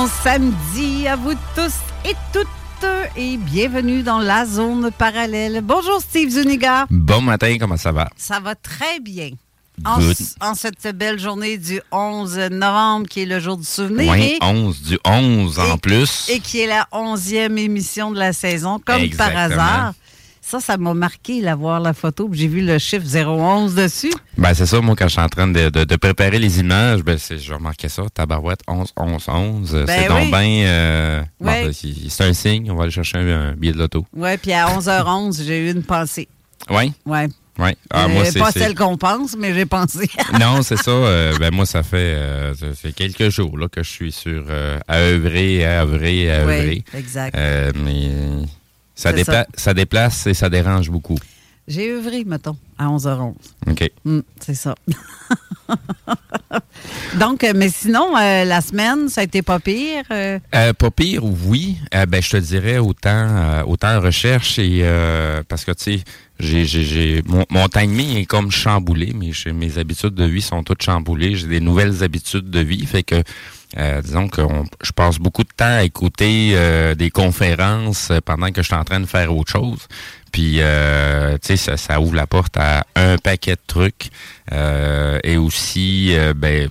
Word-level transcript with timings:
Bon 0.00 0.08
samedi 0.22 1.06
à 1.06 1.14
vous 1.14 1.34
tous 1.54 1.74
et 2.08 2.14
toutes 2.32 2.88
et 3.18 3.36
bienvenue 3.36 4.02
dans 4.02 4.18
la 4.18 4.46
zone 4.46 4.90
parallèle. 4.96 5.60
Bonjour 5.62 6.00
Steve 6.00 6.30
Zuniga. 6.30 6.86
Bon 6.88 7.20
matin, 7.20 7.58
comment 7.60 7.76
ça 7.76 7.92
va? 7.92 8.08
Ça 8.16 8.40
va 8.40 8.54
très 8.54 8.98
bien. 9.00 9.28
En, 10.40 10.54
cette 10.54 10.96
belle 10.96 11.18
journée 11.18 11.58
du 11.58 11.82
11 11.92 12.48
novembre, 12.50 13.08
qui 13.08 13.20
est 13.20 13.26
le 13.26 13.40
jour 13.40 13.58
du 13.58 13.64
souvenir. 13.64 14.10
Oui, 14.10 14.38
et, 14.40 14.42
11 14.42 14.82
du 14.82 14.98
11 15.04 15.58
en 15.58 15.76
plus. 15.76 16.30
et 16.30 16.40
qui 16.40 16.60
est 16.60 16.66
la 16.66 16.88
11e 16.94 17.58
émission 17.58 18.10
de 18.10 18.18
la 18.18 18.32
saison, 18.32 18.80
comme 18.82 19.02
Exactement. 19.02 19.34
par 19.34 19.52
hasard. 19.52 19.94
Ça, 20.50 20.58
ça 20.58 20.76
m'a 20.76 20.94
marqué, 20.94 21.40
là, 21.40 21.54
voir 21.54 21.78
la 21.78 21.92
photo. 21.92 22.28
J'ai 22.32 22.48
vu 22.48 22.60
le 22.62 22.78
chiffre 22.78 23.06
011 23.06 23.74
dessus. 23.76 24.12
Ben, 24.36 24.52
c'est 24.52 24.66
ça, 24.66 24.80
moi, 24.80 24.96
quand 24.96 25.06
je 25.06 25.12
suis 25.12 25.20
en 25.20 25.28
train 25.28 25.46
de, 25.46 25.68
de- 25.68 25.84
de 25.84 25.96
préparer 25.96 26.40
les 26.40 26.58
images, 26.58 27.02
ben, 27.04 27.16
c'est- 27.18 27.38
je 27.38 27.54
remarquais 27.54 27.88
ça, 27.88 28.02
tabarouette 28.12 28.60
11, 28.66 28.92
11, 28.96 29.24
11. 29.28 29.72
Ben 29.72 29.86
c'est 29.86 30.00
oui. 30.02 30.08
donc 30.08 30.30
bien. 30.30 30.64
euh, 30.66 31.20
bon, 31.40 31.46
ben, 31.46 31.72
c'est 31.72 32.24
un 32.24 32.32
signe, 32.32 32.68
on 32.70 32.74
va 32.74 32.82
aller 32.84 32.90
chercher 32.92 33.18
un, 33.18 33.50
un 33.50 33.52
billet 33.52 33.72
de 33.72 33.78
loto. 33.78 34.04
Ouais, 34.16 34.36
puis 34.38 34.52
à 34.52 34.66
11h11, 34.76 35.40
j'ai 35.44 35.68
eu 35.68 35.70
une 35.70 35.84
pensée. 35.84 36.26
Oui, 36.68 36.92
Ouais. 37.06 37.28
oui. 37.58 37.70
Ah, 37.90 38.06
Euh, 38.06 38.08
moi, 38.08 38.24
c'est. 38.24 38.38
pas 38.40 38.50
celle 38.50 38.74
qu'on 38.74 38.96
pense, 38.96 39.36
mais 39.38 39.54
j'ai 39.54 39.66
pensé. 39.66 40.10
Non, 40.40 40.62
c'est 40.62 40.76
ça. 40.78 40.90
euh, 40.90 41.32
ben, 41.38 41.54
moi, 41.54 41.64
ça 41.64 41.84
fait, 41.84 41.96
euh, 41.96 42.54
ça 42.54 42.66
fait 42.74 42.92
quelques 42.92 43.28
jours 43.30 43.56
là, 43.56 43.68
que 43.68 43.84
je 43.84 43.88
suis 43.90 44.10
sur 44.10 44.44
euh, 44.50 44.80
à 44.88 44.96
œuvrer, 44.98 45.64
à 45.64 45.82
œuvrer, 45.82 46.28
à 46.28 46.40
œuvrer. 46.40 46.68
oui, 46.92 46.98
exact. 46.98 47.36
Euh, 47.36 47.70
mais 47.76 48.10
ça, 49.00 49.10
C'est 49.10 49.22
dépla- 49.22 49.32
ça. 49.32 49.46
ça 49.56 49.74
déplace 49.74 50.26
et 50.26 50.34
ça 50.34 50.48
dérange 50.48 50.90
beaucoup. 50.90 51.18
J'ai 51.68 51.92
œuvré, 51.92 52.24
mettons, 52.24 52.56
à 52.78 52.88
11h11. 52.88 53.34
OK. 53.70 53.90
Hmm, 54.04 54.20
c'est 54.40 54.54
ça. 54.54 54.74
Donc, 57.18 57.44
euh, 57.44 57.52
mais 57.54 57.68
sinon, 57.68 58.16
euh, 58.16 58.44
la 58.44 58.60
semaine, 58.60 59.08
ça 59.08 59.20
a 59.20 59.24
été 59.24 59.42
pas 59.42 59.58
pire. 59.60 60.02
euh, 60.10 60.38
Euh, 60.54 60.72
pas 60.72 60.90
pire, 60.90 61.22
oui. 61.24 61.76
Ben, 62.08 62.20
je 62.22 62.30
te 62.30 62.36
dirais 62.38 62.78
autant, 62.78 63.62
autant 63.66 64.00
recherche 64.00 64.58
et 64.58 64.82
parce 65.48 65.64
que 65.64 65.72
tu 65.72 65.98
sais, 65.98 66.04
j'ai, 66.38 66.64
j'ai, 66.64 67.22
mon, 67.26 67.44
mon 67.50 67.68
timing 67.68 68.16
est 68.16 68.24
comme 68.26 68.50
chamboulé, 68.50 69.12
mais 69.14 69.32
j'ai- 69.32 69.52
mes 69.52 69.78
habitudes 69.78 70.14
de 70.14 70.24
vie 70.24 70.40
sont 70.42 70.62
toutes 70.64 70.82
chamboulées. 70.82 71.36
J'ai 71.36 71.46
des 71.48 71.60
nouvelles 71.60 72.02
habitudes 72.02 72.50
de 72.50 72.60
vie, 72.60 72.84
fait 72.86 73.02
que 73.02 73.22
euh, 73.78 74.02
disons 74.02 74.28
que 74.28 74.40
on- 74.40 74.64
je 74.82 74.92
passe 74.92 75.18
beaucoup 75.18 75.42
de 75.44 75.48
temps 75.56 75.64
à 75.78 75.82
écouter 75.84 76.52
euh, 76.54 76.94
des 76.94 77.10
conférences 77.10 78.10
pendant 78.24 78.50
que 78.50 78.62
je 78.62 78.66
suis 78.66 78.74
en 78.74 78.84
train 78.84 79.00
de 79.00 79.06
faire 79.06 79.34
autre 79.34 79.52
chose. 79.52 79.86
Puis, 80.32 80.56
euh, 80.60 81.36
tu 81.38 81.48
sais, 81.48 81.56
ça, 81.56 81.76
ça 81.76 82.00
ouvre 82.00 82.14
la 82.14 82.26
porte 82.26 82.56
à 82.56 82.84
un 82.94 83.16
paquet 83.18 83.52
de 83.54 83.60
trucs. 83.66 84.10
Euh, 84.52 85.18
et 85.24 85.36
aussi, 85.36 86.14
euh, 86.16 86.34
ben, 86.34 86.68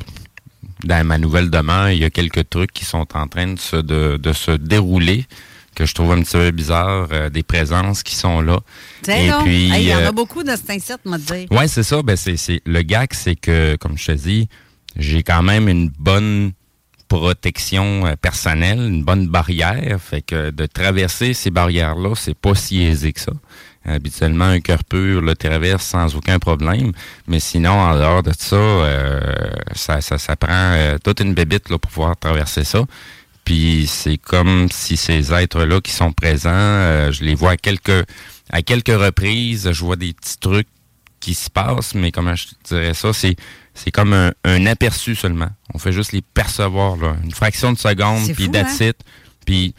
dans 0.83 1.05
ma 1.05 1.17
nouvelle 1.17 1.49
demeure, 1.49 1.89
il 1.91 1.99
y 1.99 2.05
a 2.05 2.09
quelques 2.09 2.49
trucs 2.49 2.71
qui 2.71 2.85
sont 2.85 3.05
en 3.17 3.27
train 3.27 3.47
de 3.53 3.59
se, 3.59 3.75
de, 3.75 4.17
de 4.17 4.33
se 4.33 4.51
dérouler 4.51 5.25
que 5.75 5.85
je 5.85 5.93
trouve 5.93 6.11
un 6.11 6.21
petit 6.21 6.35
peu 6.37 6.51
bizarre, 6.51 7.07
euh, 7.11 7.29
des 7.29 7.43
présences 7.43 8.03
qui 8.03 8.15
sont 8.15 8.41
là. 8.41 8.59
Et 9.07 9.29
donc, 9.29 9.43
puis, 9.43 9.71
Hey, 9.71 9.83
il 9.83 9.89
y 9.89 9.93
en 9.95 9.99
euh, 9.99 10.09
a 10.09 10.11
beaucoup 10.11 10.43
dans 10.43 10.57
cet 10.57 10.69
incite, 10.71 10.99
m'a 11.05 11.17
dit. 11.17 11.47
Ouais, 11.51 11.67
c'est 11.67 11.83
ça. 11.83 12.01
Ben, 12.01 12.15
c'est, 12.17 12.35
c'est, 12.37 12.61
le 12.65 12.81
gag, 12.81 13.09
c'est 13.13 13.35
que, 13.35 13.75
comme 13.77 13.97
je 13.97 14.07
te 14.07 14.11
dis, 14.13 14.49
j'ai 14.97 15.23
quand 15.23 15.43
même 15.43 15.69
une 15.69 15.89
bonne 15.99 16.51
protection 17.09 18.05
euh, 18.05 18.15
personnelle, 18.15 18.79
une 18.79 19.03
bonne 19.03 19.27
barrière. 19.27 19.99
Fait 19.99 20.21
que 20.21 20.51
de 20.51 20.65
traverser 20.65 21.33
ces 21.33 21.49
barrières-là, 21.49 22.13
c'est 22.15 22.37
pas 22.37 22.55
si 22.55 22.83
aisé 22.83 23.11
que 23.11 23.19
ça. 23.19 23.33
Habituellement, 23.83 24.45
un 24.45 24.61
cœur 24.61 24.83
pur 24.83 25.21
le 25.21 25.35
traverse 25.35 25.83
sans 25.83 26.15
aucun 26.15 26.39
problème. 26.39 26.91
Mais 27.27 27.39
sinon, 27.39 27.71
en 27.71 27.95
dehors 27.95 28.23
de 28.23 28.31
ça, 28.37 28.55
euh, 28.55 29.51
ça, 29.73 29.99
ça, 29.99 30.17
ça 30.17 30.35
prend 30.35 30.49
euh, 30.51 30.97
toute 31.03 31.19
une 31.19 31.33
bébite 31.33 31.69
là, 31.69 31.77
pour 31.77 31.91
pouvoir 31.91 32.15
traverser 32.15 32.63
ça. 32.63 32.85
Puis 33.43 33.87
c'est 33.87 34.17
comme 34.17 34.67
si 34.71 34.95
ces 34.95 35.33
êtres-là 35.33 35.81
qui 35.81 35.91
sont 35.91 36.11
présents, 36.11 37.09
je 37.11 37.23
les 37.23 37.33
vois 37.33 37.51
à 37.51 37.57
quelques, 37.57 38.05
à 38.51 38.61
quelques 38.61 38.89
reprises, 38.89 39.71
je 39.71 39.83
vois 39.83 39.95
des 39.95 40.13
petits 40.13 40.37
trucs 40.37 40.67
qui 41.19 41.33
se 41.33 41.49
passent, 41.49 41.95
mais 41.95 42.11
comment 42.11 42.35
je 42.35 42.45
dirais 42.65 42.93
ça, 42.93 43.11
c'est 43.11 43.35
c'est 43.73 43.91
comme 43.91 44.13
un, 44.13 44.31
un 44.43 44.65
aperçu 44.65 45.15
seulement. 45.15 45.49
On 45.73 45.79
fait 45.79 45.91
juste 45.91 46.11
les 46.11 46.21
percevoir, 46.21 46.97
là, 46.97 47.15
une 47.23 47.31
fraction 47.31 47.71
de 47.73 47.77
seconde, 47.77 48.31
puis 48.33 48.49
that's 48.49 48.81
hein? 48.81 48.87
it. 48.89 48.97
Puis, 49.45 49.73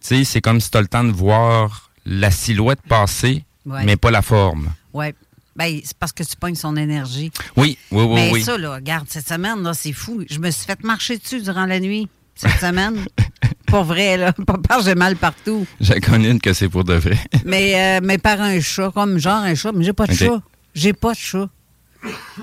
tu 0.00 0.08
sais, 0.08 0.24
c'est 0.24 0.40
comme 0.40 0.60
si 0.60 0.70
tu 0.70 0.78
as 0.78 0.80
le 0.82 0.88
temps 0.88 1.04
de 1.04 1.12
voir 1.12 1.90
la 2.06 2.30
silhouette 2.30 2.80
passer, 2.88 3.44
Ouais. 3.64 3.84
mais 3.84 3.96
pas 3.96 4.10
la 4.10 4.20
forme. 4.22 4.72
Ouais. 4.92 5.14
Ben, 5.56 5.80
c'est 5.84 5.96
parce 5.96 6.12
que 6.12 6.22
tu 6.24 6.36
pognes 6.36 6.56
son 6.56 6.76
énergie. 6.76 7.30
Oui, 7.56 7.78
oui, 7.92 8.02
oui, 8.02 8.14
mais 8.14 8.30
oui. 8.32 8.42
ça, 8.42 8.58
là, 8.58 8.74
regarde, 8.74 9.06
cette 9.08 9.28
semaine, 9.28 9.62
là, 9.62 9.72
c'est 9.72 9.92
fou. 9.92 10.24
Je 10.28 10.38
me 10.38 10.50
suis 10.50 10.66
fait 10.66 10.82
marcher 10.82 11.16
dessus 11.16 11.40
durant 11.40 11.64
la 11.64 11.78
nuit, 11.80 12.08
cette 12.34 12.58
semaine. 12.60 13.04
Pour 13.66 13.84
vrai, 13.84 14.16
là. 14.16 14.32
Que 14.32 14.42
j'ai 14.84 14.94
mal 14.94 15.16
partout. 15.16 15.66
J'en 15.80 15.98
connais 16.00 16.30
une 16.30 16.40
que 16.40 16.52
c'est 16.52 16.68
pour 16.68 16.84
de 16.84 16.94
vrai. 16.94 17.18
Mais, 17.44 17.98
euh, 17.98 18.00
mais 18.04 18.18
par 18.18 18.40
un 18.40 18.60
chat, 18.60 18.90
comme 18.92 19.18
genre 19.18 19.42
un 19.42 19.54
chat, 19.54 19.72
mais 19.72 19.84
j'ai 19.84 19.92
pas 19.92 20.06
de 20.06 20.12
chat. 20.12 20.42
J'ai 20.74 20.92
pas 20.92 21.12
de 21.12 21.18
chat. 21.18 21.48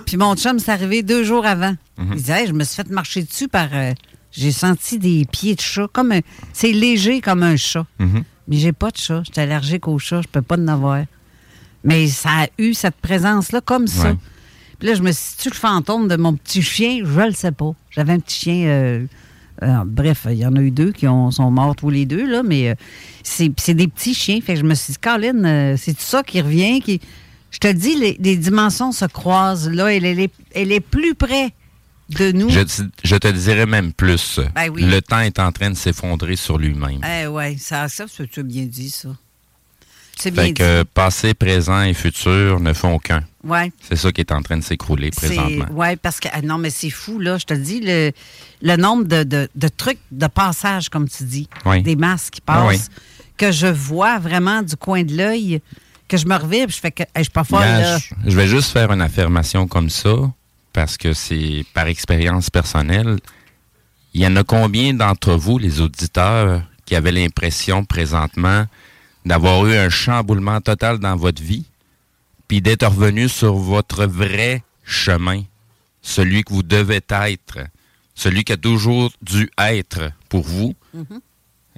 Puis 0.06 0.18
mon 0.18 0.36
chum, 0.36 0.60
c'est 0.60 0.72
arrivé 0.72 1.04
deux 1.04 1.24
jours 1.24 1.46
avant. 1.46 1.76
Mhm. 1.98 2.08
Il 2.12 2.16
disait, 2.18 2.42
Hey, 2.42 2.48
je 2.48 2.54
me 2.54 2.64
suis 2.64 2.76
fait 2.76 2.90
marcher 2.90 3.24
dessus 3.24 3.48
par. 3.48 3.70
euh, 3.74 3.94
j'ai 4.32 4.52
senti 4.52 4.98
des 4.98 5.26
pieds 5.30 5.56
de 5.56 5.62
chat. 5.62 5.88
comme 5.92 6.12
un- 6.14 6.22
C'est 6.54 6.72
léger 6.72 7.22
comme 7.22 7.44
un 7.44 7.58
chat. 7.58 7.86
Mhm. 8.00 8.24
Mais 8.48 8.58
j'ai 8.58 8.72
pas 8.72 8.90
de 8.92 8.98
chat. 8.98 9.22
J'étais 9.26 9.42
allergique 9.42 9.88
au 9.88 10.00
chat. 10.00 10.22
Je 10.22 10.28
peux 10.28 10.42
pas 10.42 10.58
en 10.58 10.68
avoir. 10.68 11.04
Mais 11.84 12.08
ça 12.08 12.30
a 12.44 12.48
eu 12.58 12.74
cette 12.74 12.96
présence-là 12.98 13.62
comme 13.62 13.88
ça. 13.88 14.12
Ouais. 14.12 14.18
Puis 14.80 14.88
là, 14.88 14.96
je 14.96 15.02
me 15.04 15.12
suis 15.12 15.36
dit, 15.42 15.50
le 15.50 15.56
fantôme 15.56 16.08
de 16.08 16.16
mon 16.16 16.34
petit 16.36 16.62
chien? 16.62 17.02
Je 17.04 17.20
le 17.22 17.34
sais 17.34 17.52
pas. 17.52 17.72
J'avais 17.90 18.14
un 18.14 18.20
petit 18.20 18.40
chien. 18.40 18.66
euh, 18.68 19.06
euh, 19.64 19.84
bref, 19.86 20.26
il 20.30 20.38
y 20.38 20.46
en 20.46 20.56
a 20.56 20.62
eu 20.62 20.72
deux 20.72 20.92
qui 20.92 21.08
ont, 21.08 21.30
sont 21.30 21.52
morts 21.52 21.76
tous 21.76 21.90
les 21.92 22.06
deux, 22.06 22.26
là, 22.26 22.42
mais 22.42 22.70
euh, 22.70 22.76
c'est 23.22 23.52
c'est 23.60 23.76
des 23.76 23.88
petits 23.88 24.14
chiens. 24.16 24.40
Fait 24.42 24.54
que 24.54 24.60
je 24.60 24.66
me 24.66 24.74
suis 24.74 24.94
dit, 24.94 25.00
Colin, 25.00 25.76
c'est 25.78 25.94
tout 25.94 26.02
ça 26.02 26.24
qui 26.24 26.42
revient. 26.42 26.82
Qui... 26.82 27.00
Je 27.52 27.58
te 27.60 27.72
dis, 27.72 27.96
les, 27.96 28.18
les 28.20 28.38
dimensions 28.38 28.92
se 28.92 29.06
croisent. 29.06 29.70
Là, 29.70 29.94
elle, 29.94 30.06
elle 30.06 30.20
est, 30.20 30.34
elle 30.56 30.72
est 30.72 30.80
plus 30.80 31.14
près 31.16 31.54
de 32.10 32.32
nous. 32.32 32.50
Je, 32.50 32.62
te- 32.62 32.90
je 33.04 33.16
te 33.16 33.28
dirais 33.28 33.66
même 33.66 33.94
plus. 33.94 34.40
Ben 34.56 34.70
oui. 34.70 34.84
Le 34.84 35.02
temps 35.02 35.20
est 35.20 35.38
en 35.40 35.52
train 35.52 35.70
de 35.70 35.76
s'effondrer 35.78 36.36
sur 36.36 36.58
lui-même. 36.58 37.02
Eh 37.06 37.28
ouais, 37.28 37.58
ça, 37.60 37.88
ça, 37.90 38.06
tu 38.08 38.40
as 38.40 38.44
bien 38.44 38.64
dit, 38.66 38.90
ça. 38.90 39.10
C'est 40.18 40.30
bien 40.32 40.44
Fait 40.44 40.48
dit. 40.50 40.54
que 40.56 40.84
passé, 40.84 41.34
présent 41.34 41.82
et 41.82 41.94
futur 41.94 42.60
ne 42.60 42.74
font 42.74 43.00
qu'un. 43.00 43.24
Ouais. 43.44 43.72
C'est 43.82 43.96
ça 43.96 44.12
qui 44.12 44.22
est 44.22 44.32
en 44.32 44.42
train 44.44 44.58
de 44.58 44.64
s'écrouler 44.64 45.10
présentement. 45.10 45.66
Oui, 45.72 45.96
parce 45.96 46.20
que 46.20 46.28
ah 46.32 46.42
non, 46.44 46.58
mais 46.60 46.70
c'est 46.70 46.90
fou, 46.92 47.18
là. 47.20 47.38
Je 47.40 47.46
te 47.46 47.54
dis, 47.56 47.80
le, 47.82 48.12
le 48.62 48.76
nombre 48.78 49.06
de, 49.06 49.24
de- 49.24 49.50
de 49.56 49.68
trucs 49.68 49.98
de 50.12 50.28
passage, 50.28 50.90
comme 50.90 51.10
tu 51.10 51.24
dis, 51.24 51.50
Oui. 51.66 51.82
des 51.82 51.96
masques 51.96 52.34
qui 52.36 52.42
Ah 52.46 52.66
passent, 52.68 52.90
que 53.38 53.52
je 53.52 53.66
vois 53.68 54.20
vraiment 54.20 54.62
du 54.62 54.76
coin 54.76 55.04
de 55.04 55.16
l'œil, 55.16 55.60
que 56.12 56.18
je 56.18 56.28
me 56.28 56.36
revive, 56.36 56.70
je 56.70 56.80
fais 56.80 56.92
que 56.92 57.04
hey, 57.04 57.10
je 57.20 57.24
suis 57.24 57.32
pas 57.32 57.46
folle, 57.46 57.62
Gars, 57.62 57.80
là. 57.80 57.98
je, 57.98 58.32
je 58.32 58.36
vais 58.36 58.48
juste 58.48 58.72
faire 58.72 58.92
une 58.92 59.02
affirmation 59.02 59.66
comme 59.66 59.90
ça, 59.90 60.14
parce 60.74 60.98
que 60.98 61.14
c'est 61.14 61.64
par 61.74 61.88
expérience 61.88 62.50
personnelle. 62.50 63.18
Il 64.14 64.22
y 64.22 64.28
en 64.28 64.36
a 64.36 64.44
combien 64.44 64.94
d'entre 64.94 65.36
vous, 65.36 65.58
les 65.58 65.80
auditeurs, 65.80 66.64
qui 66.84 66.98
avaient 66.98 67.14
l'impression 67.14 67.86
présentement 67.86 68.66
d'avoir 69.26 69.66
eu 69.66 69.74
un 69.74 69.88
chamboulement 69.88 70.60
total 70.60 71.00
dans 71.00 71.16
votre 71.16 71.42
vie, 71.42 71.64
puis 72.50 72.62
d'être 72.62 72.86
revenu 72.86 73.30
sur 73.30 73.54
votre 73.54 74.06
vrai 74.06 74.64
chemin, 74.84 75.44
celui 76.02 76.44
que 76.44 76.52
vous 76.52 76.64
devez 76.64 77.00
être, 77.10 77.60
celui 78.16 78.44
qui 78.44 78.52
a 78.52 78.58
toujours 78.58 79.14
dû 79.22 79.50
être 79.58 80.12
pour 80.28 80.44
vous? 80.44 80.76
Mm-hmm. 80.94 81.20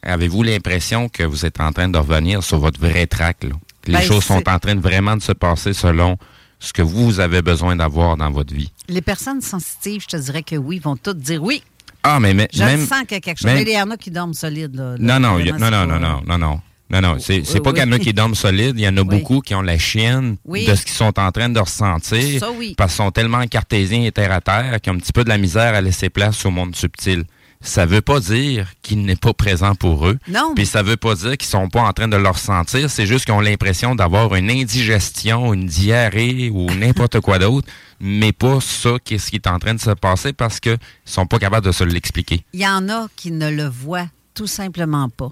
Avez-vous 0.02 0.42
l'impression 0.42 1.08
que 1.08 1.22
vous 1.22 1.46
êtes 1.46 1.62
en 1.62 1.72
train 1.72 1.88
de 1.88 2.00
revenir 2.00 2.42
sur 2.42 2.58
votre 2.58 2.80
vrai 2.80 3.06
track? 3.06 3.44
Là? 3.44 3.56
Les 3.86 3.94
Ben, 3.94 4.02
choses 4.02 4.24
sont 4.24 4.48
en 4.48 4.60
train 4.60 4.76
de 4.76 4.82
vraiment 4.82 5.16
de 5.18 5.22
se 5.22 5.32
passer 5.34 5.74
selon 5.74 6.18
ce 6.60 6.72
que 6.72 6.82
vous 6.82 7.20
avez 7.20 7.42
besoin 7.42 7.76
d'avoir 7.76 8.16
dans 8.16 8.32
votre 8.32 8.54
vie. 8.54 8.72
Les 8.88 9.02
personnes 9.02 9.42
sensitives, 9.42 10.02
je 10.04 10.08
te 10.08 10.18
dirais 10.18 10.44
que 10.44 10.56
oui, 10.56 10.80
vont 10.80 10.96
toutes 10.96 11.20
dire 11.20 11.44
oui. 11.44 11.62
Ah, 12.04 12.20
mais, 12.20 12.34
mais 12.34 12.48
Je 12.54 12.64
même... 12.64 12.86
sens 12.86 13.02
qu'il 13.02 13.12
y 13.12 13.16
a 13.16 13.20
quelque 13.22 13.38
chose. 13.40 13.46
même- 13.46 13.56
Mais 13.64 13.72
il 13.72 13.78
y 13.78 13.82
en 13.82 13.90
a 13.92 13.98
qui 13.98 14.12
dorment 14.12 14.34
solides, 14.34 14.76
là. 14.76 14.96
Non, 15.00 15.20
non, 15.20 15.38
a- 15.38 15.44
non, 15.44 15.70
non, 15.70 15.86
non, 15.88 16.00
non, 16.00 16.22
non, 16.26 16.38
non. 16.38 16.62
Non, 16.90 17.02
non, 17.02 17.16
c'est 17.20 17.40
Oui, 17.54 17.60
pas 17.62 17.72
qu'il 17.74 17.82
y 17.82 17.88
en 17.88 17.92
a 17.94 17.98
qui 18.00 18.14
dorment 18.14 18.36
solides, 18.36 18.76
il 18.78 18.82
y 18.84 18.88
en 18.88 18.96
a 18.98 19.02
Oui. 19.02 19.08
beaucoup 19.08 19.40
qui 19.42 19.56
ont 19.56 19.62
la 19.64 19.78
chienne 19.80 20.36
de 20.46 20.76
ce 20.76 20.84
qu'ils 20.84 20.94
sont 20.94 21.18
en 21.20 21.32
train 21.32 21.50
de 21.50 21.60
ressentir. 21.60 22.40
Ça, 22.40 22.52
oui. 22.52 22.76
Parce 22.78 22.94
qu'ils 22.94 23.04
sont 23.04 23.12
tellement 23.12 23.44
cartésiens 23.48 24.04
et 24.04 24.12
terre 24.12 24.32
à 24.32 24.42
terre 24.42 24.80
qu'ils 24.80 24.92
ont 24.92 24.96
un 24.96 25.00
petit 25.00 25.12
peu 25.14 25.24
de 25.24 25.30
la 25.30 25.38
misère 25.40 25.74
à 25.74 25.82
laisser 25.82 26.10
place 26.10 26.46
au 26.46 26.52
monde 26.52 26.76
subtil. 26.76 27.24
Ça 27.64 27.86
veut 27.86 28.02
pas 28.02 28.20
dire 28.20 28.68
qu'il 28.82 29.06
n'est 29.06 29.16
pas 29.16 29.34
présent 29.34 29.74
pour 29.74 30.08
eux. 30.08 30.20
Non. 30.28 30.54
Puis 30.54 30.66
ça 30.66 30.84
veut 30.84 30.98
pas 30.98 31.16
dire 31.16 31.38
qu'ils 31.38 31.50
sont 31.50 31.70
pas 31.70 31.82
en 31.82 31.94
train 31.94 32.10
de 32.10 32.18
le 32.18 32.28
ressentir. 32.28 32.90
C'est 32.90 33.06
juste 33.06 33.24
qu'ils 33.26 33.34
ont 33.34 33.40
l'impression 33.40 33.96
d'avoir 33.96 34.36
une 34.36 34.52
indigestion, 34.52 35.54
une 35.54 35.66
diarrhée 35.66 36.52
ou 36.54 36.70
n'importe 36.76 37.22
quoi 37.22 37.40
d'autre, 37.40 37.68
mais 38.02 38.34
pas 38.34 38.60
ça 38.60 38.98
qu'est-ce 39.04 39.30
qui 39.30 39.38
est 39.38 39.48
en 39.48 39.60
train 39.60 39.74
de 39.74 39.80
se 39.80 39.92
passer 39.92 40.34
parce 40.34 40.60
qu'ils 40.60 40.78
sont 41.06 41.26
pas 41.26 41.40
capables 41.40 41.66
de 41.66 41.72
se 41.72 41.86
l'expliquer. 41.86 42.44
Il 42.52 42.60
y 42.60 42.68
en 42.68 42.90
a 42.90 43.08
qui 43.16 43.32
ne 43.32 43.50
le 43.50 43.66
voient 43.68 44.08
tout 44.34 44.48
simplement 44.48 45.08
pas. 45.10 45.32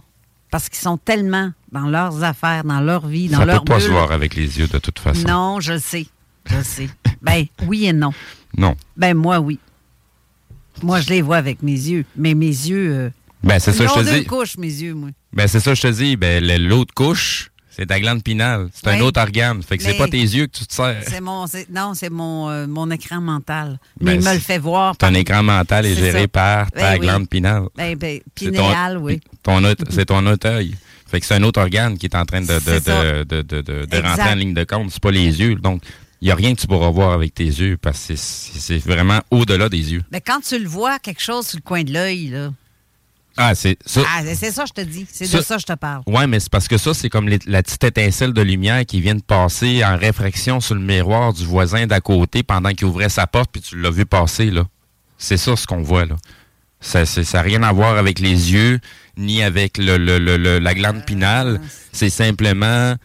Parce 0.49 0.67
qu'ils 0.69 0.79
sont 0.79 0.97
tellement 0.97 1.51
dans 1.71 1.87
leurs 1.87 2.23
affaires, 2.23 2.63
dans 2.63 2.81
leur 2.81 3.07
vie, 3.07 3.29
dans 3.29 3.39
Ça 3.39 3.45
leur 3.45 3.63
peut 3.63 3.73
pas 3.73 3.79
se 3.79 3.87
voir 3.89 4.11
avec 4.11 4.35
les 4.35 4.59
yeux 4.59 4.67
de 4.67 4.77
toute 4.79 4.99
façon. 4.99 5.27
Non, 5.27 5.59
je 5.59 5.73
le 5.73 5.79
sais. 5.79 6.07
Je 6.45 6.55
le 6.57 6.63
sais. 6.63 6.89
ben, 7.21 7.45
oui 7.65 7.85
et 7.85 7.93
non. 7.93 8.13
Non. 8.57 8.75
Ben, 8.97 9.15
moi, 9.15 9.39
oui. 9.39 9.59
Moi, 10.83 11.01
je 11.01 11.09
les 11.09 11.21
vois 11.21 11.37
avec 11.37 11.61
mes 11.63 11.71
yeux. 11.73 12.05
Mais 12.15 12.33
mes 12.33 12.45
yeux. 12.47 12.91
euh, 12.93 13.09
Ben 13.43 13.59
c'est 13.59 13.71
ça 13.73 13.85
je 13.87 13.93
te 14.03 14.13
dis. 14.19 14.25
couches, 14.25 14.57
mes 14.57 14.67
yeux, 14.67 14.93
moi. 14.93 15.09
Ben 15.33 15.47
c'est 15.47 15.59
ça 15.59 15.73
je 15.73 15.81
te 15.81 15.87
dis. 15.87 16.15
Ben 16.17 16.43
l'autre 16.67 16.93
couche, 16.93 17.49
c'est 17.69 17.85
ta 17.87 17.99
glande 17.99 18.21
pinale. 18.23 18.69
C'est 18.73 18.87
un 18.89 18.99
autre 19.01 19.19
organe. 19.21 19.63
Fait 19.63 19.77
que 19.77 19.83
c'est 19.83 19.97
pas 19.97 20.07
tes 20.07 20.19
yeux 20.21 20.45
que 20.47 20.57
tu 20.57 20.65
te 20.67 20.73
sers. 20.73 21.01
C'est 21.07 21.21
mon. 21.21 21.45
Non, 21.73 21.93
c'est 21.95 22.09
mon, 22.09 22.49
euh, 22.49 22.67
mon 22.67 22.91
écran 22.91 23.21
mental. 23.21 23.79
Ben, 23.99 24.05
Mais 24.05 24.15
il 24.15 24.25
me 24.27 24.33
le 24.33 24.39
fait 24.39 24.57
voir. 24.59 24.95
Ton 24.97 25.07
par- 25.07 25.15
écran 25.15 25.41
mental 25.43 25.85
est 25.85 25.95
géré 25.95 26.21
ça. 26.23 26.27
par 26.27 26.71
ta 26.71 26.81
Ben 26.81 26.93
oui. 26.99 27.07
glande 27.07 27.29
pinale. 27.29 27.63
Ben, 27.75 27.95
ben, 27.97 28.19
C'est 28.37 28.51
pinéal, 28.51 28.97
oui. 28.97 29.19
ton 29.43 29.63
autre- 29.63 29.85
c'est 29.89 30.05
ton 30.05 30.25
autre 30.27 30.47
œil. 30.49 30.75
Fait 31.07 31.19
que 31.19 31.25
c'est 31.25 31.35
un 31.35 31.43
autre 31.43 31.59
organe 31.59 31.97
qui 31.97 32.05
est 32.05 32.15
en 32.15 32.25
train 32.25 32.39
de, 32.41 32.47
de, 32.47 33.23
de, 33.23 33.41
de, 33.41 33.61
de, 33.85 33.97
rentrer 34.01 34.29
en 34.31 34.35
ligne 34.35 34.53
de 34.53 34.63
compte. 34.63 34.91
C'est 34.91 35.01
pas 35.01 35.11
les 35.11 35.41
yeux. 35.41 35.55
Donc, 35.55 35.81
il 36.21 36.25
n'y 36.25 36.31
a 36.31 36.35
rien 36.35 36.53
que 36.53 36.61
tu 36.61 36.67
pourras 36.67 36.89
voir 36.91 37.13
avec 37.13 37.33
tes 37.33 37.45
yeux 37.45 37.77
parce 37.81 38.05
que 38.07 38.15
c'est- 38.15 38.77
vraiment 38.85 39.21
au-delà 39.31 39.69
des 39.69 39.91
yeux. 39.93 40.03
Mais 40.11 40.21
quand 40.21 40.39
tu 40.41 40.57
le 40.59 40.67
vois, 40.67 40.99
quelque 40.99 41.21
chose 41.21 41.47
sur 41.47 41.57
le 41.57 41.63
coin 41.63 41.83
de 41.83 41.91
l'œil, 41.91 42.27
là. 42.29 42.51
Ah, 43.37 43.55
c'est 43.55 43.77
ça. 43.85 44.01
Ah, 44.07 44.21
c'est 44.35 44.51
ça, 44.51 44.65
je 44.65 44.73
te 44.73 44.81
dis. 44.81 45.07
C'est 45.09 45.25
Ça- 45.25 45.37
de 45.39 45.43
ça 45.43 45.55
que 45.55 45.61
je 45.61 45.65
te 45.65 45.73
parle. 45.73 46.03
Ouais, 46.05 46.27
mais 46.27 46.39
c'est 46.41 46.51
parce 46.51 46.67
que 46.67 46.77
ça, 46.77 46.93
c'est 46.93 47.09
comme 47.09 47.29
les- 47.29 47.39
la 47.47 47.63
petite 47.63 47.83
étincelle 47.83 48.33
de 48.33 48.41
lumière 48.41 48.85
qui 48.85 48.99
vient 48.99 49.15
de 49.15 49.21
passer 49.21 49.83
en 49.85 49.97
réfraction 49.97 50.59
sur 50.59 50.75
le 50.75 50.81
miroir 50.81 51.31
du 51.33 51.45
voisin 51.45 51.87
d'à 51.87 52.01
côté 52.01 52.43
pendant 52.43 52.71
qu'il 52.71 52.85
ouvrait 52.87 53.07
sa 53.09 53.27
porte, 53.27 53.49
puis 53.51 53.61
tu 53.61 53.79
l'as 53.79 53.89
vu 53.89 54.05
passer, 54.05 54.51
là. 54.51 54.65
C'est 55.17 55.37
ça 55.37 55.55
ce 55.55 55.65
qu'on 55.65 55.81
voit, 55.81 56.05
là. 56.05 56.15
Ça 56.81 57.03
n'a 57.33 57.41
rien 57.41 57.63
à 57.63 57.71
voir 57.71 57.97
avec 57.97 58.19
les 58.19 58.51
yeux, 58.51 58.79
ni 59.15 59.41
avec 59.43 59.77
le, 59.77 59.97
le- 59.97 60.19
le- 60.19 60.37
le- 60.37 60.59
la 60.59 60.73
glande 60.73 61.05
pinale. 61.05 61.61
C'est 61.93 62.09
simplement 62.09 62.95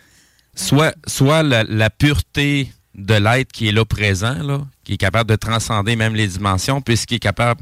soit, 0.55 0.95
soit 1.07 1.43
la, 1.45 1.63
la 1.65 1.89
pureté 1.91 2.73
de 2.97 3.15
l'être 3.15 3.53
qui 3.53 3.69
est 3.69 3.73
là 3.73 3.85
présent, 3.85 4.35
là, 4.43 4.61
qui 4.85 4.95
est 4.95 4.97
capable 4.97 5.29
de 5.31 5.37
transcender 5.37 5.97
même 5.97 6.15
les 6.15 6.27
dimensions, 6.29 6.81
puisqu'il 6.81 7.17
est 7.17 7.21
capable 7.21 7.61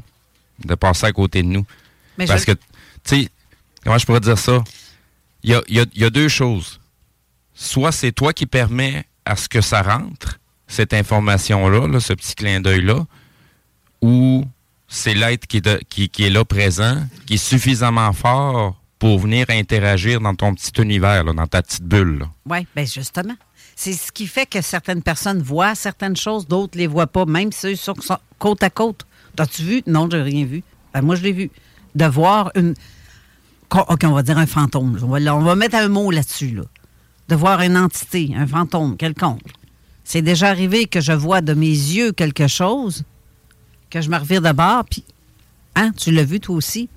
de 0.63 0.75
passer 0.75 1.05
à 1.07 1.11
côté 1.11 1.43
de 1.43 1.47
nous. 1.47 1.65
Mais 2.17 2.25
Parce 2.25 2.41
je- 2.41 2.45
que, 2.47 2.51
tu 2.53 2.59
sais, 3.23 3.29
comment 3.83 3.97
je 3.97 4.05
pourrais 4.05 4.21
dire 4.21 4.37
ça? 4.39 4.63
Il 5.43 5.51
y 5.51 5.53
a, 5.53 5.61
il 5.67 5.75
y 5.75 5.79
a- 5.81 5.85
il 5.93 6.01
y 6.01 6.05
a 6.05 6.09
deux 6.09 6.29
choses. 6.29 6.79
Soit 7.53 7.91
c'est 7.91 8.11
toi 8.11 8.31
qui 8.33 8.45
permets 8.45 9.05
à 9.25 9.35
ce 9.35 9.49
que 9.49 9.61
ça 9.61 9.81
rentre, 9.81 10.39
cette 10.67 10.93
information-là, 10.93 11.87
là, 11.87 11.99
ce 11.99 12.13
petit 12.13 12.35
clin 12.35 12.61
d'œil-là, 12.61 13.05
ou 14.01 14.45
c'est 14.87 15.13
l'être 15.13 15.47
qui, 15.47 15.61
qui, 15.89 16.09
qui 16.09 16.23
est 16.23 16.29
là 16.29 16.45
présent, 16.45 17.03
qui 17.25 17.35
est 17.35 17.37
suffisamment 17.37 18.11
fort 18.13 18.75
pour 18.99 19.19
venir 19.19 19.45
interagir 19.49 20.21
dans 20.21 20.35
ton 20.35 20.55
petit 20.55 20.71
univers, 20.81 21.23
là, 21.23 21.33
dans 21.33 21.47
ta 21.47 21.61
petite 21.61 21.83
bulle. 21.83 22.25
Oui, 22.45 22.65
bien 22.75 22.85
justement. 22.85 23.35
C'est 23.75 23.93
ce 23.93 24.11
qui 24.11 24.25
fait 24.25 24.45
que 24.45 24.61
certaines 24.61 25.01
personnes 25.03 25.41
voient 25.41 25.75
certaines 25.75 26.15
choses, 26.15 26.47
d'autres 26.47 26.77
les 26.77 26.87
voient 26.87 27.07
pas, 27.07 27.25
même 27.25 27.51
ceux 27.51 27.71
qui 27.71 27.77
sont 27.77 27.95
côte 28.39 28.63
à 28.63 28.69
côte. 28.69 29.05
T'as-tu 29.35 29.63
vu? 29.63 29.83
Non, 29.85 30.07
j'ai 30.09 30.21
rien 30.21 30.45
vu. 30.45 30.63
Ben, 30.93 31.01
moi, 31.01 31.15
je 31.15 31.23
l'ai 31.23 31.33
vu. 31.33 31.51
De 31.93 32.05
voir 32.05 32.51
une. 32.55 32.73
OK, 33.71 34.03
on 34.03 34.11
va 34.13 34.23
dire 34.23 34.37
un 34.37 34.45
fantôme. 34.45 34.97
On 35.01 35.07
va, 35.07 35.35
on 35.35 35.41
va 35.41 35.55
mettre 35.55 35.75
un 35.75 35.89
mot 35.89 36.09
là-dessus. 36.09 36.51
Là. 36.51 36.63
De 37.27 37.35
voir 37.35 37.61
une 37.61 37.77
entité, 37.77 38.31
un 38.35 38.47
fantôme 38.47 38.95
quelconque. 38.95 39.41
C'est 40.05 40.21
déjà 40.21 40.49
arrivé 40.49 40.85
que 40.85 41.01
je 41.01 41.11
vois 41.11 41.41
de 41.41 41.53
mes 41.53 41.67
yeux 41.67 42.11
quelque 42.11 42.47
chose, 42.47 43.03
que 43.89 44.01
je 44.01 44.09
me 44.09 44.17
revire 44.17 44.41
de 44.41 44.51
bord, 44.51 44.85
puis. 44.85 45.03
Hein, 45.75 45.91
tu 45.97 46.11
l'as 46.11 46.23
vu 46.23 46.39
toi 46.39 46.55
aussi? 46.55 46.87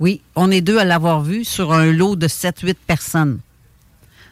Oui, 0.00 0.20
on 0.34 0.50
est 0.50 0.60
deux 0.60 0.78
à 0.78 0.84
l'avoir 0.84 1.22
vu 1.22 1.44
sur 1.44 1.72
un 1.72 1.92
lot 1.92 2.16
de 2.16 2.26
7-8 2.26 2.74
personnes. 2.86 3.38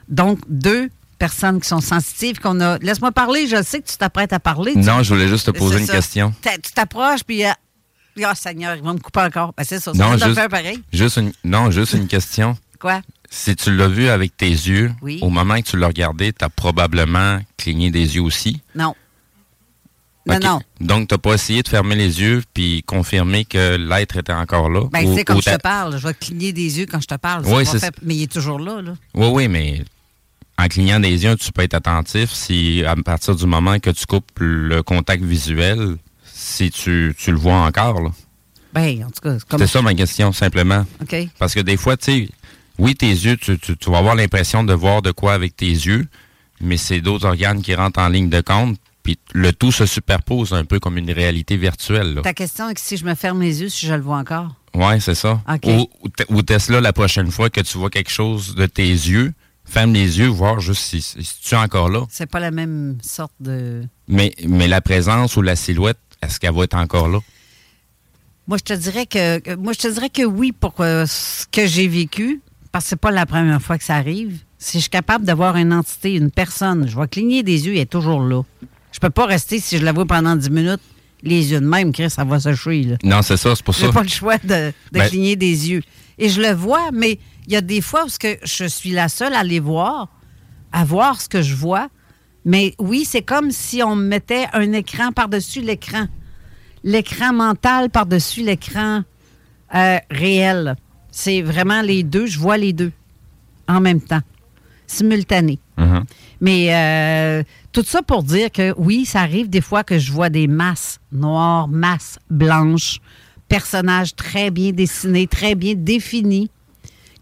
Donc, 0.09 0.41
deux 0.49 0.91
personnes 1.19 1.61
qui 1.61 1.69
sont 1.69 1.81
sensitives, 1.81 2.39
qu'on 2.41 2.61
a. 2.61 2.79
Laisse-moi 2.79 3.13
parler, 3.13 3.47
je 3.47 3.63
sais 3.63 3.81
que 3.81 3.89
tu 3.89 3.97
t'apprêtes 3.97 4.33
à 4.33 4.41
parler. 4.41 4.75
Non, 4.77 5.03
je 5.03 5.13
voulais 5.15 5.29
juste 5.29 5.47
te 5.47 5.51
poser 5.51 5.75
C'est 5.77 5.81
une 5.81 5.87
ça. 5.87 5.93
question. 5.95 6.35
Tu 6.43 6.73
t'approches, 6.73 7.25
puis. 7.25 7.43
Ah, 7.45 8.35
Seigneur, 8.35 8.77
il 8.77 8.83
va 8.83 8.95
me 8.95 8.99
couper 8.99 9.21
encore. 9.21 9.53
Ben, 9.57 9.65
c'est 9.65 9.79
ça, 9.79 9.93
Non, 9.93 10.13
juste- 10.13 10.35
faire 10.35 10.49
pareil. 10.49 10.83
Juste 10.93 11.19
une, 11.19 11.33
non, 11.45 11.71
juste 11.71 11.93
une 11.93 12.07
question. 12.07 12.57
Quoi? 12.81 13.03
Si 13.31 13.55
tu 13.57 13.75
l'as 13.77 13.89
vu 13.89 14.09
avec 14.09 14.37
tes 14.37 14.49
yeux, 14.49 14.93
Oui. 15.03 15.19
au 15.21 15.29
moment 15.29 15.57
que 15.57 15.63
tu 15.69 15.77
l'as 15.77 15.89
regardé, 15.89 16.33
tu 16.33 16.45
as 16.45 16.49
probablement 16.49 17.41
cligné 17.59 17.91
des 17.91 18.15
yeux 18.17 18.23
aussi? 18.23 18.63
Non. 18.75 18.95
Non, 20.29 20.39
non. 20.43 20.61
Donc, 20.81 21.09
tu 21.09 21.15
n'as 21.15 21.19
pas 21.19 21.35
essayé 21.35 21.63
de 21.63 21.69
fermer 21.69 21.95
les 21.95 22.21
yeux 22.21 22.43
puis 22.53 22.83
confirmer 22.85 23.45
que 23.45 23.77
l'être 23.77 24.17
était 24.17 24.33
encore 24.33 24.69
là? 24.71 24.89
Ben, 24.91 25.05
Ou- 25.07 25.11
tu 25.13 25.19
sais, 25.19 25.25
comme 25.25 25.37
ou 25.37 25.41
je 25.43 25.51
te 25.51 25.57
parle, 25.61 25.99
je 25.99 26.07
vais 26.07 26.15
cligner 26.15 26.53
des 26.53 26.81
yeux 26.81 26.87
quand 26.91 27.01
je 27.01 27.07
te 27.07 27.15
parle. 27.15 27.45
Oui, 27.47 27.65
c'est 27.65 27.79
faire- 27.79 27.91
Mais 28.03 28.17
il 28.17 28.23
est 28.25 28.33
toujours 28.33 28.59
là, 28.59 28.83
là. 28.83 28.95
Oui, 29.15 29.27
oui, 29.33 29.49
mais 29.49 29.85
en 30.59 30.69
clignant 30.69 31.01
des 31.01 31.25
yeux, 31.25 31.37
tu 31.37 31.53
peux 31.53 31.63
être 31.63 31.75
attentif 31.75 32.31
si, 32.33 32.83
à 32.87 32.95
partir 32.97 33.35
du 33.37 33.47
moment 33.47 33.79
que 33.79 33.91
tu 33.91 34.07
coupes 34.07 34.31
le 34.39 34.83
contact 34.83 35.23
visuel, 35.23 35.97
si 36.25 36.71
tu, 36.71 37.15
tu 37.19 37.31
le 37.31 37.37
vois 37.39 37.57
encore. 37.59 38.01
là. 38.01 38.11
Ben, 38.73 39.05
en 39.05 39.11
tout 39.11 39.21
cas, 39.23 39.35
c'est 39.39 39.49
comme. 39.49 39.67
Ça 39.67 39.83
ma 39.83 39.95
question, 39.95 40.33
simplement. 40.33 40.85
Parce 41.39 41.55
que 41.55 41.61
des 41.61 41.77
fois, 41.77 41.97
tu 41.97 42.05
sais, 42.05 42.29
oui, 42.79 42.95
tes 42.95 43.09
yeux, 43.09 43.37
tu, 43.37 43.59
tu- 43.59 43.77
tu 43.77 43.91
vas 43.91 43.99
avoir 43.99 44.15
l'impression 44.15 44.65
de 44.65 44.75
voir 44.75 45.01
de 45.03 45.11
quoi 45.13 45.33
avec 45.35 45.57
tes 45.57 45.67
yeux, 45.71 46.07
mais 46.61 46.77
c'est 46.77 47.01
d'autres 47.01 47.27
organes 47.27 47.63
qui 47.63 47.75
rentrent 47.75 48.01
en 48.01 48.09
ligne 48.09 48.29
de 48.29 48.41
compte, 48.43 48.77
puis 49.03 49.19
le 49.33 49.53
tout 49.53 49.73
se 49.73 49.87
superpose 49.87 50.53
un 50.53 50.65
peu 50.65 50.79
comme 50.79 50.99
une 50.99 51.11
réalité 51.11 51.57
virtuelle. 51.57 52.15
là. 52.15 52.23
Ta 52.23 52.35
question 52.35 52.69
est 52.69 52.75
que 52.75 52.81
si 52.81 52.97
je 52.99 53.05
me 53.05 53.15
ferme 53.15 53.41
les 53.41 53.63
yeux, 53.63 53.69
si 53.71 53.87
je 53.87 53.95
le 53.95 54.03
vois 54.03 54.19
encore? 54.19 54.49
Oui, 54.75 55.01
c'est 55.01 55.15
ça. 55.15 55.41
Ou, 55.65 55.89
ou 56.03 56.09
ou 56.37 56.43
Tesla, 56.43 56.81
la 56.83 56.93
prochaine 56.93 57.31
fois 57.31 57.49
que 57.49 57.61
tu 57.63 57.79
vois 57.79 57.89
quelque 57.89 58.11
chose 58.11 58.55
de 58.57 58.67
tes 58.67 58.89
yeux, 58.89 59.33
ferme 59.67 59.93
les 59.93 60.19
yeux, 60.19 60.27
voir 60.29 60.61
juste 60.61 60.83
si, 60.83 61.03
si 61.03 61.17
tu 61.43 61.55
es 61.55 61.59
encore 61.59 61.89
là. 61.89 62.03
C'est 62.11 62.31
pas 62.31 62.41
la 62.41 62.51
même 62.51 62.99
sorte 63.03 63.33
de. 63.41 63.83
Mais, 64.09 64.35
mais 64.49 64.69
la 64.69 64.81
présence 64.81 65.37
ou 65.37 65.43
la 65.43 65.57
silhouette, 65.57 65.99
est-ce 66.23 66.39
qu'elle 66.41 66.55
va 66.55 66.65
être 66.65 66.77
encore 66.77 67.09
là? 67.09 67.19
Moi, 68.49 68.59
je 68.59 68.63
te 68.65 68.73
dirais 68.73 69.07
que 69.07 69.57
moi, 69.57 69.73
je 69.73 69.79
te 69.81 69.89
dirais 69.93 70.09
que 70.11 70.23
oui 70.25 70.53
pour 70.53 70.75
ce 70.79 71.47
que 71.51 71.67
j'ai 71.67 71.89
vécu, 71.89 72.41
parce 72.71 72.85
que 72.85 72.89
c'est 72.91 72.97
pas 73.01 73.11
la 73.11 73.27
première 73.27 73.61
fois 73.61 73.77
que 73.77 73.85
ça 73.85 73.97
arrive. 73.97 74.39
Si 74.59 74.79
je 74.79 74.83
suis 74.83 74.91
capable 74.91 75.25
d'avoir 75.25 75.57
une 75.57 75.73
entité, 75.73 76.15
une 76.15 76.31
personne, 76.31 76.89
je 76.89 76.99
vais 76.99 77.09
cligner 77.09 77.43
des 77.43 77.67
yeux, 77.67 77.73
elle 77.75 77.81
est 77.81 77.87
toujours 77.91 78.21
là. 78.23 78.43
Je 78.93 78.99
peux 79.01 79.11
pas 79.11 79.27
rester 79.27 79.59
si 79.61 79.79
je 79.79 79.85
la 79.85 79.93
vois 79.93 80.07
pendant 80.07 80.35
10 80.37 80.49
minutes, 80.51 80.81
les 81.23 81.51
yeux 81.53 81.61
de 81.61 81.67
même, 81.67 81.93
Chris, 81.93 82.09
ça 82.09 82.25
va 82.25 82.39
sécher. 82.41 82.83
Là. 82.85 82.97
Non, 83.03 83.21
c'est 83.23 83.37
ça, 83.37 83.55
c'est 83.57 83.65
pour 83.65 83.75
ça. 83.75 83.87
J'ai 83.87 83.93
pas 83.93 84.03
le 84.03 84.09
choix 84.09 84.39
de, 84.39 84.49
de 84.49 84.73
Ben- 84.93 85.09
cligner 85.09 85.35
des 85.37 85.69
yeux. 85.71 85.83
Et 86.19 86.29
je 86.29 86.41
le 86.41 86.53
vois, 86.55 86.91
mais 86.93 87.19
il 87.47 87.53
y 87.53 87.57
a 87.57 87.61
des 87.61 87.81
fois 87.81 88.05
où 88.05 88.09
que 88.19 88.37
je 88.45 88.65
suis 88.65 88.91
la 88.91 89.09
seule 89.09 89.35
à 89.35 89.43
les 89.43 89.61
voir, 89.61 90.09
à 90.73 90.85
voir 90.85 91.21
ce 91.21 91.29
que 91.29 91.43
je 91.43 91.55
vois. 91.55 91.89
Mais 92.45 92.75
oui, 92.79 93.05
c'est 93.05 93.23
comme 93.23 93.51
si 93.51 93.83
on 93.83 93.97
me 93.97 94.07
mettait 94.07 94.47
un 94.53 94.73
écran 94.73 95.13
par-dessus 95.13 95.61
l'écran. 95.61 96.07
L'écran 96.85 97.33
mental 97.33 97.91
par-dessus 97.91 98.43
l'écran 98.43 99.03
euh, 99.75 99.99
réel. 100.11 100.77
C'est 101.11 101.43
vraiment 101.43 101.83
les 101.83 102.03
deux. 102.03 102.27
Je 102.27 102.39
vois 102.39 102.57
les 102.57 102.73
deux 102.73 102.93
en 103.69 103.81
même 103.81 104.01
temps, 104.01 104.21
simultané. 104.87 105.59
Mhm. 105.77 106.05
Mais 106.41 106.75
euh, 106.75 107.43
tout 107.73 107.83
ça 107.85 108.03
pour 108.03 108.23
dire 108.23 108.51
que 108.51 108.75
oui, 108.77 109.05
ça 109.05 109.21
arrive 109.21 109.49
des 109.49 109.61
fois 109.61 109.85
que 109.85 109.99
je 109.99 110.13
vois 110.13 110.29
des 110.29 110.47
masses 110.47 111.01
noires, 111.13 111.69
masses 111.69 112.19
blanches, 112.31 113.01
personnages 113.49 114.15
très 114.15 114.51
bien 114.51 114.73
dessinés, 114.73 115.27
très 115.27 115.55
bien 115.55 115.75
définis, 115.77 116.51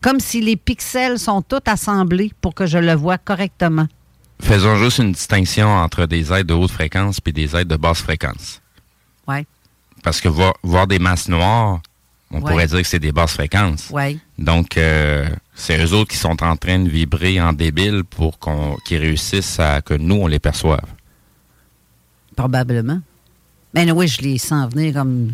comme 0.04 0.20
si 0.20 0.42
les 0.42 0.56
pixels 0.56 1.18
sont 1.18 1.40
tous 1.40 1.62
assemblés 1.64 2.30
pour 2.42 2.54
que 2.54 2.66
je 2.66 2.76
le 2.76 2.92
vois 2.92 3.16
correctement. 3.16 3.86
Faisons 4.38 4.76
juste 4.76 4.98
une 4.98 5.12
distinction 5.12 5.66
entre 5.66 6.04
des 6.04 6.30
aides 6.30 6.46
de 6.46 6.52
haute 6.52 6.70
fréquence 6.72 7.20
et 7.24 7.32
des 7.32 7.56
aides 7.56 7.68
de 7.68 7.76
basse 7.76 8.02
fréquence. 8.02 8.60
Ouais, 9.26 9.46
Parce 10.02 10.20
que 10.20 10.28
voir, 10.28 10.52
voir 10.62 10.86
des 10.86 10.98
masses 10.98 11.26
noires, 11.30 11.80
on 12.30 12.36
Ouais. 12.42 12.50
pourrait 12.50 12.66
dire 12.66 12.82
que 12.82 12.86
c'est 12.86 12.98
des 12.98 13.12
basses 13.12 13.32
fréquences. 13.32 13.88
ouais. 13.90 14.18
Donc, 14.38 14.76
euh, 14.76 15.26
c'est 15.54 15.82
eux 15.82 15.94
autres 15.94 16.10
qui 16.10 16.18
sont 16.18 16.42
en 16.42 16.56
train 16.56 16.80
de 16.80 16.90
vibrer 16.90 17.40
en 17.40 17.54
débile 17.54 18.04
pour 18.04 18.38
qu'on 18.38 18.76
qu'ils 18.84 18.98
réussissent 19.00 19.58
à 19.58 19.80
que 19.80 19.94
nous, 19.94 20.16
on 20.16 20.26
les 20.26 20.38
perçoive. 20.38 20.84
Probablement. 22.36 23.00
Mais 23.72 23.90
oui, 23.90 24.06
je 24.08 24.20
les 24.20 24.36
sens 24.36 24.70
venir 24.70 24.92
comme. 24.92 25.32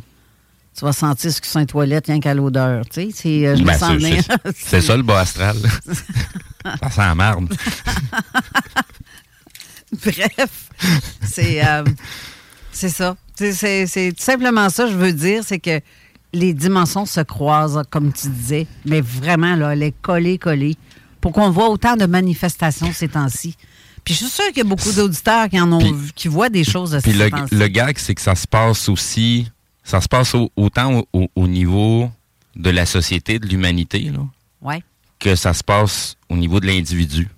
Tu 0.78 0.84
vas 0.84 0.92
sentir 0.92 1.30
ce 1.32 1.40
que 1.40 1.46
c'est 1.46 1.58
une 1.60 1.66
toilette, 1.66 2.06
rien 2.06 2.20
qu'à 2.20 2.32
l'odeur. 2.32 2.84
Tu 2.86 3.02
sais, 3.02 3.08
c'est, 3.14 3.46
euh, 3.46 3.56
je 3.56 3.62
Ben, 3.64 3.72
les 3.72 3.78
sens 3.78 4.00
c'est- 4.56 4.80
ça 4.80 4.96
le 4.96 5.02
bas 5.02 5.20
astral. 5.20 5.56
ça 6.64 6.90
sent 6.90 7.00
la 7.00 7.14
marde. 7.14 7.52
Bref, 9.92 10.68
c'est 11.22 11.64
euh, 11.66 11.84
c'est 12.72 12.88
ça. 12.88 13.16
C'est- 13.34 14.12
tout 14.16 14.22
simplement 14.22 14.68
ça, 14.70 14.86
je 14.86 14.94
veux 14.94 15.12
dire, 15.12 15.42
c'est 15.44 15.58
que 15.58 15.80
les 16.32 16.54
dimensions 16.54 17.06
se 17.06 17.20
croisent, 17.20 17.82
comme 17.90 18.12
tu 18.12 18.28
disais, 18.28 18.66
mais 18.86 19.00
vraiment, 19.00 19.56
là, 19.56 19.72
elle 19.72 19.82
est 19.82 19.94
collée, 20.00 20.38
collée, 20.38 20.76
pour 21.20 21.32
qu'on 21.32 21.50
voit 21.50 21.68
autant 21.70 21.96
de 21.96 22.06
manifestations 22.06 22.92
ces 22.92 23.08
temps-ci. 23.08 23.56
Puis 24.04 24.14
je 24.14 24.18
suis 24.20 24.28
sûre 24.28 24.46
qu'il 24.48 24.58
y 24.58 24.60
a 24.60 24.64
beaucoup 24.64 24.92
d'auditeurs 24.92 25.48
qui 25.48 25.60
en 25.60 25.72
ont 25.72 25.78
Puis- 25.80 25.92
vu, 25.92 26.12
qui 26.14 26.28
voient 26.28 26.48
des 26.48 26.64
choses 26.64 26.92
de 26.92 27.00
Puis 27.00 27.10
ces 27.12 27.18
le, 27.18 27.30
temps-ci. 27.30 27.54
le 27.54 27.66
gag, 27.68 27.98
c'est 27.98 28.14
que 28.14 28.22
ça 28.22 28.34
se 28.36 28.46
passe 28.46 28.88
aussi, 28.88 29.50
ça 29.90 30.00
se 30.00 30.08
passe 30.08 30.34
au- 30.34 30.50
autant 30.56 30.98
au, 31.00 31.08
au- 31.12 31.28
au 31.34 31.46
niveau 31.48 32.10
de 32.56 32.70
la 32.70 32.86
société, 32.86 33.38
de 33.38 33.46
l'humanité, 33.46 34.00
là, 34.16 34.20
Ouais. 34.62 34.82
que 35.18 35.34
ça 35.34 35.52
se 35.52 35.64
passe 35.64 36.16
au 36.28 36.36
niveau 36.36 36.60
de 36.60 36.66
l'individu. 36.66 37.28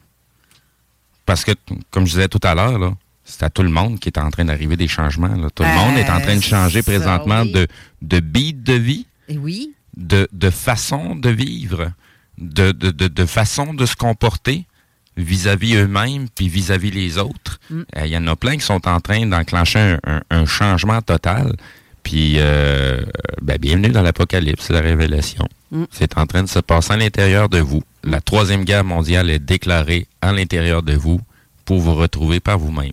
Parce 1.25 1.45
que, 1.45 1.53
comme 1.91 2.07
je 2.07 2.13
disais 2.13 2.29
tout 2.29 2.41
à 2.43 2.55
l'heure, 2.55 2.79
là, 2.79 2.93
c'est 3.25 3.43
à 3.45 3.51
tout 3.51 3.63
le 3.63 3.71
monde 3.71 3.99
qui 4.01 4.09
est 4.09 4.19
en 4.19 4.31
train 4.31 4.45
d'arriver 4.45 4.77
des 4.77 4.89
changements. 4.89 5.35
là. 5.35 5.49
Tout 5.55 5.63
le 5.63 5.69
monde 5.75 5.97
est 5.97 6.11
en 6.11 6.21
train 6.21 6.37
de 6.37 6.43
changer 6.43 6.83
ça, 6.83 6.91
présentement 6.91 7.43
oui. 7.43 7.53
de, 7.53 7.67
de 8.03 8.21
beat 8.21 8.63
de 8.63 8.75
vie, 8.75 9.07
Et 9.29 9.39
oui, 9.39 9.73
de, 9.97 10.29
de 10.33 10.51
façon 10.51 11.15
de 11.15 11.31
vivre, 11.31 11.93
de, 12.39 12.73
de, 12.73 12.91
de, 12.91 13.09
de 13.09 13.27
façon 13.27 13.73
de 13.75 13.87
se 13.87 13.95
comporter 13.95 14.67
vis-à-vis 15.17 15.77
eux-mêmes 15.77 16.29
puis 16.35 16.49
vis-à-vis 16.49 16.91
les 16.91 17.19
autres. 17.19 17.61
Mm. 17.71 17.81
Euh, 17.97 18.07
Il 18.07 18.13
y 18.13 18.17
en 18.17 18.27
a 18.27 18.35
plein 18.35 18.57
qui 18.57 18.65
sont 18.65 18.87
en 18.89 19.01
train 19.01 19.25
d'enclencher 19.27 19.79
un, 19.79 19.99
un- 20.05 20.23
un 20.31 20.47
changement 20.47 21.01
total. 21.03 21.55
Puis, 22.03 22.35
euh, 22.39 23.01
ben, 23.43 23.59
bienvenue 23.59 23.89
dans 23.91 24.03
l'Apocalypse, 24.03 24.69
la 24.71 24.81
révélation. 24.81 25.49
Mm. 25.71 25.85
C'est 25.91 26.19
en 26.19 26.27
train 26.27 26.43
de 26.43 26.49
se 26.49 26.59
passer 26.59 26.93
à 26.93 26.97
l'intérieur 26.97 27.49
de 27.49 27.59
vous. 27.61 27.83
La 28.05 28.21
Troisième 28.21 28.65
Guerre 28.65 28.85
mondiale 28.85 29.31
est 29.31 29.39
déclarée 29.39 30.07
à 30.21 30.33
l'intérieur 30.33 30.83
de 30.83 30.95
vous 30.95 31.21
pour 31.65 31.79
vous 31.81 31.95
retrouver 31.95 32.41
par 32.41 32.59
vous-même. 32.59 32.91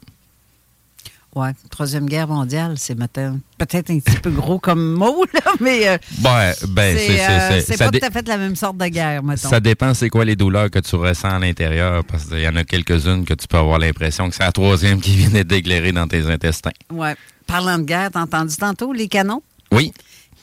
ouais. 1.36 1.52
Troisième 1.72 2.06
guerre 2.08 2.28
mondiale, 2.28 2.74
c'est 2.78 2.96
peut-être 2.96 3.90
un 3.90 4.00
petit 4.00 4.18
peu 4.22 4.30
gros 4.30 4.60
comme 4.60 4.94
mot, 4.94 5.24
là, 5.34 5.52
mais 5.60 5.88
euh, 5.88 5.98
Ben, 6.20 6.54
ben, 6.70 6.98
c'est- 6.98 7.74
euh, 7.74 7.78
pas 7.78 7.90
tout 7.92 8.06
à 8.06 8.12
fait 8.12 8.28
la 8.28 8.38
même 8.38 8.56
sorte 8.56 8.78
de 8.78 8.86
guerre, 8.88 9.24
mettons. 9.24 9.50
Ça 9.50 9.60
dépend 9.60 9.94
c'est 9.94 10.10
quoi 10.10 10.24
les 10.26 10.36
douleurs 10.36 10.70
que 10.70 10.80
tu 10.80 10.96
ressens 10.96 11.30
à 11.30 11.40
l'intérieur, 11.40 12.04
parce 12.06 12.26
qu'il 12.26 12.40
y 12.42 12.48
en 12.48 12.56
a 12.56 12.64
quelques-unes 12.64 13.26
que 13.26 13.34
tu 13.34 13.48
peux 13.48 13.58
avoir 13.58 13.80
l'impression 13.80 14.30
que 14.30 14.36
c'est 14.36 14.44
la 14.44 14.52
troisième 14.52 15.00
qui 15.02 15.16
vient 15.16 15.30
d'être 15.30 15.48
déclarée 15.48 15.92
dans 15.94 16.08
tes 16.08 16.30
intestins. 16.30 16.72
Ouais. 16.92 17.16
Parlant 17.50 17.78
de 17.80 17.84
guerre, 17.84 18.10
t'as 18.12 18.22
entendu 18.22 18.56
tantôt 18.56 18.94
les 18.94 19.08
canons? 19.08 19.42
Oui. 19.72 19.92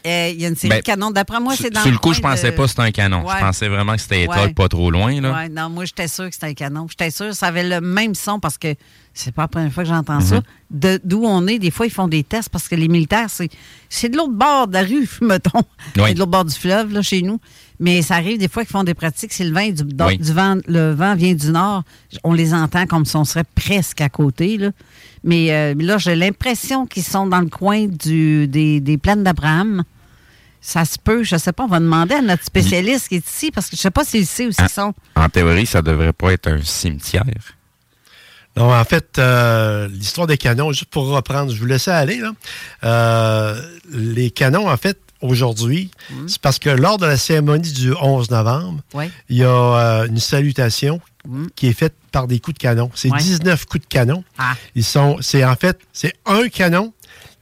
Euh, 0.06 0.30
Il 0.32 0.40
y 0.40 0.44
a 0.44 0.48
une 0.48 0.54
série 0.56 0.70
Ben, 0.70 0.78
de 0.78 0.84
canons. 0.84 1.10
D'après 1.10 1.40
moi, 1.40 1.54
c'est 1.56 1.70
dans 1.70 1.80
sur 1.82 1.90
le 1.90 1.98
coup, 1.98 2.12
je 2.12 2.20
pensais 2.20 2.52
de- 2.52 2.56
pas 2.56 2.62
que 2.64 2.68
c'était 2.68 2.82
un 2.82 2.90
canon. 2.92 3.24
Ouais. 3.26 3.34
Je 3.36 3.44
pensais 3.44 3.68
vraiment 3.68 3.94
que 3.94 4.00
c'était 4.00 4.18
Ouais. 4.18 4.22
étoile 4.24 4.54
pas 4.54 4.68
trop 4.68 4.88
loin. 4.90 5.20
Là. 5.20 5.32
Ouais, 5.32 5.48
non, 5.48 5.68
moi, 5.68 5.84
j'étais 5.84 6.06
sûre 6.06 6.26
que 6.28 6.34
c'était 6.34 6.46
un 6.46 6.54
canon. 6.54 6.86
J'étais 6.88 7.10
sûre, 7.10 7.34
ça 7.34 7.46
avait 7.46 7.68
le 7.68 7.80
même 7.80 8.14
son 8.14 8.38
parce 8.38 8.56
que 8.56 8.74
c'est 9.14 9.34
pas 9.34 9.42
la 9.42 9.48
première 9.48 9.72
fois 9.72 9.82
que 9.82 9.88
j'entends 9.88 10.20
Mhm. 10.20 10.26
ça. 10.26 10.40
De- 10.70 11.00
D'où 11.02 11.24
on 11.24 11.46
est, 11.48 11.58
des 11.58 11.72
fois, 11.72 11.86
ils 11.86 11.92
font 11.92 12.06
des 12.08 12.22
tests 12.22 12.50
parce 12.50 12.68
que 12.68 12.76
les 12.76 12.86
militaires, 12.88 13.30
c'est 13.30 13.48
c'est 13.88 14.08
de 14.08 14.16
l'autre 14.16 14.32
bord 14.34 14.68
de 14.68 14.74
la 14.74 14.82
rue, 14.82 15.08
mettons. 15.22 15.62
Oui. 15.96 16.02
C'est 16.06 16.14
de 16.14 16.18
l'autre 16.20 16.30
bord 16.30 16.44
du 16.44 16.54
fleuve, 16.54 16.92
là, 16.92 17.02
chez 17.02 17.22
nous. 17.22 17.40
Mais 17.78 18.00
ça 18.02 18.14
arrive 18.16 18.38
des 18.38 18.48
fois 18.48 18.64
qu'ils 18.64 18.72
font 18.72 18.84
des 18.84 18.94
pratiques. 18.94 19.32
Si 19.32 19.44
le 19.44 19.52
vent, 19.52 19.60
est 19.60 19.72
du, 19.72 19.84
do- 19.84 20.06
Oui. 20.06 20.16
du 20.18 20.32
vent, 20.32 20.56
le 20.66 20.92
vent 20.92 21.14
vient 21.14 21.34
du 21.34 21.50
nord, 21.50 21.82
on 22.24 22.32
les 22.32 22.54
entend 22.54 22.86
comme 22.86 23.04
si 23.04 23.16
on 23.16 23.24
serait 23.24 23.44
presque 23.54 24.00
à 24.00 24.08
côté. 24.08 24.56
Là. 24.56 24.70
Mais 25.24 25.52
euh, 25.52 25.74
là, 25.78 25.98
j'ai 25.98 26.16
l'impression 26.16 26.86
qu'ils 26.86 27.02
sont 27.04 27.26
dans 27.26 27.40
le 27.40 27.48
coin 27.48 27.86
du, 27.86 28.48
des, 28.48 28.80
des 28.80 28.96
plaines 28.98 29.22
d'Abraham. 29.24 29.84
Ça 30.60 30.84
se 30.84 30.98
peut, 30.98 31.22
je 31.22 31.36
sais 31.36 31.52
pas, 31.52 31.64
on 31.64 31.68
va 31.68 31.78
demander 31.78 32.14
à 32.16 32.22
notre 32.22 32.42
spécialiste 32.44 33.08
qui 33.08 33.16
est 33.16 33.28
ici, 33.28 33.50
parce 33.52 33.68
que 33.70 33.76
je 33.76 33.80
sais 33.82 33.90
pas 33.90 34.04
s'il 34.04 34.26
sait 34.26 34.46
où 34.46 34.50
Ah. 34.58 34.64
ils 34.68 34.72
sont. 34.72 34.94
En 35.14 35.28
théorie, 35.28 35.66
ça 35.66 35.80
devrait 35.82 36.12
pas 36.12 36.32
être 36.32 36.48
un 36.48 36.60
cimetière. 36.62 37.24
Non, 38.56 38.72
en 38.74 38.84
fait, 38.84 39.18
euh, 39.18 39.88
l'histoire 39.88 40.26
des 40.26 40.38
canons, 40.38 40.72
juste 40.72 40.86
pour 40.86 41.06
reprendre, 41.08 41.52
je 41.52 41.58
vous 41.58 41.66
laissais 41.66 41.90
aller, 41.90 42.18
là. 42.18 42.32
Euh, 42.84 43.60
les 43.92 44.30
canons, 44.30 44.68
en 44.70 44.76
fait, 44.76 44.98
aujourd'hui, 45.20 45.90
Mm. 46.10 46.28
c'est 46.28 46.40
parce 46.40 46.58
que 46.58 46.70
lors 46.70 46.98
de 46.98 47.06
la 47.06 47.16
cérémonie 47.16 47.72
du 47.72 47.92
11 48.00 48.30
novembre, 48.30 48.80
Ouais. 48.94 49.10
il 49.28 49.36
y 49.38 49.44
a 49.44 49.48
euh, 49.48 50.06
une 50.06 50.18
salutation 50.18 51.00
Mm. 51.26 51.46
qui 51.56 51.66
est 51.68 51.72
faite 51.72 51.94
par 52.12 52.26
des 52.26 52.38
coups 52.38 52.54
de 52.54 52.62
canon. 52.62 52.90
C'est 52.94 53.10
Ouais. 53.10 53.18
19 53.18 53.66
coups 53.66 53.82
de 53.84 53.88
canon. 53.88 54.24
Ah. 54.38 54.54
Ils 54.74 54.84
sont, 54.84 55.18
c'est 55.20 55.44
en 55.44 55.56
fait, 55.56 55.78
c'est 55.92 56.14
un 56.24 56.48
canon 56.48 56.92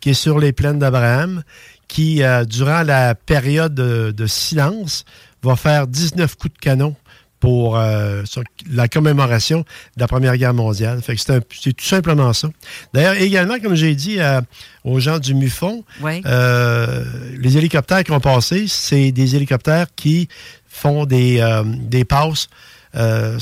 qui 0.00 0.10
est 0.10 0.14
sur 0.14 0.38
les 0.38 0.52
plaines 0.52 0.78
d'Abraham 0.78 1.42
qui, 1.86 2.22
durant 2.48 2.82
la 2.82 3.14
période 3.14 3.74
de, 3.74 4.10
de 4.10 4.26
silence, 4.26 5.04
va 5.42 5.54
faire 5.54 5.86
19 5.86 6.34
coups 6.36 6.54
de 6.54 6.58
canon 6.58 6.96
pour 7.44 7.76
euh, 7.76 8.22
sur 8.24 8.42
la 8.70 8.88
commémoration 8.88 9.58
de 9.96 10.00
la 10.00 10.08
Première 10.08 10.34
Guerre 10.38 10.54
mondiale. 10.54 11.02
Fait 11.02 11.14
que 11.14 11.20
c'est, 11.20 11.34
un- 11.34 11.40
c'est 11.60 11.74
tout 11.74 11.84
simplement 11.84 12.32
ça. 12.32 12.48
D'ailleurs, 12.94 13.14
également, 13.20 13.58
comme 13.62 13.74
j'ai 13.74 13.94
dit 13.94 14.18
euh, 14.18 14.40
aux 14.82 14.98
gens 14.98 15.18
du 15.18 15.34
MUFON, 15.34 15.84
Ouais. 16.00 16.22
euh, 16.24 17.04
les 17.38 17.58
hélicoptères 17.58 18.02
qui 18.02 18.12
ont 18.12 18.20
passé, 18.20 18.64
c'est 18.66 19.12
des 19.12 19.36
hélicoptères 19.36 19.86
qui 19.94 20.28
font 20.66 21.04
des, 21.04 21.40
euh, 21.40 21.62
des 21.66 22.04
passes. 22.06 22.48
euh, 22.96 23.38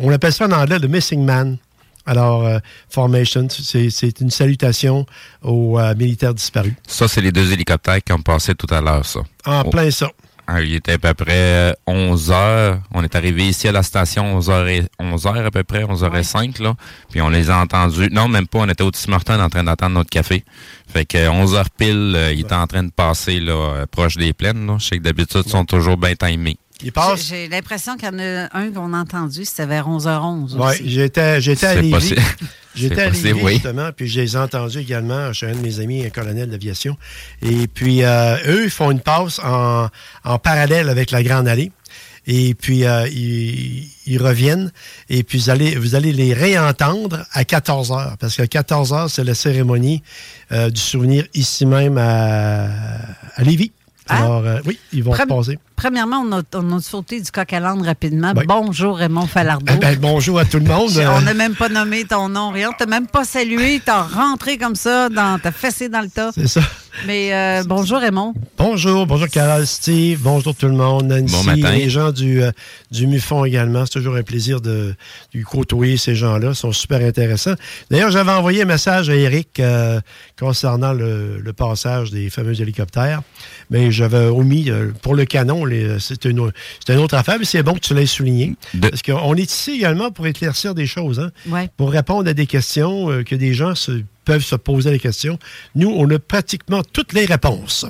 on, 0.00 0.10
appelle 0.12 0.32
ça 0.32 0.46
en 0.46 0.52
anglais 0.52 0.78
le 0.78 0.88
missing 0.88 1.22
man. 1.22 1.58
Alors, 2.06 2.46
euh, 2.46 2.58
formation, 2.88 3.48
c'est, 3.50 3.90
c'est 3.90 4.20
une 4.20 4.30
salutation 4.30 5.04
aux 5.42 5.78
euh, 5.78 5.94
militaires 5.96 6.32
disparus. 6.34 6.72
Ça, 6.86 7.08
c'est 7.08 7.20
les 7.20 7.32
deux 7.32 7.52
hélicoptères 7.52 8.02
qui 8.02 8.12
ont 8.12 8.22
passé 8.22 8.54
tout 8.54 8.72
à 8.72 8.80
l'heure, 8.80 9.04
ça. 9.04 9.20
En 9.44 9.62
Oh. 9.66 9.70
plein 9.70 9.90
ça. 9.90 10.08
Ah, 10.48 10.62
Il 10.62 10.74
était 10.74 10.92
à 10.92 10.98
peu 10.98 11.12
près 11.14 11.74
11 11.86 12.30
heures. 12.30 12.78
On 12.92 13.02
est 13.02 13.16
arrivé 13.16 13.48
ici 13.48 13.66
à 13.66 13.72
la 13.72 13.82
station 13.82 14.36
11 14.36 14.50
heures, 14.50 14.68
et, 14.68 14.84
11 15.00 15.26
heures 15.26 15.46
à 15.46 15.50
peu 15.50 15.64
près, 15.64 15.82
11 15.82 16.04
h 16.04 16.22
05 16.22 16.58
là. 16.60 16.74
Puis 17.10 17.20
on 17.20 17.28
les 17.28 17.50
a 17.50 17.58
entendus. 17.58 18.08
Non, 18.12 18.28
même 18.28 18.46
pas. 18.46 18.60
On 18.60 18.68
était 18.68 18.84
au 18.84 18.90
Tim 18.92 19.12
Hortons 19.12 19.40
en 19.40 19.48
train 19.48 19.64
d'attendre 19.64 19.94
notre 19.96 20.10
café. 20.10 20.44
Fait 20.88 21.04
que 21.04 21.28
11 21.28 21.54
heures 21.54 21.70
pile, 21.70 22.12
euh, 22.14 22.32
il 22.32 22.40
était 22.40 22.54
en 22.54 22.66
train 22.66 22.84
de 22.84 22.92
passer 22.92 23.40
là, 23.40 23.52
euh, 23.52 23.86
proche 23.90 24.16
des 24.16 24.32
plaines. 24.32 24.66
Là. 24.66 24.76
Je 24.78 24.86
sais 24.86 24.98
que 24.98 25.02
d'habitude, 25.02 25.42
ils 25.46 25.50
sont 25.50 25.64
toujours 25.64 25.96
bien 25.96 26.14
timés. 26.14 26.58
Il 26.82 26.86
J'ai 26.86 26.90
passe. 26.90 27.26
j'ai 27.26 27.48
l'impression 27.48 27.96
qu'il 27.96 28.06
y 28.08 28.10
en 28.10 28.18
a 28.18 28.48
un 28.52 28.70
qu'on 28.70 28.92
a 28.92 28.98
entendu, 28.98 29.44
c'était 29.44 29.66
vers 29.66 29.88
11h11 29.88 30.56
Oui, 30.58 30.74
j'étais, 30.84 31.40
j'étais 31.40 31.66
à 31.66 31.74
Lévis. 31.80 32.14
J'étais 32.74 33.00
à 33.00 33.08
Lévis, 33.08 33.32
oui. 33.32 33.52
justement, 33.54 33.88
puis 33.96 34.06
je 34.06 34.20
les 34.20 34.34
ai 34.34 34.38
entendus 34.38 34.78
également 34.80 35.32
chez 35.32 35.46
un 35.46 35.52
de 35.54 35.60
mes 35.60 35.80
amis, 35.80 36.04
un 36.04 36.10
colonel 36.10 36.50
d'aviation. 36.50 36.98
Et 37.40 37.66
puis, 37.68 38.02
euh, 38.02 38.36
eux, 38.46 38.64
ils 38.64 38.70
font 38.70 38.90
une 38.90 39.00
passe 39.00 39.38
en, 39.42 39.88
en 40.24 40.38
parallèle 40.38 40.90
avec 40.90 41.10
la 41.10 41.22
Grande 41.22 41.48
Allée. 41.48 41.72
Et 42.26 42.52
puis, 42.52 42.84
euh, 42.84 43.08
ils, 43.08 43.88
ils 44.06 44.18
reviennent. 44.22 44.72
Et 45.08 45.22
puis, 45.22 45.38
vous 45.38 45.48
allez, 45.48 45.76
vous 45.76 45.94
allez 45.94 46.12
les 46.12 46.34
réentendre 46.34 47.24
à 47.32 47.44
14 47.46 47.92
heures. 47.92 48.16
Parce 48.20 48.36
qu'à 48.36 48.46
14 48.46 48.92
heures, 48.92 49.08
c'est 49.08 49.24
la 49.24 49.34
cérémonie 49.34 50.02
euh, 50.52 50.68
du 50.68 50.80
souvenir 50.80 51.24
ici 51.32 51.64
même 51.64 51.96
à, 51.96 52.66
à 53.36 53.42
Lévis. 53.42 53.72
Ah. 54.08 54.18
Alors, 54.18 54.46
euh, 54.46 54.58
oui, 54.66 54.78
ils 54.92 55.02
vont 55.02 55.12
Prem- 55.12 55.26
passer. 55.26 55.58
Premièrement, 55.74 56.24
on 56.26 56.32
a, 56.38 56.42
on 56.54 56.76
a 56.78 56.80
sauté 56.80 57.20
du 57.20 57.30
coq 57.30 57.52
à 57.52 57.60
l'âne 57.60 57.82
rapidement. 57.82 58.32
Oui. 58.36 58.44
Bonjour 58.46 58.96
Raymond 58.96 59.26
Falardeau. 59.26 59.74
Ben, 59.80 59.98
bonjour 60.00 60.38
à 60.38 60.44
tout 60.44 60.58
le 60.58 60.64
monde. 60.64 60.90
On 61.16 61.20
n'a 61.20 61.34
même 61.34 61.54
pas 61.54 61.68
nommé 61.68 62.04
ton 62.04 62.28
nom, 62.28 62.50
rien. 62.50 62.70
T'as 62.78 62.86
même 62.86 63.06
pas 63.06 63.24
salué. 63.24 63.80
T'as 63.84 64.02
rentré 64.02 64.58
comme 64.58 64.74
ça, 64.76 65.08
dans, 65.08 65.38
t'as 65.38 65.50
fessé 65.52 65.88
dans 65.88 66.00
le 66.00 66.08
tas. 66.08 66.30
C'est 66.34 66.48
ça. 66.48 66.60
Mais 67.04 67.32
euh, 67.34 67.62
bonjour 67.66 67.98
Raymond. 67.98 68.32
Bonjour, 68.56 69.06
bonjour 69.06 69.28
Carole, 69.28 69.66
Steve, 69.66 70.20
bonjour 70.22 70.54
tout 70.54 70.66
le 70.66 70.72
monde, 70.74 71.04
Nancy, 71.06 71.32
Bon 71.34 71.42
matin. 71.44 71.72
les 71.72 71.90
gens 71.90 72.10
du, 72.10 72.42
euh, 72.42 72.50
du 72.90 73.06
MUFON 73.06 73.44
également. 73.44 73.84
C'est 73.84 73.92
toujours 73.98 74.16
un 74.16 74.22
plaisir 74.22 74.60
de, 74.60 74.94
de 75.34 75.42
côtoyer 75.42 75.98
ces 75.98 76.14
gens-là. 76.14 76.48
Ils 76.50 76.54
sont 76.54 76.72
super 76.72 77.00
intéressants. 77.06 77.54
D'ailleurs, 77.90 78.10
j'avais 78.10 78.32
envoyé 78.32 78.62
un 78.62 78.66
message 78.66 79.10
à 79.10 79.14
Eric 79.14 79.60
euh, 79.60 80.00
concernant 80.38 80.92
le, 80.94 81.38
le 81.38 81.52
passage 81.52 82.10
des 82.10 82.30
fameux 82.30 82.58
hélicoptères, 82.60 83.20
mais 83.70 83.90
j'avais 83.92 84.26
omis 84.26 84.70
euh, 84.70 84.92
pour 85.02 85.14
le 85.14 85.24
canon, 85.26 85.64
c'est 86.00 86.24
une, 86.24 86.50
c'est 86.84 86.94
une 86.94 87.00
autre 87.00 87.14
affaire, 87.16 87.36
mais 87.38 87.44
c'est 87.44 87.62
bon 87.62 87.74
que 87.74 87.80
tu 87.80 87.94
l'aies 87.94 88.06
souligné. 88.06 88.54
De- 88.74 88.88
Parce 88.88 89.02
qu'on 89.02 89.34
est 89.34 89.42
ici 89.52 89.72
également 89.72 90.10
pour 90.10 90.26
éclaircir 90.26 90.74
des 90.74 90.86
choses, 90.86 91.20
hein, 91.20 91.30
Ouais. 91.48 91.68
pour 91.76 91.90
répondre 91.92 92.28
à 92.28 92.34
des 92.34 92.46
questions 92.46 93.10
euh, 93.10 93.22
que 93.22 93.34
des 93.34 93.52
gens 93.54 93.74
se- 93.74 94.02
peuvent 94.26 94.44
se 94.44 94.56
poser 94.56 94.90
des 94.90 94.98
questions. 94.98 95.38
Nous, 95.74 95.88
on 95.88 96.10
a 96.10 96.18
pratiquement 96.18 96.82
toutes 96.82 97.14
les 97.14 97.24
réponses. 97.24 97.86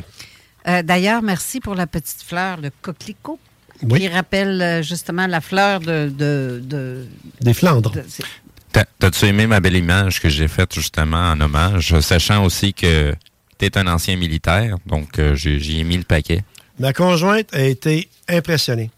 Euh, 0.68 0.82
D'ailleurs, 0.82 1.22
merci 1.22 1.58
pour 1.58 1.74
la 1.74 1.86
petite 1.88 2.22
fleur, 2.22 2.60
le 2.60 2.70
coquelicot, 2.82 3.40
Oui. 3.82 4.00
qui 4.00 4.08
rappelle 4.08 4.60
euh, 4.62 4.82
justement 4.82 5.26
la 5.26 5.40
fleur 5.40 5.80
de. 5.80 6.12
de, 6.14 6.60
de- 6.62 7.06
Des 7.40 7.54
Flandres. 7.54 7.90
de- 7.90 8.04
T'as-tu 8.98 9.24
aimé 9.24 9.46
ma 9.46 9.58
belle 9.60 9.76
image 9.76 10.20
que 10.20 10.28
j'ai 10.28 10.48
faite 10.48 10.74
justement 10.74 11.30
en 11.30 11.40
hommage, 11.40 11.98
sachant 12.00 12.44
aussi 12.44 12.74
que 12.74 13.14
t'es 13.56 13.78
un 13.78 13.86
ancien 13.86 14.16
militaire, 14.16 14.76
donc 14.84 15.18
euh, 15.18 15.34
j'ai 15.34 15.58
j'y 15.60 15.80
ai 15.80 15.84
mis 15.84 15.96
le 15.96 16.02
paquet? 16.04 16.44
Ma 16.78 16.92
conjointe 16.92 17.54
a 17.54 17.62
été 17.62 18.10
impressionnée. 18.28 18.90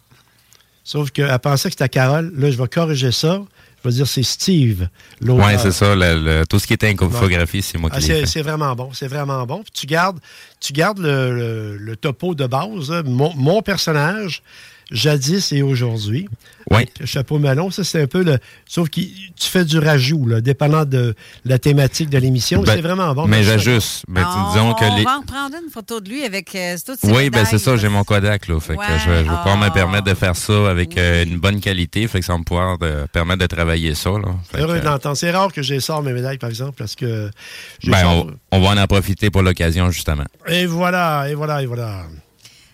Sauf 0.82 1.10
qu'elle 1.12 1.38
pensait 1.38 1.68
que 1.68 1.74
c'était 1.74 1.88
Carole. 1.88 2.32
Là, 2.36 2.50
je 2.50 2.56
vais 2.60 2.66
corriger 2.66 3.12
ça. 3.12 3.40
Je 3.84 3.88
vais 3.88 3.94
dire 3.94 4.06
c'est 4.08 4.22
Steve. 4.24 4.88
Ouais, 5.22 5.56
c'est 5.58 5.70
ça. 5.70 5.94
le- 5.94 6.18
le- 6.20 6.46
tout 6.46 6.58
ce 6.58 6.66
qui 6.66 6.72
était 6.74 6.88
infographie, 6.88 7.62
c'est 7.62 7.78
moi 7.78 7.90
Ah, 7.92 7.96
qui 8.00 8.08
l'ai 8.08 8.14
c'est, 8.14 8.20
fait. 8.20 8.26
c'est 8.26 8.42
vraiment 8.42 8.74
bon. 8.74 8.90
C'est 8.92 9.06
vraiment 9.08 9.46
bon. 9.46 9.62
Puis 9.62 9.72
tu 9.72 9.86
gardes, 9.86 10.18
tu 10.60 10.72
gardes 10.72 10.98
le, 10.98 11.34
le- 11.36 11.76
le 11.76 11.96
topo 11.96 12.34
de 12.34 12.46
base. 12.46 12.90
là. 12.90 13.02
Mon, 13.04 13.32
mon 13.36 13.62
personnage, 13.62 14.42
jadis 14.90 15.52
et 15.52 15.62
aujourd'hui. 15.62 16.28
Oui. 16.70 16.86
Chapeau 17.04 17.38
melon, 17.38 17.70
ça, 17.70 17.82
c'est 17.82 18.02
un 18.02 18.06
peu 18.06 18.22
le. 18.22 18.38
Sauf 18.66 18.90
que 18.90 19.00
tu 19.00 19.48
fais 19.48 19.64
du 19.64 19.78
rajout, 19.78 20.26
là, 20.26 20.40
dépendant 20.40 20.84
de 20.84 21.14
la 21.44 21.58
thématique 21.58 22.10
de 22.10 22.18
l'émission. 22.18 22.62
Ben, 22.62 22.74
c'est 22.74 22.82
vraiment 22.82 23.14
bon. 23.14 23.26
Mais 23.26 23.42
j'ajuste. 23.42 24.04
Ben, 24.06 24.26
on, 24.26 24.52
disons 24.52 24.74
que 24.74 24.84
on 24.84 24.96
les. 24.96 25.04
va 25.04 25.18
en 25.18 25.22
prendre 25.22 25.54
une 25.62 25.70
photo 25.70 26.00
de 26.00 26.10
lui 26.10 26.24
avec 26.24 26.54
euh, 26.54 26.76
Oui, 27.04 27.30
ben 27.30 27.44
c'est 27.46 27.58
ça, 27.58 27.76
j'ai 27.76 27.88
mon 27.88 28.04
Kodak 28.04 28.48
là. 28.48 28.60
Fait 28.60 28.76
que 28.76 28.82
je, 29.04 29.10
vais- 29.10 29.22
pouvoir 29.24 29.56
me 29.56 29.66
ah. 29.66 29.70
permettre 29.70 30.04
de 30.04 30.14
faire 30.14 30.36
ça 30.36 30.68
avec 30.68 30.98
euh, 30.98 31.24
une 31.24 31.38
bonne 31.38 31.60
qualité. 31.60 32.06
Fait 32.06 32.20
que 32.20 32.26
ça 32.26 32.34
va 32.34 32.38
me 32.40 32.44
pouvoir 32.44 32.76
de- 32.78 33.06
permettre 33.12 33.40
de 33.40 33.46
travailler 33.46 33.94
ça. 33.94 34.10
Là. 34.10 34.34
Heureux 34.54 34.78
que, 34.78 34.84
d'entendre. 34.84 35.16
C'est 35.16 35.30
rare 35.30 35.52
que 35.52 35.62
j'ai 35.62 35.80
sort 35.80 36.02
mes 36.02 36.12
médailles, 36.12 36.38
par 36.38 36.50
exemple, 36.50 36.74
parce 36.76 36.94
que. 36.94 37.30
j'ai 37.80 37.90
ben, 37.90 38.02
sort- 38.02 38.26
on, 38.52 38.58
on 38.58 38.60
va 38.60 38.82
en 38.82 38.86
profiter 38.86 39.30
pour 39.30 39.42
l'occasion, 39.42 39.90
justement. 39.90 40.24
Et 40.48 40.66
voilà, 40.66 41.30
et 41.30 41.34
voilà, 41.34 41.62
et 41.62 41.66
voilà. 41.66 42.02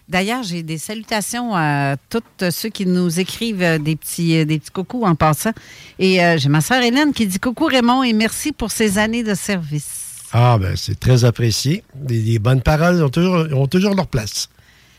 D'ailleurs, 0.08 0.42
j'ai 0.42 0.62
des 0.62 0.76
salutations 0.76 1.54
à 1.54 1.96
tous 2.10 2.22
ceux 2.50 2.68
qui 2.68 2.84
nous 2.84 3.20
écrivent 3.20 3.82
des 3.82 3.96
petits, 3.96 4.36
euh, 4.36 4.44
des 4.44 4.58
petits 4.58 4.70
coucous 4.70 5.04
en 5.04 5.14
passant. 5.14 5.52
Et 5.98 6.22
euh, 6.22 6.36
j'ai 6.36 6.50
ma 6.50 6.60
sœur 6.60 6.82
Hélène 6.82 7.12
qui 7.12 7.26
dit 7.26 7.38
coucou 7.38 7.64
Raymond 7.64 8.02
et 8.02 8.12
merci 8.12 8.52
pour 8.52 8.70
ces 8.70 8.98
années 8.98 9.22
de 9.22 9.34
service. 9.34 10.20
Ah, 10.32 10.58
ben, 10.60 10.76
c'est 10.76 11.00
très 11.00 11.24
apprécié. 11.24 11.84
Des, 11.94 12.20
des 12.20 12.38
bonnes 12.38 12.60
paroles 12.60 13.02
ont 13.02 13.08
toujours, 13.08 13.46
ont 13.58 13.66
toujours 13.66 13.94
leur 13.94 14.06
place. 14.06 14.50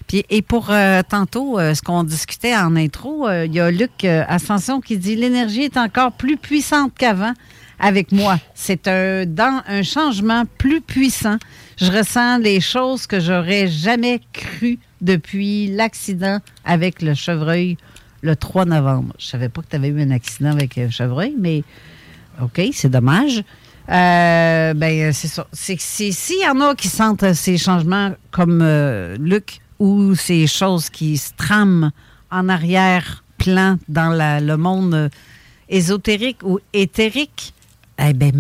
Puis, 0.07 0.25
et 0.29 0.41
pour 0.41 0.71
euh, 0.71 1.01
tantôt, 1.07 1.59
euh, 1.59 1.75
ce 1.75 1.81
qu'on 1.81 2.03
discutait 2.03 2.55
en 2.55 2.75
intro, 2.75 3.29
il 3.29 3.53
y 3.53 3.59
a 3.59 3.69
Luc 3.69 4.05
Ascension 4.05 4.81
qui 4.81 4.97
dit 4.97 5.15
l'énergie 5.15 5.63
est 5.63 5.77
encore 5.77 6.13
plus 6.13 6.37
puissante 6.37 6.93
qu'avant 6.97 7.33
avec 7.79 8.11
moi. 8.11 8.39
C'est 8.55 8.87
un 8.87 9.25
dans 9.25 9.61
un 9.67 9.83
changement 9.83 10.45
plus 10.57 10.81
puissant. 10.81 11.37
Je 11.77 11.91
ressens 11.91 12.39
les 12.39 12.61
choses 12.61 13.05
que 13.05 13.19
j'aurais 13.19 13.67
jamais 13.67 14.21
cru 14.33 14.79
depuis 15.05 15.67
l'accident 15.67 16.39
avec 16.65 17.01
le 17.01 17.13
chevreuil 17.13 17.77
le 18.21 18.35
3 18.35 18.65
novembre. 18.65 19.13
Je 19.19 19.27
savais 19.27 19.49
pas 19.49 19.61
que 19.61 19.67
tu 19.69 19.75
avais 19.75 19.89
eu 19.89 20.01
un 20.01 20.11
accident 20.11 20.51
avec 20.51 20.77
un 20.77 20.89
chevreuil, 20.89 21.35
mais 21.39 21.63
OK, 22.41 22.61
c'est 22.73 22.89
dommage. 22.89 23.43
Euh, 23.89 24.73
ben, 24.73 25.13
c'est 25.13 25.27
ça. 25.27 25.47
S'il 25.53 26.41
y 26.41 26.47
en 26.47 26.59
a 26.61 26.75
qui 26.75 26.87
sentent 26.87 27.33
ces 27.33 27.57
changements 27.57 28.13
comme 28.31 28.61
euh, 28.61 29.15
Luc 29.19 29.61
ou 29.79 30.15
ces 30.15 30.47
choses 30.47 30.89
qui 30.89 31.17
se 31.17 31.31
trament 31.37 31.91
en 32.31 32.49
arrière-plan 32.49 33.77
dans 33.87 34.09
le 34.41 34.55
monde 34.57 34.93
euh, 34.95 35.09
ésotérique 35.69 36.39
ou 36.43 36.59
éthérique, 36.73 37.53
eh 37.99 38.13
bien, 38.13 38.31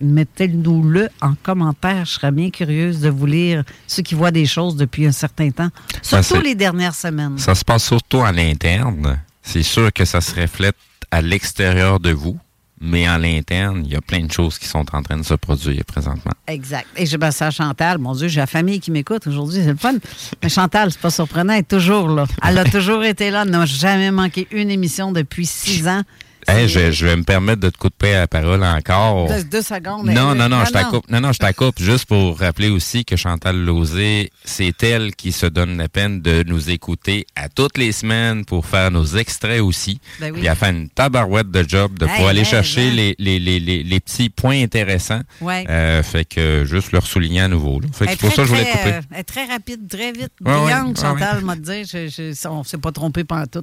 mettez-nous-le 0.00 1.08
en 1.20 1.34
commentaire. 1.42 2.04
Je 2.04 2.12
serais 2.12 2.30
bien 2.32 2.50
curieuse 2.50 3.00
de 3.00 3.08
vous 3.10 3.26
lire 3.26 3.62
ceux 3.86 4.02
qui 4.02 4.14
voient 4.14 4.30
des 4.30 4.46
choses 4.46 4.76
depuis 4.76 5.06
un 5.06 5.12
certain 5.12 5.50
temps, 5.50 5.68
surtout 6.02 6.24
c'est- 6.24 6.42
les 6.42 6.54
dernières 6.54 6.94
semaines. 6.94 7.38
Ça 7.38 7.54
se 7.54 7.64
passe 7.64 7.84
surtout 7.84 8.20
à 8.22 8.32
l'interne. 8.32 9.18
C'est 9.42 9.62
sûr 9.62 9.92
que 9.92 10.04
ça 10.04 10.20
se 10.20 10.34
reflète 10.40 10.76
à 11.10 11.20
l'extérieur 11.20 12.00
de 12.00 12.10
vous, 12.12 12.38
mais 12.80 13.06
à 13.06 13.18
l'interne, 13.18 13.82
il 13.84 13.92
y 13.92 13.96
a 13.96 14.00
plein 14.00 14.24
de 14.24 14.32
choses 14.32 14.58
qui 14.58 14.66
sont 14.66 14.84
en 14.94 15.02
train 15.02 15.18
de 15.18 15.22
se 15.24 15.34
produire 15.34 15.84
présentement. 15.84 16.32
Exact. 16.46 16.86
Et 16.96 17.06
je 17.06 17.16
passe 17.16 17.42
à 17.42 17.50
Chantal. 17.50 17.98
Mon 17.98 18.14
Dieu, 18.14 18.28
j'ai 18.28 18.40
la 18.40 18.46
famille 18.46 18.80
qui 18.80 18.90
m'écoute 18.90 19.26
aujourd'hui. 19.26 19.60
C'est 19.62 19.70
le 19.72 19.76
fun. 19.76 19.94
Mais 20.42 20.48
Chantal, 20.48 20.90
c'est 20.90 21.00
pas 21.00 21.10
surprenant. 21.10 21.52
Elle 21.52 21.60
est 21.60 21.68
toujours 21.68 22.08
là. 22.08 22.24
Elle 22.42 22.58
a 22.58 22.64
toujours 22.70 23.04
été 23.04 23.30
là. 23.30 23.42
Elle 23.44 23.50
n'a 23.50 23.66
jamais 23.66 24.10
manqué 24.10 24.48
une 24.52 24.70
émission 24.70 25.12
depuis 25.12 25.46
six 25.46 25.86
ans. 25.86 26.02
Hey, 26.48 26.68
je, 26.68 26.90
je 26.90 27.06
vais 27.06 27.16
me 27.16 27.22
permettre 27.22 27.60
de 27.60 27.70
te 27.70 27.78
couper 27.78 28.12
la 28.14 28.26
parole 28.26 28.64
encore. 28.64 29.28
Deux, 29.28 29.44
deux 29.44 29.62
secondes. 29.62 30.06
Non, 30.06 30.34
non, 30.34 30.48
non, 30.48 30.64
je 30.64 30.72
t'accoupe. 30.72 31.08
Non, 31.08 31.20
non, 31.20 31.32
je 31.32 31.38
t'accoupe 31.38 31.78
juste 31.80 32.06
pour 32.06 32.38
rappeler 32.38 32.68
aussi 32.68 33.04
que 33.04 33.14
Chantal 33.16 33.56
Lauzé, 33.64 34.30
c'est 34.44 34.82
elle 34.82 35.14
qui 35.14 35.30
se 35.30 35.46
donne 35.46 35.76
la 35.78 35.88
peine 35.88 36.20
de 36.20 36.42
nous 36.46 36.70
écouter 36.70 37.26
à 37.36 37.48
toutes 37.48 37.78
les 37.78 37.92
semaines 37.92 38.44
pour 38.44 38.66
faire 38.66 38.90
nos 38.90 39.04
extraits 39.06 39.60
aussi. 39.60 40.00
Ben 40.20 40.32
oui. 40.32 40.40
Puis 40.40 40.48
elle 40.48 40.56
fait 40.56 40.70
une 40.70 40.88
tabarouette 40.88 41.50
de 41.50 41.64
job 41.68 41.96
de 41.98 42.06
Hey, 42.06 42.16
pour 42.16 42.26
aller 42.28 42.40
hey, 42.40 42.44
chercher 42.46 42.90
les, 42.90 43.14
les, 43.20 43.38
les, 43.38 43.60
les, 43.60 43.82
les 43.84 44.00
petits 44.00 44.28
points 44.28 44.60
intéressants. 44.62 45.22
Ouais. 45.40 45.64
Euh, 45.70 46.02
fait 46.02 46.24
que 46.24 46.64
juste 46.64 46.90
leur 46.90 47.06
souligner 47.06 47.42
à 47.42 47.48
nouveau. 47.48 47.78
là. 47.80 47.86
Fait 47.92 48.06
que 48.06 48.10
c'est 48.12 48.18
pour 48.20 48.30
ça 48.30 48.42
que 48.42 48.48
je 48.48 48.54
voulais 48.54 48.64
couper. 48.70 48.92
euh, 48.94 49.00
elle 49.12 49.20
est 49.20 49.22
très 49.22 49.44
rapide, 49.44 49.88
très 49.88 50.10
vite, 50.10 50.32
Ouais, 50.44 50.52
brillante, 50.52 50.98
ouais, 50.98 51.02
Chantal, 51.04 51.44
m'a 51.44 51.54
dit. 51.54 51.84
Je, 51.84 52.08
je- 52.08 52.48
on 52.48 52.58
ne 52.60 52.64
s'est 52.64 52.78
pas 52.78 52.90
trompé 52.90 53.22
pendant 53.22 53.46
tout. 53.46 53.62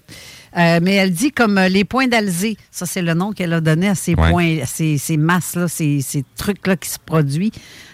Euh, 0.58 0.80
mais 0.82 0.96
elle 0.96 1.12
dit 1.12 1.32
comme 1.32 1.60
les 1.60 1.84
points 1.84 2.08
d'Alzé. 2.08 2.58
Ça, 2.72 2.86
c'est 2.86 3.02
le 3.02 3.14
nom 3.14 3.32
qu'elle 3.32 3.54
a 3.54 3.62
donné 3.62 3.90
à 3.90 3.96
ces 3.96 4.14
Ouais. 4.16 4.30
points, 4.32 4.60
à 4.62 4.66
ces, 4.66 4.98
ces 4.98 5.18
masses-là, 5.18 5.68
ces, 5.68 6.02
ces 6.02 6.24
trucs-là 6.38 6.78
qui 6.78 6.90
se 6.90 7.00
produisent. 7.04 7.52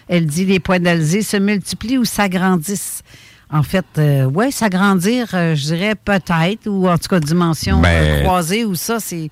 Elle 0.07 0.25
dit 0.25 0.45
les 0.45 0.59
points 0.59 0.79
d'Alzé 0.79 1.21
se 1.21 1.37
multiplient 1.37 1.97
ou 1.97 2.05
s'agrandissent. 2.05 3.01
En 3.49 3.63
fait, 3.63 3.85
oui, 4.33 4.51
s'agrandir, 4.51 5.29
euh, 5.33 5.55
je 5.55 5.63
dirais 5.65 5.95
peut-être, 5.95 6.67
ou 6.67 6.87
en 6.89 6.97
tout 6.97 7.07
cas 7.07 7.19
dimension 7.19 7.79
Ben, 7.79 7.89
euh, 7.89 8.21
croisée, 8.23 8.65
ou 8.65 8.75
ça, 8.75 8.99
c'est. 8.99 9.29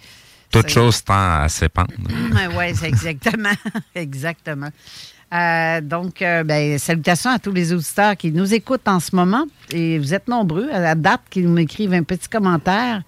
Toute 0.52 0.70
chose 0.70 1.04
tend 1.04 1.42
à 1.42 1.50
s'épandre. 1.50 1.90
oui, 2.58 2.66
c'est 2.76 2.88
exactement. 2.88 3.50
exactement. 3.96 4.70
Euh, 5.34 5.82
donc, 5.82 6.22
euh, 6.22 6.44
ben, 6.44 6.78
salutations 6.78 7.32
à 7.32 7.40
tous 7.40 7.52
les 7.52 7.74
auditeurs 7.74 8.16
qui 8.16 8.32
nous 8.32 8.54
écoutent 8.54 8.88
en 8.88 9.00
ce 9.00 9.16
moment. 9.16 9.46
Et 9.72 9.98
vous 9.98 10.14
êtes 10.14 10.28
nombreux 10.28 10.70
à 10.72 10.80
la 10.80 10.94
date 10.94 11.22
qui 11.32 11.42
nous 11.42 11.58
écrivent 11.58 11.94
un 11.94 12.04
petit 12.04 12.30
commentaire. 12.30 13.02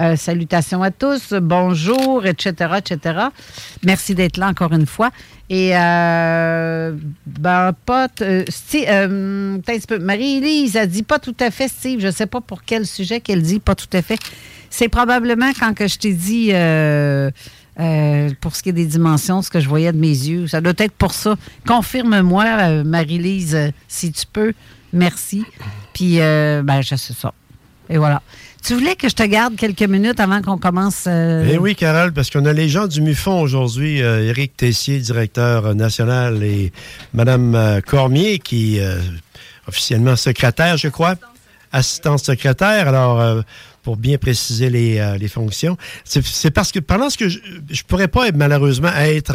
Euh, 0.00 0.16
salutations 0.16 0.82
à 0.82 0.90
tous, 0.90 1.34
bonjour, 1.34 2.24
etc., 2.24 2.74
etc. 2.78 3.26
Merci 3.84 4.14
d'être 4.14 4.38
là 4.38 4.48
encore 4.48 4.72
une 4.72 4.86
fois. 4.86 5.10
Et, 5.50 5.76
euh, 5.76 6.96
ben, 7.26 7.72
pas. 7.84 8.08
euh, 8.22 8.44
euh. 8.88 9.58
Marie-Élise 10.00 10.76
a 10.78 10.86
dit 10.86 11.02
pas 11.02 11.18
tout 11.18 11.36
à 11.40 11.50
fait, 11.50 11.68
Steve. 11.68 12.00
Je 12.00 12.10
sais 12.10 12.26
pas 12.26 12.40
pour 12.40 12.62
quel 12.64 12.86
sujet 12.86 13.20
qu'elle 13.20 13.42
dit 13.42 13.60
pas 13.60 13.74
tout 13.74 13.90
à 13.92 14.00
fait. 14.00 14.18
C'est 14.70 14.88
probablement 14.88 15.50
quand 15.58 15.74
que 15.74 15.86
je 15.86 15.98
t'ai 15.98 16.14
dit. 16.14 16.50
euh, 16.52 17.30
euh, 17.80 18.30
pour 18.40 18.54
ce 18.54 18.62
qui 18.62 18.68
est 18.68 18.74
des 18.74 18.84
dimensions, 18.86 19.40
ce 19.40 19.48
que 19.50 19.60
je 19.60 19.68
voyais 19.68 19.92
de 19.92 19.98
mes 19.98 20.08
yeux. 20.08 20.46
Ça 20.46 20.60
doit 20.60 20.74
être 20.78 20.92
pour 20.92 21.12
ça. 21.14 21.36
Confirme-moi, 21.66 22.82
Marie-Lise, 22.84 23.72
si 23.88 24.12
tu 24.12 24.24
peux. 24.30 24.52
Merci. 24.92 25.44
Puis, 25.94 26.16
ben, 26.18 26.80
je 26.82 26.96
sais 26.96 27.14
ça. 27.14 27.32
Et 27.88 27.98
voilà. 27.98 28.22
Tu 28.64 28.74
voulais 28.74 28.94
que 28.94 29.08
je 29.08 29.14
te 29.14 29.24
garde 29.24 29.56
quelques 29.56 29.82
minutes 29.82 30.20
avant 30.20 30.40
qu'on 30.40 30.56
commence. 30.56 31.04
euh, 31.08 31.48
Eh 31.52 31.58
oui, 31.58 31.74
Carole, 31.74 32.12
parce 32.12 32.30
qu'on 32.30 32.44
a 32.44 32.52
les 32.52 32.68
gens 32.68 32.86
du 32.86 33.00
MUFON 33.00 33.40
aujourd'hui. 33.40 34.00
euh, 34.02 34.28
Éric 34.28 34.56
Tessier, 34.56 35.00
directeur 35.00 35.74
national, 35.74 36.42
et 36.44 36.72
Mme 37.12 37.54
euh, 37.56 37.80
Cormier, 37.80 38.38
qui 38.38 38.78
est 38.78 38.82
euh, 38.84 39.00
officiellement 39.66 40.14
secrétaire, 40.14 40.76
je 40.76 40.88
crois. 40.88 41.16
Assistante 41.72 42.20
secrétaire. 42.20 42.86
Alors, 42.86 43.20
euh, 43.20 43.40
pour 43.82 43.96
bien 43.96 44.16
préciser 44.16 44.70
les, 44.70 44.98
euh, 45.00 45.18
les 45.18 45.26
fonctions. 45.26 45.76
C'est 46.04 46.52
parce 46.52 46.70
que 46.70 46.78
pendant 46.78 47.10
ce 47.10 47.18
que 47.18 47.28
je 47.28 47.38
ne 47.40 47.82
pourrais 47.88 48.06
pas 48.06 48.30
malheureusement 48.32 48.92
être 48.96 49.34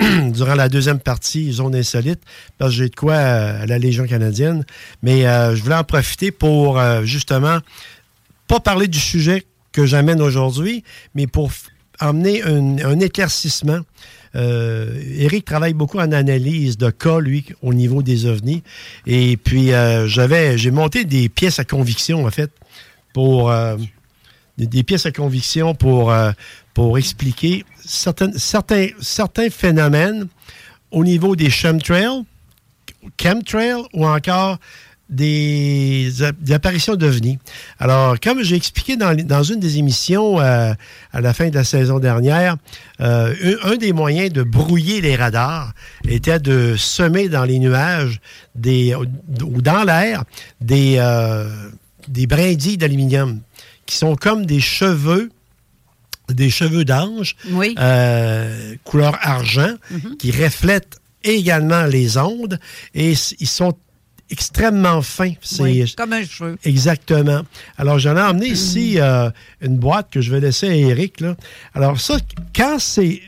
euh, 0.00 0.30
durant 0.30 0.54
la 0.54 0.70
deuxième 0.70 1.00
partie 1.00 1.52
zone 1.52 1.74
insolite 1.74 2.20
parce 2.56 2.70
que 2.70 2.76
j'ai 2.78 2.88
de 2.88 2.94
quoi 2.94 3.12
euh, 3.12 3.62
à 3.62 3.66
la 3.66 3.76
Légion 3.78 4.06
canadienne, 4.06 4.64
mais 5.02 5.22
je 5.54 5.62
voulais 5.62 5.74
en 5.74 5.84
profiter 5.84 6.30
pour 6.30 6.80
justement 7.02 7.58
pas 8.46 8.60
parler 8.60 8.88
du 8.88 8.98
sujet 8.98 9.44
que 9.72 9.86
j'amène 9.86 10.20
aujourd'hui, 10.20 10.84
mais 11.14 11.26
pour 11.26 11.50
emmener 12.00 12.42
un, 12.42 13.00
éclaircissement. 13.00 13.80
Euh, 14.36 15.00
Eric 15.16 15.44
travaille 15.44 15.74
beaucoup 15.74 15.98
en 15.98 16.10
analyse 16.10 16.76
de 16.76 16.90
cas, 16.90 17.20
lui, 17.20 17.46
au 17.62 17.72
niveau 17.72 18.02
des 18.02 18.26
ovnis. 18.26 18.62
Et 19.06 19.36
puis, 19.36 19.72
euh, 19.72 20.08
j'avais, 20.08 20.58
j'ai 20.58 20.72
monté 20.72 21.04
des 21.04 21.28
pièces 21.28 21.60
à 21.60 21.64
conviction, 21.64 22.26
en 22.26 22.30
fait, 22.30 22.50
pour 23.12 23.50
euh, 23.50 23.76
des, 24.58 24.66
des 24.66 24.82
pièces 24.82 25.06
à 25.06 25.12
conviction 25.12 25.74
pour, 25.74 26.12
euh, 26.12 26.32
pour 26.72 26.98
expliquer 26.98 27.64
certaines, 27.84 28.36
certains, 28.36 28.88
certains 29.00 29.50
phénomènes 29.50 30.26
au 30.90 31.04
niveau 31.04 31.36
des 31.36 31.50
chemtrails, 31.50 32.24
chemtrails 33.20 33.84
ou 33.92 34.06
encore 34.06 34.58
des, 35.10 36.10
des 36.40 36.52
apparitions 36.52 36.96
d'ovnis. 36.96 37.38
Alors, 37.78 38.18
comme 38.20 38.42
j'ai 38.42 38.56
expliqué 38.56 38.96
dans, 38.96 39.14
dans 39.14 39.42
une 39.42 39.60
des 39.60 39.78
émissions 39.78 40.40
euh, 40.40 40.72
à 41.12 41.20
la 41.20 41.34
fin 41.34 41.48
de 41.50 41.54
la 41.54 41.64
saison 41.64 41.98
dernière, 41.98 42.56
euh, 43.00 43.34
un, 43.64 43.72
un 43.72 43.76
des 43.76 43.92
moyens 43.92 44.32
de 44.32 44.42
brouiller 44.42 45.00
les 45.00 45.14
radars 45.16 45.72
était 46.08 46.38
de 46.38 46.74
semer 46.76 47.28
dans 47.28 47.44
les 47.44 47.58
nuages 47.58 48.20
des, 48.54 48.94
ou 48.94 49.60
dans 49.60 49.84
l'air 49.84 50.24
des, 50.60 50.96
euh, 50.98 51.48
des 52.08 52.26
brindilles 52.26 52.78
d'aluminium 52.78 53.40
qui 53.86 53.96
sont 53.96 54.16
comme 54.16 54.46
des 54.46 54.60
cheveux 54.60 55.30
des 56.32 56.48
cheveux 56.48 56.86
d'ange, 56.86 57.36
Oui. 57.50 57.74
couleur 58.84 59.18
argent, 59.20 59.74
qui 60.18 60.30
reflètent 60.30 60.96
également 61.22 61.84
les 61.84 62.16
ondes 62.16 62.58
et 62.94 63.12
ils 63.40 63.46
sont 63.46 63.74
extrêmement 64.34 65.00
fins. 65.00 65.34
C'est 65.40 65.62
Oui, 65.62 65.94
comme 65.96 66.12
un 66.12 66.24
cheveu. 66.24 66.58
Exactement. 66.64 67.42
Alors, 67.78 68.00
j'en 68.00 68.16
ai 68.16 68.20
emmené 68.20 68.48
ici 68.48 68.96
euh, 69.00 69.30
une 69.60 69.76
boîte 69.76 70.10
que 70.10 70.20
je 70.20 70.32
vais 70.32 70.40
laisser 70.40 70.68
à 70.68 70.74
Eric. 70.74 71.20
Là. 71.20 71.36
Alors, 71.72 72.00
ça, 72.00 72.16
quand 72.54 72.78
c'est 72.80 73.20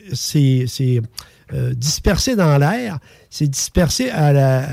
euh, 1.52 1.74
dispersé 1.74 2.34
dans 2.34 2.58
l'air, 2.58 2.98
c'est 3.30 3.46
dispersé 3.46 4.10
à 4.10 4.32
la, 4.32 4.66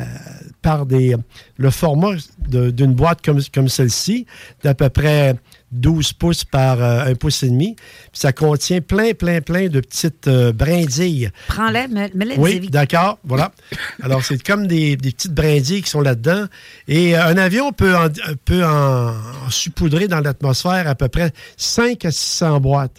par 0.63 0.87
des, 0.87 1.15
le 1.57 1.69
format 1.69 2.15
d'une 2.47 2.93
boîte 2.93 3.23
comme, 3.23 3.39
comme 3.53 3.69
celle-ci, 3.69 4.25
d'à 4.63 4.73
peu 4.73 4.89
près 4.89 5.35
12 5.73 6.13
pouces 6.13 6.45
par 6.45 6.81
euh, 6.81 7.05
un 7.05 7.15
pouce 7.15 7.43
et 7.43 7.49
demi. 7.49 7.75
Puis 7.75 8.09
ça 8.13 8.31
contient 8.31 8.79
plein, 8.81 9.13
plein, 9.13 9.41
plein 9.41 9.67
de 9.67 9.79
petites 9.79 10.27
euh, 10.27 10.51
brindilles. 10.53 11.29
Prends-les, 11.47 11.87
mets- 11.87 12.11
mets-les 12.15 12.35
Oui, 12.37 12.59
d'accord, 12.69 13.19
voilà. 13.23 13.51
Alors, 14.03 14.23
c'est 14.23 14.41
comme 14.41 14.67
des, 14.67 14.95
des 14.95 15.11
petites 15.11 15.33
brindilles 15.33 15.81
qui 15.81 15.89
sont 15.89 16.01
là-dedans. 16.01 16.45
Et 16.87 17.17
euh, 17.17 17.25
un 17.25 17.37
avion 17.37 17.71
peut 17.71 17.95
en, 17.95 18.07
peut 18.45 18.63
en, 18.63 19.09
en 19.09 19.49
saupoudrer 19.49 20.07
dans 20.07 20.19
l'atmosphère 20.21 20.87
à 20.87 20.95
peu 20.95 21.07
près 21.09 21.31
5 21.57 22.05
à 22.05 22.11
600 22.11 22.59
boîtes. 22.59 22.97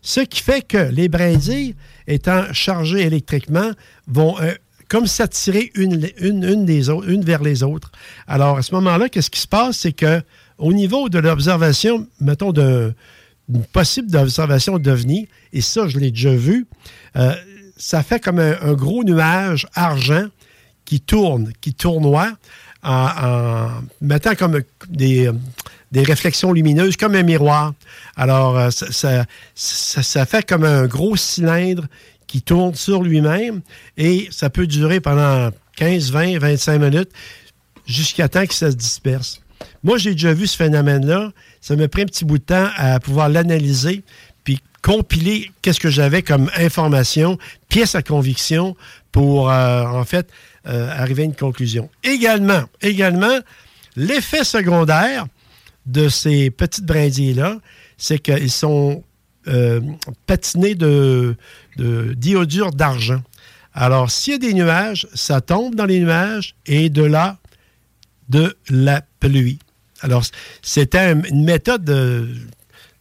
Ce 0.00 0.20
qui 0.20 0.40
fait 0.42 0.62
que 0.62 0.78
les 0.90 1.08
brindilles, 1.08 1.76
étant 2.08 2.44
chargées 2.52 3.02
électriquement, 3.02 3.70
vont 4.08 4.36
euh, 4.40 4.52
comme 4.88 5.06
s'attirer 5.06 5.70
une, 5.74 6.08
une, 6.18 6.44
une 6.44 6.66
des 6.66 6.90
autres, 6.90 7.08
une 7.08 7.24
vers 7.24 7.42
les 7.42 7.62
autres. 7.62 7.90
Alors, 8.26 8.58
à 8.58 8.62
ce 8.62 8.74
moment-là, 8.74 9.08
qu'est-ce 9.08 9.30
qui 9.30 9.40
se 9.40 9.48
passe? 9.48 9.78
C'est 9.78 9.92
que 9.92 10.20
au 10.62 10.72
niveau 10.72 11.08
de 11.08 11.18
l'observation, 11.18 12.06
mettons, 12.20 12.52
d'un- 12.52 12.94
d'une 13.48 13.64
possible 13.64 14.16
observation 14.16 14.78
d'OVNI, 14.78 15.28
et 15.52 15.60
ça, 15.60 15.88
je 15.88 15.98
l'ai 15.98 16.12
déjà 16.12 16.32
vu, 16.34 16.66
euh, 17.16 17.34
ça 17.76 18.02
fait 18.04 18.20
comme 18.20 18.38
un, 18.38 18.72
gros 18.74 19.02
nuage 19.02 19.66
argent 19.74 20.26
qui 20.84 21.00
tourne, 21.00 21.52
qui 21.60 21.74
tournoie 21.74 22.30
en, 22.84 23.68
mettant 24.00 24.34
comme 24.36 24.60
des, 24.88 25.30
réflexions 25.94 26.52
lumineuses, 26.52 26.96
comme 26.96 27.14
un 27.16 27.22
miroir. 27.24 27.74
Alors, 28.16 28.56
euh, 28.56 28.70
ça- 28.70 29.26
ça 29.54 30.26
fait 30.26 30.46
comme 30.48 30.64
un 30.64 30.86
gros 30.86 31.16
cylindre 31.16 31.86
qui 32.28 32.40
tourne 32.40 32.74
sur 32.76 33.02
lui-même 33.02 33.60
et 33.96 34.28
ça 34.30 34.48
peut 34.48 34.66
durer 34.68 35.00
pendant 35.00 35.50
15, 35.76 36.10
20, 36.12 36.38
25 36.38 36.78
minutes 36.78 37.10
jusqu'à 37.86 38.28
temps 38.28 38.46
que 38.46 38.54
ça 38.54 38.70
se 38.70 38.76
disperse. 38.76 39.41
Moi, 39.84 39.98
j'ai 39.98 40.12
déjà 40.12 40.32
vu 40.32 40.46
ce 40.46 40.56
phénomène-là. 40.56 41.32
Ça 41.60 41.76
m'a 41.76 41.88
pris 41.88 42.02
un 42.02 42.06
petit 42.06 42.24
bout 42.24 42.38
de 42.38 42.44
temps 42.44 42.68
à 42.76 43.00
pouvoir 43.00 43.28
l'analyser 43.28 44.02
puis 44.44 44.60
compiler 44.80 45.50
qu'est-ce 45.60 45.80
que 45.80 45.90
j'avais 45.90 46.22
comme 46.22 46.50
information, 46.56 47.38
pièce 47.68 47.94
à 47.94 48.02
conviction 48.02 48.76
pour, 49.10 49.50
euh, 49.50 49.84
en 49.84 50.04
fait, 50.04 50.28
euh, 50.66 50.90
arriver 50.90 51.22
à 51.22 51.26
une 51.26 51.34
conclusion. 51.34 51.90
Également, 52.04 52.64
également, 52.80 53.38
l'effet 53.96 54.44
secondaire 54.44 55.26
de 55.86 56.08
ces 56.08 56.50
petites 56.50 56.84
brindilles-là, 56.84 57.58
c'est 57.98 58.18
qu'ils 58.18 58.50
sont 58.50 59.02
euh, 59.48 59.80
patinés 60.26 60.74
de 60.74 61.36
diodure 61.76 62.72
d'argent. 62.72 63.22
Alors, 63.74 64.10
s'il 64.10 64.34
y 64.34 64.36
a 64.36 64.38
des 64.38 64.54
nuages, 64.54 65.08
ça 65.14 65.40
tombe 65.40 65.74
dans 65.74 65.86
les 65.86 66.00
nuages 66.00 66.54
et 66.66 66.90
de 66.90 67.02
là, 67.02 67.38
de 68.28 68.56
la 68.68 69.02
pluie. 69.20 69.58
Alors, 70.02 70.24
c'était 70.62 70.98
un- 70.98 71.22
une 71.22 71.44
méthode 71.44 71.84
de- 71.84 72.28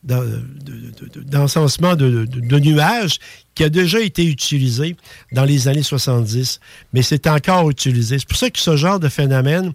d'en- 0.03 0.21
de- 0.23 0.27
de- 0.27 1.19
de- 1.19 1.23
d'encensement 1.23 1.95
de, 1.95 2.25
de- 2.25 2.39
de 2.39 2.59
nuages 2.59 3.19
qui 3.53 3.63
a 3.63 3.69
déjà 3.69 3.99
été 3.99 4.23
utilisée 4.25 4.95
dans 5.31 5.43
les 5.43 5.67
années 5.67 5.83
70, 5.83 6.59
mais 6.93 7.01
c'est 7.03 7.27
encore 7.27 7.69
utilisé. 7.69 8.17
C'est 8.17 8.27
pour 8.27 8.37
ça 8.37 8.49
que 8.49 8.59
ce 8.59 8.75
genre 8.77 8.99
de 8.99 9.09
phénomène 9.09 9.73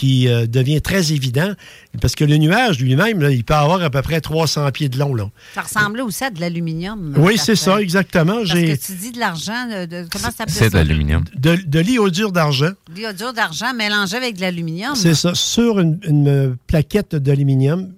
qui 0.00 0.28
euh, 0.28 0.46
devient 0.46 0.80
très 0.80 1.12
évident, 1.12 1.52
parce 2.00 2.14
que 2.14 2.24
le 2.24 2.38
nuage 2.38 2.80
lui-même, 2.80 3.20
il 3.30 3.44
peut 3.44 3.52
avoir 3.54 3.82
à 3.82 3.90
peu 3.90 4.00
près 4.00 4.22
300 4.22 4.70
pieds 4.70 4.88
de 4.88 4.98
long. 4.98 5.14
Là. 5.14 5.28
Ça 5.54 5.60
ressemblait 5.60 6.00
aussi 6.00 6.24
à 6.24 6.30
de 6.30 6.40
l'aluminium. 6.40 7.14
Oui, 7.18 7.36
ça 7.36 7.44
c'est 7.44 7.56
ça, 7.56 7.82
exactement. 7.82 8.36
Parce 8.38 8.54
que 8.54 8.86
tu 8.86 8.92
dis 8.98 9.12
de 9.12 9.18
l'argent, 9.18 9.52
comment 10.10 10.24
ça 10.24 10.30
s'appelle 10.30 10.54
C'est 10.54 10.66
de 10.66 10.70
ça? 10.70 10.78
l'aluminium. 10.78 11.24
de, 11.36 11.56
de 11.66 11.80
l'iodure 11.80 12.32
d'argent. 12.32 12.70
L'iodure 12.96 13.34
d'argent 13.34 13.74
mélangé 13.74 14.16
avec 14.16 14.36
de 14.36 14.40
l'aluminium. 14.40 14.94
C'est 14.94 15.14
ça, 15.14 15.34
sur 15.34 15.80
une, 15.80 15.98
une, 16.04 16.28
euh, 16.28 16.54
plaquette 16.66 17.14
d'aluminium, 17.16 17.92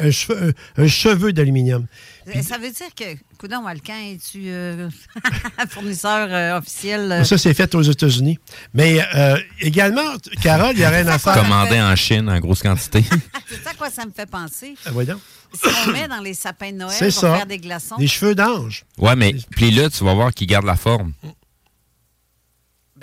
un, 0.00 0.10
cheveu, 0.10 0.52
un- 0.76 0.82
un 0.82 0.86
cheveu 0.88 1.32
d'aluminium. 1.32 1.86
Euh, 2.28 2.42
Ça 2.42 2.58
veut 2.58 2.70
dire 2.70 2.94
que, 2.96 3.04
coudon, 3.38 3.62
Walcan, 3.64 3.94
es-tu 4.12 4.44
euh, 4.46 4.88
fournisseur 5.68 6.28
euh, 6.30 6.58
officiel? 6.58 7.10
euh? 7.12 7.24
Ça, 7.24 7.36
c'est 7.38 7.54
fait 7.54 7.74
aux 7.74 7.82
États-Unis. 7.82 8.38
Mais 8.72 9.00
euh, 9.14 9.36
également, 9.60 10.02
Carole, 10.42 10.72
il 10.74 10.80
y 10.80 10.84
a 10.84 10.90
rien 10.90 11.06
à 11.08 11.18
faire. 11.18 11.34
Commandé 11.34 11.80
en 11.80 11.94
Chine 11.96 12.28
en 12.28 12.38
grosse 12.40 12.62
quantité. 12.62 13.04
C'est 13.48 13.62
ça 13.62 13.70
à 13.70 13.74
quoi 13.74 13.90
ça 13.90 14.04
me 14.06 14.10
fait 14.10 14.26
penser? 14.28 14.74
Ah, 14.86 14.90
voyons. 14.92 15.20
Si 15.52 15.68
on 15.86 15.92
met 15.92 16.08
dans 16.08 16.20
les 16.20 16.34
sapins 16.34 16.72
de 16.72 16.76
Noël 16.78 16.96
pour 16.98 17.12
ça. 17.12 17.36
faire 17.36 17.46
des 17.46 17.58
glaçons, 17.58 17.96
Des 17.96 18.08
cheveux 18.08 18.34
d'ange. 18.34 18.84
Ouais, 18.98 19.14
mais 19.14 19.34
puis 19.50 19.70
là, 19.70 19.88
tu 19.90 20.02
vas 20.04 20.14
voir 20.14 20.32
qu'il 20.32 20.46
garde 20.48 20.64
la 20.66 20.76
forme. 20.76 21.12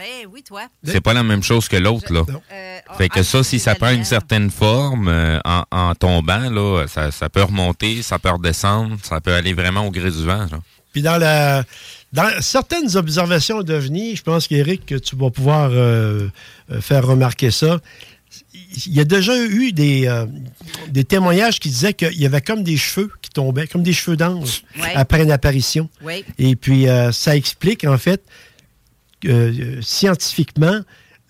Ben 0.02 0.30
oui, 0.32 0.42
toi. 0.44 0.64
C'est 0.84 1.02
pas 1.02 1.14
la 1.14 1.24
même 1.24 1.44
chose 1.44 1.68
que 1.68 1.78
l'autre, 1.78 2.12
là. 2.12 2.24
Euh, 2.52 2.80
Fait 2.98 3.10
que 3.10 3.20
ah, 3.20 3.24
ça, 3.24 3.44
si 3.44 3.60
ça 3.60 3.76
prend 3.76 3.92
une 3.92 4.04
certaine 4.06 4.50
forme 4.50 5.08
euh, 5.08 5.40
en, 5.46 5.64
en 5.72 5.96
tombant, 5.96 6.50
là, 6.50 6.86
ça, 6.88 7.12
ça 7.12 7.30
peut 7.30 7.44
remonter, 7.44 8.02
ça 8.02 8.18
peut 8.20 8.30
redescendre, 8.32 8.98
ça 9.04 9.22
peut 9.22 9.34
aller 9.34 9.54
vraiment 9.54 9.86
au 9.88 9.92
gré 9.92 10.10
du 10.12 10.26
vent. 10.26 10.48
là. 10.52 10.60
Puis 10.94 11.02
dans 11.02 11.18
la 11.18 11.64
dans 12.12 12.30
certaines 12.42 12.98
observations 12.98 13.62
d'OVNI, 13.64 14.18
je 14.18 14.24
pense 14.24 14.48
qu'Éric, 14.48 14.86
que 14.86 14.96
tu 14.96 15.16
vas 15.16 15.30
pouvoir 15.30 15.70
euh, 15.72 16.28
faire 16.82 17.06
remarquer 17.08 17.52
ça. 17.52 17.80
Il 18.88 18.94
y 18.94 19.00
a 19.00 19.06
déjà 19.06 19.38
eu 19.38 19.72
des, 19.72 20.08
euh, 20.08 20.26
des 20.90 21.04
témoignages 21.06 21.60
qui 21.60 21.70
disaient 21.70 21.94
qu'il 21.94 22.20
y 22.20 22.26
avait 22.26 22.42
comme 22.42 22.64
des 22.64 22.76
cheveux 22.78 23.10
qui 23.22 23.30
tombaient, 23.30 23.68
comme 23.68 23.84
des 23.84 23.94
cheveux 23.94 24.18
d'ange 24.18 24.64
Ouais. 24.82 24.94
après 24.96 25.24
une 25.24 25.32
apparition. 25.32 25.90
Oui. 26.02 26.24
Et 26.38 26.56
puis, 26.58 26.88
euh, 26.90 27.12
ça 27.12 27.36
explique, 27.36 27.86
en 27.86 27.98
fait, 27.98 28.22
euh, 29.26 29.80
scientifiquement, 29.82 30.82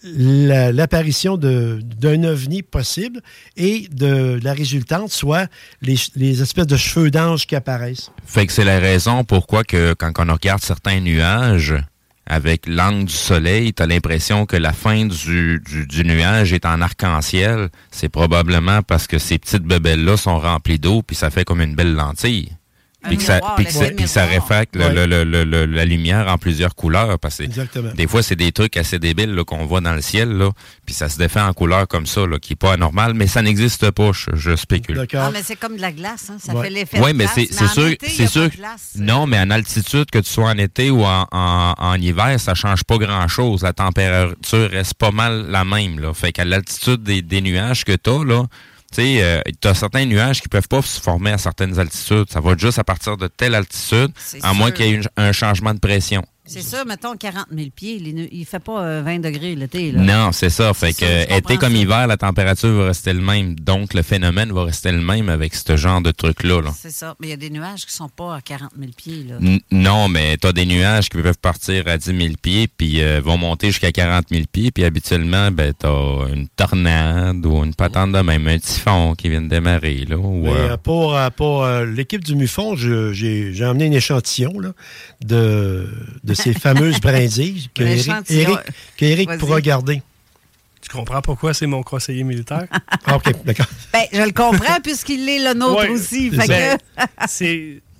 la- 0.04 0.72
l'apparition 0.72 1.38
d'un 1.38 2.24
ovni 2.24 2.64
possible 2.64 3.22
et 3.58 3.88
de 3.92 4.40
la 4.44 4.54
résultante, 4.54 5.12
soit 5.12 5.48
les, 5.82 6.42
espèces 6.42 6.68
de 6.68 6.78
cheveux 6.78 7.12
d'ange 7.12 7.46
qui 7.46 7.56
apparaissent. 7.56 8.12
Fait 8.26 8.48
que 8.48 8.54
c'est 8.54 8.66
la 8.66 8.80
raison 8.80 9.24
pourquoi 9.24 9.64
que 9.64 9.94
quand 9.94 10.12
on 10.18 10.34
regarde 10.34 10.62
certains 10.62 11.00
nuages, 11.00 11.76
avec 12.28 12.66
l'angle 12.68 13.06
du 13.06 13.14
soleil, 13.14 13.74
tu 13.74 13.84
as 13.84 13.88
l'impression 13.88 14.46
que 14.46 14.56
la 14.56 14.74
fin 14.74 15.06
du, 15.06 15.62
du, 15.90 16.04
nuage 16.06 16.54
est 16.54 16.66
en 16.66 16.80
arc-en-ciel. 16.82 17.70
C'est 17.92 18.10
probablement 18.10 18.84
parce 18.84 19.08
que 19.08 19.18
ces 19.18 19.38
petites 19.38 19.64
bebelles-là 19.64 20.16
sont 20.18 20.40
remplies 20.40 20.80
d'eau, 20.80 21.02
puis 21.02 21.16
ça 21.16 21.30
fait 21.30 21.44
comme 21.44 21.62
une 21.62 21.76
belle 21.76 21.94
lentille. 21.94 22.52
Puis 23.08 23.18
que 23.18 23.24
ça, 23.24 23.36
miroir, 23.36 23.56
puis 23.56 23.66
que 23.66 23.72
ça- 23.72 23.80
l'effet 23.82 23.94
puis 23.96 24.04
que 24.06 24.10
ça 24.10 24.22
miroir. 24.26 24.42
réfracte 24.42 24.76
le- 24.76 24.90
le- 24.90 25.06
le- 25.06 25.24
le- 25.24 25.44
le- 25.44 25.66
la 25.66 25.86
lumière 25.86 26.28
en 26.28 26.38
plusieurs 26.38 26.76
couleurs. 26.76 27.18
Parce 27.20 27.38
que 27.38 27.44
Exactement. 27.44 27.92
des 27.96 28.08
fois, 28.08 28.22
c'est 28.24 28.36
des 28.36 28.52
trucs 28.52 28.78
assez 28.78 29.00
débiles 29.00 29.34
là, 29.34 29.44
qu'on 29.44 29.66
voit 29.66 29.82
dans 29.82 29.94
le 29.94 30.02
ciel, 30.02 30.30
là, 30.30 30.50
puis 30.86 30.94
ça 30.94 31.10
se 31.10 31.18
défait 31.18 31.40
en 31.42 31.54
couleur 31.54 31.88
comme 31.88 32.06
ça, 32.06 32.26
là, 32.28 32.38
qui 32.40 32.52
n'est 32.54 32.58
pas 32.58 32.74
anormal, 32.74 33.14
mais 33.14 33.28
ça 33.28 33.42
n'existe 33.42 33.92
pas, 33.92 34.12
je, 34.14 34.30
je 34.36 34.56
spécule. 34.56 34.96
D'accord. 34.96 35.26
Ah, 35.28 35.32
mais 35.34 35.42
c'est 35.44 35.56
comme 35.56 35.76
de 35.78 35.82
la 35.82 35.92
glace, 35.92 36.30
hein? 36.30 36.38
ça 36.40 36.54
Ouais. 36.54 36.64
fait 36.66 36.70
l'effet 36.70 37.00
Oui, 37.02 37.12
de 37.14 37.18
mais 37.18 37.24
glace. 37.26 37.34
c'est 37.36 37.54
c'est 37.54 37.64
en 37.66 37.68
sûr, 37.70 37.88
été, 37.88 38.06
il 38.08 38.14
y 38.14 38.16
c'est 38.16 38.24
a 38.24 38.28
sûr. 38.28 38.42
pas 38.44 38.50
de 38.50 38.56
glace. 38.56 38.92
Non, 38.98 39.26
mais 39.28 39.40
en 39.40 39.50
altitude, 39.50 40.06
que 40.12 40.20
tu 40.20 40.30
sois 40.30 40.50
en 40.50 40.58
été 40.58 40.90
ou 40.92 41.04
en, 41.04 41.28
en- 41.32 41.74
en 41.78 41.94
hiver, 41.96 42.40
ça 42.40 42.54
change 42.54 42.84
pas 42.84 42.98
grand-chose. 42.98 43.64
La 43.64 43.74
température 43.74 44.70
reste 44.70 44.94
pas 44.96 45.12
mal 45.12 45.48
la 45.50 45.64
même. 45.66 46.00
Là. 46.00 46.14
Fait 46.14 46.32
qu'à 46.32 46.46
l'altitude 46.46 47.04
des, 47.04 47.22
des 47.22 47.42
nuages 47.42 47.84
que 47.84 47.94
tu 47.94 48.10
as, 48.10 48.24
là, 48.24 48.44
tu 48.92 49.02
sais, 49.02 49.24
euh, 49.24 49.42
t'as 49.60 49.74
certains 49.74 50.06
nuages 50.06 50.42
qui 50.42 50.50
peuvent 50.50 50.68
pas 50.68 50.82
se 50.82 51.00
former 51.00 51.32
à 51.32 51.38
certaines 51.38 51.80
altitudes. 51.80 52.26
Ça 52.30 52.40
va 52.42 52.52
être 52.52 52.60
juste 52.60 52.80
à 52.80 52.84
partir 52.84 53.18
de 53.18 53.28
telle 53.28 53.56
altitude, 53.56 54.12
à 54.44 54.54
moins 54.54 54.72
qu'il 54.72 54.86
y 54.86 54.90
ait 54.90 54.94
une- 54.96 55.08
un 55.18 55.32
changement 55.32 55.74
de 55.74 55.80
pression. 55.80 56.24
C'est 56.44 56.64
ça, 56.64 56.84
mettons 56.86 57.16
40 57.16 57.46
000 57.56 57.70
pieds. 57.74 57.98
Il 58.32 58.40
ne 58.40 58.46
fait 58.46 58.60
pas 58.60 58.82
euh, 58.82 59.02
20 59.06 59.20
degrés 59.20 59.56
l'été. 59.56 59.92
là. 59.92 60.02
Non, 60.02 60.32
c'est 60.32 60.50
ça. 60.50 60.74
Fait 60.74 60.92
que 60.92 61.00
ça, 61.00 61.06
euh, 61.06 61.38
été 61.38 61.56
comme 61.58 61.74
ça. 61.74 61.78
hiver, 61.78 62.08
la 62.08 62.18
température 62.18 62.74
va 62.74 62.88
rester 62.88 63.14
le 63.14 63.22
même. 63.22 63.56
Donc, 63.56 63.94
le 63.94 64.02
phénomène 64.02 64.52
va 64.52 64.64
rester 64.66 64.92
le 64.92 65.00
même 65.02 65.30
avec 65.30 65.54
ce 65.56 65.78
genre 65.78 66.02
de 66.02 66.10
truc-là. 66.12 66.62
là. 66.62 66.72
C'est 66.76 66.92
ça. 66.92 67.16
Mais 67.20 67.28
il 67.28 67.30
y 67.30 67.34
a 67.34 67.38
des 67.38 67.52
nuages 67.52 67.86
qui 67.86 67.94
sont 67.94 68.10
pas 68.10 68.36
à 68.36 68.42
40 68.42 68.72
000 68.78 68.92
pieds. 68.98 69.26
Là. 69.30 69.36
N- 69.40 69.60
Non, 69.72 70.08
mais 70.10 70.36
tu 70.38 70.48
as 70.48 70.52
des 70.52 70.66
nuages 70.66 71.10
qui 71.10 71.22
peuvent 71.22 71.38
partir 71.40 71.88
à 71.88 71.98
10 71.98 72.06
000 72.06 72.34
pieds, 72.42 72.68
puis 72.68 73.02
euh, 73.02 73.22
vont 73.24 73.38
monter 73.38 73.68
jusqu'à 73.68 73.92
40 73.92 74.26
000 74.32 74.44
pieds, 74.52 74.72
puis 74.72 74.84
habituellement, 74.84 75.52
ben, 75.52 75.74
tu 75.80 75.86
as 75.86 76.28
une 76.34 76.48
tornade 76.50 77.46
ou 77.46 77.64
une 77.64 77.76
patente 77.76 78.12
de 78.14 78.20
même, 78.20 78.48
un 78.48 78.58
typhon 78.60 79.14
qui 79.16 79.30
vient 79.30 79.42
de 79.44 79.48
démarrer. 79.48 80.06
Là, 80.10 80.18
ou, 80.18 80.44
Mais, 80.46 80.50
euh, 80.50 80.70
euh, 80.72 80.78
pour 80.78 81.16
euh, 81.16 81.30
pour 81.30 81.64
euh, 81.64 81.86
l'équipe 81.86 82.24
du 82.24 82.36
MUFON, 82.36 82.76
je- 82.76 83.14
j'ai 83.14 83.54
j'ai 83.54 83.66
emmené 83.66 83.88
un 83.88 83.92
échantillon 83.92 84.60
là, 84.60 84.72
de, 85.24 85.88
de 86.24 86.31
ces 86.34 86.54
fameuses 86.54 87.00
brindilles 87.02 87.70
que 87.74 87.84
Eric, 87.84 88.00
échantillon. 88.00 88.50
Eric- 88.52 88.66
que 88.98 89.06
Eric 89.06 89.28
Vas-y. 89.30 89.38
pourra 89.40 89.62
garder. 89.62 90.02
Tu 90.82 90.90
comprends 90.90 91.22
pourquoi 91.22 91.54
c'est 91.54 91.68
mon 91.68 91.84
conseiller 91.84 92.24
militaire? 92.24 92.66
Ah, 93.06 93.16
OK, 93.18 93.32
d'accord. 93.46 93.68
Ben, 93.94 94.02
je 94.12 94.22
le 94.22 94.32
comprends 94.32 94.80
puisqu'il 94.84 95.28
est 95.30 95.40
le 95.40 95.54
nôtre 95.54 95.82
Ouais, 95.84 95.90
aussi. 95.90 96.32
Fait 96.32 96.48
Ben, 96.48 96.78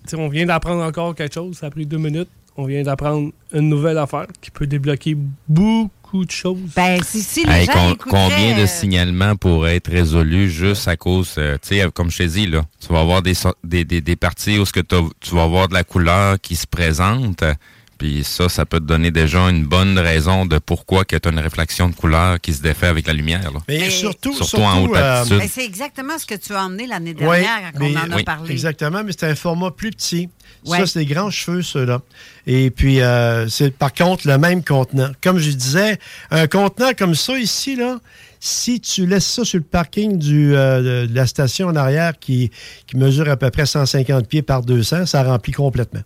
que, 0.10 0.16
on 0.16 0.30
vient 0.30 0.46
d'apprendre 0.48 0.84
encore 0.84 1.14
quelque 1.16 1.34
chose. 1.36 1.58
Ça 1.58 1.68
a 1.68 1.70
pris 1.70 1.86
deux 1.86 1.98
minutes. 2.00 2.30
On 2.58 2.66
vient 2.66 2.82
d'apprendre 2.84 3.32
une 3.54 3.70
nouvelle 3.70 3.98
affaire 3.98 4.26
qui 4.42 4.52
peut 4.52 4.68
débloquer 4.68 5.16
beaucoup 5.48 6.26
de 6.26 6.32
choses. 6.32 6.58
ben, 6.76 7.02
si, 7.04 7.22
si 7.22 7.46
les 7.46 7.52
hey, 7.54 7.66
gens 7.66 7.72
con- 7.74 7.92
écouteraient, 7.94 8.30
combien 8.30 8.58
de 8.58 8.64
euh, 8.64 8.68
signalements 8.68 9.36
pourraient 9.38 9.78
être 9.78 9.90
résolus 9.92 10.50
juste 10.50 10.88
à 10.88 10.98
cause, 10.98 11.36
euh, 11.38 11.58
tu 11.62 11.76
sais, 11.78 11.86
comme 11.94 12.12
je 12.12 12.18
t'ai 12.18 12.28
dit, 12.28 12.48
là, 12.48 12.66
tu 12.86 12.92
vas 12.92 13.00
avoir 13.00 13.22
des, 13.22 13.34
des, 13.64 13.86
des, 13.86 14.02
des 14.02 14.16
parties 14.18 14.58
où 14.60 14.66
ce 14.66 14.74
que 14.74 14.82
t'as- 14.82 15.02
tu 15.22 15.34
vas 15.36 15.44
avoir 15.44 15.70
de 15.70 15.74
la 15.74 15.84
couleur 15.86 16.42
qui 16.42 16.56
se 16.58 16.68
présente, 16.68 17.44
euh, 17.44 17.54
puis 18.02 18.24
ça, 18.24 18.50
ça 18.50 18.66
peut 18.66 18.80
te 18.80 18.86
donner 18.86 19.12
déjà 19.12 19.48
une 19.50 19.64
bonne 19.64 20.00
raison 20.00 20.48
de 20.48 20.58
pourquoi 20.58 21.06
que 21.06 21.16
tu 21.16 21.28
as 21.28 21.32
une 21.32 21.38
réflexion 21.40 21.88
de 21.88 21.94
couleur 21.94 22.42
qui 22.42 22.52
se 22.52 22.62
défait 22.64 22.88
avec 22.88 23.06
la 23.06 23.14
lumière. 23.14 23.52
Là. 23.52 23.60
Mais, 23.68 23.92
surtout, 23.92 24.34
Surtout 24.34 24.48
surtout, 24.58 24.64
en 24.64 24.82
haute 24.86 24.96
euh, 24.98 25.20
altitude. 25.20 25.38
ben, 25.40 25.48
c'est 25.54 25.64
exactement 25.66 26.18
ce 26.18 26.26
que 26.26 26.34
tu 26.34 26.54
as 26.56 26.64
emmené 26.66 26.88
l'année 26.88 27.12
Oui, 27.14 27.20
dernière 27.20 27.72
quand 27.74 27.80
mais- 27.80 27.94
on 27.96 28.00
en 28.00 28.12
a 28.12 28.16
oui, 28.16 28.24
parlé. 28.24 28.52
Exactement, 28.52 29.04
mais 29.04 29.12
c'est 29.12 29.28
un 29.28 29.36
format 29.36 29.70
plus 29.70 29.92
petit. 29.92 30.30
Ouais. 30.66 30.80
Ça, 30.80 30.88
c'est 30.88 31.00
des 31.00 31.06
grands 31.06 31.30
cheveux, 31.30 31.62
ceux-là. 31.62 32.02
Et 32.48 32.72
puis, 32.72 33.02
euh, 33.02 33.48
c'est 33.50 33.70
par 33.70 33.94
contre 33.94 34.28
le 34.28 34.40
même 34.40 34.64
contenant. 34.64 35.12
Comme 35.22 35.38
je 35.38 35.52
disais, 35.52 36.00
un 36.32 36.48
contenant 36.48 36.94
comme 36.98 37.14
ça 37.14 37.38
ici, 37.38 37.76
là, 37.76 38.00
si 38.40 38.82
tu 38.82 39.06
laisses 39.06 39.28
ça 39.28 39.46
sur 39.46 39.60
le 39.60 39.64
parking 39.64 40.18
du, 40.18 40.56
euh, 40.56 41.04
de, 41.04 41.08
de 41.08 41.16
la 41.16 41.28
station 41.28 41.68
en 41.68 41.76
arrière 41.76 42.14
qui, 42.20 42.50
qui 42.88 42.98
mesure 42.98 43.30
à 43.30 43.38
peu 43.38 43.52
près 43.52 43.68
150 43.68 44.28
pieds 44.28 44.42
par 44.42 44.64
200, 44.64 45.06
ça 45.06 45.22
remplit 45.24 45.54
complètement. 45.54 46.02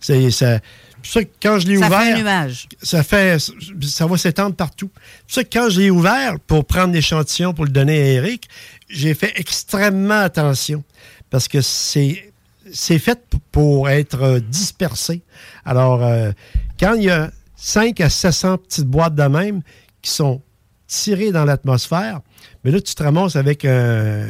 C'est 0.00 0.30
ça. 0.30 0.60
Ça 1.02 1.20
quand 1.42 1.58
je 1.58 1.66
l'ai 1.66 1.76
ouvert, 1.76 1.90
fait 1.90 2.12
un 2.12 2.18
nuage. 2.18 2.68
ça 2.82 3.02
fait 3.02 3.38
ça 3.82 4.06
va 4.06 4.16
s'étendre 4.16 4.54
partout. 4.54 4.90
Ça 5.26 5.44
quand 5.44 5.70
je 5.70 5.80
l'ai 5.80 5.90
ouvert 5.90 6.38
pour 6.46 6.64
prendre 6.64 6.92
l'échantillon 6.92 7.54
pour 7.54 7.64
le 7.64 7.70
donner 7.70 8.00
à 8.00 8.06
Eric, 8.06 8.48
j'ai 8.88 9.14
fait 9.14 9.32
extrêmement 9.36 10.20
attention 10.20 10.84
parce 11.30 11.48
que 11.48 11.60
c'est 11.60 12.32
c'est 12.72 12.98
fait 12.98 13.20
pour 13.50 13.88
être 13.88 14.22
euh, 14.22 14.40
dispersé. 14.40 15.22
Alors 15.64 16.04
euh, 16.04 16.32
quand 16.78 16.94
il 16.94 17.04
y 17.04 17.10
a 17.10 17.30
5 17.56 18.00
à 18.00 18.10
700 18.10 18.58
petites 18.58 18.86
boîtes 18.86 19.14
de 19.14 19.24
même 19.24 19.62
qui 20.02 20.10
sont 20.10 20.42
tirées 20.86 21.32
dans 21.32 21.44
l'atmosphère, 21.44 22.20
mais 22.68 22.74
là 22.74 22.80
tu 22.82 22.94
te 22.94 23.02
ramasses 23.02 23.34
avec 23.36 23.64
un, 23.64 24.26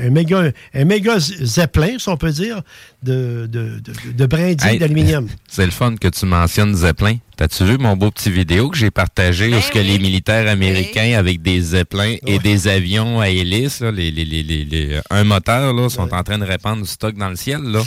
un 0.00 0.10
méga 0.10 0.50
un 0.72 0.84
méga 0.86 1.18
zeppelin, 1.18 1.98
si 1.98 2.08
on 2.08 2.16
peut 2.16 2.30
dire, 2.32 2.62
de 3.02 3.46
de, 3.50 3.78
de, 3.80 4.12
de 4.16 4.26
brindilles 4.26 4.66
Hey, 4.66 4.78
d'aluminium. 4.78 5.28
C'est 5.48 5.66
le 5.66 5.70
fun 5.70 5.94
que 5.96 6.08
tu 6.08 6.24
mentionnes 6.24 6.74
Zeppelin. 6.74 7.16
T'as-tu 7.36 7.64
vu 7.64 7.76
mon 7.78 7.96
beau 7.96 8.10
petit 8.10 8.30
vidéo 8.30 8.70
que 8.70 8.76
j'ai 8.78 8.90
partagé 8.90 9.50
Ben 9.50 9.58
où 9.58 9.60
ce 9.60 9.70
que 9.70 9.78
oui. 9.80 9.84
les 9.86 9.98
militaires 9.98 10.48
américains 10.50 11.18
avec 11.18 11.42
des 11.42 11.60
Zeppelins 11.60 12.16
et 12.26 12.34
Ouais. 12.34 12.38
des 12.38 12.68
avions 12.68 13.20
à 13.20 13.28
hélice, 13.28 13.80
là, 13.80 13.90
les, 13.90 14.10
les, 14.10 14.24
les, 14.24 14.42
les- 14.42 14.64
les- 14.64 15.00
un 15.10 15.24
moteur, 15.24 15.74
là, 15.74 15.88
sont 15.90 16.12
en 16.14 16.22
train 16.22 16.38
de 16.38 16.44
répandre 16.44 16.82
du 16.82 16.88
stock 16.88 17.14
dans 17.16 17.28
le 17.28 17.36
ciel, 17.36 17.60
là? 17.62 17.82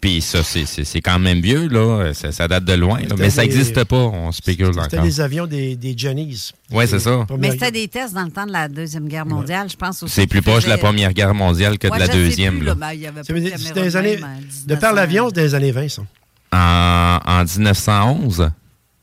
Puis 0.00 0.20
ça, 0.20 0.42
c'est- 0.42 0.66
c'est 0.66 0.84
c'est 0.84 1.00
quand 1.00 1.18
même 1.18 1.40
vieux, 1.40 1.68
là. 1.68 2.12
Ça, 2.14 2.30
ça 2.32 2.46
date 2.46 2.64
de 2.64 2.74
loin, 2.74 2.98
là. 3.00 3.06
C'était 3.10 3.22
Mais 3.22 3.30
ça 3.30 3.42
n'existe 3.42 3.84
pas, 3.84 3.96
on 3.96 4.30
spécule 4.32 4.66
C'était 4.74 4.96
encore. 4.96 5.02
des 5.04 5.20
avions 5.20 5.46
des, 5.46 5.74
des 5.76 5.94
Johnnies. 5.96 6.50
Ouais, 6.70 6.86
c'est 6.86 6.98
ça. 6.98 7.26
Mais 7.38 7.50
c'était 7.52 7.70
des 7.72 7.88
tests 7.88 8.14
dans 8.14 8.24
le 8.24 8.30
temps 8.30 8.46
de 8.46 8.52
la 8.52 8.68
Deuxième 8.68 9.08
Guerre 9.08 9.26
mondiale, 9.26 9.68
je 9.70 9.76
pense 9.76 10.02
aussi. 10.02 10.14
C'est 10.14 10.26
plus 10.26 10.42
proche 10.42 10.64
de 10.64 10.68
la 10.68 10.76
faisaient- 10.76 10.86
Première 10.86 11.12
Guerre 11.12 11.34
mondiale 11.34 11.78
que 11.78 11.88
Ouais, 11.88 11.96
de 11.98 12.02
la 12.04 12.08
Deuxième, 12.08 12.58
plus, 12.58 12.66
là. 12.66 12.74
ben, 12.74 12.92
il 12.92 13.00
y 13.00 13.06
avait 13.06 13.20
C'est 13.24 13.32
pas 13.32 13.38
de 13.40 13.44
des- 13.44 13.56
c'était 13.58 13.82
les 13.82 13.96
années. 13.96 14.16
en 14.16 14.26
De 14.66 14.74
par 14.76 14.92
1900. 14.92 14.92
l'avion, 14.94 15.28
c'est 15.28 15.34
des 15.42 15.54
années 15.54 15.72
20, 15.72 15.88
ça. 15.88 16.02
En, 16.52 17.18
en 17.26 17.44
1911? 17.44 18.50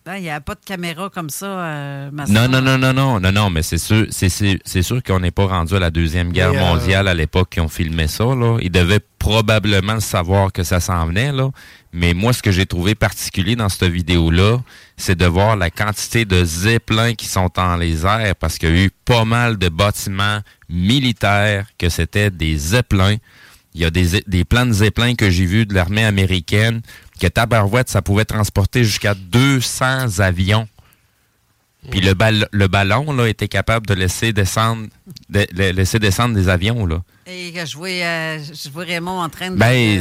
Ben, 0.05 0.17
Il 0.17 0.23
n'y 0.23 0.29
avait 0.29 0.41
pas 0.41 0.55
de 0.55 0.59
caméra 0.65 1.09
comme 1.09 1.29
ça. 1.29 1.45
euh, 1.45 2.09
ma 2.11 2.25
Non, 2.25 2.49
non, 2.49 2.61
non, 2.61 2.77
non, 2.77 2.91
non, 2.93 3.19
non, 3.21 3.31
non, 3.31 3.49
mais 3.49 3.61
c'est 3.63 3.77
sûr, 3.77 4.05
c'est, 4.09 4.27
c'est, 4.27 4.59
c'est 4.65 4.81
sûr 4.81 5.01
qu'on 5.01 5.21
n'est 5.21 5.31
pas 5.31 5.45
rendu 5.45 5.75
à 5.75 5.79
la 5.79 5.91
Deuxième 5.91 6.33
Guerre 6.33 6.51
Mais, 6.51 6.57
euh, 6.57 6.65
mondiale 6.75 7.07
à 7.07 7.13
l'époque 7.13 7.51
qu'ils 7.51 7.61
ont 7.61 7.69
filmé 7.69 8.07
ça. 8.07 8.25
Là. 8.25 8.57
Ils 8.61 8.69
devaient 8.71 8.99
probablement 9.17 10.01
savoir 10.01 10.51
que 10.51 10.63
ça 10.63 10.81
s'en 10.81 11.05
venait. 11.07 11.31
Là. 11.31 11.49
Mais 11.93 12.13
moi, 12.13 12.33
ce 12.33 12.41
que 12.43 12.51
j'ai 12.51 12.65
trouvé 12.65 12.95
particulier 12.95 13.55
dans 13.55 13.69
cette 13.69 13.85
vidéo-là, 13.89 14.57
c'est 14.97 15.17
de 15.17 15.25
voir 15.25 15.55
la 15.55 15.69
quantité 15.69 16.25
de 16.25 16.43
zeppelins 16.43 17.13
qui 17.13 17.27
sont 17.27 17.57
en 17.57 17.77
les 17.77 18.05
airs 18.05 18.35
parce 18.35 18.57
qu'il 18.57 18.75
y 18.75 18.79
a 18.81 18.83
eu 18.85 18.91
pas 19.05 19.23
mal 19.23 19.57
de 19.57 19.69
bâtiments 19.69 20.39
militaires 20.67 21.67
que 21.77 21.87
c'était 21.87 22.29
des 22.29 22.57
zeppelins. 22.57 23.15
Il 23.75 23.81
y 23.81 23.85
a 23.85 23.89
des, 23.89 24.21
des 24.27 24.43
plans 24.43 24.65
de 24.65 24.71
zeppelins 24.73 25.15
que 25.15 25.29
j'ai 25.31 25.45
vus 25.45 25.65
de 25.65 25.73
l'armée 25.73 26.03
américaine 26.05 26.81
que 27.19 27.27
tabarouette, 27.27 27.89
ça 27.89 28.01
pouvait 28.01 28.25
transporter 28.25 28.83
jusqu'à 28.83 29.13
200 29.15 30.19
avions. 30.19 30.67
Puis 31.91 31.99
le, 31.99 32.13
bal- 32.13 32.47
le 32.53 32.67
ballon 32.69 33.11
là, 33.11 33.27
était 33.27 33.49
capable 33.49 33.85
de 33.87 33.93
laisser 33.93 34.31
descendre, 34.31 34.87
de, 35.29 35.45
de 35.53 35.63
laisser 35.71 35.99
descendre 35.99 36.33
des 36.33 36.47
avions. 36.47 36.85
Là. 36.85 37.03
Et 37.27 37.51
que 37.51 37.65
je 37.65 37.75
vois, 37.75 37.89
euh, 37.89 38.39
je 38.39 38.69
vois 38.69 38.85
Raymond 38.85 39.19
en 39.21 39.27
train 39.27 39.51
de. 39.51 39.57
Ben, 39.57 39.99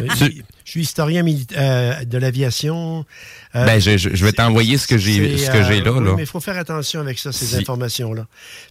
euh, 0.00 0.08
Je 0.64 0.70
suis 0.72 0.82
historien 0.82 1.24
euh, 1.56 2.04
de 2.04 2.16
l'aviation. 2.18 3.04
Euh, 3.54 3.66
ben, 3.66 3.80
je, 3.80 4.24
vais 4.24 4.32
t'envoyer 4.32 4.78
ce 4.78 4.86
que 4.86 4.96
j'ai 4.96 5.36
ce 5.36 5.50
que 5.50 5.62
j'ai 5.64 5.80
euh, 5.80 5.84
là. 5.84 5.92
oui, 5.92 6.04
là. 6.06 6.12
mais 6.16 6.22
il 6.22 6.26
faut 6.26 6.38
faire 6.40 6.56
attention 6.56 7.00
avec 7.00 7.18
ça, 7.18 7.32
ces 7.32 7.44
Si. 7.46 7.56
informations-là. 7.56 8.26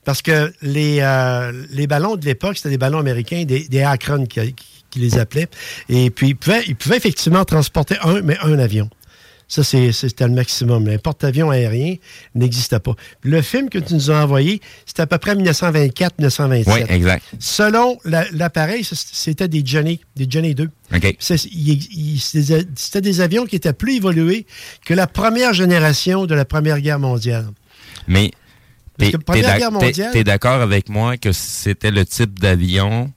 Parce 0.05 0.21
que 0.21 0.51
les, 0.61 0.99
euh, 1.01 1.51
les 1.71 1.87
ballons 1.87 2.15
de 2.15 2.23
l'époque, 2.25 2.55
c'était 2.57 2.69
des 2.69 2.77
ballons 2.77 2.99
américains, 2.99 3.43
des, 3.43 3.67
des 3.67 3.81
Akron 3.83 4.25
qui, 4.25 4.53
qui- 4.53 4.65
qui 4.89 4.99
les 4.99 5.17
appelaient. 5.17 5.47
Et 5.89 6.09
puis, 6.09 6.29
ils 6.29 6.35
pouvaient, 6.35 6.63
ils 6.67 6.75
pouvaient 6.75 6.97
effectivement 6.97 7.45
transporter 7.45 7.95
un, 8.03 8.21
mais 8.21 8.37
un 8.41 8.57
avion. 8.59 8.89
Ça, 9.51 9.63
c'était 9.63 10.27
le 10.27 10.33
maximum. 10.35 10.87
Un 10.89 10.99
porte-avions 10.99 11.49
aérien 11.49 11.95
n'existait 12.35 12.79
pas. 12.79 12.93
Le 13.23 13.41
film 13.41 13.69
que 13.69 13.79
tu 13.79 13.95
nous 13.95 14.11
as 14.11 14.23
envoyé, 14.23 14.61
c'était 14.85 15.01
à 15.01 15.07
peu 15.07 15.17
près 15.17 15.33
1924-1927. 15.33 16.63
Oui, 16.71 16.81
exact. 16.87 17.25
Selon 17.39 17.97
la- 18.05 18.25
l'appareil, 18.31 18.83
c'était 18.83 19.47
des 19.47 19.63
Johnny, 19.65 20.01
des 20.15 20.27
Johnny 20.29 20.53
2. 20.53 20.69
OK. 20.95 21.15
C'est- 21.17 21.45
il- 21.45 21.81
il- 22.15 22.19
C'était 22.75 23.01
des 23.01 23.21
avions 23.21 23.45
qui 23.47 23.55
étaient 23.55 23.73
plus 23.73 23.95
évolués 23.95 24.45
que 24.85 24.93
la 24.93 25.07
première 25.07 25.53
génération 25.55 26.27
de 26.27 26.35
la 26.35 26.45
Première 26.45 26.79
Guerre 26.79 26.99
mondiale. 26.99 27.47
Mais 28.07 28.29
t'es 30.11 30.23
d'accord 30.23 30.61
avec 30.61 30.89
moi 30.89 31.17
que 31.17 31.31
c'était 31.31 31.89
le 31.91 32.05
type 32.05 32.37
d'avion 32.39 33.11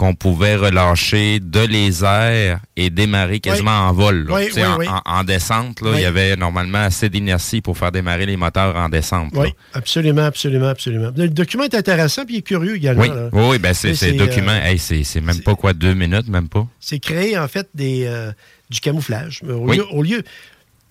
qu'on 0.00 0.14
pouvait 0.14 0.56
relâcher 0.56 1.40
de 1.40 1.60
les 1.60 2.02
airs 2.02 2.60
et 2.74 2.88
démarrer 2.88 3.38
quasiment 3.38 3.86
en 3.88 3.92
vol. 3.92 4.24
là. 4.26 4.34
Oui, 4.36 4.46
Tu 4.46 4.52
sais, 4.52 4.62
oui, 4.62 4.66
en, 4.66 4.78
oui. 4.78 4.86
en- 4.88 5.02
en 5.04 5.24
descente, 5.24 5.82
là, 5.82 5.90
il 5.96 6.00
y 6.00 6.06
avait 6.06 6.36
normalement 6.36 6.78
assez 6.78 7.10
d'inertie 7.10 7.60
pour 7.60 7.76
faire 7.76 7.92
démarrer 7.92 8.24
les 8.24 8.38
moteurs 8.38 8.74
en 8.76 8.88
descente. 8.88 9.34
là. 9.34 9.42
Oui, 9.42 9.48
absolument, 9.74 10.24
absolument, 10.24 10.68
absolument. 10.68 11.10
Le 11.14 11.28
document 11.28 11.64
est 11.64 11.74
intéressant 11.74 12.24
puis 12.24 12.36
il 12.36 12.38
est 12.38 12.42
curieux 12.42 12.76
également. 12.76 13.02
Oui, 13.02 13.08
là. 13.10 13.28
oui, 13.30 13.58
ben 13.58 13.74
c'est 13.74 13.90
le 14.12 14.16
document. 14.16 14.52
euh, 14.52 14.64
hey, 14.72 14.78
c'est 14.78 15.20
même 15.20 15.40
pas 15.42 15.54
quoi, 15.54 15.74
deux 15.74 15.92
minutes, 15.92 16.28
même 16.28 16.48
pas? 16.48 16.66
C'est 16.80 16.98
créer 16.98 17.36
en 17.36 17.46
fait 17.46 17.68
des, 17.74 18.04
euh, 18.06 18.32
du 18.70 18.80
camouflage. 18.80 19.42
Au, 19.46 19.70
lieu, 19.70 19.84
au 19.92 20.02
lieu- 20.02 20.22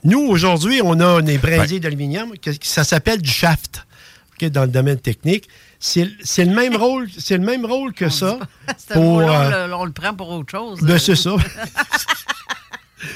nous, 0.04 0.22
aujourd'hui, 0.22 0.82
on 0.84 1.00
a 1.00 1.20
des 1.24 1.40
brindilles 1.40 1.80
d'aluminium, 1.80 2.32
ça 2.62 2.84
s'appelle 2.84 3.24
du 3.24 3.32
shaft. 3.32 3.88
dans 4.54 4.62
le 4.62 4.70
domaine 4.70 5.00
technique. 5.00 5.50
C'est 5.80 6.06
le 6.46 6.54
même 6.54 6.76
rôle, 6.78 7.08
c'est 7.18 7.38
le 7.38 7.44
même 7.44 7.66
rôle 7.66 7.94
que 7.94 8.10
ça. 8.10 8.38
C'est 8.78 8.94
pour, 8.96 9.20
euh, 9.22 9.24
on, 9.26 9.68
le, 9.68 9.74
on 9.76 9.86
le 9.86 9.92
prend 9.92 10.14
pour 10.14 10.30
autre 10.30 10.52
chose. 10.52 10.82
ben, 10.82 11.00
c'est 11.00 11.16
ça. 11.16 11.32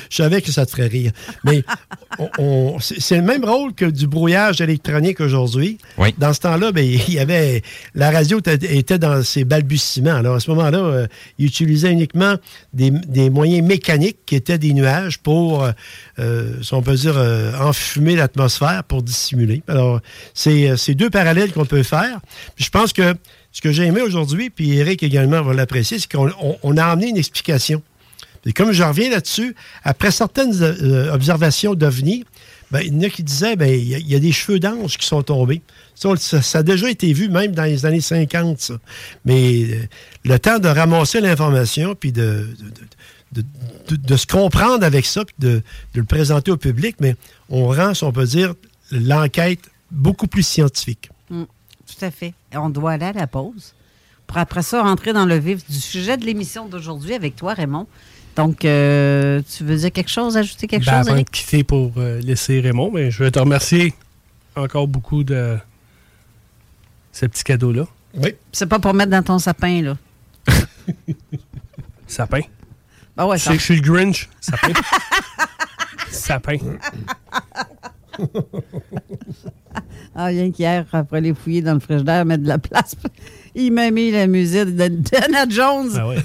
Je 0.09 0.15
savais 0.17 0.41
que 0.41 0.51
ça 0.51 0.65
te 0.65 0.71
ferait 0.71 0.87
rire. 0.87 1.11
Mais 1.43 1.63
on- 2.19 2.29
on- 2.39 2.79
c'est 2.79 3.17
le 3.17 3.23
même 3.23 3.43
rôle 3.45 3.73
que 3.73 3.85
du 3.85 4.07
brouillage 4.07 4.61
électronique 4.61 5.19
aujourd'hui. 5.19 5.77
Oui. 5.97 6.13
Dans 6.17 6.33
ce 6.33 6.39
temps-là, 6.41 6.71
ben, 6.71 6.83
il 7.07 7.13
y 7.13 7.19
avait 7.19 7.61
la 7.95 8.11
radio 8.11 8.39
était- 8.39 8.97
dans 8.97 9.23
ses 9.23 9.43
balbutiements. 9.45 10.15
Alors, 10.15 10.35
à 10.35 10.39
ce 10.39 10.49
moment-là, 10.51 10.77
euh, 10.79 11.07
il 11.39 11.45
utilisait 11.47 11.91
uniquement 11.91 12.35
des, 12.73 12.91
des 12.91 13.29
moyens 13.29 13.67
mécaniques 13.67 14.19
qui 14.25 14.35
étaient 14.35 14.57
des 14.57 14.73
nuages 14.73 15.19
pour, 15.19 15.63
euh, 15.63 15.71
euh, 16.19 16.61
si 16.61 16.73
on 16.73 16.81
peut 16.81 16.95
dire, 16.95 17.17
euh, 17.17 17.51
enfumer 17.59 18.15
l'atmosphère 18.15 18.83
pour 18.83 19.03
dissimuler. 19.03 19.63
Alors, 19.67 19.99
c'est 20.33 20.93
deux 20.95 21.09
parallèles 21.09 21.51
qu'on 21.51 21.65
peut 21.65 21.83
faire. 21.83 22.19
Puis 22.55 22.65
je 22.65 22.69
pense 22.69 22.93
que 22.93 23.13
ce 23.51 23.61
que 23.61 23.71
j'ai 23.71 23.83
aimé 23.83 24.01
aujourd'hui, 24.01 24.49
puis 24.49 24.77
Eric 24.77 25.03
également 25.03 25.41
va 25.41 25.53
l'apprécier, 25.53 25.99
c'est 25.99 26.11
qu'on 26.11 26.29
on- 26.41 26.57
on 26.63 26.77
a 26.77 26.85
amené 26.85 27.09
une 27.09 27.17
explication. 27.17 27.81
Et 28.45 28.53
comme 28.53 28.71
je 28.71 28.83
reviens 28.83 29.09
là-dessus, 29.09 29.55
après 29.83 30.11
certaines 30.11 30.53
euh, 30.61 31.13
observations 31.13 31.75
d'OVNI, 31.75 32.25
ben, 32.71 32.81
il 32.81 32.93
y 32.93 32.97
en 32.97 33.07
a 33.07 33.09
qui 33.09 33.23
disaient 33.23 33.55
ben, 33.55 33.69
il 33.69 33.87
y, 34.07 34.15
a- 34.15 34.19
des 34.19 34.31
cheveux 34.31 34.59
d'ange 34.59 34.97
qui 34.97 35.05
sont 35.07 35.21
tombés. 35.23 35.61
Ça, 35.95 36.57
a 36.59 36.63
déjà 36.63 36.89
été 36.89 37.13
vu, 37.13 37.29
même 37.29 37.51
dans 37.53 37.63
les 37.63 37.85
années 37.85 38.01
50, 38.01 38.59
ça. 38.59 38.73
Mais 39.25 39.63
euh, 39.65 39.83
le 40.25 40.39
temps 40.39 40.59
de 40.59 40.67
ramasser 40.67 41.21
l'information, 41.21 41.95
puis 41.95 42.11
de, 42.11 42.47
de, 43.31 43.43
de- 43.89 43.95
de- 43.95 44.15
se 44.17 44.25
comprendre 44.25 44.83
avec 44.83 45.05
ça, 45.05 45.23
puis 45.23 45.35
de, 45.39 45.61
le 45.93 46.03
présenter 46.03 46.51
au 46.51 46.57
public, 46.57 46.95
mais 46.99 47.15
on 47.49 47.67
rend, 47.67 47.93
si 47.93 48.03
on 48.03 48.11
peut 48.11 48.25
dire, 48.25 48.53
l'enquête 48.91 49.59
beaucoup 49.91 50.27
plus 50.27 50.43
scientifique. 50.45 51.09
Mm, 51.29 51.43
tout 51.43 52.05
à 52.05 52.11
fait. 52.11 52.33
On 52.55 52.69
doit 52.69 52.93
aller 52.93 53.05
à 53.05 53.13
la 53.13 53.27
pause. 53.27 53.73
Pour 54.27 54.37
après 54.37 54.63
ça, 54.63 54.81
rentrer 54.81 55.13
dans 55.13 55.25
le 55.25 55.37
vif 55.37 55.65
du 55.69 55.79
sujet 55.79 56.17
de 56.17 56.25
l'émission 56.25 56.67
d'aujourd'hui 56.67 57.13
avec 57.13 57.35
toi, 57.35 57.53
Raymond. 57.53 57.87
Donc, 58.35 58.65
euh, 58.65 59.41
tu 59.55 59.63
veux 59.63 59.75
dire 59.77 59.91
quelque 59.91 60.09
chose, 60.09 60.35
ajouter 60.37 60.67
quelque 60.67 60.85
Ben, 60.85 60.91
chose, 60.91 60.99
avant 61.01 61.11
de 61.11 61.15
Eric? 61.17 61.31
quitter 61.31 61.63
pour 61.63 61.91
euh, 61.97 62.19
laisser 62.21 62.59
Raymond, 62.61 62.91
mais 62.91 63.11
je 63.11 63.23
vais 63.23 63.29
te 63.31 63.37
remercier 63.39 63.93
encore 64.55 64.87
beaucoup 64.87 65.23
de 65.23 65.57
ce 67.11 67.25
petit 67.27 67.43
cadeau-là. 67.43 67.85
Oui. 68.15 68.33
C'est 68.51 68.65
pas 68.67 68.79
pour 68.79 68.93
mettre 68.93 69.11
dans 69.11 69.23
ton 69.23 69.37
sapin, 69.39 69.81
là. 69.81 69.97
Sapin? 72.07 72.41
Ah 73.17 73.27
ouais, 73.27 73.37
Je 73.37 73.43
ça- 73.43 73.51
sais 73.51 73.55
que 73.57 73.59
je 73.61 73.65
suis 73.65 73.75
le 73.75 73.81
Grinch. 73.81 74.29
Sapin. 74.41 74.73
Sapin. 76.09 76.57
Ah, 80.15 80.25
rien 80.25 80.51
qu'hier, 80.51 80.85
après 80.91 81.21
les 81.21 81.33
fouiller 81.33 81.61
dans 81.61 81.73
le 81.73 81.79
frigidaire, 81.79 82.25
mettre 82.25 82.43
de 82.43 82.47
la 82.47 82.59
place, 82.59 82.95
il 83.55 83.71
m'a 83.71 83.89
mis 83.91 84.11
la 84.11 84.25
musique 84.27 84.75
de 84.75 84.87
Dana 84.87 85.45
Jones. 85.49 85.91
Ah 85.97 86.07
ouais. 86.07 86.17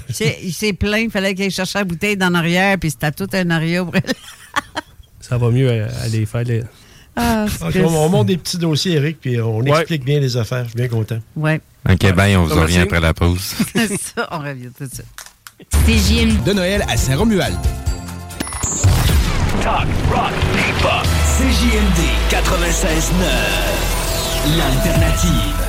Il 0.43 0.53
s'est- 0.53 0.73
plaint, 0.73 1.01
il 1.03 1.11
fallait 1.11 1.33
qu'il 1.35 1.43
aille 1.45 1.51
chercher 1.51 1.79
la 1.79 1.85
bouteille 1.85 2.17
dans 2.17 2.29
l'arrière, 2.29 2.77
puis 2.79 2.89
c'était 2.91 3.11
tout 3.11 3.27
un 3.33 3.49
aria. 3.51 3.83
pour- 3.83 3.93
Ça 5.19 5.37
va 5.37 5.49
mieux 5.51 5.69
euh, 5.69 5.87
aller 6.03 6.25
faire 6.25 6.43
les. 6.43 6.63
Ah, 7.15 7.45
on, 7.61 7.85
on 7.85 8.09
monte 8.09 8.27
des 8.27 8.37
petits 8.37 8.57
dossiers, 8.57 8.93
Eric, 8.93 9.19
puis 9.19 9.39
on 9.41 9.61
explique 9.63 10.05
bien 10.05 10.19
les 10.19 10.37
affaires. 10.37 10.63
Je 10.63 10.69
suis 10.69 10.77
bien 10.77 10.87
content. 10.87 11.19
Ouais, 11.35 11.59
OK, 11.89 12.13
ben, 12.15 12.37
on 12.37 12.43
vous 12.43 12.49
Merci. 12.55 12.61
revient 12.61 12.79
après 12.79 13.01
la 13.01 13.13
pause. 13.13 13.39
c'est 13.75 13.99
ça, 14.01 14.27
on 14.31 14.39
revient 14.39 14.69
tout 14.77 14.85
de 14.85 14.93
suite. 14.93 15.05
CJMD. 15.85 16.43
De 16.45 16.53
Noël 16.53 16.85
à 16.87 16.95
Saint-Romuald. 16.95 17.57
Talk, 19.61 19.87
rock, 20.09 20.31
hip-hop. 20.55 21.05
CJMD 21.37 21.99
96.9. 22.31 24.57
L'alternative. 24.57 25.68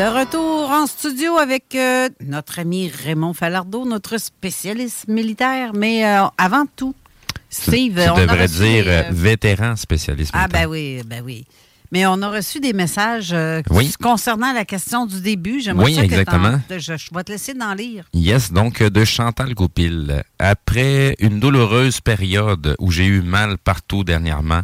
De 0.00 0.06
retour 0.06 0.70
en 0.70 0.86
studio 0.86 1.36
avec 1.36 1.74
euh, 1.74 2.08
notre 2.24 2.58
ami 2.58 2.88
Raymond 3.04 3.34
Falardeau, 3.34 3.84
notre 3.84 4.16
spécialiste 4.16 5.08
militaire. 5.08 5.72
Mais 5.74 6.06
euh, 6.06 6.24
avant 6.38 6.64
tout, 6.74 6.94
Steve, 7.50 8.02
tu 8.02 8.08
on 8.08 8.14
a 8.16 8.22
devrais 8.22 8.42
reçu 8.44 8.60
dire 8.60 8.84
des, 8.84 8.90
euh, 8.90 9.02
vétéran 9.10 9.76
spécialiste. 9.76 10.30
Ah 10.32 10.44
militaire. 10.44 10.60
ben 10.62 10.70
oui, 10.70 11.02
ben 11.04 11.22
oui. 11.22 11.44
Mais 11.92 12.06
on 12.06 12.22
a 12.22 12.30
reçu 12.30 12.60
des 12.60 12.72
messages 12.72 13.36
Oui. 13.68 13.92
concernant 14.02 14.54
la 14.54 14.64
question 14.64 15.04
du 15.04 15.20
début. 15.20 15.60
J'aimerais 15.60 15.84
Oui, 15.84 15.94
ça 15.94 16.00
que 16.00 16.06
exactement. 16.06 16.58
Je, 16.70 16.78
je 16.96 17.14
vais 17.14 17.22
te 17.22 17.32
laisser 17.32 17.52
d'en 17.52 17.74
lire. 17.74 18.06
Yes, 18.14 18.54
donc 18.54 18.82
de 18.82 19.04
Chantal 19.04 19.52
Goupil. 19.52 20.22
Après 20.38 21.14
une 21.18 21.40
douloureuse 21.40 22.00
période 22.00 22.74
où 22.78 22.90
j'ai 22.90 23.04
eu 23.04 23.20
mal 23.20 23.58
partout 23.58 24.02
dernièrement, 24.02 24.62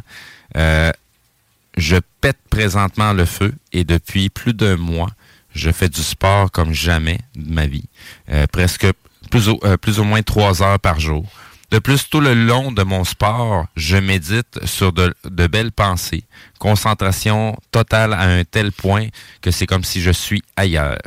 je 1.76 1.96
pète 2.22 2.38
présentement 2.48 3.12
le 3.12 3.26
feu 3.26 3.52
et 3.72 3.84
depuis 3.84 4.30
plus 4.30 4.54
d'un 4.54 4.76
mois, 4.76 5.10
je 5.56 5.70
fais 5.70 5.88
du 5.88 6.02
sport 6.02 6.50
comme 6.52 6.72
jamais 6.72 7.18
de 7.34 7.52
ma 7.52 7.66
vie. 7.66 7.88
Euh, 8.30 8.46
presque 8.46 8.86
plus 9.30 9.48
ou, 9.48 9.58
euh, 9.64 9.76
plus 9.76 9.98
ou 9.98 10.04
moins 10.04 10.22
trois 10.22 10.62
heures 10.62 10.78
par 10.78 11.00
jour. 11.00 11.24
De 11.70 11.80
plus, 11.80 12.08
tout 12.08 12.20
le 12.20 12.34
long 12.34 12.70
de 12.70 12.84
mon 12.84 13.02
sport, 13.02 13.66
je 13.74 13.96
médite 13.96 14.64
sur 14.64 14.92
de, 14.92 15.12
belles 15.48 15.72
pensées, 15.72 16.22
concentration 16.60 17.56
totale 17.72 18.12
à 18.12 18.22
un 18.22 18.44
tel 18.44 18.70
point 18.70 19.08
que 19.40 19.50
c'est 19.50 19.66
comme 19.66 19.82
si 19.82 20.00
je 20.00 20.12
suis 20.12 20.42
ailleurs. 20.56 21.00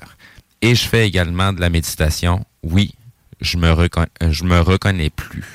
Et 0.61 0.75
je 0.75 0.85
fais 0.85 1.07
également 1.07 1.53
de 1.53 1.61
la 1.61 1.69
méditation. 1.69 2.45
Oui, 2.61 2.93
je 3.39 3.57
me, 3.57 3.69
me 3.69 4.59
reconnais 4.59 5.09
plus. 5.09 5.45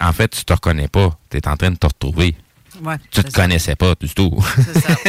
En 0.00 0.12
fait, 0.12 0.28
tu 0.28 0.44
te 0.44 0.52
reconnais 0.52 0.88
pas. 0.88 1.16
Tu 1.30 1.36
es 1.36 1.46
en 1.46 1.56
train 1.56 1.70
de 1.70 1.76
te 1.76 1.86
retrouver. 1.86 2.34
Ouais, 2.82 2.96
Tu 3.10 3.22
te 3.24 3.32
connaissais 3.32 3.74
pas 3.76 3.94
du 4.00 4.08
tout. 4.14 4.32
C'est 4.56 4.80
ça. 4.80 4.94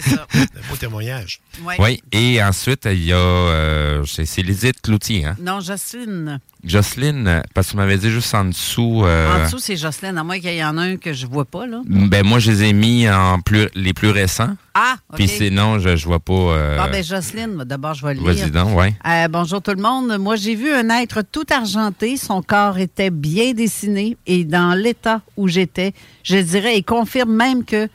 C'est 0.00 0.10
ça. 0.16 0.26
Un 0.34 0.68
beau 0.70 0.76
témoignage. 0.78 1.40
Ouais. 1.64 1.76
oui, 1.78 2.02
et 2.12 2.42
ensuite, 2.42 2.86
il 2.90 3.04
y 3.04 3.12
a... 3.12 3.16
euh, 3.16 4.04
c'est 4.06 4.24
c'est 4.24 4.42
Lydie 4.42 4.72
Cloutier, 4.82 5.26
hein? 5.26 5.36
Non, 5.40 5.60
Jocelyne. 5.60 6.40
Jocelyne, 6.64 7.42
parce 7.54 7.68
que 7.68 7.70
tu 7.72 7.76
m'avais 7.78 7.96
dit 7.98 8.10
juste 8.10 8.34
en 8.34 8.44
dessous... 8.46 9.02
euh, 9.04 9.34
En 9.40 9.44
dessous, 9.44 9.58
c'est 9.58 9.76
Jocelyne. 9.76 10.16
À 10.18 10.24
moins 10.24 10.38
qu'il 10.40 10.54
y 10.54 10.64
en 10.64 10.76
a 10.78 10.82
un 10.82 10.96
que 10.96 11.12
je 11.12 11.26
vois 11.26 11.44
pas, 11.44 11.66
là. 11.66 11.80
ben 11.86 12.24
moi, 12.24 12.38
je 12.38 12.50
les 12.52 12.64
ai 12.64 12.72
mis 12.72 13.08
en 13.08 13.40
plus, 13.40 13.68
les 13.74 13.92
plus 13.92 14.10
récents. 14.10 14.54
Ah, 14.74 14.96
OK. 15.10 15.16
Puis 15.16 15.28
sinon, 15.28 15.78
je, 15.78 15.96
je 15.96 16.06
vois 16.06 16.20
pas... 16.20 16.32
euh, 16.32 16.78
Ah, 16.80 16.88
ben 16.88 17.02
Jocelyne, 17.02 17.64
d'abord, 17.64 17.94
je 17.94 18.06
vais 18.06 18.14
le 18.14 18.20
Vas-y 18.20 18.36
lire. 18.36 18.50
donc, 18.50 18.76
ouais. 18.78 18.94
Euh, 19.06 19.28
bonjour 19.28 19.60
tout 19.60 19.72
le 19.74 19.82
monde. 19.82 20.16
Moi, 20.18 20.36
j'ai 20.36 20.54
vu 20.54 20.70
un 20.72 20.88
être 20.90 21.22
tout 21.22 21.46
argenté. 21.50 22.16
Son 22.16 22.42
corps 22.42 22.78
était 22.78 23.10
bien 23.10 23.52
dessiné 23.52 24.16
et 24.26 24.44
dans 24.44 24.74
l'état 24.74 25.22
où 25.36 25.48
j'étais, 25.48 25.92
je 26.22 26.36
dirais, 26.36 26.76
il 26.78 26.84
confirme 27.10 27.34
même 27.34 27.64
que 27.64 27.88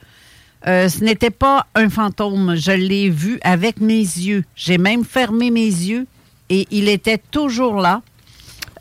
euh, 0.68 0.90
ce 0.90 1.02
n'était 1.02 1.30
pas 1.30 1.68
un 1.74 1.90
fantôme. 1.90 2.56
Je 2.58 2.72
l'ai 2.72 3.10
vu 3.10 3.40
avec 3.44 3.80
mes 3.80 4.00
yeux. 4.00 4.44
J'ai 4.58 4.78
même 4.78 5.06
fermé 5.06 5.52
mes 5.52 5.62
yeux 5.68 6.06
et 6.50 6.68
il 6.70 6.90
était 6.90 7.22
toujours 7.32 7.76
là. 7.76 8.02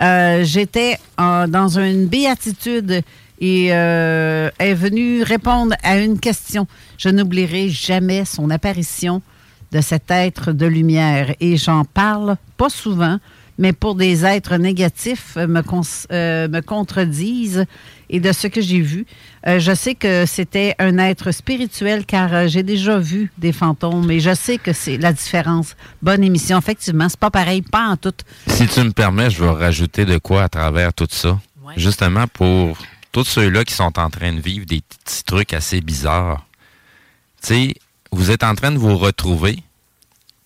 Euh, 0.03 0.43
J'étais 0.43 0.99
dans 1.17 1.79
une 1.79 2.07
béatitude 2.07 3.03
et 3.41 3.69
euh, 3.71 4.51
est 4.59 4.75
venu 4.75 5.23
répondre 5.23 5.77
à 5.85 5.99
une 5.99 6.19
question. 6.19 6.67
Je 6.99 7.11
n'oublierai 7.11 7.69
jamais 7.69 8.25
son 8.25 8.51
apparition 8.51 9.23
de 9.71 9.81
cet 9.81 10.11
être 10.11 10.51
de 10.51 10.67
lumière 10.67 11.33
et 11.39 11.57
j'en 11.57 11.85
parle 11.85 12.37
pas 12.57 12.71
souvent, 12.71 13.19
mais 13.59 13.73
pour 13.73 13.95
des 13.95 14.25
êtres 14.25 14.57
négatifs 14.57 15.37
euh, 15.37 15.47
me, 15.47 15.63
euh, 16.13 16.49
me 16.49 16.61
contredisent 16.61 17.65
et 18.11 18.21
de 18.21 18.33
ce 18.33 18.47
que 18.47 18.61
j'ai 18.61 18.81
vu, 18.81 19.07
euh, 19.47 19.59
je 19.59 19.75
sais 19.75 19.95
que 19.95 20.27
c'était 20.27 20.75
un 20.79 20.99
être 20.99 21.31
spirituel 21.33 22.05
car 22.07 22.33
euh, 22.33 22.47
j'ai 22.49 22.63
déjà 22.63 22.99
vu 22.99 23.33
des 23.39 23.53
fantômes 23.53 24.11
et 24.11 24.21
je 24.21 24.35
sais 24.35 24.59
que 24.59 24.73
c'est 24.73 24.99
la 24.99 25.13
différence. 25.13 25.75
Bonne 26.03 26.23
émission, 26.23 26.59
effectivement, 26.59 27.09
c'est 27.09 27.19
pas 27.19 27.31
pareil, 27.31 27.63
pas 27.63 27.89
en 27.89 27.97
tout. 27.97 28.13
Si 28.47 28.67
tu 28.67 28.81
me 28.81 28.93
permets, 28.93 29.31
je 29.31 29.43
vais 29.43 29.51
rajouter 29.51 30.05
de 30.05 30.19
quoi 30.19 30.45
à 30.45 30.49
travers 30.49 30.93
tout 30.93 31.09
ça. 31.11 31.39
Ouais. 31.63 31.75
Justement 31.77 32.27
pour 32.27 32.77
tous 33.11 33.25
ceux-là 33.25 33.65
qui 33.65 33.75
sont 33.75 33.99
en 33.99 34.11
train 34.11 34.33
de 34.33 34.41
vivre 34.41 34.67
des 34.67 34.83
petits 34.83 35.25
trucs 35.25 35.55
assez 35.55 35.81
bizarres. 35.81 36.47
Tu 37.43 37.49
sais, 37.49 37.75
vous 38.11 38.31
êtes 38.31 38.43
en 38.45 38.55
train 38.55 38.71
de 38.71 38.79
vous 38.79 38.97
retrouver, 38.97 39.63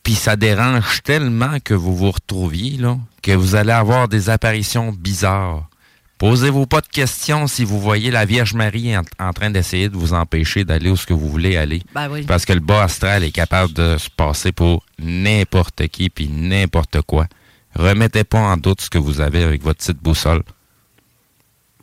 puis 0.09 0.15
ça 0.15 0.37
dérange 0.37 1.03
tellement 1.03 1.61
que 1.63 1.75
vous 1.75 1.95
vous 1.95 2.11
retrouviez, 2.11 2.79
là, 2.79 2.97
que 3.21 3.33
vous 3.33 3.57
allez 3.57 3.73
avoir 3.73 4.09
des 4.09 4.31
apparitions 4.31 4.91
bizarres. 4.91 5.69
Posez-vous 6.17 6.65
pas 6.65 6.81
de 6.81 6.87
questions 6.87 7.47
si 7.47 7.63
vous 7.63 7.79
voyez 7.79 8.11
la 8.11 8.25
Vierge 8.25 8.55
Marie 8.55 8.97
en, 8.97 9.03
en 9.19 9.35
train 9.35 9.51
d'essayer 9.51 9.91
de 9.91 9.99
vous 9.99 10.15
empêcher 10.15 10.65
d'aller 10.65 10.89
où 10.89 10.97
ce 10.97 11.05
que 11.05 11.13
vous 11.13 11.29
voulez 11.29 11.59
aller. 11.59 11.83
Ben 11.95 12.09
oui. 12.11 12.23
Parce 12.23 12.47
que 12.47 12.55
le 12.55 12.61
bas 12.61 12.85
astral 12.85 13.23
est 13.23 13.33
capable 13.33 13.75
de 13.75 13.99
se 13.99 14.09
passer 14.09 14.51
pour 14.51 14.83
n'importe 14.99 15.87
qui 15.89 16.09
puis 16.09 16.31
n'importe 16.31 17.03
quoi. 17.03 17.27
Remettez 17.75 18.25
pas 18.25 18.41
en 18.41 18.57
doute 18.57 18.81
ce 18.81 18.89
que 18.89 18.97
vous 18.97 19.21
avez 19.21 19.43
avec 19.43 19.63
votre 19.63 19.81
petite 19.81 20.03
boussole. 20.03 20.43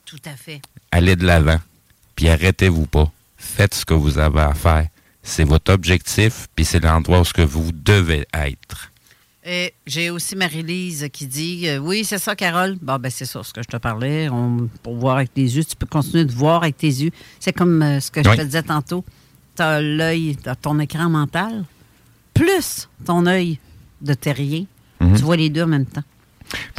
Tout 0.03 0.21
à 0.25 0.35
fait. 0.35 0.63
Allez 0.91 1.15
de 1.15 1.27
l'avant. 1.27 1.59
Puis 2.15 2.27
arrêtez-vous 2.27 2.87
pas. 2.87 3.11
Faites 3.37 3.75
ce 3.75 3.85
que 3.85 3.93
vous 3.93 4.17
avez 4.17 4.41
à 4.41 4.55
faire. 4.55 4.87
C'est 5.27 5.43
votre 5.43 5.73
objectif, 5.73 6.47
puis 6.55 6.63
c'est 6.65 6.79
l'endroit 6.83 7.21
où 7.21 7.25
ce 7.25 7.33
que 7.33 7.41
vous 7.41 7.71
devez 7.73 8.27
être. 8.33 8.91
Et 9.43 9.73
j'ai 9.87 10.09
aussi 10.11 10.35
Marie-Lise 10.35 11.07
qui 11.11 11.25
dit 11.27 11.67
euh, 11.67 11.77
Oui, 11.79 12.03
c'est 12.05 12.17
ça, 12.19 12.35
Carole. 12.35 12.77
Bon, 12.81 12.97
ben, 12.99 13.11
c'est 13.11 13.25
ça, 13.25 13.41
ce 13.43 13.51
que 13.51 13.61
je 13.63 13.67
te 13.67 13.77
parlais. 13.77 14.29
On- 14.29 14.69
pour 14.83 14.95
voir 14.97 15.17
avec 15.17 15.33
tes 15.33 15.41
yeux, 15.41 15.63
tu 15.63 15.75
peux 15.75 15.85
continuer 15.87 16.25
de 16.25 16.31
voir 16.31 16.61
avec 16.63 16.77
tes 16.77 16.87
yeux. 16.87 17.11
C'est 17.39 17.53
comme 17.53 17.81
euh, 17.81 17.99
ce 17.99 18.11
que 18.11 18.23
je 18.23 18.29
te 18.29 18.41
disais 18.41 18.63
tantôt. 18.63 19.03
Tu 19.55 19.61
as 19.63 19.81
l'œil, 19.81 20.37
ton 20.61 20.79
écran 20.79 21.09
mental, 21.09 21.63
plus 22.33 22.87
ton 23.05 23.25
œil 23.25 23.59
de 24.01 24.13
terrien. 24.13 24.65
Mhm. 24.99 25.15
Tu 25.17 25.23
vois 25.23 25.37
les 25.37 25.49
deux 25.49 25.63
en 25.63 25.67
même 25.67 25.85
temps. 25.85 26.03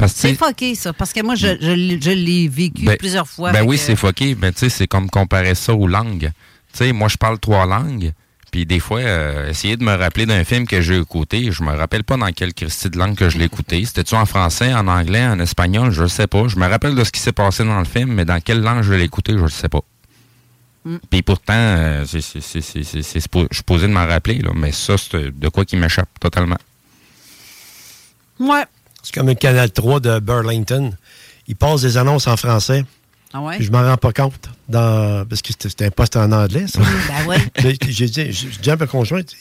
C'est 0.07 0.35
fucké, 0.35 0.75
ça, 0.75 0.93
parce 0.93 1.11
que 1.13 1.21
moi, 1.21 1.35
je, 1.35 1.47
je 1.59 1.71
l'ai- 1.71 2.01
je 2.01 2.11
l'ai 2.11 2.47
vécu 2.47 2.85
Ben- 2.85 2.97
plusieurs 2.97 3.27
fois. 3.27 3.51
Ben 3.51 3.65
oui, 3.65 3.75
euh, 3.75 3.79
c'est 3.79 3.95
foqué. 3.95 4.35
Ben, 4.35 4.53
tu 4.53 4.59
sais, 4.59 4.69
c'est 4.69 4.87
comme 4.87 5.09
comparer 5.09 5.53
ça 5.55 5.73
aux 5.73 5.87
langues. 5.87 6.31
Tu 6.71 6.77
sais, 6.79 6.93
moi, 6.93 7.07
je 7.09 7.17
parle 7.17 7.39
trois 7.39 7.65
langues. 7.65 8.11
Puis 8.57 8.65
des 8.65 8.79
fois, 8.79 9.01
euh, 9.01 9.51
essayer 9.51 9.77
de 9.77 9.83
me 9.83 9.93
rappeler 9.93 10.25
d'un 10.25 10.43
film 10.43 10.65
que 10.65 10.81
j'ai 10.81 10.97
écouté, 10.97 11.51
je 11.51 11.61
me 11.61 11.75
rappelle 11.75 12.03
pas 12.03 12.17
dans 12.17 12.31
quelle 12.31 12.55
Christie 12.55 12.89
de 12.89 12.97
langue 12.97 13.13
que 13.13 13.29
je 13.29 13.37
l'ai 13.37 13.45
écouté. 13.45 13.85
C'était-tu 13.85 14.15
en 14.15 14.25
français, 14.25 14.73
en 14.73 14.87
anglais, 14.87 15.23
en 15.27 15.39
espagnol, 15.39 15.91
je 15.91 16.07
sais 16.07 16.25
pas. 16.25 16.47
Je 16.47 16.55
me 16.55 16.65
rappelle 16.67 16.95
de 16.95 17.03
ce 17.03 17.11
qui 17.11 17.19
s'est 17.19 17.33
passé 17.33 17.63
dans 17.63 17.77
le 17.77 17.85
film, 17.85 18.13
mais 18.13 18.25
dans 18.25 18.41
quelle 18.41 18.61
langue 18.61 18.81
je 18.81 18.93
l'ai 18.93 19.03
écouté, 19.03 19.33
je 19.33 19.43
le 19.43 19.49
sais 19.49 19.69
pas. 19.69 19.81
Mm. 20.85 20.95
Puis 21.07 21.21
pourtant, 21.21 21.53
euh, 21.53 22.03
je 22.03 22.17
suis 22.17 23.63
posé 23.63 23.87
de 23.87 23.93
m'en 23.93 24.07
rappeler, 24.07 24.39
là, 24.39 24.49
mais 24.55 24.71
ça, 24.71 24.95
c'est 24.97 25.37
de 25.37 25.49
quoi 25.49 25.63
qui 25.63 25.77
m'échappe 25.77 26.09
totalement. 26.19 26.57
Ouais. 28.39 28.65
C'est 29.03 29.13
comme 29.13 29.27
le 29.27 29.35
Canal 29.35 29.71
3 29.71 29.99
de 29.99 30.17
Burlington. 30.17 30.97
Ils 31.47 31.55
passent 31.55 31.81
des 31.81 31.97
annonces 31.97 32.25
en 32.25 32.37
français. 32.37 32.85
Ah 33.37 33.41
ouais? 33.41 33.57
puis 33.57 33.65
Je 33.65 33.71
m'en 33.71 33.83
rends 33.83 33.97
pas 33.97 34.11
compte. 34.13 34.49
Dans, 34.69 35.25
parce 35.27 35.41
que 35.41 35.53
c'était 35.57 35.85
un 35.85 35.91
poste 35.91 36.17
en 36.17 36.31
anglais, 36.31 36.65
ça. 36.67 36.79
Ben 36.79 37.25
ouais. 37.27 37.37
J'ai 37.87 38.07
dit, 38.07 38.31
j'ai 38.31 38.47
dit 38.61 38.71
à 38.71 38.75
ma 38.75 38.87
conjointe, 38.87 39.33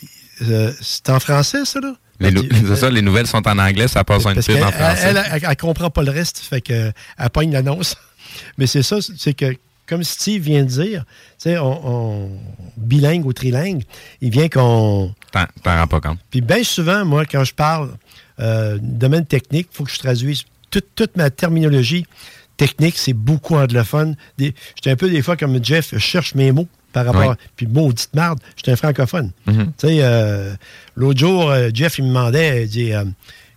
euh, 0.43 0.73
c'est 0.83 1.09
en 1.11 1.19
français, 1.21 1.65
ça, 1.65 1.81
là? 1.81 1.95
Les, 2.21 2.33
c'est 2.67 2.77
ça, 2.77 2.89
les 2.91 3.03
nouvelles 3.03 3.27
sont 3.27 3.47
en 3.47 3.59
anglais, 3.59 3.89
ça 3.89 4.03
passe 4.05 4.25
en 4.25 4.31
une 4.31 4.37
Parce 4.37 4.47
pub 4.47 4.57
qu'elle 4.57 4.65
en 4.65 4.73
français. 4.73 5.03
elle, 5.05 5.23
elle, 5.33 5.47
elle 5.51 5.57
comprend 5.57 5.91
pas 5.91 6.03
le 6.03 6.11
reste, 6.11 6.39
fait 6.39 6.61
que 6.63 6.93
elle 7.19 7.31
pogne 7.31 7.53
l'annonce. 7.53 7.97
Mais 8.59 8.67
c'est 8.67 8.83
ça, 8.83 8.97
c'est 9.17 9.35
que, 9.35 9.55
comme 9.87 10.03
Steve 10.03 10.43
vient 10.43 10.63
de 10.63 10.69
dire, 10.69 11.05
tu 11.39 11.51
sais, 11.51 11.59
on, 11.59 11.89
on- 12.27 12.31
bilingue 12.77 13.25
ou 13.27 13.33
trilingue, 13.33 13.83
il 14.21 14.31
vient 14.31 14.49
qu'on... 14.49 15.15
T'en 15.33 15.45
t'en 15.63 15.77
rends 15.77 15.87
pas 15.87 16.01
compte. 16.01 16.19
Puis 16.31 16.41
bien 16.41 16.63
souvent, 16.65 17.05
moi, 17.05 17.25
quand 17.27 17.45
je 17.45 17.55
parle 17.55 17.91
euh, 18.41 18.79
domaine 18.81 19.25
technique, 19.27 19.69
il 19.73 19.77
faut 19.77 19.85
que 19.85 19.91
je 19.91 19.99
traduise 19.99 20.43
toute, 20.71 20.87
toute 20.95 21.17
ma 21.17 21.31
terminologie 21.31 22.07
technique, 22.57 22.97
c'est 22.97 23.13
beaucoup 23.13 23.57
anglophone. 23.57 24.17
J'étais 24.39 24.91
un 24.91 24.97
peu 24.97 25.09
des 25.11 25.23
fois 25.23 25.37
comme 25.37 25.63
Jeff, 25.65 25.91
je 25.93 25.99
cherche 25.99 26.35
mes 26.35 26.53
mots 26.53 26.69
par 26.93 27.07
rapport... 27.07 27.31
Oui. 27.31 27.37
Puis 27.57 27.67
maudite 27.67 28.15
marde, 28.15 28.41
j'étais 28.57 28.73
un 28.73 28.77
francophone. 28.77 29.33
Mhm. 29.47 29.73
Tu 29.79 29.87
sais, 29.89 29.99
euh, 30.03 30.55
l'autre 30.95 31.19
jour, 31.21 31.51
euh, 31.51 31.71
Jeff, 31.73 31.99
il 31.99 32.05
me 32.05 32.09
demandait, 32.09 32.65
il 32.65 32.69
dit, 32.69 32.93
euh, 32.93 33.05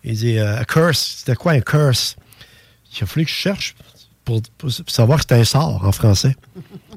il 0.03 0.15
dit 0.17 0.37
a 0.39 0.65
curse, 0.65 1.17
c'était 1.19 1.35
quoi 1.35 1.53
un 1.53 1.61
curse? 1.61 2.15
Il 2.97 3.03
a 3.03 3.05
fallu 3.05 3.25
que 3.25 3.31
je 3.31 3.35
cherche 3.35 3.75
pour, 4.25 4.41
pour 4.57 4.69
savoir 4.87 5.19
que 5.19 5.23
c'était 5.23 5.35
un 5.35 5.43
sort 5.45 5.85
en 5.85 5.91
français. 5.91 6.35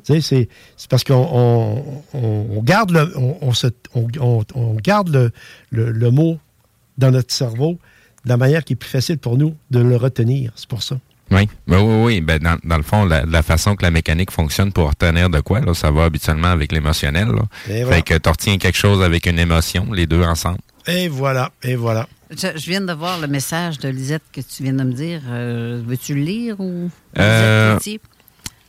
tu 0.04 0.20
sais, 0.20 0.48
c'est 0.76 0.88
parce 0.90 1.04
qu'on 1.04 1.14
on, 1.14 2.02
on- 2.14 2.46
on 2.58 2.62
garde, 2.62 2.90
le, 2.90 3.12
on, 3.16 3.38
on 3.42 3.52
se- 3.54 3.66
on- 3.94 4.08
on- 4.20 4.44
on 4.54 4.74
garde 4.74 5.08
le, 5.10 5.30
le- 5.70 5.92
le 5.92 6.10
mot 6.10 6.38
dans 6.98 7.10
notre 7.10 7.32
cerveau 7.32 7.78
de 8.24 8.28
la 8.28 8.36
manière 8.36 8.64
qui 8.64 8.72
est 8.72 8.76
plus 8.76 8.90
facile 8.90 9.18
pour 9.18 9.36
nous 9.38 9.54
de 9.70 9.78
le 9.80 9.96
retenir. 9.96 10.52
C'est 10.56 10.68
pour 10.68 10.82
ça. 10.82 10.98
Oui, 11.32 11.48
ben 11.66 11.80
oui, 11.80 12.04
oui. 12.04 12.20
Ben, 12.20 12.38
dans, 12.38 12.58
dans 12.62 12.76
le 12.76 12.82
fond, 12.82 13.04
la, 13.04 13.24
la 13.24 13.42
façon 13.42 13.74
que 13.76 13.82
la 13.82 13.90
mécanique 13.90 14.30
fonctionne 14.30 14.72
pour 14.72 14.88
retenir 14.88 15.30
de 15.30 15.40
quoi, 15.40 15.60
là, 15.60 15.74
ça 15.74 15.90
va 15.90 16.04
habituellement 16.04 16.48
avec 16.48 16.72
l'émotionnel. 16.72 17.28
là. 17.28 17.42
Et 17.68 17.82
voilà. 17.82 17.96
Fait 17.96 18.02
que 18.02 18.14
tu 18.18 18.28
retiens 18.28 18.58
quelque 18.58 18.78
chose 18.78 19.02
avec 19.02 19.26
une 19.26 19.38
émotion, 19.38 19.92
les 19.92 20.06
deux 20.06 20.22
ensemble. 20.22 20.58
Et 20.86 21.08
voilà, 21.08 21.50
et 21.62 21.76
voilà. 21.76 22.08
Je, 22.30 22.48
je 22.56 22.66
viens 22.66 22.80
de 22.80 22.92
voir 22.92 23.20
le 23.20 23.26
message 23.28 23.78
de 23.78 23.88
Lisette 23.88 24.22
que 24.32 24.40
tu 24.40 24.62
viens 24.62 24.72
de 24.72 24.82
me 24.84 24.92
dire. 24.92 25.20
Euh, 25.28 25.80
Veux-tu 25.86 26.14
le 26.14 26.22
lire 26.22 26.60
ou. 26.60 26.90
Euh? 27.18 27.78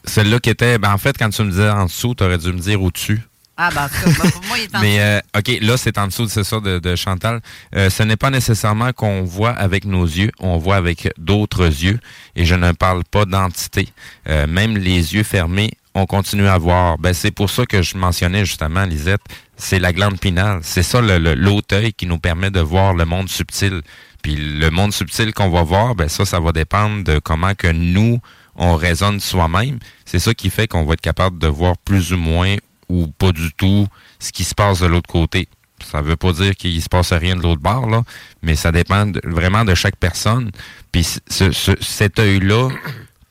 Celle-là 0.05 0.39
qui 0.39 0.49
était, 0.49 0.77
ben, 0.77 0.91
en 0.93 0.97
fait, 0.97 1.17
quand 1.17 1.29
tu 1.29 1.43
me 1.43 1.49
disais 1.49 1.69
en 1.69 1.85
dessous, 1.85 2.13
tu 2.13 2.23
aurais 2.23 2.37
dû 2.37 2.51
me 2.51 2.59
dire 2.59 2.81
au-dessus. 2.81 3.21
Ah, 3.55 3.69
ben, 3.69 3.87
cas, 3.87 4.23
ben, 4.23 4.31
pour 4.31 4.43
moi, 4.45 4.57
il 4.57 4.63
est 4.63 4.75
en 4.75 4.79
Mais 4.81 4.99
euh, 4.99 5.19
OK, 5.37 5.59
là, 5.61 5.77
c'est 5.77 5.97
en 5.97 6.07
dessous, 6.07 6.27
c'est 6.27 6.43
ça, 6.43 6.59
de, 6.59 6.79
de 6.79 6.95
Chantal. 6.95 7.39
Euh, 7.75 7.89
ce 7.89 8.01
n'est 8.01 8.15
pas 8.15 8.31
nécessairement 8.31 8.93
qu'on 8.93 9.23
voit 9.23 9.51
avec 9.51 9.85
nos 9.85 10.05
yeux, 10.05 10.31
on 10.39 10.57
voit 10.57 10.77
avec 10.77 11.11
d'autres 11.17 11.65
yeux. 11.65 11.99
Et 12.35 12.45
je 12.45 12.55
ne 12.55 12.71
parle 12.71 13.03
pas 13.03 13.25
d'entité. 13.25 13.89
Euh, 14.27 14.47
même 14.47 14.77
les 14.77 15.13
yeux 15.13 15.23
fermés, 15.23 15.71
on 15.93 16.07
continue 16.07 16.47
à 16.47 16.57
voir. 16.57 16.97
Ben, 16.97 17.13
c'est 17.13 17.31
pour 17.31 17.49
ça 17.49 17.65
que 17.65 17.83
je 17.83 17.95
mentionnais 17.95 18.45
justement, 18.45 18.85
Lisette, 18.85 19.21
c'est 19.55 19.79
la 19.79 19.93
glande 19.93 20.19
pinale. 20.19 20.59
C'est 20.63 20.83
ça, 20.83 20.99
œil 20.99 21.93
qui 21.93 22.07
nous 22.07 22.19
permet 22.19 22.49
de 22.49 22.59
voir 22.59 22.93
le 22.93 23.05
monde 23.05 23.29
subtil. 23.29 23.81
Puis 24.23 24.35
le 24.35 24.69
monde 24.71 24.93
subtil 24.93 25.33
qu'on 25.33 25.49
va 25.49 25.63
voir, 25.63 25.95
ben 25.95 26.07
ça, 26.07 26.25
ça 26.25 26.39
va 26.39 26.53
dépendre 26.53 27.03
de 27.03 27.19
comment 27.19 27.53
que 27.55 27.67
nous, 27.67 28.19
on 28.55 28.75
raisonne 28.75 29.19
soi-même. 29.19 29.79
C'est 30.05 30.19
ça 30.19 30.33
qui 30.33 30.49
fait 30.49 30.67
qu'on 30.67 30.85
va 30.85 30.93
être 30.93 31.01
capable 31.01 31.37
de 31.37 31.47
voir 31.47 31.77
plus 31.77 32.13
ou 32.13 32.17
moins 32.17 32.55
ou 32.89 33.07
pas 33.07 33.31
du 33.31 33.51
tout 33.53 33.87
ce 34.19 34.31
qui 34.31 34.43
se 34.43 34.53
passe 34.55 34.79
de 34.79 34.87
l'autre 34.87 35.09
côté. 35.09 35.47
Ça 35.83 36.01
veut 36.01 36.15
pas 36.15 36.31
dire 36.31 36.55
qu'il 36.55 36.81
se 36.81 36.87
passe 36.87 37.11
rien 37.11 37.35
de 37.35 37.41
l'autre 37.41 37.61
bord, 37.61 37.89
là, 37.89 38.03
mais 38.41 38.55
ça 38.55 38.71
dépend 38.71 39.05
de- 39.05 39.21
vraiment 39.25 39.65
de 39.65 39.75
chaque 39.75 39.97
personne. 39.97 40.49
Puis 40.91 41.03
ce- 41.27 41.51
ce- 41.51 41.71
cet 41.81 42.19
œil-là, 42.19 42.69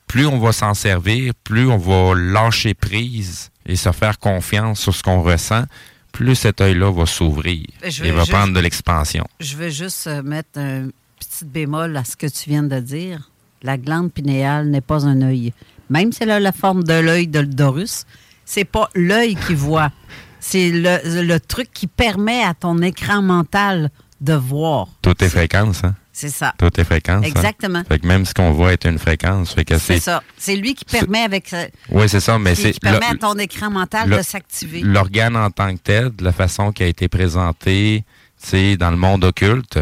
plus 0.07 0.27
on 0.27 0.37
va 0.39 0.51
s'en 0.51 0.73
servir, 0.75 1.33
plus 1.43 1.67
on 1.67 1.77
va 1.77 2.13
lâcher 2.15 2.73
prise 2.75 3.49
et 3.65 3.75
se 3.75 3.91
faire 3.91 4.19
confiance 4.19 4.79
sur 4.81 4.93
ce 4.93 5.01
qu'on 5.01 5.21
ressent, 5.21 5.63
plus 6.11 6.35
cet 6.35 6.61
œil-là 6.61 6.91
va 6.91 7.07
s'ouvrir 7.07 7.65
Je 7.83 8.03
et 8.03 8.11
va 8.11 8.19
juste- 8.19 8.31
prendre 8.31 8.53
de 8.53 8.59
l'expansion. 8.59 9.25
Je 9.39 9.57
vais 9.57 9.71
juste 9.71 10.05
euh, 10.05 10.21
mettre 10.21 10.59
un 10.59 10.89
petit 11.17 11.45
bémol 11.45 11.97
à 11.97 12.03
ce 12.03 12.15
que 12.15 12.27
tu 12.27 12.49
viens 12.51 12.61
de 12.63 12.79
dire. 12.79 13.31
La 13.63 13.77
glande 13.79 14.11
pinéale 14.11 14.67
n'est 14.69 14.81
pas 14.81 15.05
un 15.07 15.21
œil. 15.23 15.53
Même 15.89 16.11
si 16.11 16.21
elle 16.21 16.31
a 16.31 16.39
la 16.39 16.51
forme 16.51 16.83
de 16.83 16.93
l'œil 16.93 17.27
de 17.27 17.41
Dorus, 17.41 18.05
c'est 18.45 18.65
pas 18.65 18.89
l'œil 18.95 19.35
qui 19.35 19.53
voit. 19.55 19.91
C'est 20.39 20.71
le, 20.71 21.21
le 21.23 21.39
truc 21.39 21.69
qui 21.73 21.87
permet 21.87 22.43
à 22.43 22.53
ton 22.53 22.79
écran 22.81 23.21
mental 23.21 23.89
de 24.21 24.33
voir. 24.33 24.87
Tout 25.01 25.21
est 25.23 25.29
fréquence, 25.29 25.83
hein? 25.83 25.95
C'est 26.15 26.29
ça. 26.29 26.53
Tout 26.59 26.69
est 26.79 26.83
fréquence. 26.83 27.23
hein? 27.25 27.27
Exactement. 27.27 27.81
Fait 27.87 27.97
que 27.97 28.05
même 28.05 28.23
ce 28.25 28.33
qu'on 28.35 28.51
voit 28.51 28.71
est 28.73 28.85
une 28.85 28.99
fréquence. 28.99 29.55
C'est 29.79 29.99
ça. 29.99 30.21
C'est 30.37 30.55
lui 30.55 30.75
qui 30.75 30.85
permet 30.85 31.21
avec 31.21 31.47
sa- 31.47 31.65
Oui, 31.89 32.07
c'est 32.07 32.19
ça, 32.19 32.37
mais 32.37 32.53
c'est. 32.53 32.71
qui 32.73 32.79
permet 32.79 33.05
à 33.07 33.15
ton 33.15 33.33
écran 33.39 33.71
mental 33.71 34.09
le- 34.09 34.17
de 34.17 34.21
s'activer. 34.21 34.81
L'organe 34.81 35.35
en 35.35 35.49
tant 35.49 35.73
que 35.75 35.79
tel, 35.81 36.15
de 36.15 36.23
la 36.23 36.31
façon 36.31 36.71
qui 36.71 36.83
a 36.83 36.87
été 36.87 37.07
présenté, 37.07 38.03
tu 38.41 38.47
sais, 38.49 38.77
dans 38.77 38.91
le 38.91 38.97
monde 38.97 39.23
occulte, 39.23 39.79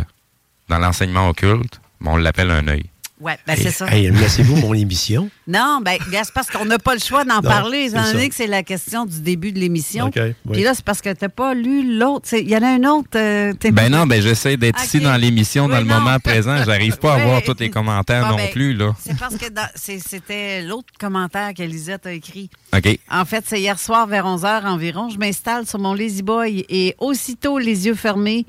dans 0.70 0.80
l'enseignement 0.80 1.28
occulte, 1.28 1.82
on 2.06 2.16
l'appelle 2.16 2.50
un 2.52 2.66
œil. 2.70 2.86
Ouais, 3.22 3.38
ben 3.46 3.56
c'est 3.56 3.70
ça. 3.72 3.86
Hey, 3.88 4.10
laissez-vous 4.10 4.56
mon 4.56 4.74
émission? 4.74 5.30
Non, 5.48 5.80
ben, 5.84 5.98
c'est 6.12 6.34
parce 6.34 6.50
qu'on 6.50 6.64
n'a 6.66 6.80
pas 6.80 6.94
le 6.94 7.00
choix 7.02 7.26
d'en 7.26 7.36
Non, 7.36 7.42
parler, 7.42 7.86
étant 7.90 8.04
c'est 8.06 8.14
donné 8.14 8.30
que 8.30 8.36
c'est 8.36 8.48
la 8.48 8.64
question 8.64 9.06
du 9.06 9.20
début 9.20 9.52
de 9.52 9.60
l'émission. 9.60 10.06
OK, 10.08 10.14
oui. 10.18 10.34
Puis 10.54 10.64
là, 10.64 10.74
c'est 10.74 10.86
parce 10.86 11.02
que 11.02 11.10
tu 11.10 11.18
n'as 11.26 11.30
pas 11.30 11.54
lu 11.54 11.98
l'autre. 12.00 12.30
Il 12.34 12.50
y 12.50 12.56
en 12.56 12.62
a 12.64 12.68
un 12.70 12.84
autre. 12.86 13.10
euh, 13.16 13.52
Ben 13.74 13.90
non, 13.92 14.08
ben 14.08 14.22
j'essaie 14.22 14.56
d'être 14.56 14.82
ici 14.82 15.02
dans 15.02 15.16
l'émission, 15.18 15.68
dans 15.68 15.76
Oui, 15.78 15.84
le 15.84 15.90
non. 15.90 16.00
moment 16.00 16.18
présent. 16.20 16.64
J'arrive 16.64 16.98
pas 16.98 17.16
à 17.16 17.18
voir 17.18 17.44
tous 17.44 17.58
les 17.60 17.70
commentaires 17.70 18.24
Bon, 18.24 18.30
non 18.32 18.36
ben, 18.38 18.50
plus, 18.52 18.74
là. 18.74 18.96
C'est 19.00 19.18
parce 19.18 19.36
que 19.36 19.50
dans- 19.50 19.68
c'est- 19.76 20.00
c'était 20.00 20.62
l'autre 20.62 20.88
commentaire 20.98 21.54
que 21.54 21.64
Lisette 21.64 22.06
a 22.06 22.14
écrit. 22.14 22.50
OK. 22.74 22.98
En 23.12 23.26
fait, 23.26 23.44
c'est 23.46 23.60
hier 23.60 23.78
soir 23.78 24.08
vers 24.08 24.26
11h 24.26 24.66
environ. 24.66 25.10
Je 25.10 25.18
m'installe 25.18 25.68
sur 25.68 25.80
mon 25.80 25.94
Lazy 25.94 26.24
Boy 26.24 26.66
et 26.70 26.96
aussitôt 26.98 27.58
les 27.60 27.88
yeux 27.88 27.96
fermés, 27.96 28.46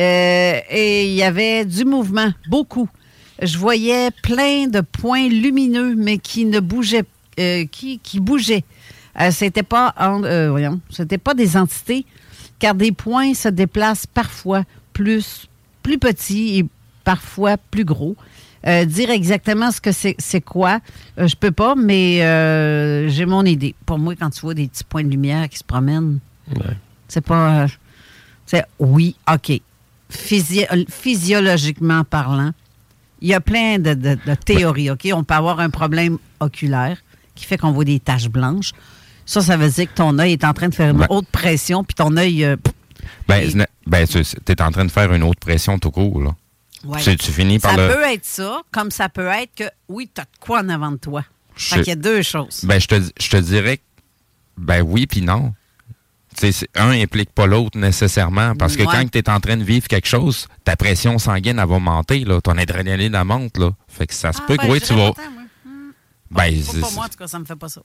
euh, 0.00 0.60
et 0.68 1.04
il 1.06 1.14
y 1.14 1.22
avait 1.22 1.64
du 1.64 1.84
mouvement, 1.84 2.32
beaucoup. 2.48 2.88
Je 3.42 3.58
voyais 3.58 4.10
plein 4.22 4.68
de 4.68 4.80
points 4.80 5.28
lumineux, 5.28 5.94
mais 5.96 6.18
qui 6.18 6.44
ne 6.44 6.60
bougeaient, 6.60 7.04
euh, 7.40 7.64
qui, 7.66 7.98
qui 7.98 8.20
bougeaient. 8.20 8.64
Euh, 9.20 9.30
c'était 9.30 9.62
pas, 9.62 9.94
euh, 10.00 10.50
voyons, 10.50 10.80
c'était 10.90 11.18
pas 11.18 11.34
des 11.34 11.56
entités, 11.56 12.06
car 12.58 12.74
des 12.74 12.92
points 12.92 13.34
se 13.34 13.48
déplacent 13.48 14.06
parfois 14.06 14.64
plus, 14.92 15.46
plus 15.82 15.98
petits 15.98 16.58
et 16.58 16.66
parfois 17.04 17.56
plus 17.56 17.84
gros. 17.84 18.16
Dire 18.86 19.10
exactement 19.10 19.70
ce 19.70 19.78
que 19.78 19.92
c'est 19.92 20.14
c'est 20.18 20.40
quoi, 20.40 20.80
je 21.18 21.34
peux 21.34 21.50
pas, 21.50 21.74
mais 21.74 22.20
j'ai 23.10 23.26
mon 23.26 23.44
idée. 23.44 23.74
Pour 23.84 23.98
moi, 23.98 24.14
quand 24.16 24.30
tu 24.30 24.40
vois 24.40 24.54
des 24.54 24.68
petits 24.68 24.84
points 24.84 25.04
de 25.04 25.10
lumière 25.10 25.50
qui 25.50 25.58
se 25.58 25.64
promènent, 25.64 26.18
c'est 27.06 27.20
pas. 27.20 27.66
C'est 28.46 28.64
oui, 28.78 29.16
OK. 29.30 29.60
Physi- 30.10 30.66
physiologiquement 30.90 32.04
parlant, 32.04 32.52
il 33.24 33.30
y 33.30 33.34
a 33.34 33.40
plein 33.40 33.78
de, 33.78 33.94
de- 33.94 34.18
de 34.26 34.34
théories, 34.34 34.90
OK? 34.90 35.08
On 35.12 35.24
peut 35.24 35.34
avoir 35.34 35.58
un 35.60 35.70
problème 35.70 36.18
oculaire 36.40 36.98
qui 37.34 37.44
fait 37.46 37.56
qu'on 37.58 37.72
voit 37.72 37.84
des 37.84 37.98
taches 37.98 38.28
blanches. 38.28 38.72
Ça, 39.26 39.40
ça 39.40 39.56
veut 39.56 39.68
dire 39.70 39.86
que 39.90 39.96
ton 39.96 40.18
œil 40.18 40.32
est 40.32 40.44
en 40.44 40.52
train 40.52 40.68
de 40.68 40.74
faire 40.74 40.90
une 40.90 41.06
haute 41.08 41.26
pression, 41.28 41.82
puis 41.84 41.94
ton 41.94 42.16
œil... 42.18 42.44
euh, 42.44 42.56
Ben, 43.26 43.66
ben 43.86 44.06
tu 44.06 44.18
es 44.18 44.62
en 44.62 44.70
train 44.70 44.84
de 44.84 44.90
faire 44.90 45.12
une 45.12 45.22
autre 45.22 45.40
pression 45.40 45.78
tout 45.78 45.90
court, 45.90 46.20
là. 46.22 46.34
ouais. 46.84 47.00
Tu, 47.02 47.16
tu 47.16 47.32
finis 47.32 47.58
par 47.58 47.74
Ça 47.74 47.88
le. 47.88 47.94
peut 47.94 48.02
être 48.04 48.24
ça, 48.26 48.60
comme 48.70 48.90
ça 48.90 49.08
peut 49.08 49.26
être 49.28 49.54
que, 49.56 49.64
oui, 49.88 50.10
tu 50.14 50.20
as 50.20 50.24
de 50.24 50.30
quoi 50.40 50.60
en 50.60 50.68
avant 50.68 50.92
de 50.92 50.96
toi. 50.98 51.24
Je- 51.56 51.68
Fait 51.74 51.76
qu'il 51.78 51.88
y 51.88 51.92
a 51.92 51.96
deux 51.96 52.20
choses. 52.22 52.60
Ben, 52.64 52.78
je 52.80 52.86
te, 52.88 53.00
je 53.18 53.28
te 53.30 53.36
dirais 53.38 53.80
ben 54.58 54.82
oui, 54.82 55.06
puis 55.06 55.22
non. 55.22 55.52
Un 56.76 56.90
implique 56.90 57.30
pas 57.32 57.46
l'autre 57.46 57.78
nécessairement. 57.78 58.54
Parce 58.56 58.76
que 58.76 58.82
Ouais. 58.82 58.88
quand 58.92 59.10
tu 59.10 59.18
es 59.18 59.30
en 59.30 59.40
train 59.40 59.56
de 59.56 59.64
vivre 59.64 59.86
quelque 59.88 60.08
chose, 60.08 60.46
ta 60.64 60.76
pression 60.76 61.18
sanguine, 61.18 61.58
elle 61.58 61.68
va 61.68 61.78
monter, 61.78 62.24
là. 62.24 62.40
Ton 62.40 62.56
adrénaline, 62.58 63.14
elle 63.14 63.24
monte, 63.24 63.56
là. 63.58 63.70
Fait 63.88 64.06
que 64.06 64.14
ça 64.14 64.32
se 64.32 64.40
Ah, 64.42 64.44
peut 64.46 64.56
ben, 64.56 64.66
que, 64.66 64.72
oui, 64.72 64.80
tu 64.80 64.92
vas. 64.94 64.96
moi. 64.96 65.14
Ben, 66.30 66.52
Pas 66.80 66.90
moi, 66.94 67.04
en 67.04 67.08
tout 67.08 67.16
cas, 67.18 67.26
ça 67.28 67.38
me 67.38 67.44
fait 67.44 67.56
pas 67.56 67.68
ça. 67.68 67.80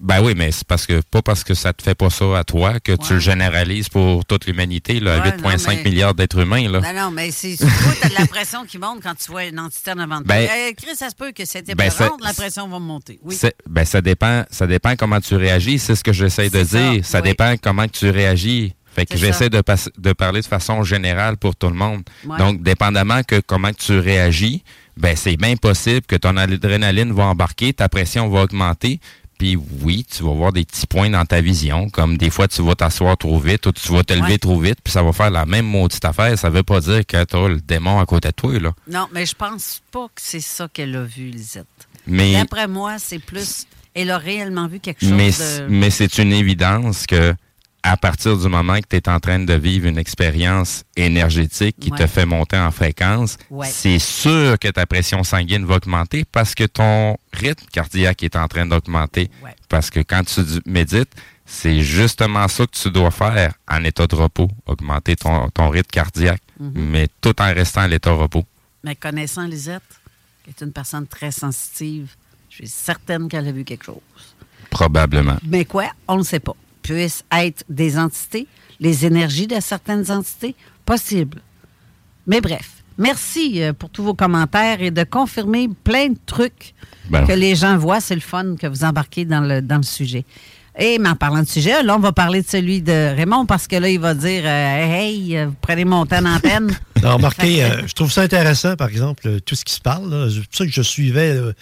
Ben 0.00 0.22
oui, 0.22 0.34
mais 0.36 0.50
c'est 0.52 0.66
parce 0.66 0.86
que 0.86 1.00
pas 1.10 1.22
parce 1.22 1.44
que 1.44 1.54
ça 1.54 1.72
te 1.72 1.82
fait 1.82 1.94
pas 1.94 2.10
ça 2.10 2.38
à 2.38 2.44
toi 2.44 2.80
que 2.80 2.92
tu 2.92 3.14
le 3.14 3.20
généralises 3.20 3.88
pour 3.88 4.24
toute 4.24 4.46
l'humanité, 4.46 4.98
là, 5.00 5.18
Ouais, 5.20 5.30
8,5 5.30 5.42
non, 5.42 5.82
mais- 5.84 5.90
milliards 5.90 6.14
d'êtres 6.14 6.40
humains, 6.40 6.68
là. 6.68 6.80
Non, 6.80 7.02
non, 7.04 7.10
mais 7.10 7.30
c'est 7.30 7.56
t'as 7.56 8.08
de 8.08 8.14
la 8.18 8.26
pression 8.26 8.64
qui 8.64 8.78
monte 8.78 9.02
quand 9.02 9.14
tu 9.14 9.30
vois 9.30 9.44
une 9.44 9.58
entité 9.60 9.92
en 9.92 9.98
avant 9.98 10.20
de 10.20 10.24
toi. 10.26 10.34
Ben- 10.34 10.48
Euh, 10.50 10.72
Chris, 10.76 10.96
ça 10.96 11.10
se 11.10 11.14
peut 11.14 11.32
que 11.32 11.44
c'était 11.44 11.74
Ben, 11.74 11.90
ça- 11.90 12.10
la 12.22 12.34
pression 12.34 12.68
va 12.68 12.78
monter. 12.78 13.18
Oui. 13.22 13.36
Ben, 13.68 13.84
ça 13.84 14.00
dépend, 14.00 14.44
ça 14.50 14.66
dépend 14.66 14.96
comment 14.96 15.20
tu 15.20 15.36
réagis. 15.36 15.78
C'est 15.78 15.94
ce 15.94 16.02
que 16.04 16.12
j'essaie 16.12 16.50
de 16.50 16.64
ça, 16.64 16.78
dire. 16.92 17.04
Ça, 17.04 17.18
oui. 17.20 17.28
dépend 17.30 17.54
comment 17.62 17.86
tu 17.88 18.10
réagis. 18.10 18.74
Fait 18.94 19.06
que 19.06 19.16
j'essaie 19.16 19.50
de, 19.50 19.60
de 19.98 20.12
parler 20.12 20.40
de 20.40 20.46
façon 20.46 20.84
générale 20.84 21.36
pour 21.36 21.56
tout 21.56 21.66
le 21.68 21.74
monde. 21.74 22.02
Ouais. 22.24 22.38
Donc, 22.38 22.62
dépendamment 22.62 23.22
que 23.24 23.40
comment 23.40 23.72
tu 23.72 23.98
réagis, 23.98 24.62
ben 24.96 25.16
c'est 25.16 25.36
bien 25.36 25.56
possible 25.56 26.02
que 26.02 26.14
ton 26.14 26.36
adrénaline 26.36 27.12
va 27.12 27.24
embarquer, 27.24 27.72
ta 27.72 27.88
pression 27.88 28.28
va 28.28 28.42
augmenter. 28.42 29.00
Puis 29.38 29.56
oui, 29.82 30.04
tu 30.10 30.22
vas 30.22 30.32
voir 30.32 30.52
des 30.52 30.64
petits 30.64 30.86
points 30.86 31.10
dans 31.10 31.24
ta 31.24 31.40
vision, 31.40 31.90
comme 31.90 32.16
des 32.16 32.30
fois 32.30 32.46
tu 32.48 32.62
vas 32.62 32.74
t'asseoir 32.74 33.16
trop 33.16 33.38
vite 33.38 33.66
ou 33.66 33.72
tu 33.72 33.92
vas 33.92 34.04
te 34.04 34.12
lever 34.14 34.24
Ouais. 34.32 34.38
trop 34.38 34.58
vite, 34.60 34.78
puis 34.82 34.92
ça 34.92 35.02
va 35.02 35.12
faire 35.12 35.30
la 35.30 35.44
même 35.46 35.66
maudite 35.66 36.04
affaire. 36.04 36.38
Ça 36.38 36.50
veut 36.50 36.62
pas 36.62 36.80
dire 36.80 37.04
que 37.06 37.24
tu 37.24 37.36
as 37.36 37.48
le 37.48 37.60
démon 37.60 37.98
à 37.98 38.06
côté 38.06 38.28
de 38.28 38.32
toi, 38.34 38.58
là. 38.58 38.72
Non, 38.90 39.06
mais 39.12 39.26
je 39.26 39.34
pense 39.34 39.82
pas 39.90 40.06
que 40.06 40.20
c'est 40.22 40.40
ça 40.40 40.68
qu'elle 40.72 40.94
a 40.96 41.02
vu, 41.04 41.30
Lisette. 41.30 41.66
Mais 42.06 42.32
D'après 42.34 42.68
moi, 42.68 42.98
c'est 42.98 43.18
plus. 43.18 43.66
Elle 43.94 44.10
a 44.10 44.18
réellement 44.18 44.66
vu 44.66 44.80
quelque 44.80 45.00
chose 45.02 45.12
Mais, 45.12 45.30
de. 45.30 45.66
mais 45.68 45.90
c'est 45.90 46.18
une 46.18 46.32
évidence 46.32 47.06
que 47.06 47.34
à 47.86 47.98
partir 47.98 48.36
du 48.38 48.48
moment 48.48 48.80
que 48.80 48.86
tu 48.88 48.96
es 48.96 49.08
en 49.10 49.20
train 49.20 49.38
de 49.38 49.52
vivre 49.52 49.86
une 49.86 49.98
expérience 49.98 50.84
énergétique 50.96 51.76
qui 51.78 51.90
Ouais. 51.90 51.98
te 51.98 52.06
fait 52.06 52.24
monter 52.24 52.56
en 52.56 52.70
fréquence, 52.70 53.36
Ouais. 53.50 53.66
c'est 53.70 53.98
sûr 53.98 54.58
que 54.58 54.68
ta 54.68 54.86
pression 54.86 55.22
sanguine 55.22 55.66
va 55.66 55.76
augmenter 55.76 56.24
parce 56.24 56.54
que 56.54 56.64
ton 56.64 57.18
rythme 57.34 57.66
cardiaque 57.70 58.22
est 58.22 58.36
en 58.36 58.48
train 58.48 58.64
d'augmenter. 58.64 59.30
Ouais. 59.42 59.54
Parce 59.68 59.90
que 59.90 60.00
quand 60.00 60.24
tu 60.24 60.40
médites, 60.64 61.12
c'est 61.44 61.82
justement 61.82 62.48
ça 62.48 62.64
que 62.66 62.72
tu 62.72 62.90
dois 62.90 63.10
faire 63.10 63.52
en 63.70 63.84
état 63.84 64.06
de 64.06 64.14
repos, 64.14 64.48
augmenter 64.64 65.14
ton, 65.16 65.50
ton 65.50 65.68
rythme 65.68 65.90
cardiaque, 65.90 66.40
Mm-hmm. 66.62 66.70
mais 66.76 67.08
tout 67.20 67.34
en 67.42 67.52
restant 67.52 67.80
à 67.80 67.88
l'état 67.88 68.10
de 68.10 68.14
repos. 68.14 68.44
Mais 68.84 68.94
connaissant 68.94 69.44
Lisette, 69.44 69.82
qui 70.44 70.50
est 70.50 70.64
une 70.64 70.70
personne 70.72 71.04
très 71.08 71.32
sensitive, 71.32 72.14
je 72.48 72.54
suis 72.58 72.68
certaine 72.68 73.28
qu'elle 73.28 73.48
a 73.48 73.52
vu 73.52 73.64
quelque 73.64 73.84
chose. 73.84 73.96
Probablement. 74.70 75.36
Mais 75.44 75.64
quoi? 75.64 75.90
On 76.08 76.16
ne 76.18 76.22
sait 76.22 76.38
pas. 76.40 76.54
Puissent 76.84 77.24
être 77.32 77.64
des 77.68 77.98
entités, 77.98 78.46
les 78.78 79.04
énergies 79.04 79.48
de 79.48 79.58
certaines 79.58 80.10
entités? 80.10 80.54
Possible. 80.86 81.40
Mais 82.26 82.40
bref, 82.40 82.84
merci 82.98 83.62
euh, 83.62 83.72
pour 83.72 83.90
tous 83.90 84.04
vos 84.04 84.14
commentaires 84.14 84.80
et 84.80 84.90
de 84.90 85.02
confirmer 85.02 85.68
plein 85.82 86.10
de 86.10 86.18
trucs 86.26 86.74
Ben, 87.10 87.26
que 87.26 87.32
les 87.32 87.54
gens 87.56 87.76
voient. 87.76 88.00
C'est 88.00 88.14
le 88.14 88.20
fun 88.20 88.56
que 88.56 88.66
vous 88.66 88.84
embarquez 88.84 89.24
dans 89.24 89.40
le, 89.40 89.60
dans 89.60 89.78
le 89.78 89.82
sujet. 89.82 90.24
Et 90.78 90.98
mais 90.98 91.08
en 91.10 91.14
parlant 91.14 91.40
de 91.42 91.48
sujet, 91.48 91.82
là, 91.84 91.94
on 91.96 92.00
va 92.00 92.10
parler 92.12 92.42
de 92.42 92.48
celui 92.48 92.82
de 92.82 93.14
Raymond 93.14 93.46
parce 93.46 93.68
que 93.68 93.76
là, 93.76 93.88
il 93.88 94.00
va 94.00 94.12
dire 94.14 94.42
euh, 94.44 94.92
Hey, 94.92 95.36
euh, 95.36 95.46
vous 95.46 95.54
prenez 95.60 95.84
mon 95.84 96.04
temps 96.06 96.22
d'antenne. 96.22 96.76
Non, 97.02 97.16
remarquez, 97.16 97.62
euh, 97.62 97.86
je 97.86 97.92
trouve 97.92 98.10
ça 98.10 98.22
intéressant, 98.22 98.76
par 98.76 98.88
exemple, 98.88 99.28
euh, 99.28 99.38
tout 99.38 99.54
ce 99.56 99.64
qui 99.66 99.74
se 99.74 99.80
parle. 99.80 100.30
C'est 100.32 100.38
pour 100.40 100.48
ça 100.56 100.64
que 100.64 100.72
je 100.72 100.80
suivais 100.80 101.36
euh, 101.36 101.52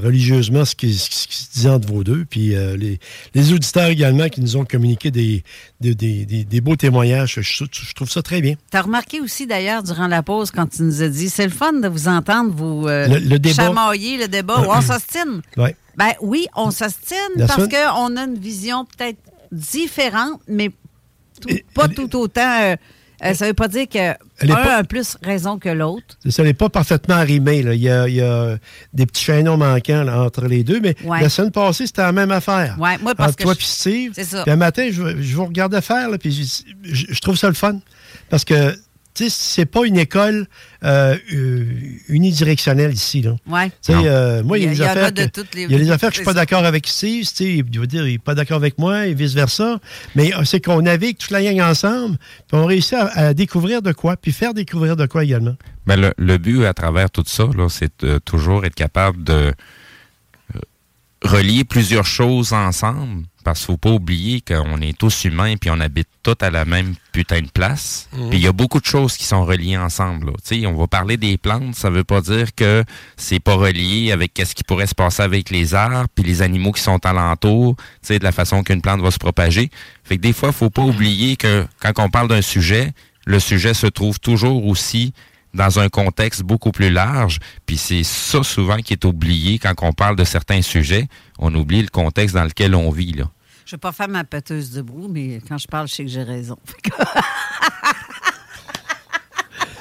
religieusement 0.00 0.64
ce 0.64 0.74
qui, 0.74 0.92
ce 0.94 1.08
qui 1.28 1.36
se 1.36 1.52
disait 1.52 1.68
entre 1.70 1.86
vos 1.86 2.02
deux. 2.02 2.24
Puis 2.28 2.48
les, 2.78 2.98
les 3.32 3.52
auditeurs 3.52 3.86
également 3.90 4.28
qui 4.28 4.40
nous 4.40 4.56
ont 4.56 4.64
communiqué 4.64 5.12
des, 5.12 5.44
des, 5.80 5.94
des- 5.94 6.26
des- 6.26 6.44
des 6.44 6.60
beaux 6.60 6.74
témoignages. 6.74 7.38
Je, 7.40 7.64
je 7.70 7.92
trouve 7.94 8.10
ça 8.10 8.22
très 8.22 8.40
bien. 8.40 8.54
Tu 8.72 8.76
as 8.76 8.82
remarqué 8.82 9.20
aussi, 9.20 9.46
d'ailleurs, 9.46 9.84
durant 9.84 10.08
la 10.08 10.24
pause, 10.24 10.50
quand 10.50 10.66
tu 10.66 10.82
nous 10.82 11.00
as 11.00 11.08
dit 11.08 11.28
c'est 11.30 11.44
le 11.46 11.52
fun 11.52 11.74
de 11.74 11.86
vous 11.86 12.08
entendre, 12.08 12.52
vous 12.52 12.88
Le- 12.88 13.20
le 13.20 13.38
débat. 13.38 13.66
chamailler 13.66 14.18
le 14.18 14.26
débat, 14.26 14.62
ou 14.62 14.64
on 14.72 14.80
s'ostine. 14.80 15.42
Ouais. 15.56 15.76
Ben 15.96 16.12
oui, 16.20 16.46
on 16.56 16.70
s'ostine 16.70 17.16
parce 17.46 17.68
qu'on 17.68 18.16
a 18.16 18.24
une 18.24 18.38
vision 18.38 18.84
peut-être 18.84 19.18
différente, 19.50 20.40
mais 20.48 20.70
tout- 21.40 21.48
Et- 21.48 21.64
pas 21.74 21.88
tout 21.88 22.14
autant. 22.16 22.60
euh, 22.62 22.76
euh, 23.24 23.34
ça 23.34 23.46
veut 23.46 23.54
pas 23.54 23.68
dire 23.68 23.88
que 23.88 23.98
Elle 23.98 24.50
est 24.50 24.52
un 24.52 24.54
pas- 24.56 24.76
a 24.78 24.84
plus 24.84 25.16
raison 25.22 25.58
que 25.58 25.68
l'autre. 25.68 26.16
Ça 26.28 26.42
n'est 26.42 26.54
pas 26.54 26.68
parfaitement 26.68 27.14
arrimé. 27.16 27.62
là. 27.62 27.74
Il, 27.74 27.82
y 27.82 27.88
a, 27.90 28.08
il 28.08 28.14
y 28.14 28.20
a 28.20 28.56
des 28.92 29.06
petits 29.06 29.22
chaînons 29.24 29.56
manquants 29.56 30.02
là, 30.02 30.22
entre 30.22 30.46
les 30.46 30.64
deux. 30.64 30.80
Mais 30.80 30.96
Ouais. 31.04 31.20
la 31.20 31.28
semaine 31.28 31.50
passée, 31.52 31.86
c'était 31.86 32.02
la 32.02 32.12
même 32.12 32.30
affaire. 32.32 32.76
Ouais, 32.80 32.96
moi, 32.98 33.14
parce 33.14 33.30
entre 33.30 33.38
que 33.38 33.42
toi 33.44 33.54
puis 33.54 33.66
Steve. 33.66 34.12
C'est 34.14 34.24
ça. 34.24 34.42
Puis 34.42 34.50
un 34.52 34.56
matin, 34.56 34.88
je, 34.90 35.20
je 35.22 35.36
vous 35.36 35.44
regardais 35.44 35.80
faire, 35.82 36.08
là, 36.10 36.18
puis 36.18 36.32
je, 36.32 36.62
je- 36.92 37.06
je 37.14 37.20
trouve 37.20 37.36
ça 37.36 37.48
le 37.48 37.54
fun. 37.54 37.78
Parce 38.30 38.44
que, 38.44 38.74
c'est 39.14 39.66
pas 39.66 39.84
une 39.86 39.98
école 39.98 40.46
euh, 40.84 41.16
euh, 41.34 41.64
unidirectionnelle 42.08 42.92
ici. 42.92 43.22
Là. 43.22 43.36
Ouais. 43.46 43.70
Euh, 43.90 44.42
moi, 44.42 44.58
il 44.58 44.64
y 44.64 44.66
a 44.66 44.70
des 44.70 44.80
affaires. 44.80 45.12
que- 45.14 45.20
les- 45.56 45.62
Il 45.64 45.70
y 45.70 45.74
a 45.74 45.78
des 45.78 45.90
affaires 45.90 46.08
que 46.10 46.14
je 46.14 46.20
suis 46.20 46.24
pas 46.24 46.32
d'accord 46.34 46.64
avec 46.64 46.86
Steve. 46.86 47.24
Steve, 47.24 47.66
il 47.72 47.78
va 47.80 47.86
dire, 47.86 48.06
il 48.06 48.12
n'est 48.12 48.18
pas 48.18 48.34
d'accord 48.34 48.56
avec 48.56 48.78
moi 48.78 49.06
et 49.06 49.14
vice-versa. 49.14 49.78
Mais 50.14 50.34
euh, 50.34 50.44
c'est 50.44 50.60
qu'on 50.60 50.82
navigue 50.82 51.18
toute 51.18 51.30
la 51.30 51.42
gang 51.42 51.60
ensemble, 51.60 52.16
puis 52.48 52.56
on 52.58 52.64
réussit 52.64 52.94
à, 52.94 53.06
à 53.28 53.34
découvrir 53.34 53.82
de 53.82 53.92
quoi, 53.92 54.16
puis 54.16 54.32
faire 54.32 54.54
découvrir 54.54 54.96
de 54.96 55.06
quoi 55.06 55.24
également. 55.24 55.56
Ben, 55.86 56.00
le, 56.00 56.12
le 56.16 56.38
but 56.38 56.64
à 56.64 56.72
travers 56.74 57.10
tout 57.10 57.24
ça, 57.26 57.44
c'est 57.68 58.24
toujours 58.24 58.64
être 58.64 58.74
capable 58.74 59.22
de 59.24 59.52
relier 61.22 61.64
plusieurs 61.64 62.06
choses 62.06 62.52
ensemble. 62.52 63.24
Parce 63.42 63.60
qu'il 63.60 63.72
ne 63.72 63.74
faut 63.74 63.78
pas 63.78 63.90
oublier 63.90 64.40
qu'on 64.40 64.80
est 64.80 64.96
tous 64.96 65.24
humains 65.24 65.56
puis 65.56 65.70
on 65.70 65.80
habite 65.80 66.08
tous 66.22 66.36
à 66.40 66.50
la 66.50 66.64
même 66.64 66.94
putain 67.12 67.40
de 67.40 67.48
place. 67.48 68.08
Puis 68.12 68.38
il 68.38 68.40
y 68.40 68.46
a 68.46 68.52
beaucoup 68.52 68.80
de 68.80 68.86
choses 68.86 69.16
qui 69.16 69.24
sont 69.24 69.44
reliées 69.44 69.76
ensemble. 69.76 70.26
là. 70.26 70.68
On 70.68 70.74
va 70.74 70.86
parler 70.86 71.16
des 71.16 71.36
plantes, 71.36 71.74
ça 71.74 71.90
veut 71.90 72.04
pas 72.04 72.20
dire 72.20 72.54
que 72.54 72.84
c'est 73.16 73.40
pas 73.40 73.54
relié 73.54 74.12
avec 74.12 74.32
ce 74.44 74.54
qui 74.54 74.64
pourrait 74.64 74.86
se 74.86 74.94
passer 74.94 75.22
avec 75.22 75.50
les 75.50 75.74
arbres 75.74 76.08
puis 76.14 76.24
les 76.24 76.42
animaux 76.42 76.72
qui 76.72 76.82
sont 76.82 76.98
sais, 78.02 78.18
de 78.18 78.24
la 78.24 78.32
façon 78.32 78.62
qu'une 78.62 78.80
plante 78.80 79.00
va 79.00 79.10
se 79.10 79.18
propager. 79.18 79.70
Fait 80.04 80.16
que 80.16 80.22
des 80.22 80.32
fois, 80.32 80.50
il 80.50 80.54
faut 80.54 80.70
pas 80.70 80.82
oublier 80.82 81.36
que 81.36 81.66
quand 81.80 81.92
on 81.98 82.10
parle 82.10 82.28
d'un 82.28 82.42
sujet, 82.42 82.92
le 83.26 83.38
sujet 83.38 83.74
se 83.74 83.86
trouve 83.86 84.18
toujours 84.18 84.66
aussi 84.66 85.12
dans 85.54 85.78
un 85.78 85.88
contexte 85.88 86.42
beaucoup 86.42 86.72
plus 86.72 86.90
large. 86.90 87.38
Puis 87.66 87.76
c'est 87.76 88.02
ça 88.04 88.42
souvent 88.42 88.78
qui 88.78 88.92
est 88.94 89.04
oublié 89.04 89.58
quand 89.58 89.74
on 89.82 89.92
parle 89.92 90.16
de 90.16 90.24
certains 90.24 90.62
sujets. 90.62 91.08
On 91.38 91.54
oublie 91.54 91.82
le 91.82 91.88
contexte 91.88 92.34
dans 92.34 92.44
lequel 92.44 92.74
on 92.74 92.90
vit. 92.90 93.12
Là. 93.12 93.24
Je 93.66 93.72
vais 93.72 93.80
pas 93.80 93.92
faire 93.92 94.08
ma 94.08 94.24
pèteuse 94.24 94.70
de 94.72 94.82
brou, 94.82 95.08
mais 95.08 95.40
quand 95.48 95.58
je 95.58 95.66
parle, 95.68 95.88
je 95.88 95.94
sais 95.94 96.04
que 96.04 96.10
j'ai 96.10 96.22
raison. 96.22 96.58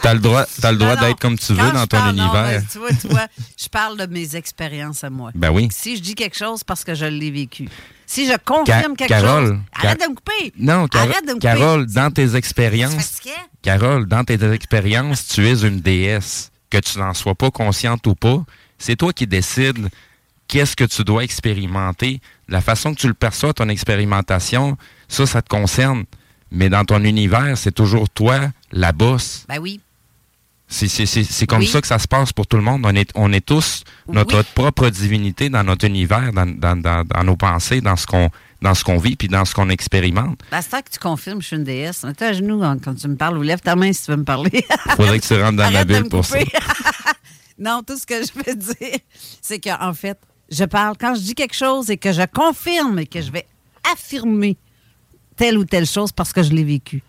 T'as 0.02 0.16
le 0.16 0.20
droit, 0.20 0.46
t'as 0.60 0.72
le 0.72 0.80
droit 0.80 0.96
d'être 0.96 1.20
comme 1.20 1.38
tu 1.38 1.54
veux 1.54 1.72
dans 1.72 1.86
ton 1.86 1.98
parle- 1.98 2.18
univers. 2.18 2.64
tu 2.72 2.80
vois, 2.80 2.90
tu 2.90 3.08
vois, 3.08 3.28
je 3.56 3.68
parle 3.70 3.98
de 4.00 4.08
mes 4.08 4.36
expériences 4.36 5.04
à 5.04 5.12
moi. 5.12 5.30
Ben 5.36 5.52
oui. 5.52 5.68
Si 5.72 5.96
je 5.96 6.02
dis 6.02 6.16
quelque 6.16 6.36
chose 6.36 6.64
parce 6.64 6.84
que 6.84 6.96
je 6.96 7.06
l'ai 7.06 7.30
vécu. 7.30 7.70
Si 8.12 8.28
je 8.28 8.34
confirme 8.44 8.66
Ca- 8.66 8.96
quelque 8.98 9.08
Carole, 9.08 9.48
chose. 9.48 9.58
Arrête 9.72 10.02
de 10.02 10.08
me 10.10 10.16
couper. 10.16 10.54
Non, 10.60 10.86
Car- 10.90 11.04
Arrête 11.04 11.22
de 11.26 11.30
me 11.30 11.34
couper. 11.36 11.48
Carole, 11.48 11.86
dans 11.86 12.12
tes 12.12 12.36
expériences. 12.36 13.22
Carole, 13.62 14.06
dans 14.06 14.26
tes 14.26 14.52
expériences, 14.52 15.28
tu 15.30 15.48
es 15.48 15.62
une 15.64 15.80
déesse. 15.80 16.52
Que 16.70 16.80
tu 16.80 17.00
n'en 17.00 17.14
sois 17.14 17.36
pas 17.36 17.52
consciente 17.52 18.06
ou 18.08 18.16
pas, 18.16 18.44
c'est 18.78 18.98
toi 18.98 19.14
qui 19.14 19.28
décides 19.28 19.88
qu'est-ce 20.50 20.76
que 20.76 20.84
tu 20.84 21.04
dois 21.06 21.24
expérimenter. 21.24 22.20
La 22.50 22.60
façon 22.60 22.94
que 22.94 23.00
tu 23.00 23.08
le 23.08 23.14
perçois, 23.14 23.54
ton 23.54 23.70
expérimentation, 23.70 24.78
ça, 25.08 25.26
ça 25.26 25.42
te 25.42 25.48
concerne. 25.48 26.04
Mais 26.52 26.68
dans 26.70 26.84
ton 26.84 27.02
univers, 27.06 27.58
c'est 27.58 27.72
toujours 27.72 28.10
toi, 28.10 28.40
la 28.74 28.92
bosse. 28.92 29.46
Ben 29.48 29.60
oui. 29.60 29.80
C'est 30.74 31.46
comme 31.48 31.60
Oui. 31.60 31.68
ça 31.68 31.82
que 31.82 31.88
ça 31.88 32.00
se 32.00 32.08
passe 32.08 32.32
pour 32.32 32.48
tout 32.48 32.56
le 32.58 32.64
monde. 32.64 32.82
On 32.86 32.96
est, 32.96 33.10
on 33.16 33.32
est 33.34 33.46
tous 33.46 33.84
notre 34.08 34.38
Oui. 34.40 34.46
propre 34.56 34.90
divinité 34.90 35.50
dans 35.50 35.64
notre 35.64 35.86
univers, 35.86 36.32
dans, 36.32 36.46
dans- 36.46 36.76
dans- 36.80 37.04
dans 37.04 37.24
nos 37.24 37.36
pensées, 37.36 37.82
dans 37.82 37.96
ce 37.98 38.08
qu'on 38.08 38.30
dans 38.62 38.76
ce 38.76 38.84
qu'on 38.84 39.00
vit, 39.00 39.16
puis 39.16 39.28
dans 39.28 39.44
ce 39.44 39.56
qu'on 39.56 39.70
expérimente. 39.70 40.40
Ben, 40.52 40.62
c'est 40.62 40.70
temps 40.70 40.82
que 40.84 40.92
tu 40.92 41.00
confirmes, 41.00 41.42
je 41.42 41.48
suis 41.48 41.56
une 41.56 41.64
déesse. 41.64 42.04
Mets-toi 42.04 42.28
à 42.28 42.34
genoux 42.34 42.62
hein, 42.64 42.78
quand 42.80 42.94
tu 42.94 43.08
me 43.08 43.16
parles 43.16 43.36
ou 43.40 43.42
lève 43.42 43.60
ta 43.60 43.76
main 43.76 43.92
si 43.92 44.06
tu 44.06 44.12
veux 44.12 44.18
me 44.18 44.24
parler. 44.24 44.52
Il 44.86 44.92
faudrait 44.96 45.20
que 45.20 45.26
tu 45.26 45.34
rentres 45.34 45.58
dans 45.58 45.72
ma 45.72 45.78
Arrête 45.80 45.88
de 45.88 45.94
bulle 46.02 46.10
pour 46.10 46.24
ça. 46.24 46.38
non, 47.58 47.82
tout 47.86 47.98
ce 47.98 48.06
que 48.06 48.22
je 48.24 48.32
veux 48.46 48.56
dire, 48.56 49.00
c'est 49.42 49.60
qu'en 49.60 49.94
fait, 49.96 50.20
je 50.52 50.64
parle, 50.66 50.96
quand 51.00 51.16
je 51.16 51.22
dis 51.22 51.34
quelque 51.34 51.56
chose 51.56 51.90
et 51.90 51.98
que 51.98 52.12
je 52.12 52.22
confirme 52.32 53.00
et 53.00 53.08
que 53.08 53.20
je 53.22 53.32
vais 53.32 53.48
affirmer 53.92 54.58
telle 55.38 55.58
ou 55.58 55.66
telle 55.66 55.88
chose 55.88 56.12
parce 56.12 56.32
que 56.32 56.44
je 56.44 56.52
l'ai 56.52 56.64
vécu. 56.64 57.02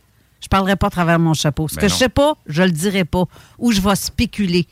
Je 0.42 0.48
parlerai 0.48 0.76
pas 0.76 0.88
à 0.88 0.90
travers 0.90 1.18
mon 1.18 1.34
chapeau. 1.34 1.68
Ce 1.68 1.76
Ben 1.76 1.82
que 1.82 1.86
non. 1.86 1.92
je 1.92 1.96
sais 1.96 2.08
pas, 2.08 2.36
je 2.46 2.62
le 2.62 2.70
dirai 2.72 3.04
pas. 3.04 3.24
Ou 3.58 3.72
je 3.72 3.80
vais 3.80 3.94
spéculer. 3.96 4.66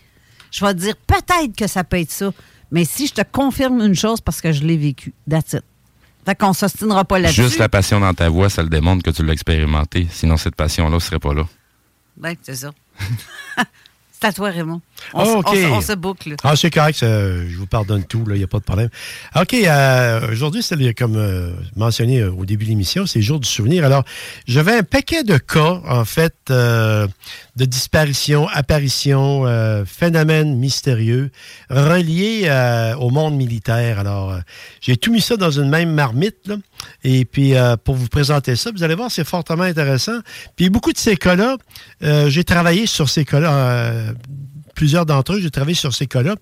Je 0.51 0.65
vais 0.65 0.75
dire 0.75 0.95
peut-être 1.07 1.55
que 1.57 1.67
ça 1.67 1.85
peut 1.85 1.99
être 1.99 2.11
ça. 2.11 2.33
Mais 2.73 2.85
si 2.85 3.07
je 3.07 3.15
te 3.15 3.23
confirme 3.31 3.81
une 3.81 3.95
chose 3.95 4.21
parce 4.21 4.41
que 4.41 4.53
je 4.53 4.63
l'ai 4.65 4.77
vécu, 4.77 5.15
that's 5.29 5.53
it. 5.53 5.63
Fait 6.25 6.35
qu'on 6.35 6.53
s'ostinera 6.53 7.05
pas 7.05 7.19
là-dessus. 7.19 7.43
Juste 7.43 7.59
la 7.59 7.69
passion 7.69 7.99
dans 8.01 8.13
ta 8.13 8.29
voix, 8.29 8.51
ça 8.51 8.63
le 8.63 8.69
démontre 8.69 9.03
que 9.03 9.11
tu 9.11 9.25
l'as 9.25 9.33
expérimenté. 9.33 10.07
Sinon, 10.11 10.37
cette 10.37 10.55
passion-là 10.55 10.95
ne 10.95 11.01
serait 11.01 11.19
pas 11.19 11.33
là. 11.35 11.45
Ben, 12.17 12.35
c'est 12.43 12.55
ça. 12.57 12.73
c'est 14.21 14.27
à 14.29 14.33
toi, 14.33 14.51
Raymond. 14.51 14.81
On, 15.15 15.21
Ah, 15.21 15.23
s- 15.25 15.35
OK. 15.37 15.47
on 15.73 15.77
on 15.77 15.81
se 15.81 15.93
boucle. 15.95 16.35
Ah, 16.45 16.55
c'est 16.57 16.71
correct, 16.71 16.99
ça, 16.99 17.07
je 17.09 17.57
vous 17.57 17.67
pardonne 17.67 18.05
tout, 18.05 18.23
il 18.29 18.35
n'y 18.35 18.43
a 18.43 18.47
pas 18.47 18.59
de 18.59 18.65
problème. 18.65 18.91
OK, 19.41 19.55
euh, 19.55 20.31
aujourd'hui, 20.31 20.63
c'est 20.63 20.77
le- 20.77 20.93
comme 20.93 21.17
euh, 21.17 21.53
mentionné 21.77 22.21
euh, 22.21 22.31
au 22.31 22.45
début 22.45 22.65
de 22.65 22.71
l'émission, 22.71 23.07
c'est 23.07 23.21
le 23.21 23.25
jour 23.25 23.41
du 23.41 23.49
souvenir. 23.49 23.85
Alors, 23.85 24.05
j'avais 24.47 24.77
un 24.77 24.83
paquet 24.83 25.25
de 25.25 25.39
cas, 25.39 25.81
en 25.89 26.05
fait, 26.05 26.35
euh, 26.51 27.07
de 27.57 27.65
disparition, 27.65 28.49
apparition, 28.49 29.47
euh, 29.47 29.85
phénomènes 29.85 30.57
mystérieux 30.57 31.31
reliés 31.69 32.43
euh, 32.45 32.95
au 32.97 33.11
monde 33.11 33.37
militaire. 33.37 33.99
Alors, 33.99 34.33
euh, 34.33 34.39
j'ai 34.81 34.97
tout 34.97 35.13
mis 35.13 35.21
ça 35.21 35.37
dans 35.37 35.51
une 35.51 35.69
même 35.69 35.93
marmite, 35.93 36.47
là. 36.47 36.57
Et 37.05 37.25
puis, 37.25 37.55
euh, 37.55 37.77
pour 37.77 37.95
vous 37.95 38.09
présenter 38.09 38.57
ça, 38.57 38.71
vous 38.71 38.83
allez 38.83 38.95
voir, 38.95 39.11
c'est 39.11 39.25
fortement 39.25 39.65
intéressant. 39.65 40.21
Puis, 40.57 40.71
beaucoup 40.71 40.93
de 40.93 40.99
ces 40.99 41.17
cas-là, 41.17 41.57
j'ai 42.29 42.45
travaillé 42.45 42.87
sur 42.87 43.09
ces 43.09 43.25
cas-là. 43.25 44.15
Plusieurs 44.75 45.07
d'entre 45.07 45.35
eux, 45.35 45.41
j'ai 45.41 45.51
travaillé 45.51 45.75
sur 45.75 45.95
ces 45.95 46.07
cas-là 46.07 46.37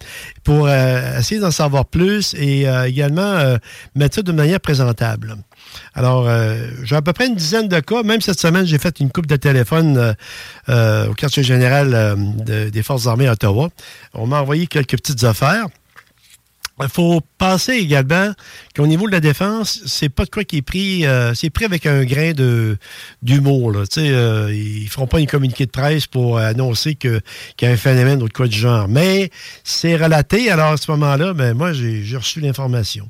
pour 0.44 0.66
euh, 0.66 1.18
essayer 1.18 1.40
d'en 1.40 1.50
savoir 1.50 1.84
plus 1.86 2.34
et 2.34 2.68
euh, 2.68 2.86
également 2.88 3.22
euh, 3.22 3.56
mettre 3.94 4.16
ça 4.16 4.22
de 4.22 4.32
manière 4.32 4.60
présentable. 4.60 5.36
Alors, 5.94 6.28
j'ai 6.84 6.96
à 6.96 7.02
peu 7.02 7.12
près 7.12 7.26
une 7.26 7.34
dizaine 7.34 7.68
de 7.68 7.80
cas. 7.80 8.02
Même 8.02 8.20
cette 8.22 8.40
semaine, 8.40 8.64
j'ai 8.64 8.78
fait 8.78 9.00
une 9.00 9.10
coupe 9.10 9.26
de 9.26 9.36
téléphone 9.36 10.14
au 10.68 11.14
quartier 11.14 11.42
général 11.42 12.16
de- 12.46 12.70
des 12.70 12.82
Forces 12.82 13.06
armées 13.06 13.26
à 13.28 13.32
Ottawa. 13.32 13.68
On 14.14 14.26
m'a 14.26 14.40
envoyé 14.40 14.66
quelques 14.66 14.96
petites 14.96 15.24
affaires. 15.24 15.66
Il 16.80 16.88
faut 16.88 17.20
penser 17.38 17.72
également 17.72 18.32
qu'au 18.76 18.86
niveau 18.86 19.06
de 19.06 19.12
la 19.12 19.20
défense, 19.20 19.80
c'est 19.86 20.08
pas 20.08 20.24
de 20.24 20.30
quoi 20.30 20.44
qui 20.44 20.58
est 20.58 20.62
pris, 20.62 21.06
euh, 21.06 21.34
c'est 21.34 21.50
pris 21.50 21.64
avec 21.64 21.86
un 21.86 22.04
grain 22.04 22.32
de 22.32 22.76
d'humour. 23.22 23.72
Là. 23.72 23.84
Euh, 23.98 24.52
ils 24.54 24.88
feront 24.88 25.06
pas 25.06 25.20
une 25.20 25.26
communiqué 25.26 25.66
de 25.66 25.70
presse 25.70 26.06
pour 26.06 26.38
annoncer 26.38 26.94
que 26.94 27.20
qu'il 27.56 27.68
y 27.68 27.70
a 27.70 27.74
un 27.74 27.76
phénomène 27.76 28.22
ou 28.22 28.28
de 28.28 28.32
quoi 28.32 28.46
du 28.46 28.58
genre. 28.58 28.88
Mais 28.88 29.30
c'est 29.64 29.96
relaté. 29.96 30.50
Alors 30.50 30.72
à 30.72 30.76
ce 30.76 30.90
moment-là, 30.92 31.34
ben 31.34 31.54
moi 31.54 31.72
j'ai 31.72 32.02
j'ai 32.04 32.16
reçu 32.16 32.40
l'information. 32.40 33.08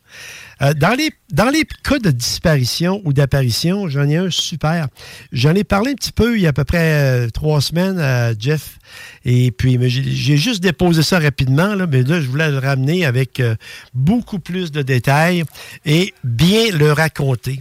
Euh, 0.60 0.74
dans 0.74 0.94
les 0.94 1.10
dans 1.30 1.50
les 1.50 1.64
cas 1.84 1.98
de 1.98 2.10
disparition 2.10 3.00
ou 3.04 3.12
d'apparition, 3.12 3.88
j'en 3.88 4.08
ai 4.08 4.16
un 4.16 4.30
super. 4.30 4.88
J'en 5.32 5.54
ai 5.54 5.64
parlé 5.64 5.92
un 5.92 5.94
petit 5.94 6.12
peu 6.12 6.36
il 6.36 6.42
y 6.42 6.46
a 6.46 6.50
à 6.50 6.52
peu 6.52 6.64
près 6.64 6.92
euh, 6.92 7.28
trois 7.30 7.60
semaines 7.60 7.98
à 7.98 8.32
Jeff. 8.38 8.78
Et 9.24 9.50
puis, 9.50 9.78
j'ai 9.88 10.36
juste 10.36 10.62
déposé 10.62 11.02
ça 11.02 11.18
rapidement, 11.18 11.74
là, 11.74 11.86
mais 11.86 12.02
là, 12.02 12.20
je 12.20 12.26
voulais 12.26 12.50
le 12.50 12.58
ramener 12.58 13.04
avec 13.04 13.40
euh, 13.40 13.54
beaucoup 13.94 14.38
plus 14.38 14.72
de 14.72 14.82
détails 14.82 15.44
et 15.84 16.14
bien 16.24 16.70
le 16.72 16.92
raconter. 16.92 17.60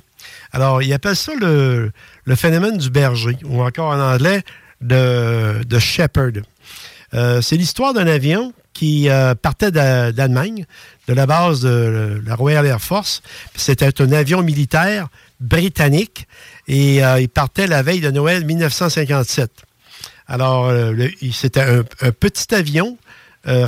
Alors, 0.51 0.81
il 0.81 0.91
appelle 0.93 1.15
ça 1.15 1.33
le, 1.39 1.91
le 2.23 2.35
phénomène 2.35 2.77
du 2.77 2.89
berger, 2.89 3.37
ou 3.43 3.61
encore 3.61 3.91
en 3.91 3.99
anglais, 3.99 4.43
de, 4.81 5.63
de 5.63 5.79
shepherd. 5.79 6.43
Euh, 7.13 7.41
c'est 7.41 7.57
l'histoire 7.57 7.93
d'un 7.93 8.07
avion 8.07 8.53
qui 8.77 9.09
euh, 9.09 9.33
partait 9.33 9.71
d'A- 9.71 10.11
d'Allemagne, 10.11 10.67
de 11.07 11.13
la 11.15 11.25
base 11.25 11.61
de 11.61 12.21
la 12.23 12.35
Royal 12.35 12.63
Air 12.63 12.79
Force. 12.79 13.23
C'était 13.55 14.01
un 14.03 14.11
avion 14.11 14.43
militaire 14.43 15.07
britannique 15.39 16.27
et 16.67 17.03
euh, 17.03 17.19
il 17.19 17.27
partait 17.27 17.65
la 17.65 17.81
veille 17.81 18.01
de 18.01 18.11
Noël 18.11 18.45
1957. 18.45 19.49
Alors, 20.27 20.67
euh, 20.67 20.93
c'était 21.33 21.61
un 21.61 22.11
petit 22.11 22.53
avion 22.53 22.97
euh, 23.47 23.65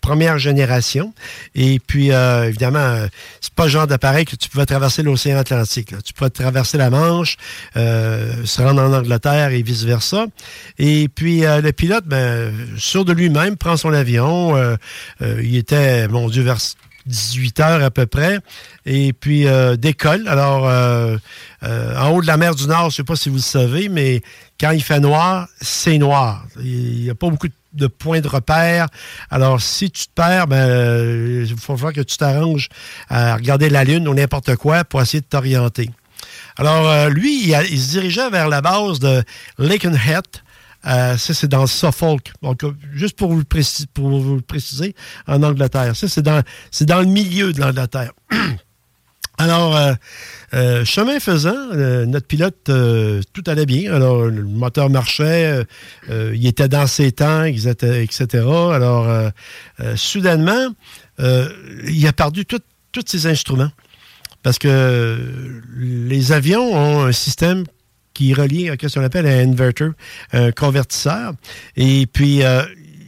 première 0.00 0.38
génération. 0.38 1.12
Et 1.54 1.78
puis, 1.78 2.12
euh, 2.12 2.48
évidemment, 2.48 2.78
euh, 2.78 3.06
c'est 3.40 3.52
pas 3.52 3.64
le 3.64 3.70
genre 3.70 3.86
d'appareil 3.86 4.24
que 4.24 4.36
tu 4.36 4.48
pouvais 4.48 4.66
traverser 4.66 5.02
l'océan 5.02 5.38
Atlantique. 5.38 5.94
Tu 6.04 6.12
pouvais 6.12 6.30
traverser 6.30 6.78
la 6.78 6.90
Manche, 6.90 7.36
euh, 7.76 8.44
se 8.44 8.62
rendre 8.62 8.82
en 8.82 8.92
Angleterre 8.92 9.50
et 9.50 9.62
vice-versa. 9.62 10.26
Et 10.78 11.08
puis, 11.08 11.44
euh, 11.44 11.60
le 11.60 11.72
pilote, 11.72 12.04
ben, 12.06 12.52
sûr 12.78 13.04
de 13.04 13.12
lui-même, 13.12 13.56
prend 13.56 13.76
son 13.76 13.92
avion. 13.92 14.76
il 15.20 15.56
était, 15.56 16.08
mon 16.08 16.28
Dieu, 16.28 16.42
vers 16.42 16.58
18 17.06 17.60
heures 17.60 17.82
à 17.82 17.90
peu 17.90 18.06
près. 18.06 18.38
Et 18.84 19.12
puis, 19.12 19.46
décolle. 19.78 20.26
Alors, 20.28 20.64
en 21.62 22.08
haut 22.10 22.22
de 22.22 22.26
la 22.26 22.36
mer 22.36 22.54
du 22.54 22.66
Nord, 22.66 22.90
je 22.90 22.96
sais 22.96 23.04
pas 23.04 23.16
si 23.16 23.28
vous 23.28 23.36
le 23.36 23.42
savez, 23.42 23.88
mais 23.88 24.22
quand 24.60 24.70
il 24.70 24.82
fait 24.82 25.00
noir, 25.00 25.48
c'est 25.60 25.98
noir. 25.98 26.46
Il 26.62 27.02
n'y 27.02 27.10
a 27.10 27.14
pas 27.14 27.28
beaucoup 27.28 27.48
de 27.48 27.54
de 27.76 27.86
points 27.86 28.20
de 28.20 28.28
repère. 28.28 28.86
Alors, 29.30 29.60
si 29.60 29.90
tu 29.90 30.06
te 30.06 30.12
perds, 30.14 30.46
ben, 30.46 30.68
euh, 30.68 31.46
il 31.48 31.56
faut 31.56 31.76
falloir 31.76 31.92
que 31.92 32.00
tu 32.00 32.16
t'arranges 32.16 32.68
à 33.08 33.36
regarder 33.36 33.68
la 33.68 33.84
Lune 33.84 34.08
ou 34.08 34.14
n'importe 34.14 34.56
quoi 34.56 34.84
pour 34.84 35.00
essayer 35.00 35.20
de 35.20 35.26
t'orienter. 35.26 35.90
Alors, 36.56 36.88
euh, 36.88 37.08
lui, 37.08 37.50
il, 37.50 37.80
se 37.80 37.90
dirigeait 37.90 38.30
vers 38.30 38.48
la 38.48 38.60
base 38.60 38.98
de 38.98 39.22
Lakenhead. 39.58 40.24
Euh, 40.86 41.16
ça, 41.16 41.34
c'est 41.34 41.48
dans 41.48 41.66
Suffolk. 41.66 42.32
Donc, 42.42 42.62
euh, 42.64 42.72
juste 42.92 43.16
pour 43.16 43.30
vous, 43.30 43.38
le 43.38 44.40
préciser, 44.40 44.94
en 45.26 45.42
Angleterre. 45.42 45.96
Ça, 45.96 46.08
c'est 46.08 46.22
dans, 46.22 46.42
dans 46.82 47.00
le 47.00 47.06
milieu 47.06 47.52
de 47.52 47.60
l'Angleterre. 47.60 48.12
Alors, 49.38 49.76
euh, 49.76 49.92
euh, 50.54 50.84
chemin 50.84 51.20
faisant, 51.20 51.54
euh, 51.72 52.06
notre 52.06 52.26
pilote, 52.26 52.56
tout 52.64 53.44
allait 53.46 53.66
bien. 53.66 53.92
Alors, 53.92 54.24
le 54.24 54.44
moteur 54.44 54.88
marchait, 54.90 55.64
il 56.08 56.46
était 56.46 56.68
dans 56.68 56.86
ses 56.86 57.12
temps, 57.12 57.44
etc. 57.44 58.44
Alors, 58.72 59.30
soudainement, 59.96 60.68
il 61.18 62.06
a 62.06 62.12
perdu 62.12 62.44
tous 62.46 63.04
ses 63.06 63.26
instruments. 63.26 63.70
Parce 64.42 64.58
que 64.58 65.18
les 65.76 66.32
avions 66.32 66.72
ont 66.72 67.04
un 67.06 67.12
système 67.12 67.64
qui 68.14 68.30
est 68.30 68.34
relié 68.34 68.70
à 68.70 68.88
ce 68.88 68.98
qu'on 68.98 69.04
appelle 69.04 69.26
un 69.26 69.50
inverter, 69.50 69.88
un 70.32 70.52
convertisseur. 70.52 71.32
Et 71.76 72.06
puis, 72.06 72.42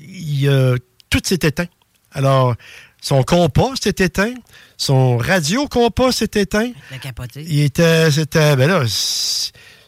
il, 0.09 0.79
tout 1.09 1.21
s'est 1.25 1.39
éteint. 1.43 1.69
Alors, 2.13 2.57
son 3.01 3.23
compas 3.23 3.75
s'est 3.81 3.95
éteint, 3.99 4.35
son 4.79 5.19
radio 5.19 5.67
compas 5.69 6.13
s'est 6.13 6.31
éteint. 6.37 6.71
Le 6.93 6.99
capoté. 6.99 7.45
Il 7.47 7.61
était, 7.61 8.11
c'était, 8.11 8.57
ben 8.57 8.69
là, 8.69 8.85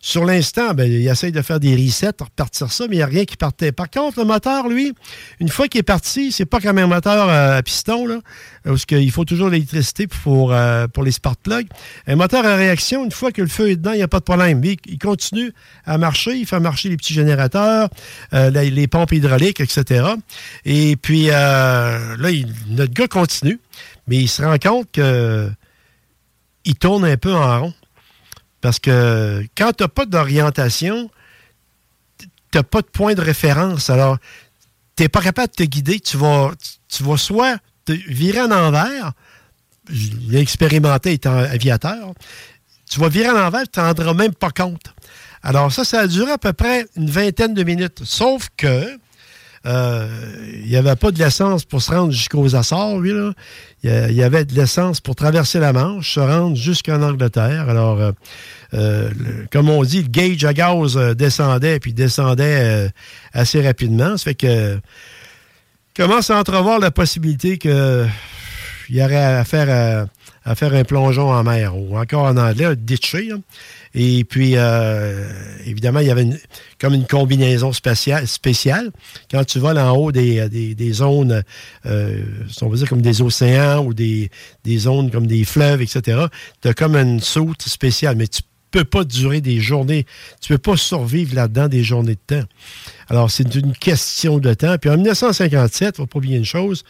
sur 0.03 0.24
l'instant, 0.24 0.72
ben, 0.72 0.91
il 0.91 1.07
essaye 1.07 1.30
de 1.30 1.43
faire 1.43 1.61
des 1.61 1.76
resets, 1.76 2.07
repartir 2.18 2.72
ça, 2.72 2.86
mais 2.88 2.97
il 2.97 2.99
n'y 3.01 3.03
a 3.03 3.07
rien 3.07 3.26
qui 3.26 3.36
partait. 3.36 3.70
Par 3.70 3.91
contre, 3.91 4.18
le 4.18 4.24
moteur, 4.24 4.66
lui, 4.66 4.95
une 5.41 5.51
fois 5.51 5.68
qu'il 5.68 5.78
est 5.80 5.82
parti, 5.82 6.32
c'est 6.32 6.47
pas 6.47 6.59
comme 6.59 6.78
un 6.78 6.86
moteur 6.86 7.28
euh, 7.28 7.59
à 7.59 7.62
piston, 7.62 8.07
là, 8.07 8.18
parce 8.64 8.86
qu'il 8.86 9.11
faut 9.11 9.26
toujours 9.26 9.51
l'électricité 9.51 10.07
pour, 10.07 10.55
euh, 10.55 10.86
pour 10.88 11.03
les 11.03 11.12
spark 11.12 11.38
plugs. 11.43 11.66
Un 12.07 12.16
moteur 12.16 12.47
à 12.47 12.57
réaction, 12.57 13.05
une 13.05 13.11
fois 13.12 13.30
que 13.30 13.43
le 13.43 13.49
feu 13.49 13.68
est 13.72 13.76
dedans, 13.76 13.93
il 13.93 13.99
n'y 13.99 14.03
a 14.03 14.09
pas 14.09 14.20
de 14.20 14.24
problème. 14.24 14.62
Il 14.64 14.99
continue 14.99 15.53
à 15.84 15.99
marcher, 15.99 16.34
il 16.34 16.47
fait 16.47 16.61
marcher 16.61 16.88
les 16.88 16.97
petits 16.97 17.12
générateurs, 17.14 17.91
euh, 18.32 18.49
les, 18.49 18.70
les 18.70 18.86
pompes 18.86 19.12
hydrauliques, 19.12 19.61
etc. 19.61 20.03
Et 20.64 20.97
puis, 20.97 21.26
là, 21.26 21.99
il- 22.30 22.49
notre 22.70 22.95
gars 22.95 23.07
continue, 23.09 23.61
mais 24.11 24.17
il 24.17 24.29
se 24.29 24.43
rend 24.43 24.59
compte 24.59 24.91
que 24.91 25.51
il 26.65 26.75
tourne 26.75 27.05
un 27.05 27.17
peu 27.17 27.33
en 27.33 27.61
rond. 27.61 27.75
Parce 28.61 28.81
que 28.81 29.47
quand 29.57 29.73
tu 29.73 29.85
n'as 29.85 29.89
pas 29.89 30.05
d'orientation, 30.05 31.09
tu 32.19 32.27
n'as 32.53 32.65
pas 32.65 32.83
de 32.83 32.89
point 32.89 33.15
de 33.15 33.23
référence. 33.23 33.89
Alors, 33.89 34.19
tu 34.97 35.05
n'es 35.05 35.09
pas 35.09 35.23
capable 35.23 35.49
de 35.51 35.55
te 35.55 35.63
guider. 35.63 36.01
Tu 36.01 36.17
vas, 36.17 36.51
tu 36.89 37.05
vas 37.05 37.17
soit 37.17 37.59
te 37.85 37.93
virer 37.93 38.43
en 38.43 38.51
envers. 38.51 39.13
Je 39.89 40.09
l'ai 40.29 40.41
expérimenté 40.41 41.13
étant 41.13 41.37
aviateur. 41.37 42.13
Tu 42.91 42.99
vas 42.99 43.09
virer 43.09 43.31
en 43.31 43.37
envers, 43.37 43.63
tu 43.63 43.69
t'en 43.69 43.85
rendras 43.85 44.13
même 44.13 44.35
pas 44.35 44.51
compte. 44.51 44.93
Alors, 45.45 45.73
ça, 45.73 45.85
ça 45.85 46.01
a 46.01 46.07
duré 46.09 46.33
à 46.33 46.39
peu 46.39 46.53
près 46.53 46.85
une 46.97 47.09
vingtaine 47.09 47.55
de 47.55 47.63
minutes. 47.63 48.03
Sauf 48.05 48.49
que 48.57 48.99
euh, 49.67 50.09
il 50.63 50.69
n'y 50.71 50.77
avait 50.77 50.97
pas 50.97 51.11
de 51.11 51.19
l'essence 51.19 51.65
pour 51.65 51.83
se 51.83 51.91
rendre 51.91 52.13
jusqu'aux 52.13 52.55
Açores, 52.55 52.99
lui. 52.99 53.13
Là. 53.13 53.33
Il 53.83 54.15
y 54.15 54.23
avait 54.23 54.45
de 54.45 54.55
l'essence 54.55 55.01
pour 55.01 55.15
traverser 55.15 55.59
la 55.59 55.73
Manche, 55.73 56.15
se 56.15 56.21
rendre 56.21 56.57
jusqu'en 56.57 57.03
Angleterre. 57.03 57.69
Alors, 57.69 58.01
euh, 58.01 58.13
euh, 58.73 59.11
comme 59.53 59.69
on 59.69 59.83
dit, 59.83 60.03
le 60.03 60.09
gauge 60.09 60.45
à 60.45 60.55
gaz 60.55 60.97
descendait, 61.17 61.79
puis 61.79 61.93
descendait 61.93 62.91
assez 63.33 63.61
rapidement. 63.61 64.17
Ça 64.17 64.25
fait 64.25 64.35
que 64.35 64.79
commence 65.97 66.31
à 66.31 66.39
entrevoir 66.39 66.79
la 66.79 66.91
possibilité 66.91 67.59
que 67.59 68.07
il 68.91 68.97
y 68.97 69.03
aurait 69.03 69.17
à 69.17 69.45
faire, 69.45 69.67
euh, 69.69 70.05
à 70.45 70.55
faire 70.57 70.75
un 70.75 70.83
plongeon 70.83 71.31
en 71.31 71.45
mer, 71.45 71.77
ou 71.77 71.97
encore 71.97 72.25
en 72.25 72.37
anglais, 72.37 72.65
un 72.65 72.75
là. 72.75 73.37
Et 73.95 74.22
puis, 74.24 74.53
euh, 74.55 75.28
évidemment, 75.66 75.99
il 76.01 76.07
y 76.07 76.11
avait 76.11 76.22
une- 76.22 76.38
comme 76.80 76.95
une 76.95 77.07
combinaison 77.07 77.72
spéciale, 77.72 78.26
spéciale. 78.28 78.91
Quand 79.30 79.45
tu 79.45 79.59
voles 79.59 79.78
en 79.78 79.97
haut 79.97 80.12
des, 80.12 80.49
des, 80.49 80.74
des 80.76 80.93
zones, 80.93 81.43
euh, 81.86 82.22
on 82.62 82.68
va 82.68 82.76
dire 82.76 82.88
comme 82.88 83.03
des 83.03 83.20
océans 83.20 83.84
ou 83.84 83.93
des, 83.93 84.30
des 84.64 84.78
zones 84.78 85.11
comme 85.11 85.26
des 85.26 85.45
fleuves, 85.45 85.82
etc., 85.82 86.26
tu 86.62 86.68
as 86.68 86.74
comme 86.74 86.95
une 86.95 87.20
soute 87.20 87.62
spéciale. 87.62 88.14
Mais 88.16 88.28
tu 88.28 88.43
peux 88.70 88.84
pas 88.84 89.03
durer 89.03 89.41
des 89.41 89.59
journées, 89.61 90.07
tu 90.41 90.53
peux 90.53 90.59
pas 90.59 90.76
survivre 90.76 91.34
là-dedans 91.34 91.66
des 91.66 91.82
journées 91.82 92.14
de 92.14 92.36
temps. 92.36 92.47
Alors, 93.09 93.28
c'est 93.28 93.53
une 93.57 93.72
question 93.72 94.38
de 94.38 94.55
temps. 94.55 94.76
Puis 94.80 94.88
en 94.88 94.95
1957, 94.95 95.95
il 95.95 95.97
faut 95.97 96.07
pas 96.07 96.18
oublier 96.18 96.36
une 96.36 96.45
chose, 96.45 96.84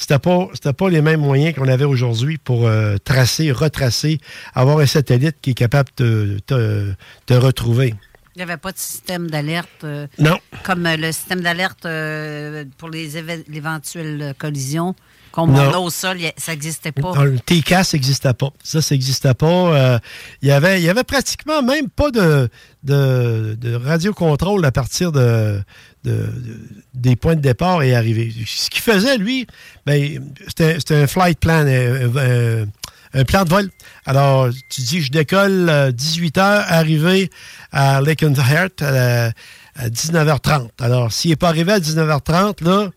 c'était 0.00 0.18
pas, 0.18 0.48
pas 0.76 0.88
les 0.88 1.02
mêmes 1.02 1.20
moyens 1.20 1.54
qu'on 1.54 1.68
avait 1.68 1.84
aujourd'hui 1.84 2.38
pour 2.38 2.66
euh, 2.66 2.96
tracer, 3.04 3.52
retracer, 3.52 4.18
avoir 4.54 4.78
un 4.78 4.86
satellite 4.86 5.36
qui 5.42 5.50
est 5.50 5.54
capable 5.54 5.90
de 5.98 6.38
te, 6.46 6.92
te 7.26 7.34
retrouver. 7.34 7.94
Il 8.36 8.38
n'y 8.38 8.42
avait 8.44 8.56
pas 8.56 8.72
de 8.72 8.78
système 8.78 9.28
d'alerte. 9.30 9.84
euh, 9.84 10.06
Non. 10.18 10.38
Comme 10.62 10.86
euh, 10.86 10.96
le 10.96 11.12
système 11.12 11.40
d'alerte 11.42 11.84
euh, 11.84 12.64
pour 12.78 12.88
les 12.88 13.16
éve- 13.18 13.44
éventuelles 13.52 14.34
collisions. 14.38 14.94
Comme 15.32 15.52
Non. 15.52 15.70
on 15.76 15.84
au 15.84 15.90
sol, 15.90 16.18
ça 16.36 16.52
n'existait 16.52 16.90
pas. 16.90 17.12
Dans 17.12 17.22
le 17.24 17.38
TCAS 17.38 17.90
n'existait 17.92 18.34
pas. 18.34 18.50
Ça, 18.64 18.80
ça 18.82 18.94
n'existait 18.96 19.34
pas. 19.34 19.46
Euh, 19.46 19.98
il 20.42 20.48
y 20.48 20.52
avait, 20.52 20.80
il 20.80 20.84
y 20.84 20.88
avait 20.88 21.04
pratiquement 21.04 21.62
même 21.62 21.88
pas 21.88 22.10
de, 22.10 22.48
de, 22.82 23.56
de 23.60 23.74
radiocontrôle 23.76 24.64
à 24.64 24.72
partir 24.72 25.12
de, 25.12 25.60
de- 26.04 26.12
de- 26.12 26.60
des 26.94 27.16
points 27.16 27.34
de 27.36 27.40
départ 27.40 27.82
et 27.82 27.94
arrivée. 27.94 28.32
Ce 28.46 28.70
qu'il 28.70 28.80
faisait, 28.82 29.18
lui, 29.18 29.46
ben, 29.86 30.20
c'était 30.48 30.94
un 30.94 31.06
flight 31.06 31.38
plan, 31.38 31.66
un, 31.66 32.16
un- 32.16 32.66
un 33.12 33.24
plan 33.24 33.44
de 33.44 33.48
vol. 33.50 33.70
Alors, 34.06 34.48
tu 34.70 34.82
dis, 34.82 35.02
je 35.02 35.10
décolle 35.10 35.68
euh, 35.68 35.90
18 35.92 36.36
h, 36.36 36.40
arrivé 36.68 37.28
à 37.72 38.00
Lakenheart 38.00 38.82
à, 38.82 39.32
à 39.76 39.88
19h30. 39.88 40.68
Alors, 40.80 41.12
s'il 41.12 41.30
n'est 41.30 41.36
pas 41.36 41.48
arrivé 41.48 41.72
à 41.72 41.80
19h30, 41.80 42.62
là, 42.64 42.90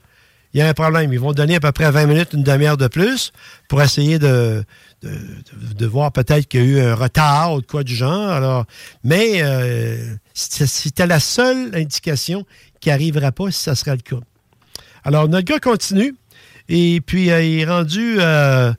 il 0.54 0.60
y 0.60 0.62
a 0.62 0.68
un 0.68 0.74
problème. 0.76 1.12
Ils 1.12 1.20
vont 1.20 1.32
donner 1.34 1.56
à 1.56 1.60
peu 1.60 1.72
près 1.72 1.90
20 1.90 2.06
minutes, 2.06 2.30
une 2.34 2.44
demi-heure 2.44 2.78
de 2.78 2.88
plus 2.88 3.32
pour 3.68 3.82
essayer 3.82 4.20
de, 4.20 4.64
de, 5.02 5.10
de- 5.76 5.86
voir 5.88 6.12
peut-être 6.12 6.48
qu'il 6.48 6.60
y 6.60 6.64
a 6.64 6.68
eu 6.68 6.80
un 6.80 6.94
retard 6.94 7.54
ou 7.54 7.62
de 7.62 7.66
quoi 7.66 7.84
du 7.84 7.96
genre. 7.96 8.30
Alors, 8.30 8.66
mais 9.04 9.42
euh, 9.42 10.14
c'était 10.36 11.08
la 11.08 11.20
seule 11.20 11.72
indication 11.74 12.46
qui 12.84 12.90
n'arriverait 12.90 13.32
pas 13.32 13.50
si 13.50 13.64
ça 13.64 13.76
serait 13.76 13.96
le 13.96 14.02
cas. 14.02 14.22
Alors, 15.06 15.30
notre 15.30 15.46
gars 15.46 15.60
continue. 15.60 16.14
Et 16.68 17.00
puis, 17.00 17.32
euh, 17.32 17.42
il 17.42 17.60
est 17.62 17.66
rendu 17.66 18.18
euh, 18.20 18.74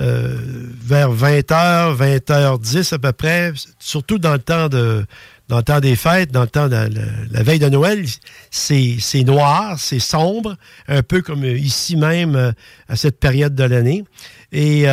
euh, 0.00 0.38
vers 0.82 1.12
20h, 1.12 1.96
20h10 1.96 2.94
à 2.94 2.98
peu 2.98 3.12
près, 3.12 3.52
surtout 3.78 4.18
dans 4.18 4.32
le 4.32 4.40
temps 4.40 4.68
de 4.68 5.06
dans 5.48 5.58
le 5.58 5.62
temps 5.62 5.78
des 5.78 5.94
fêtes, 5.94 6.32
dans 6.32 6.42
le 6.42 6.48
temps 6.48 6.68
de 6.68 6.88
la, 7.30 7.42
veille 7.42 7.58
de 7.58 7.68
Noël, 7.68 8.04
c'est 8.50 9.24
noir, 9.24 9.78
c'est 9.78 9.98
sombre, 9.98 10.56
un 10.88 11.02
peu 11.02 11.20
comme 11.20 11.44
ici 11.44 11.96
même 11.96 12.54
à 12.88 12.96
cette 12.96 13.20
période 13.20 13.54
de 13.54 13.64
l'année. 13.64 14.04
Et 14.52 14.86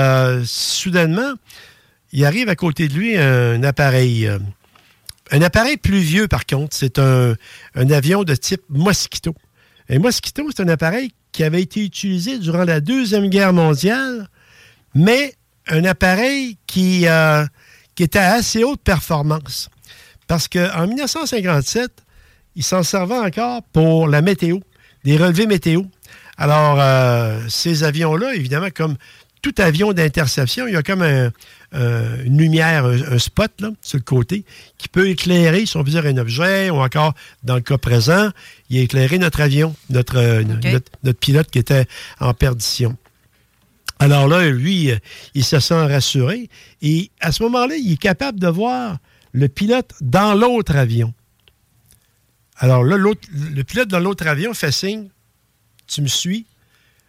soudainement, 0.43 1.35
il 2.11 2.25
arrive 2.25 2.49
à 2.49 2.57
côté 2.57 2.89
de 2.89 2.93
lui 2.93 3.17
un 3.17 3.63
appareil. 3.63 4.29
Un 5.31 5.41
appareil 5.41 5.77
plus 5.77 5.99
vieux, 5.99 6.27
par 6.27 6.45
contre, 6.45 6.75
c'est 6.75 6.99
un, 6.99 7.35
un 7.75 7.89
avion 7.89 8.23
de 8.23 8.35
type 8.35 8.61
Mosquito. 8.69 9.33
Un 9.89 9.99
Mosquito, 9.99 10.47
c'est 10.55 10.61
un 10.63 10.67
appareil 10.67 11.11
qui 11.31 11.43
avait 11.43 11.61
été 11.61 11.83
utilisé 11.83 12.37
durant 12.37 12.63
la 12.65 12.81
Deuxième 12.81 13.29
Guerre 13.29 13.53
mondiale, 13.53 14.27
mais 14.93 15.33
un 15.67 15.85
appareil 15.85 16.57
qui, 16.67 17.07
euh, 17.07 17.45
qui 17.95 18.03
était 18.03 18.19
à 18.19 18.33
assez 18.33 18.63
haute 18.63 18.81
performance. 18.81 19.69
Parce 20.27 20.47
qu'en 20.47 20.87
1957, 20.87 21.89
il 22.55 22.63
s'en 22.63 22.83
servait 22.83 23.17
encore 23.17 23.63
pour 23.71 24.07
la 24.07 24.21
météo, 24.21 24.57
des 25.05 25.17
relevés 25.17 25.47
météo. 25.47 25.83
Alors, 26.37 26.77
euh, 26.79 27.39
ces 27.49 27.83
avions-là, 27.83 28.33
évidemment, 28.35 28.69
comme 28.73 28.95
tout 29.41 29.53
avion 29.57 29.93
d'interception, 29.93 30.67
il 30.67 30.73
y 30.73 30.77
a 30.77 30.83
comme 30.83 31.01
un- 31.01 31.31
un- 31.71 32.23
une 32.23 32.37
lumière, 32.37 32.85
un, 32.85 33.13
un 33.13 33.19
spot 33.19 33.51
là, 33.59 33.69
sur 33.81 33.97
le 33.97 34.03
côté, 34.03 34.43
qui 34.77 34.87
peut 34.89 35.09
éclairer, 35.09 35.65
si 35.65 35.77
on 35.77 35.83
veut 35.83 35.91
dire, 35.91 36.05
un 36.05 36.17
objet, 36.17 36.69
ou 36.69 36.75
encore, 36.75 37.13
dans 37.43 37.55
le 37.55 37.61
cas 37.61 37.77
présent, 37.77 38.29
il 38.69 38.79
a 38.79 38.81
éclairé 38.81 39.17
notre 39.19 39.41
avion, 39.41 39.75
notre, 39.89 40.17
euh, 40.17 40.43
notre, 40.43 40.89
notre 41.03 41.19
pilote 41.19 41.49
qui 41.49 41.59
était 41.59 41.85
en 42.19 42.33
perdition. 42.33 42.97
Alors 43.99 44.27
là, 44.27 44.49
lui, 44.49 44.91
euh, 44.91 44.97
il 45.35 45.43
se 45.45 45.59
sent 45.59 45.85
rassuré. 45.85 46.49
Et 46.81 47.11
à 47.19 47.31
ce 47.31 47.43
moment-là, 47.43 47.75
il 47.75 47.93
est 47.93 47.97
capable 48.01 48.39
de 48.39 48.47
voir 48.47 48.97
le 49.31 49.47
pilote 49.47 49.91
dans 50.01 50.33
l'autre 50.33 50.75
avion. 50.75 51.13
Alors 52.57 52.83
là, 52.83 52.97
le 52.97 53.63
pilote 53.63 53.87
dans 53.87 53.99
l'autre 53.99 54.27
avion 54.27 54.53
fait 54.53 54.71
signe, 54.71 55.07
tu 55.87 56.01
me 56.01 56.07
suis, 56.07 56.45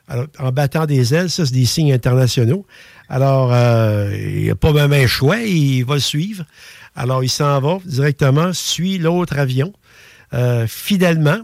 Alors, 0.09 0.27
en 0.39 0.51
battant 0.53 0.87
des 0.87 1.15
ailes, 1.15 1.31
ça, 1.31 1.47
c'est 1.47 1.55
des 1.55 1.65
signes 1.65 1.93
internationaux. 1.93 2.67
Alors, 3.09 3.51
euh, 3.53 4.11
il 4.15 4.43
n'y 4.43 4.51
a 4.51 4.55
pas 4.55 4.73
même 4.73 4.93
un 4.93 5.07
choix, 5.07 5.39
il 5.39 5.85
va 5.85 5.95
le 5.95 6.01
suivre. 6.01 6.45
Alors, 6.95 7.25
il 7.25 7.31
s'en 7.31 7.61
va 7.61 7.79
directement, 7.85 8.53
suit 8.53 8.99
l'autre 8.99 9.39
avion 9.39 9.73
euh, 10.35 10.67
fidèlement. 10.67 11.41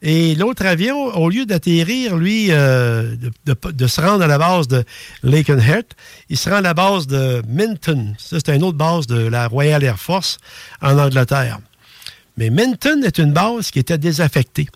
Et 0.00 0.36
l'autre 0.36 0.64
avion, 0.64 0.96
au 1.16 1.28
lieu 1.28 1.44
d'atterrir, 1.44 2.16
lui, 2.16 2.52
euh, 2.52 3.16
de, 3.46 3.86
se 3.88 4.00
rendre 4.00 4.22
à 4.22 4.28
la 4.28 4.38
base 4.38 4.68
de 4.68 4.84
Lakenheart, 5.24 5.96
il 6.28 6.36
se 6.36 6.48
rend 6.48 6.56
à 6.56 6.60
la 6.60 6.74
base 6.74 7.08
de 7.08 7.42
Minton. 7.48 8.14
Ça, 8.16 8.36
c'est 8.44 8.54
une 8.54 8.62
autre 8.62 8.78
base 8.78 9.08
de 9.08 9.18
la 9.18 9.48
Royal 9.48 9.82
Air 9.82 9.98
Force 9.98 10.38
en 10.80 10.96
Angleterre. 10.98 11.58
Mais 12.36 12.50
Minton 12.50 13.02
est 13.02 13.18
une 13.18 13.32
base 13.32 13.72
qui 13.72 13.80
était 13.80 13.98
désaffectée. 13.98 14.68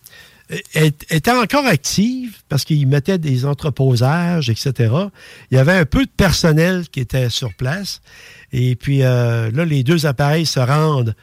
Était 0.75 1.31
encore 1.31 1.65
active 1.67 2.37
parce 2.49 2.65
qu'il 2.65 2.87
mettait 2.87 3.17
des 3.19 3.47
entreposages, 3.47 4.51
etc. 4.51 4.93
Il 5.51 5.57
y 5.57 5.59
avait 5.59 5.73
un 5.73 5.87
peu 5.87 6.05
de 6.05 6.11
personnel 6.15 6.89
qui 6.91 7.01
était 7.01 7.31
sur 7.31 7.55
place. 7.55 8.01
Et 8.53 8.77
puis 8.77 9.03
euh, 9.03 9.51
là, 9.51 9.65
les 9.65 9.83
deux 9.83 10.05
appareils 10.05 10.45
se 10.45 10.61
rendent 10.61 11.15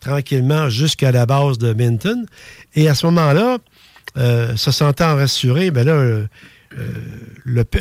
tranquillement 0.00 0.68
jusqu'à 0.68 1.10
la 1.10 1.26
base 1.26 1.58
de 1.58 1.72
Minton. 1.72 2.26
Et 2.76 2.88
à 2.88 2.94
ce 2.94 3.06
moment-là, 3.06 3.58
euh, 4.18 4.56
se 4.56 4.70
sentant 4.70 5.16
rassuré, 5.16 5.70
ben 5.72 5.84
là, 5.84 5.92
euh, 5.94 6.26
le, 7.44 7.64
pe- 7.64 7.78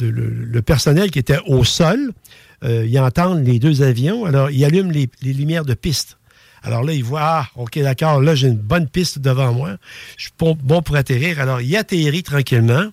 le- 0.00 0.10
le- 0.10 0.28
le 0.30 0.62
personnel 0.62 1.10
qui 1.10 1.18
était 1.18 1.40
au 1.46 1.64
sol, 1.64 2.12
ils 2.62 2.98
entendent 2.98 3.44
les 3.44 3.58
deux 3.58 3.82
avions. 3.82 4.24
Alors, 4.24 4.50
ils 4.50 4.64
allument 4.64 4.90
les 4.90 5.32
lumières 5.34 5.66
de 5.66 5.74
piste. 5.74 6.16
Alors 6.64 6.82
là, 6.82 6.92
il 6.92 7.04
voit, 7.04 7.20
ah, 7.22 7.46
OK, 7.56 7.78
d'accord, 7.78 8.20
là, 8.20 8.34
j'ai 8.34 8.48
une 8.48 8.56
bonne 8.56 8.88
piste 8.88 9.18
devant 9.18 9.52
moi. 9.52 9.76
Je 10.16 10.24
suis 10.24 10.32
bon, 10.38 10.82
pour 10.82 10.96
atterrir. 10.96 11.38
Alors, 11.38 11.60
il 11.60 11.76
atterrit 11.76 12.22
tranquillement. 12.22 12.86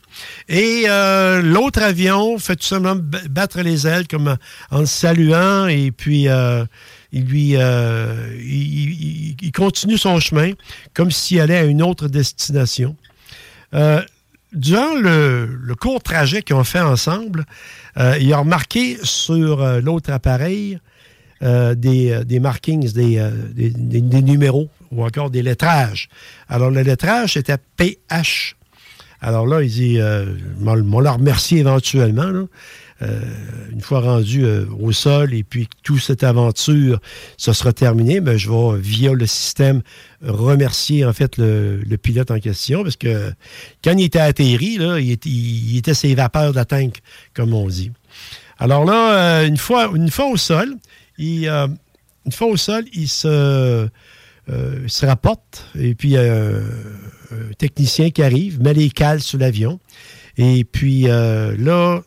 Et 0.50 0.84
euh, 0.88 1.42
l'autre 1.42 1.82
avion 1.82 2.38
fait 2.38 2.58
tout 2.58 2.68
simplement 2.68 3.02
battre 3.30 3.62
les 3.62 3.88
ailes 3.88 4.08
comme 4.08 4.36
en 4.72 4.80
le 4.80 4.86
saluant. 4.86 5.68
Et 5.68 5.92
puis, 5.92 6.28
euh, 6.28 6.66
il 7.12 7.26
lui 7.26 7.54
euh, 7.56 8.38
continue 9.56 9.98
son 9.98 10.20
chemin 10.20 10.52
comme 10.94 11.12
s'il 11.12 11.40
allait 11.40 11.58
à 11.58 11.64
une 11.64 11.82
autre 11.82 12.08
destination. 12.08 12.96
Euh, 13.74 14.02
durant 14.54 14.96
le, 14.96 15.74
court 15.80 16.02
trajet 16.04 16.42
qu'ils 16.42 16.56
ont 16.56 16.64
fait 16.64 16.82
ensemble, 16.82 17.46
euh, 17.98 18.18
il 18.20 18.32
a 18.34 18.38
remarqué 18.38 18.98
sur 19.04 19.62
euh, 19.62 19.82
l'autre 19.82 20.12
appareil 20.12 20.80
euh, 21.44 21.74
des, 21.74 22.12
euh, 22.12 22.24
des 22.24 22.40
markings, 22.40 22.92
des, 22.94 23.18
euh, 23.18 23.32
des, 23.52 23.72
des- 23.72 24.22
numéros 24.22 24.70
ou 24.92 25.04
encore 25.04 25.32
des 25.32 25.42
lettrages. 25.42 26.08
Alors, 26.48 26.70
le 26.70 26.82
lettrage, 26.84 27.34
c'était 27.34 27.58
PH. 27.78 28.56
Alors 29.22 29.48
là, 29.48 29.64
il 29.64 29.70
dit, 29.70 30.00
on 30.66 31.00
l'a 31.00 31.12
remercié 31.12 31.60
éventuellement, 31.60 32.48
une 33.02 33.82
fois 33.82 34.00
rendu 34.02 34.44
au 34.80 34.92
sol 34.92 35.36
et 35.36 35.44
puis 35.44 35.68
que 35.68 35.76
toute 35.84 36.02
cette 36.02 36.24
aventure 36.24 37.00
se 37.38 37.54
sera 37.54 37.72
terminée, 37.72 38.20
ben, 38.20 38.36
je 38.36 38.50
vais, 38.50 38.80
via 38.80 39.14
le 39.14 39.28
système, 39.28 39.84
remercier 40.24 41.06
en 41.06 41.14
fait 41.14 41.38
le, 41.38 41.84
pilote 42.02 42.32
en 42.32 42.40
question 42.40 42.82
parce 42.82 42.98
que 42.98 43.32
quand 43.84 43.96
il 43.96 44.06
était 44.06 44.20
atterri, 44.20 44.78
là, 44.80 45.00
il, 45.00 45.12
était, 45.78 45.94
ses 45.94 46.16
vapeurs 46.16 46.52
de 46.52 46.56
la 46.56 46.66
tank, 46.66 46.98
comme 47.36 47.54
on 47.54 47.68
dit. 47.68 47.92
Alors 48.58 48.86
là, 48.86 49.44
une, 49.44 49.58
fois, 49.58 49.92
une 49.94 50.10
fois 50.10 50.26
au 50.30 50.38
sol, 50.38 50.78
il, 51.22 51.48
euh, 51.48 51.68
une 52.26 52.32
fois 52.32 52.48
au 52.48 52.58
sol, 52.58 52.86
il 52.94 53.08
se, 53.08 53.88
euh, 54.50 54.88
se 54.88 55.06
rapporte 55.06 55.66
et 55.78 55.96
puis 55.96 56.18
euh, 56.18 56.62
un 57.32 57.54
technicien 57.58 58.10
qui 58.10 58.24
arrive, 58.24 58.62
met 58.62 58.74
les 58.74 58.90
cales 58.90 59.22
sous 59.22 59.38
l'avion. 59.38 59.80
Et 60.38 60.64
puis 60.64 61.08
euh, 61.08 61.56
là, 61.58 62.02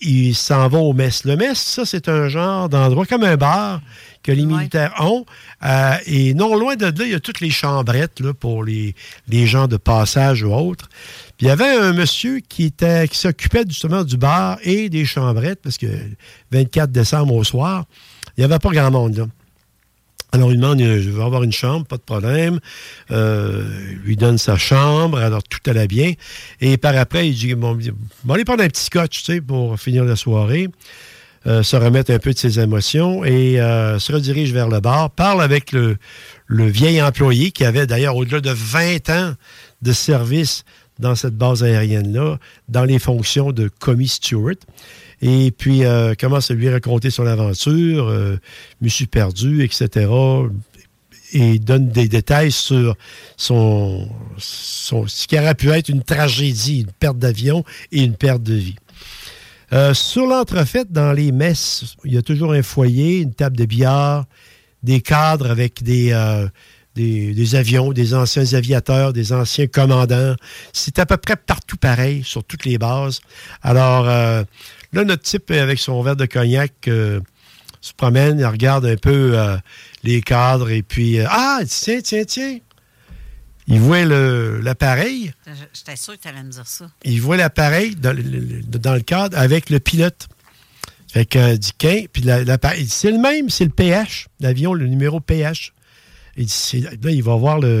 il 0.00 0.34
s'en 0.34 0.68
va 0.68 0.78
au 0.78 0.92
mess. 0.92 1.24
Le 1.24 1.36
mess, 1.36 1.58
ça, 1.58 1.84
c'est 1.84 2.08
un 2.08 2.28
genre 2.28 2.68
d'endroit 2.68 3.06
comme 3.06 3.22
un 3.22 3.36
bar 3.36 3.80
que 4.22 4.32
les 4.32 4.44
militaires 4.44 4.94
ont. 5.00 5.24
Euh, 5.64 5.94
et 6.06 6.34
non 6.34 6.56
loin 6.56 6.74
de 6.76 6.86
là, 6.86 6.92
il 7.04 7.12
y 7.12 7.14
a 7.14 7.20
toutes 7.20 7.40
les 7.40 7.50
chambrettes 7.50 8.20
là, 8.20 8.34
pour 8.34 8.64
les, 8.64 8.94
les 9.28 9.46
gens 9.46 9.68
de 9.68 9.76
passage 9.76 10.42
ou 10.42 10.52
autres. 10.52 10.88
Puis 11.36 11.46
il 11.46 11.48
y 11.48 11.50
avait 11.50 11.76
un 11.76 11.92
monsieur 11.92 12.40
qui, 12.40 12.64
était, 12.64 13.06
qui 13.08 13.18
s'occupait 13.18 13.64
justement 13.68 14.04
du 14.04 14.16
bar 14.16 14.58
et 14.62 14.88
des 14.88 15.04
chambrettes, 15.04 15.60
parce 15.62 15.78
que 15.78 15.86
24 16.50 16.90
décembre 16.90 17.34
au 17.34 17.44
soir, 17.44 17.84
il 18.36 18.40
n'y 18.40 18.44
avait 18.44 18.58
pas 18.58 18.70
grand 18.70 18.90
monde 18.90 19.16
là. 19.16 19.26
Alors, 20.34 20.50
il 20.50 20.56
demande, 20.56 20.80
euh, 20.80 21.00
je 21.00 21.10
veux 21.10 21.22
avoir 21.22 21.42
une 21.42 21.52
chambre, 21.52 21.84
pas 21.84 21.98
de 21.98 22.02
problème. 22.02 22.58
Euh, 23.10 23.64
il 23.90 23.98
lui 23.98 24.16
donne 24.16 24.38
sa 24.38 24.56
chambre, 24.56 25.18
alors 25.18 25.42
tout 25.42 25.58
allait 25.66 25.86
bien. 25.86 26.14
Et 26.62 26.78
par 26.78 26.96
après, 26.96 27.28
il 27.28 27.34
dit, 27.34 27.54
bon, 27.54 27.78
bon 28.24 28.34
allez 28.34 28.46
prendre 28.46 28.64
un 28.64 28.68
petit 28.68 28.84
scotch, 28.84 29.18
tu 29.18 29.32
sais, 29.32 29.40
pour 29.42 29.78
finir 29.78 30.04
la 30.04 30.16
soirée. 30.16 30.68
euh, 31.46 31.62
se 31.62 31.76
remettre 31.76 32.12
un 32.12 32.18
peu 32.18 32.32
de 32.32 32.38
ses 32.38 32.60
émotions 32.60 33.24
et 33.24 33.56
se 33.56 34.12
redirige 34.12 34.52
vers 34.52 34.68
le 34.68 34.80
bar, 34.80 35.10
parle 35.10 35.42
avec 35.42 35.72
le, 35.72 35.98
vieil 36.48 37.02
employé 37.02 37.50
qui 37.50 37.64
avait 37.64 37.86
d'ailleurs 37.86 38.16
au-delà 38.16 38.40
de 38.40 38.50
20 38.50 39.10
ans 39.10 39.34
de 39.82 39.92
service 39.92 40.64
dans 40.98 41.14
cette 41.14 41.36
base 41.36 41.62
aérienne-là, 41.62 42.38
dans 42.68 42.84
les 42.84 42.98
fonctions 42.98 43.52
de 43.52 43.68
commis 43.80 44.08
steward. 44.08 44.58
Et 45.22 45.52
puis, 45.52 45.84
euh, 45.84 46.14
commence 46.18 46.50
à 46.50 46.54
lui 46.54 46.68
raconter 46.68 47.10
son 47.10 47.26
aventure, 47.26 48.08
euh, 48.08 48.36
me 48.80 48.88
suis 48.88 49.06
perdu, 49.06 49.62
etc. 49.62 50.10
Et 51.32 51.60
donne 51.60 51.88
des 51.88 52.08
détails 52.08 52.50
sur 52.50 52.96
son, 53.36 54.08
ce 54.36 55.26
qui 55.28 55.38
aurait 55.38 55.54
pu 55.54 55.70
être 55.70 55.88
une 55.88 56.02
tragédie, 56.02 56.80
une 56.80 56.92
perte 56.92 57.18
d'avion 57.18 57.64
et 57.92 58.02
une 58.02 58.16
perte 58.16 58.42
de 58.42 58.54
vie. 58.54 58.74
Euh, 59.72 59.94
sur 59.94 60.26
l'entrefaite, 60.26 60.90
dans 60.90 61.12
les 61.12 61.30
messes, 61.30 61.94
il 62.04 62.12
y 62.12 62.18
a 62.18 62.22
toujours 62.22 62.52
un 62.52 62.62
foyer, 62.62 63.20
une 63.20 63.32
table 63.32 63.56
de 63.56 63.64
billard, 63.64 64.26
des 64.82 65.00
cadres 65.00 65.50
avec 65.50 65.84
des, 65.84 66.12
euh, 66.12 66.48
des, 66.96 67.32
des 67.32 67.54
avions, 67.54 67.92
des 67.92 68.12
anciens 68.12 68.52
aviateurs, 68.54 69.12
des 69.12 69.32
anciens 69.32 69.68
commandants. 69.68 70.34
C'est 70.72 70.98
à 70.98 71.06
peu 71.06 71.16
près 71.16 71.36
partout 71.36 71.76
pareil, 71.76 72.22
sur 72.24 72.42
toutes 72.44 72.66
les 72.66 72.76
bases. 72.76 73.20
Alors, 73.62 74.44
là, 74.92 75.04
notre 75.04 75.22
type, 75.22 75.50
avec 75.50 75.78
son 75.78 76.02
verre 76.02 76.16
de 76.16 76.26
cognac, 76.26 76.72
euh, 76.88 77.20
se 77.80 77.92
promène, 77.92 78.38
il 78.38 78.46
regarde 78.46 78.86
un 78.86 78.96
peu 78.96 79.38
euh, 79.38 79.56
les 80.04 80.20
cadres 80.22 80.70
et 80.70 80.82
puis, 80.82 81.18
euh, 81.18 81.26
ah, 81.28 81.60
tiens, 81.66 82.00
tiens, 82.02 82.24
tiens. 82.24 82.58
Il 83.68 83.80
voit 83.80 84.04
l'appareil. 84.04 85.32
J'étais 85.72 85.96
sûr 85.96 86.14
que 86.14 86.20
tu 86.22 86.28
allais 86.28 86.42
me 86.42 86.50
dire 86.50 86.66
ça. 86.66 86.90
Il 87.04 87.20
voit 87.22 87.36
l'appareil 87.36 87.94
dans, 87.94 88.12
le- 88.14 88.22
le- 88.22 88.62
dans 88.62 88.94
le 88.94 89.00
cadre 89.00 89.38
avec 89.38 89.70
le 89.70 89.78
pilote. 89.80 90.28
Fait 91.12 91.24
que, 91.26 91.38
euh, 91.38 91.56
dit 91.56 91.72
qu'un, 91.78 92.04
puis 92.12 92.22
la- 92.22 92.42
l'appareil, 92.42 92.80
il 92.80 92.84
dit, 92.86 92.90
c'est 92.90 93.10
le 93.12 93.18
même, 93.18 93.50
c'est 93.50 93.64
le 93.64 93.70
PH, 93.70 94.28
l'avion, 94.40 94.74
le 94.74 94.86
numéro 94.86 95.20
PH. 95.20 95.72
Il 96.36 96.46
dit, 96.46 96.52
c'est- 96.52 96.80
là, 96.80 97.10
il 97.10 97.22
va 97.22 97.36
voir 97.36 97.60
le. 97.60 97.80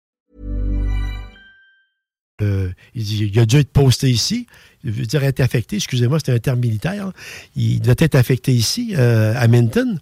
Euh, 2.41 2.69
il 2.95 3.03
dit, 3.03 3.31
il 3.33 3.39
a 3.39 3.45
dû 3.45 3.57
être 3.57 3.71
posté 3.71 4.09
ici. 4.09 4.47
Il 4.83 4.91
veut 4.91 5.05
dire 5.05 5.23
être 5.23 5.39
affecté. 5.39 5.75
Excusez-moi, 5.77 6.19
c'était 6.19 6.33
un 6.33 6.39
terme 6.39 6.59
militaire. 6.59 7.11
Il 7.55 7.81
doit 7.81 7.95
être 7.97 8.15
affecté 8.15 8.53
ici, 8.53 8.93
euh, 8.97 9.33
à 9.37 9.47
Minton. 9.47 9.99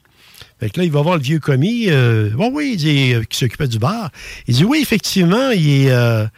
Fait 0.59 0.69
que 0.69 0.79
là, 0.79 0.85
il 0.85 0.91
va 0.91 1.01
voir 1.01 1.17
le 1.17 1.23
vieux 1.23 1.39
commis. 1.39 1.89
Euh, 1.89 2.29
bon, 2.31 2.51
oui, 2.53 2.71
il 2.73 2.77
dit, 2.77 3.13
euh, 3.13 3.23
qui 3.23 3.37
s'occupait 3.37 3.67
du 3.67 3.79
bar. 3.79 4.11
Il 4.47 4.55
dit, 4.55 4.63
oui, 4.63 4.79
effectivement, 4.81 5.51
il 5.51 5.87
est. 5.87 6.29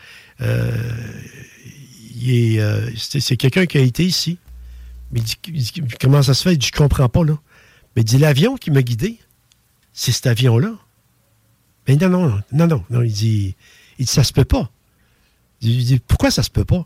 c'est 2.96 3.38
quelqu'un 3.38 3.66
qui 3.66 3.78
a 3.78 3.82
été 3.82 4.04
ici. 4.04 4.38
Mais 5.12 5.20
il 5.20 5.24
dit, 5.24 5.38
il 5.48 5.62
dit, 5.62 5.82
comment 6.00 6.22
ça 6.22 6.34
se 6.34 6.44
fait? 6.44 6.54
Il 6.54 6.58
dit, 6.58 6.68
je 6.68 6.78
comprends 6.78 7.10
pas, 7.10 7.24
là. 7.24 7.38
Mais 7.96 8.02
il 8.02 8.06
dit, 8.06 8.18
l'avion 8.18 8.56
qui 8.56 8.72
m'a 8.72 8.82
guidé, 8.82 9.20
c'est 9.94 10.12
cet 10.12 10.28
avion-là. 10.28 10.74
Mais 11.88 11.96
non, 11.96 12.10
non, 12.10 12.42
non, 12.52 12.68
non, 12.68 12.84
non. 12.90 13.02
Il 13.02 13.12
dit, 13.12 13.56
il 14.00 14.06
dit 14.06 14.12
ça 14.12 14.24
se 14.24 14.34
peut 14.34 14.46
pas. 14.46 14.72
Il 15.62 15.86
dit, 15.86 16.00
pourquoi 16.00 16.32
ça 16.32 16.44
se 16.44 16.50
peut 16.50 16.66
pas? 16.66 16.86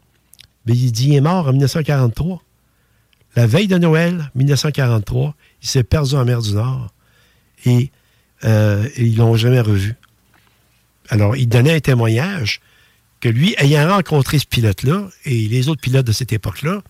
Ben, 0.66 0.76
il 0.76 0.92
dit, 0.92 1.10
il 1.10 1.16
est 1.16 1.22
mort 1.22 1.48
en 1.48 1.52
1943. 1.52 2.44
La 3.36 3.48
veille 3.48 3.68
de 3.68 3.78
Noël, 3.78 4.32
1943, 4.36 5.36
il 5.62 5.68
s'est 5.68 5.84
perdu 5.84 6.16
en 6.16 6.26
mer 6.26 6.42
du 6.42 6.54
Nord 6.54 6.94
et, 7.66 7.92
euh, 8.44 8.88
et 8.96 9.04
ils 9.04 9.18
l'ont 9.18 9.36
jamais 9.36 9.60
revu. 9.60 9.96
Alors, 11.10 11.36
il 11.36 11.48
donnait 11.48 11.76
un 11.76 11.80
témoignage 11.80 12.62
que 13.20 13.30
lui, 13.30 13.56
ayant 13.58 13.90
rencontré 13.90 14.40
ce 14.40 14.46
pilote-là 14.46 15.10
et 15.26 15.48
les 15.48 15.68
autres 15.70 15.82
pilotes 15.82 16.06
de 16.06 16.12
cette 16.12 16.34
époque-là, 16.34 16.82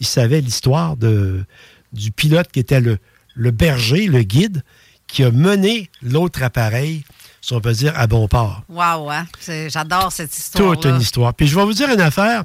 il 0.00 0.06
savait 0.06 0.40
l'histoire 0.40 0.96
du 0.96 2.12
pilote 2.12 2.50
qui 2.50 2.60
était 2.60 2.80
le, 2.80 2.98
le 3.34 3.50
berger, 3.50 4.06
le 4.06 4.22
guide, 4.22 4.62
qui 5.06 5.24
a 5.24 5.30
mené 5.30 5.90
l'autre 6.02 6.42
appareil, 6.42 7.04
si 7.40 7.52
on 7.52 7.60
peut 7.60 7.72
dire, 7.72 7.92
à 7.96 8.06
bon 8.06 8.28
port. 8.28 8.62
Waouh, 8.68 9.10
hein? 9.10 9.26
J'adore 9.68 10.12
cette 10.12 10.36
histoire. 10.36 10.74
Toute 10.74 10.86
une 10.86 11.00
histoire. 11.00 11.34
Puis 11.34 11.46
je 11.46 11.56
vais 11.56 11.64
vous 11.64 11.72
dire 11.72 11.90
une 11.90 12.00
affaire. 12.00 12.44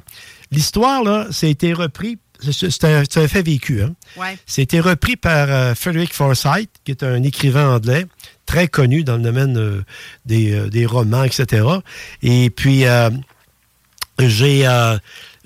L'histoire, 0.50 1.02
là, 1.02 1.26
ça 1.30 1.46
a 1.46 1.50
été 1.50 1.72
repris. 1.72 2.18
C'est 2.40 2.84
un, 2.84 3.02
un 3.02 3.28
fait 3.28 3.42
vécu. 3.42 3.82
Hein? 3.82 3.94
Ouais. 4.16 4.38
Ça 4.46 4.60
a 4.60 4.62
été 4.62 4.78
repris 4.80 5.16
par 5.16 5.50
euh, 5.50 5.74
Frederick 5.74 6.12
Forsyth, 6.12 6.70
qui 6.84 6.90
est 6.90 7.02
un 7.02 7.22
écrivain 7.22 7.74
anglais 7.74 8.06
très 8.44 8.68
connu 8.68 9.04
dans 9.04 9.16
le 9.16 9.22
domaine 9.22 9.56
euh, 9.56 9.84
des, 10.26 10.52
euh, 10.52 10.68
des 10.68 10.84
romans, 10.84 11.24
etc. 11.24 11.66
Et 12.22 12.50
puis, 12.50 12.84
j'ai 14.18 14.66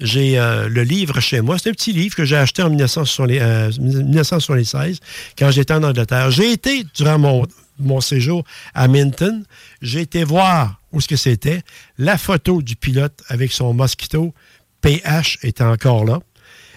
j'ai 0.01 0.39
euh, 0.39 0.69
le 0.69 0.83
livre 0.83 1.21
chez 1.21 1.41
moi. 1.41 1.59
C'est 1.59 1.69
un 1.69 1.73
petit 1.73 1.93
livre 1.93 2.17
que 2.17 2.25
j'ai 2.25 2.37
acheté 2.37 2.63
en 2.63 2.71
1960 2.71 3.31
euh, 3.31 3.71
1976, 3.79 5.01
quand 5.39 5.51
j'étais 5.51 5.75
en 5.75 5.83
Angleterre. 5.83 6.31
J'ai 6.31 6.53
été, 6.53 6.85
durant 6.95 7.19
mon, 7.19 7.47
mon 7.81 8.01
séjour 8.01 8.45
à 8.75 8.89
Minton, 8.89 9.43
j'ai 9.83 10.01
été 10.03 10.25
voir 10.25 10.81
où 10.93 11.01
ce 11.01 11.09
que 11.09 11.17
c'était. 11.17 11.63
La 11.99 12.19
photo 12.19 12.63
du 12.63 12.77
pilote 12.77 13.23
avec 13.29 13.53
son 13.53 13.75
Mosquito 13.75 14.35
PH 14.83 15.39
était 15.43 15.65
encore 15.65 16.05
là. 16.05 16.21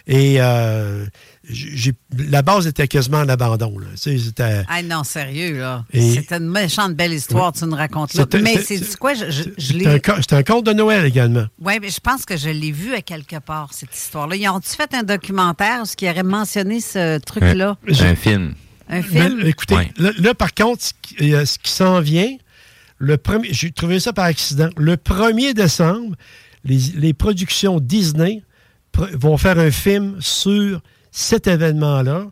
Et 0.06 0.36
euh, 0.42 1.06
la 2.18 2.42
base 2.42 2.68
était 2.68 2.90
quasiment 2.90 3.24
là. 3.24 3.38
Tu 3.38 3.78
sais, 3.96 4.18
c'était- 4.18 4.64
Ah 4.68 4.84
non, 4.84 5.06
sérieux, 5.06 5.58
là. 5.60 5.86
Et- 5.94 6.16
C'était 6.16 6.36
une 6.40 6.50
méchante 6.50 6.94
belle 6.94 7.14
histoire, 7.14 7.54
tu 7.54 7.64
nous 7.64 7.76
racontes 7.78 8.14
là. 8.14 8.26
Mais 8.42 8.58
c'est- 8.58 8.98
quoi? 8.98 9.14
Je, 9.14 9.32
je, 9.32 9.44
je 9.58 9.68
C'était 9.68 9.74
l'ai. 9.80 9.88
un, 9.88 10.00
co- 10.00 10.12
un 10.32 10.44
conte 10.44 10.66
de 10.66 10.74
Noël 10.74 11.06
également. 11.06 11.46
Oui, 11.62 11.76
mais 11.82 11.90
je 11.90 12.02
pense 12.02 12.26
que 12.26 12.36
je 12.36 12.50
l'ai 12.50 12.72
vu 12.74 12.94
à 12.94 13.02
quelque 13.02 13.38
part, 13.40 13.70
cette 13.74 13.96
histoire-là. 13.96 14.36
Ils 14.36 14.50
ont-tu 14.50 14.72
fait 14.76 14.94
un 14.94 15.04
documentaire 15.04 15.88
ce 15.88 15.96
qui 15.96 16.10
aurait 16.10 16.22
mentionné 16.24 16.82
ce 16.82 17.18
truc-là? 17.20 17.78
C'est 17.94 18.02
un 18.08 18.16
film. 18.16 18.56
Un 18.90 19.02
film? 19.02 19.40
Mais, 19.44 19.50
écoutez, 19.50 19.76
Ouais. 19.76 19.92
là, 19.98 20.12
là, 20.18 20.34
par 20.34 20.54
contre, 20.54 20.84
ce 20.84 20.92
qui, 21.02 21.16
ce 21.46 21.58
qui 21.60 21.72
s'en 21.72 22.00
vient, 22.02 22.30
le 22.98 23.18
premier, 23.18 23.50
j'ai 23.52 23.72
trouvé 23.72 24.00
ça 24.00 24.14
par 24.14 24.26
accident. 24.26 24.70
Le 24.78 24.96
1er 24.98 25.54
décembre, 25.54 26.16
les, 26.64 26.78
les 26.96 27.14
productions 27.14 27.80
Disney 27.80 28.44
pr- 28.96 29.16
vont 29.16 29.38
faire 29.38 29.58
un 29.60 29.72
film 29.72 30.18
sur 30.20 30.82
cet 31.12 31.48
événement-là. 31.48 32.28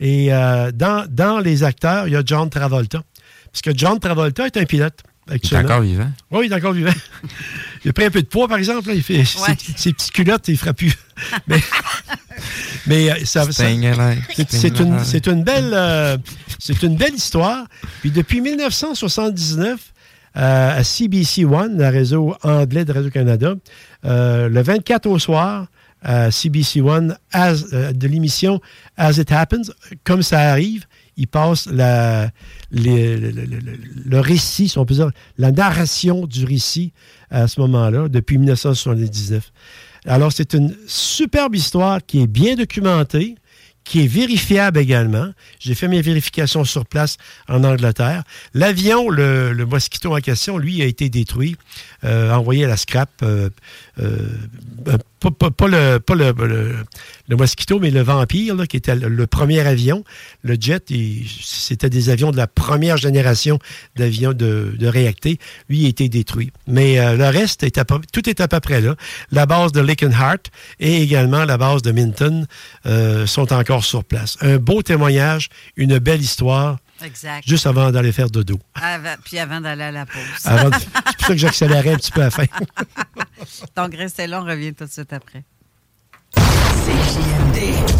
Et 0.00 0.32
euh, 0.32 0.72
dans, 0.72 1.06
dans 1.08 1.38
les 1.38 1.62
acteurs, 1.64 2.06
il 2.06 2.12
y 2.12 2.16
a 2.16 2.22
John 2.24 2.50
Travolta. 2.50 3.02
Parce 3.52 3.62
que 3.62 3.70
John 3.76 3.98
Travolta 3.98 4.46
est 4.46 4.56
un 4.56 4.64
pilote. 4.64 5.00
Il 5.28 5.34
est 5.34 5.56
encore 5.56 5.80
vivant? 5.80 6.10
Oui, 6.30 6.46
il 6.46 6.52
est 6.52 6.56
encore 6.56 6.72
vivant. 6.72 6.92
il 7.84 7.90
a 7.90 7.92
pris 7.92 8.04
un 8.04 8.10
peu 8.10 8.22
de 8.22 8.26
poids, 8.28 8.46
par 8.46 8.58
exemple. 8.58 8.88
là. 8.88 8.94
il 8.94 9.02
fait, 9.02 9.24
ses, 9.24 9.38
ses 9.76 9.92
petites 9.92 10.12
culottes, 10.12 10.46
il 10.48 10.52
ne 10.52 10.56
fera 10.58 10.72
plus. 10.72 10.92
mais 11.48 11.60
mais 12.86 13.10
euh, 13.10 13.14
ça, 13.24 13.44
c'est 14.54 14.68
une, 14.80 14.92
alive. 14.94 15.04
c'est 15.04 15.26
une 15.26 15.42
belle, 15.44 15.70
euh, 15.72 16.16
c'est 16.58 16.82
une 16.82 16.96
belle 16.96 17.14
histoire. 17.14 17.66
Puis 18.00 18.10
depuis 18.10 18.40
1979, 18.40 19.92
euh, 20.36 20.78
à 20.78 20.84
CBC 20.84 21.44
One, 21.44 21.78
le 21.78 21.88
réseau 21.88 22.36
anglais 22.42 22.84
de 22.84 22.92
Radio-Canada, 22.92 23.54
euh, 24.04 24.48
le 24.48 24.62
24 24.62 25.06
au 25.06 25.18
soir, 25.18 25.66
à 26.02 26.30
CBC 26.30 26.80
One, 26.82 27.16
as- 27.32 27.70
de 27.92 28.06
l'émission 28.06 28.60
As 28.96 29.16
It 29.18 29.32
Happens, 29.32 29.72
comme 30.04 30.22
ça 30.22 30.40
arrive, 30.40 30.84
il 31.16 31.26
passe 31.26 31.66
la, 31.66 32.28
les- 32.70 33.16
le, 33.16 33.30
le- 33.30 33.44
le- 33.46 33.78
le 34.04 34.20
récit, 34.20 34.68
si 34.68 34.78
on 34.78 34.84
peut 34.84 34.94
dire, 34.94 35.10
la 35.38 35.50
narration 35.50 36.26
du 36.26 36.44
récit 36.44 36.92
à 37.30 37.48
ce 37.48 37.58
moment-là, 37.60 38.08
depuis 38.08 38.36
1979. 38.36 39.50
Alors, 40.06 40.32
c'est 40.32 40.54
une 40.54 40.74
superbe 40.86 41.54
histoire 41.54 42.00
qui 42.04 42.22
est 42.22 42.26
bien 42.26 42.54
documentée, 42.54 43.36
qui 43.86 44.04
est 44.04 44.06
vérifiable 44.06 44.78
également. 44.78 45.32
J'ai 45.58 45.74
fait 45.74 45.88
mes 45.88 46.02
vérifications 46.02 46.64
sur 46.64 46.84
place 46.84 47.16
en 47.48 47.64
Angleterre. 47.64 48.24
L'avion, 48.52 49.08
le, 49.08 49.54
Mosquito 49.64 50.14
en 50.14 50.20
question, 50.20 50.58
lui, 50.58 50.82
a 50.82 50.84
été 50.84 51.08
détruit, 51.08 51.56
euh, 52.04 52.32
envoyé 52.32 52.64
à 52.64 52.68
la 52.68 52.76
scrap, 52.76 53.10
euh, 53.22 53.48
euh, 54.00 54.28
pas, 55.30 55.68
le, 55.68 55.98
pas 55.98 56.14
Mosquito, 57.30 57.78
mais 57.78 57.90
le 57.90 58.02
Vampire, 58.02 58.56
qui 58.68 58.76
était 58.76 58.94
le, 58.94 59.26
premier 59.26 59.60
avion. 59.60 60.04
Le 60.42 60.56
jet, 60.58 60.92
c'était 61.42 61.90
des 61.90 62.10
avions 62.10 62.30
de 62.30 62.36
la 62.36 62.46
première 62.46 62.96
génération 62.96 63.58
d'avions 63.96 64.32
de, 64.32 64.74
de 64.78 64.86
réactés. 64.86 65.38
Lui, 65.68 65.86
a 65.86 65.88
été 65.88 66.08
détruit. 66.08 66.52
Mais 66.66 66.98
euh, 66.98 67.16
le 67.16 67.28
reste, 67.28 67.62
est 67.62 67.78
à 67.78 67.84
tout 67.84 68.28
est 68.28 68.40
à 68.40 68.48
peu 68.48 68.60
près 68.60 68.80
là. 68.80 68.94
La 69.30 69.46
base 69.46 69.72
de 69.72 69.80
Lakenhart 69.80 70.38
et 70.80 71.02
également 71.02 71.44
la 71.44 71.58
base 71.58 71.82
de 71.82 71.92
Minton 71.92 72.46
euh, 72.86 73.26
sont 73.26 73.52
encore 73.52 73.84
sur 73.84 74.04
place. 74.04 74.36
Un 74.40 74.58
beau 74.58 74.82
témoignage, 74.82 75.48
une 75.76 75.98
belle 75.98 76.20
histoire, 76.20 76.78
Exact. 77.02 77.46
juste 77.46 77.66
avant 77.66 77.90
d'aller 77.90 78.12
faire 78.12 78.30
dodo. 78.30 78.58
Avant- 78.74 79.16
puis 79.24 79.38
avant 79.38 79.60
d'aller 79.60 79.84
à 79.84 79.92
la 79.92 80.06
pause. 80.06 80.22
De- 80.22 80.38
C'est 80.40 81.16
pour 81.16 81.26
ça 81.26 81.28
que 81.28 81.36
j'accélérais 81.36 81.92
un 81.92 81.96
petit 81.96 82.10
peu 82.12 82.22
à 82.22 82.24
la 82.24 82.30
fin. 82.30 82.44
Donc, 83.76 83.94
restez 83.94 84.26
là, 84.26 84.40
on 84.40 84.44
revient 84.46 84.72
tout 84.74 84.84
de 84.86 84.90
suite 84.90 85.12
après. 85.12 85.44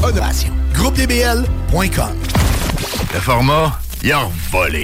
Innovation. 0.00 0.52
GroupeDBL.com. 0.74 2.16
Le 3.14 3.20
format, 3.20 3.78
il 4.02 4.12
a 4.12 4.28
volé. 4.50 4.82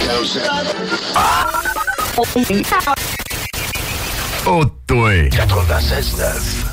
Oh, 4.45 4.65
toi. 4.87 5.29
96.9. 5.29 6.72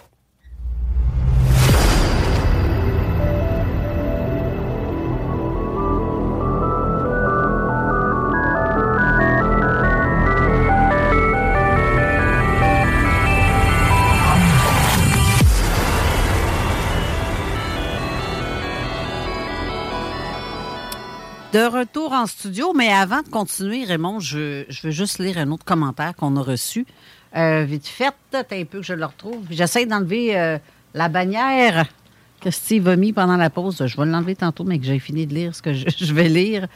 De 21.53 21.59
retour 21.67 22.13
en 22.13 22.27
studio, 22.27 22.71
mais 22.73 22.93
avant 22.93 23.23
de 23.23 23.27
continuer, 23.27 23.83
Raymond, 23.83 24.21
je, 24.21 24.63
veux 24.83 24.91
juste 24.91 25.19
lire 25.19 25.37
un 25.37 25.51
autre 25.51 25.65
commentaire 25.65 26.15
qu'on 26.15 26.37
a 26.37 26.41
reçu. 26.41 26.85
Euh, 27.35 27.65
vite 27.65 27.87
fait, 27.87 28.13
t'as 28.29 28.39
un 28.39 28.63
peu 28.63 28.79
que 28.79 28.85
je 28.85 28.93
le 28.93 29.03
retrouve. 29.03 29.43
J'essaie 29.49 29.85
d'enlever 29.85 30.39
euh, 30.39 30.57
la 30.93 31.09
bannière 31.09 31.87
que 32.39 32.51
Steve 32.51 32.87
a 32.87 32.95
mis 32.95 33.11
pendant 33.11 33.35
la 33.35 33.49
pause. 33.49 33.83
Je 33.85 33.97
vais 33.97 34.05
l'enlever 34.05 34.37
tantôt, 34.37 34.63
mais 34.63 34.79
que 34.79 34.85
j'ai 34.85 34.97
fini 34.97 35.27
de 35.27 35.33
lire 35.33 35.53
ce 35.53 35.61
que 35.61 35.73
je, 35.73 36.13
vais 36.13 36.29
lire. 36.29 36.67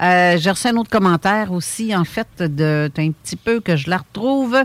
Euh, 0.00 0.38
j'ai 0.38 0.50
reçu 0.50 0.66
un 0.66 0.76
autre 0.76 0.88
commentaire 0.88 1.52
aussi, 1.52 1.94
en 1.94 2.04
fait, 2.04 2.28
de 2.38 2.90
un 2.96 3.10
petit 3.10 3.36
peu 3.36 3.60
que 3.60 3.76
je 3.76 3.90
la 3.90 3.98
retrouve. 3.98 4.56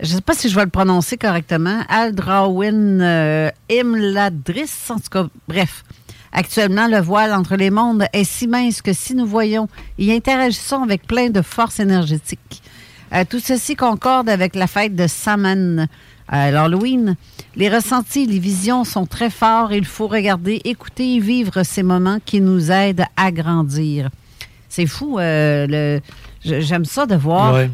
Je 0.00 0.10
ne 0.10 0.16
sais 0.16 0.20
pas 0.20 0.34
si 0.34 0.50
je 0.50 0.54
vais 0.54 0.64
le 0.64 0.70
prononcer 0.70 1.16
correctement. 1.16 1.84
Aldrawin 1.88 3.50
Imladris, 3.70 4.90
en 4.90 4.96
tout 4.96 5.08
cas, 5.10 5.26
bref. 5.48 5.84
Actuellement, 6.32 6.86
le 6.86 7.00
voile 7.00 7.32
entre 7.34 7.56
les 7.56 7.70
mondes 7.70 8.04
est 8.12 8.24
si 8.24 8.46
mince 8.46 8.82
que 8.82 8.92
si 8.92 9.14
nous 9.14 9.26
voyons 9.26 9.68
y 9.98 10.12
interagissons 10.12 10.82
avec 10.82 11.06
plein 11.06 11.28
de 11.30 11.42
forces 11.42 11.80
énergétiques. 11.80 12.62
Euh, 13.12 13.24
tout 13.28 13.40
ceci 13.40 13.74
concorde 13.74 14.28
avec 14.28 14.54
la 14.54 14.68
fête 14.68 14.94
de 14.94 15.08
Samhain, 15.08 15.78
euh, 15.80 15.86
l'Halloween. 16.52 17.16
Les 17.56 17.68
ressentis, 17.68 18.26
les 18.26 18.38
visions 18.38 18.84
sont 18.84 19.06
très 19.06 19.30
forts. 19.30 19.72
Il 19.72 19.84
faut 19.84 20.06
regarder, 20.06 20.60
écouter 20.64 21.16
et 21.16 21.18
vivre 21.18 21.64
ces 21.64 21.82
moments 21.82 22.18
qui 22.24 22.40
nous 22.40 22.70
aident 22.70 23.06
à 23.16 23.32
grandir. 23.32 24.10
C'est 24.68 24.86
fou. 24.86 25.18
euh, 25.18 25.98
J'aime 26.44 26.84
ça 26.84 27.06
de 27.06 27.16
voir. 27.16 27.54
Ouais. 27.54 27.70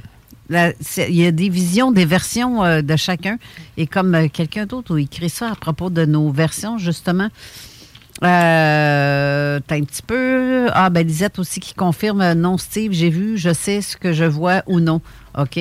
La- 0.48 0.72
c'est- 0.80 1.10
Il 1.10 1.16
y 1.16 1.26
a 1.26 1.30
des 1.32 1.50
visions, 1.50 1.92
des 1.92 2.06
versions 2.06 2.64
euh, 2.64 2.80
de 2.80 2.96
chacun. 2.96 3.36
Et 3.76 3.86
comme 3.86 4.14
euh, 4.14 4.28
quelqu'un 4.32 4.64
d'autre 4.64 4.96
a 4.96 5.00
écrit 5.00 5.28
ça 5.28 5.50
à 5.50 5.54
propos 5.56 5.90
de 5.90 6.06
nos 6.06 6.30
versions, 6.30 6.78
justement, 6.78 7.28
euh, 8.22 9.60
t'as 9.66 9.76
un 9.76 9.82
petit 9.82 10.02
peu. 10.02 10.68
Ah, 10.72 10.90
ben 10.90 11.06
Lisette 11.06 11.38
aussi 11.38 11.60
qui 11.60 11.74
confirme 11.74 12.20
euh, 12.20 12.34
non, 12.34 12.56
Steve, 12.58 12.92
j'ai 12.92 13.10
vu, 13.10 13.36
je 13.36 13.52
sais 13.52 13.82
ce 13.82 13.96
que 13.96 14.12
je 14.12 14.24
vois 14.24 14.62
ou 14.66 14.80
non. 14.80 15.00
OK. 15.36 15.58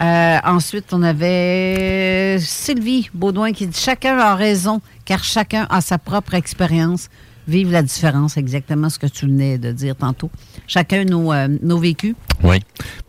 Euh, 0.00 0.38
ensuite, 0.44 0.92
on 0.92 1.02
avait 1.02 2.38
Sylvie 2.40 3.10
Baudouin 3.12 3.52
qui 3.52 3.66
dit 3.66 3.78
Chacun 3.78 4.16
a 4.18 4.34
raison, 4.34 4.80
car 5.04 5.22
chacun 5.22 5.66
a 5.70 5.80
sa 5.80 5.98
propre 5.98 6.34
expérience. 6.34 7.08
Vive 7.48 7.72
la 7.72 7.82
différence, 7.82 8.36
exactement 8.36 8.88
ce 8.88 9.00
que 9.00 9.06
tu 9.08 9.26
venais 9.26 9.58
de 9.58 9.72
dire 9.72 9.96
tantôt. 9.96 10.30
Chacun 10.68 11.04
nos, 11.04 11.32
euh, 11.32 11.48
nos 11.60 11.78
vécus. 11.78 12.14
Oui. 12.44 12.60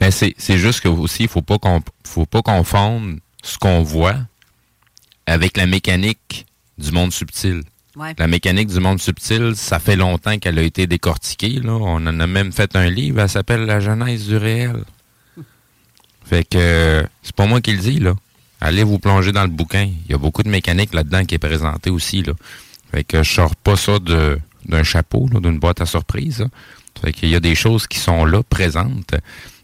Mais 0.01 0.09
c'est 0.09 0.33
c'est 0.39 0.57
juste 0.57 0.81
que 0.81 0.87
aussi, 0.87 1.23
il 1.23 1.29
faut 1.29 1.43
pas 1.43 1.59
qu'on 1.59 1.81
faut 2.03 2.25
pas 2.25 2.41
confondre 2.41 3.17
ce 3.43 3.59
qu'on 3.59 3.83
voit 3.83 4.15
avec 5.27 5.55
la 5.55 5.67
mécanique 5.67 6.47
du 6.79 6.91
monde 6.91 7.13
subtil. 7.13 7.61
Ouais. 7.95 8.15
La 8.17 8.27
mécanique 8.27 8.69
du 8.69 8.79
monde 8.79 8.99
subtil, 8.99 9.53
ça 9.55 9.79
fait 9.79 9.95
longtemps 9.95 10.39
qu'elle 10.39 10.57
a 10.57 10.63
été 10.63 10.87
décortiquée. 10.87 11.59
Là. 11.59 11.73
On 11.73 12.07
en 12.07 12.19
a 12.19 12.27
même 12.27 12.51
fait 12.51 12.75
un 12.75 12.89
livre, 12.89 13.21
elle 13.21 13.29
s'appelle 13.29 13.65
La 13.65 13.79
genèse 13.79 14.27
du 14.27 14.37
réel. 14.37 14.83
Fait 16.25 16.43
que 16.43 17.05
c'est 17.21 17.35
pas 17.35 17.45
moi 17.45 17.61
qui 17.61 17.73
le 17.73 17.79
dis, 17.79 17.99
là. 17.99 18.15
Allez 18.61 18.83
vous 18.83 18.97
plonger 18.97 19.31
dans 19.31 19.43
le 19.43 19.49
bouquin. 19.49 19.89
Il 20.05 20.11
y 20.11 20.15
a 20.15 20.17
beaucoup 20.17 20.41
de 20.41 20.49
mécanique 20.49 20.93
là-dedans 20.93 21.25
qui 21.25 21.35
est 21.35 21.39
présentée 21.39 21.89
aussi, 21.89 22.23
là. 22.23 22.33
Fait 22.91 23.03
que 23.03 23.21
je 23.21 23.31
sors 23.31 23.55
pas 23.55 23.75
ça 23.75 23.99
de 23.99 24.39
d'un 24.65 24.83
chapeau, 24.83 25.27
là, 25.31 25.39
d'une 25.41 25.59
boîte 25.59 25.81
à 25.81 25.85
surprise. 25.85 26.39
là. 26.39 26.47
Fait 27.01 27.11
qu'il 27.11 27.29
y 27.29 27.35
a 27.35 27.39
des 27.39 27.55
choses 27.55 27.85
qui 27.85 27.99
sont 27.99 28.23
là, 28.23 28.43
présentes. 28.43 29.15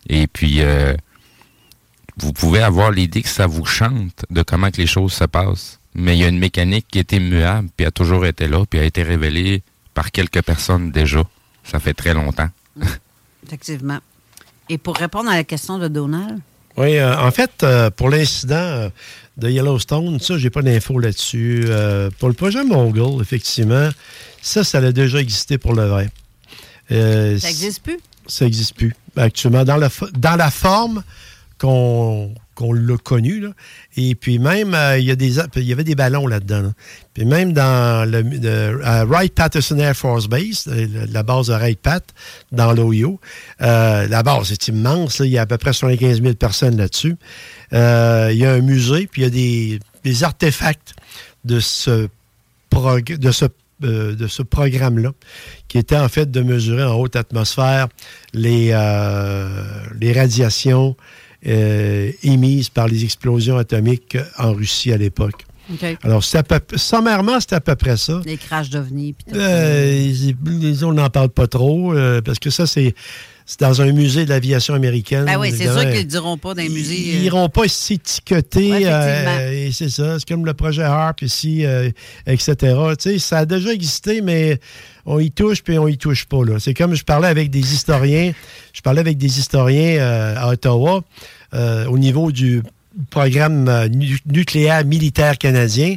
Et 0.10 0.28
puis, 0.28 0.62
euh, 0.62 0.94
vous 2.18 2.34
pouvez 2.34 2.62
avoir 2.62 2.92
l'idée 2.92 3.22
que 3.22 3.30
ça 3.30 3.48
vous 3.48 3.66
chante 3.66 4.26
de 4.30 4.42
comment 4.42 4.72
que 4.72 4.78
les 4.78 4.88
choses 4.88 5.14
se 5.14 5.24
passent. 5.24 5.79
Mais 5.96 6.16
il 6.16 6.20
y 6.20 6.24
a 6.24 6.28
une 6.28 6.40
mécanique 6.40 6.88
qui 6.90 7.00
est 7.00 7.12
immuable, 7.12 7.70
puis 7.76 7.86
a 7.86 7.92
toujours 7.92 8.26
été 8.26 8.48
là, 8.48 8.64
puis 8.70 8.80
a 8.80 8.84
été 8.84 9.04
révélée 9.04 9.64
par 9.94 10.12
quelques 10.12 10.42
personnes 10.44 10.92
déjà. 10.92 11.24
Ça 11.64 11.80
fait 11.80 11.94
très 11.94 12.14
longtemps. 12.14 12.50
Effectivement. 13.46 14.00
Et 14.70 14.78
pour 14.78 14.96
répondre 14.96 15.30
à 15.30 15.36
la 15.36 15.44
question 15.44 15.80
de 15.80 15.88
Donald, 15.88 16.40
Oui, 16.78 16.98
euh, 16.98 17.18
en 17.20 17.32
fait, 17.32 17.64
euh, 17.64 17.90
pour 17.90 18.10
l'incident 18.10 18.56
euh, 18.56 18.90
de 19.38 19.50
Yellowstone, 19.50 20.20
ça, 20.20 20.38
j'ai 20.38 20.50
pas 20.52 20.62
d'infos 20.62 21.00
là-dessus. 21.00 21.64
Euh, 21.68 22.10
pour 22.20 22.28
le 22.30 22.36
projet 22.36 22.64
Mongol, 22.64 23.22
effectivement, 23.22 23.90
ça, 24.42 24.64
ça 24.64 24.78
a 24.78 24.92
déjà 24.92 25.20
existé 25.20 25.58
pour 25.58 25.74
le 25.74 25.88
vrai. 25.88 26.10
Euh, 26.92 27.38
ça 27.40 27.48
n'existe 27.48 27.84
plus? 27.84 28.00
ça 28.28 28.46
n'existe 28.46 28.76
plus 28.76 28.96
actuellement 29.16 29.64
dans 29.64 29.78
la, 29.78 29.90
dans 30.14 30.36
la 30.36 30.52
forme 30.52 31.04
qu'on 31.58 32.34
qu'on 32.60 32.74
l'a 32.74 32.98
connu. 32.98 33.40
là. 33.40 33.52
Et 33.96 34.16
puis 34.16 34.38
même, 34.38 34.74
euh, 34.74 35.00
il 35.00 35.06
y, 35.06 35.12
a 35.12 35.16
des, 35.16 35.38
il 35.56 35.64
y 35.64 35.72
avait 35.72 35.86
des 35.86 35.96
ballons 35.96 36.28
là-dedans. 36.28 36.62
là. 36.62 36.74
Puis 37.14 37.24
même 37.24 37.54
dans 37.54 38.10
le, 38.10 38.82
à 38.84 39.06
Wright-Patterson 39.06 39.80
Air 39.80 39.96
Force 39.96 40.28
Base, 40.28 40.66
euh, 40.68 41.06
la 41.10 41.24
base 41.24 41.48
de 41.48 41.54
Wright-Pat, 41.54 42.04
dans 42.52 42.74
l'Ohio, 42.74 43.22
euh, 43.62 44.08
la 44.10 44.24
base 44.24 44.52
est 44.52 44.68
immense. 44.68 45.20
Il 45.20 45.30
y 45.30 45.38
a 45.38 45.44
à 45.44 45.46
peu 45.46 45.58
près 45.58 45.72
75 45.72 46.22
000 46.22 46.34
personnes 46.34 46.76
là-dessus. 46.76 47.16
Il 47.72 48.38
y 48.38 48.46
a 48.46 48.52
un 48.52 48.62
musée, 48.62 49.08
puis 49.08 49.22
il 49.22 49.24
y 49.24 49.28
a 49.28 49.30
des, 49.30 49.80
des 50.04 50.24
artefacts 50.26 50.96
de 51.46 51.62
ce, 51.62 52.10
de 52.72 53.32
ce 53.32 53.46
de 53.80 54.28
ce 54.28 54.42
programme-là, 54.42 55.14
qui 55.70 55.78
était 55.78 55.96
en 55.96 56.10
fait 56.10 56.30
de 56.30 56.42
mesurer 56.42 56.84
en 56.84 56.96
haute 56.96 57.16
atmosphère 57.16 57.88
les, 58.34 58.76
les 60.02 60.12
radiations 60.12 60.98
émises 61.44 62.70
par 62.70 62.88
les 62.88 63.04
explosions 63.04 63.58
atomiques 63.58 64.18
en 64.38 64.54
Russie 64.54 64.92
à 64.92 64.98
l'époque. 64.98 65.46
Alors, 66.04 66.24
peu, 66.44 66.62
sommairement, 66.76 67.40
c'est 67.40 67.54
à 67.54 67.62
peu 67.62 67.76
près 67.76 67.98
ça. 67.98 68.22
Les 68.26 68.38
crashs 68.38 68.70
ça. 68.70 69.24
Euh, 69.36 70.12
on 70.82 70.94
n'en 70.94 71.10
parle 71.10 71.30
pas 71.30 71.48
trop, 71.48 71.94
euh, 71.94 72.22
parce 72.22 72.40
que 72.40 72.50
ça, 72.50 72.66
c'est 72.66 72.96
c'est 73.50 73.62
dans 73.62 73.82
un 73.82 73.92
musée 73.92 74.26
de 74.26 74.30
l'aviation 74.30 74.76
américaine. 74.76 75.26
Ben 75.26 75.40
oui, 75.40 75.52
c'est 75.52 75.64
sûr 75.64 75.82
qu'ils 75.82 76.02
ne 76.02 76.04
diront 76.04 76.38
pas 76.38 76.54
dans 76.54 76.62
les 76.62 76.68
Ils 76.68 76.72
musées. 76.72 77.00
Ils 77.00 77.18
euh, 77.18 77.22
n'iront 77.22 77.50
pas 77.50 77.68
s'étiqueter. 77.68 78.70
Ouais, 78.70 78.84
euh, 78.86 79.52
et 79.52 79.72
c'est 79.72 79.90
ça. 79.90 80.20
C'est 80.20 80.28
comme 80.28 80.46
le 80.46 80.54
projet 80.54 80.84
HARP 80.84 81.24
ici, 81.24 81.66
euh, 81.66 81.90
etc. 82.28 82.54
Tu 82.56 82.96
sais, 83.00 83.18
ça 83.18 83.40
a 83.40 83.46
déjà 83.48 83.74
existé, 83.74 84.22
mais 84.22 84.60
on 85.08 85.18
y 85.18 85.32
touche 85.32 85.64
puis 85.64 85.80
on 85.80 85.88
y 85.88 85.98
touche 85.98 86.26
pas. 86.26 86.46
là. 86.46 86.60
C'est 86.60 86.76
comme 86.76 86.94
je 86.94 87.04
parlais 87.04 87.28
avec 87.28 87.50
des 87.50 87.74
historiens. 87.74 88.34
Je 88.72 88.82
parlais 88.82 89.00
avec 89.00 89.18
des 89.18 89.40
historiens 89.40 89.98
euh, 89.98 90.36
à 90.38 90.50
Ottawa 90.50 91.02
euh, 91.56 91.88
au 91.88 91.98
niveau 91.98 92.32
du, 92.32 92.62
programme 93.10 93.68
euh, 93.68 93.88
nu- 93.88 94.20
nucléaire 94.28 94.86
militaire 94.86 95.40
canadien. 95.40 95.96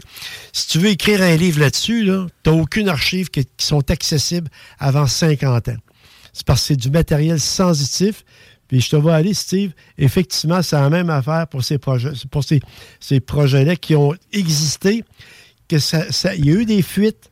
Si 0.54 0.68
tu 0.68 0.78
veux 0.78 0.88
écrire 0.88 1.20
un 1.20 1.36
livre 1.36 1.60
là-dessus, 1.60 2.04
là, 2.04 2.26
tu 2.42 2.50
n'as 2.50 2.56
aucune 2.56 2.88
archive 2.88 3.28
qui, 3.28 3.44
qui 3.44 3.66
sont 3.66 3.90
accessibles 3.90 4.48
avant 4.78 5.06
50 5.06 5.68
ans. 5.68 5.76
C'est 6.32 6.46
parce 6.46 6.60
que 6.62 6.66
c'est 6.68 6.76
du 6.76 6.90
matériel 6.90 7.38
sensitif. 7.40 8.24
Puis 8.68 8.80
je 8.80 8.88
te 8.90 8.96
vois 8.96 9.16
aller, 9.16 9.34
Steve. 9.34 9.72
Effectivement, 9.98 10.62
c'est 10.62 10.76
la 10.76 10.88
même 10.88 11.10
affaire 11.10 11.46
pour 11.46 11.62
ces 11.62 11.76
projets, 11.78 12.12
pour 12.30 12.42
ces, 12.42 12.60
ces 13.00 13.20
projets-là 13.20 13.76
qui 13.76 13.94
ont 13.94 14.14
existé. 14.32 15.04
Que 15.68 15.78
ça, 15.78 16.10
ça- 16.10 16.34
il 16.34 16.46
y 16.46 16.50
a 16.50 16.54
eu 16.54 16.64
des 16.64 16.82
fuites, 16.82 17.30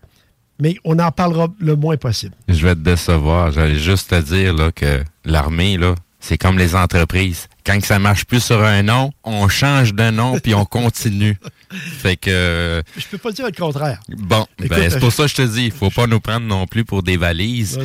mais 0.61 0.77
on 0.85 0.99
en 0.99 1.11
parlera 1.11 1.49
le 1.59 1.77
moins 1.77 1.97
possible. 1.97 2.35
Je 2.49 2.67
vais 2.67 2.75
te 2.75 2.81
décevoir. 2.81 3.53
J'allais 3.53 3.79
juste 3.79 4.11
te 4.11 4.21
dire 4.21 4.55
là, 4.55 4.71
que 4.71 5.03
l'armée, 5.25 5.79
là, 5.79 5.95
c'est 6.21 6.37
comme 6.37 6.59
les 6.59 6.75
entreprises. 6.75 7.49
Quand 7.65 7.83
ça 7.83 7.99
marche 7.99 8.27
plus 8.27 8.43
sur 8.43 8.63
un 8.63 8.83
nom, 8.83 9.11
on 9.25 9.49
change 9.49 9.95
de 9.95 10.11
nom 10.11 10.39
puis 10.39 10.55
on 10.55 10.65
continue. 10.67 11.39
Fait 11.73 12.17
que 12.17 12.83
Je 12.97 13.07
peux 13.07 13.19
pas 13.19 13.31
dire 13.33 13.47
le 13.47 13.53
contraire. 13.53 14.01
bon, 14.09 14.45
ben, 14.59 14.91
c'est 14.91 14.99
pour 14.99 15.11
je- 15.11 15.15
ça 15.17 15.23
que 15.25 15.29
je 15.31 15.35
te 15.37 15.43
dis, 15.43 15.67
il 15.67 15.71
faut 15.73 15.91
pas 15.91 16.07
nous 16.09 16.19
prendre 16.21 16.47
non 16.47 16.67
plus 16.67 16.85
pour 16.85 17.03
des 17.03 17.17
valises. 17.17 17.79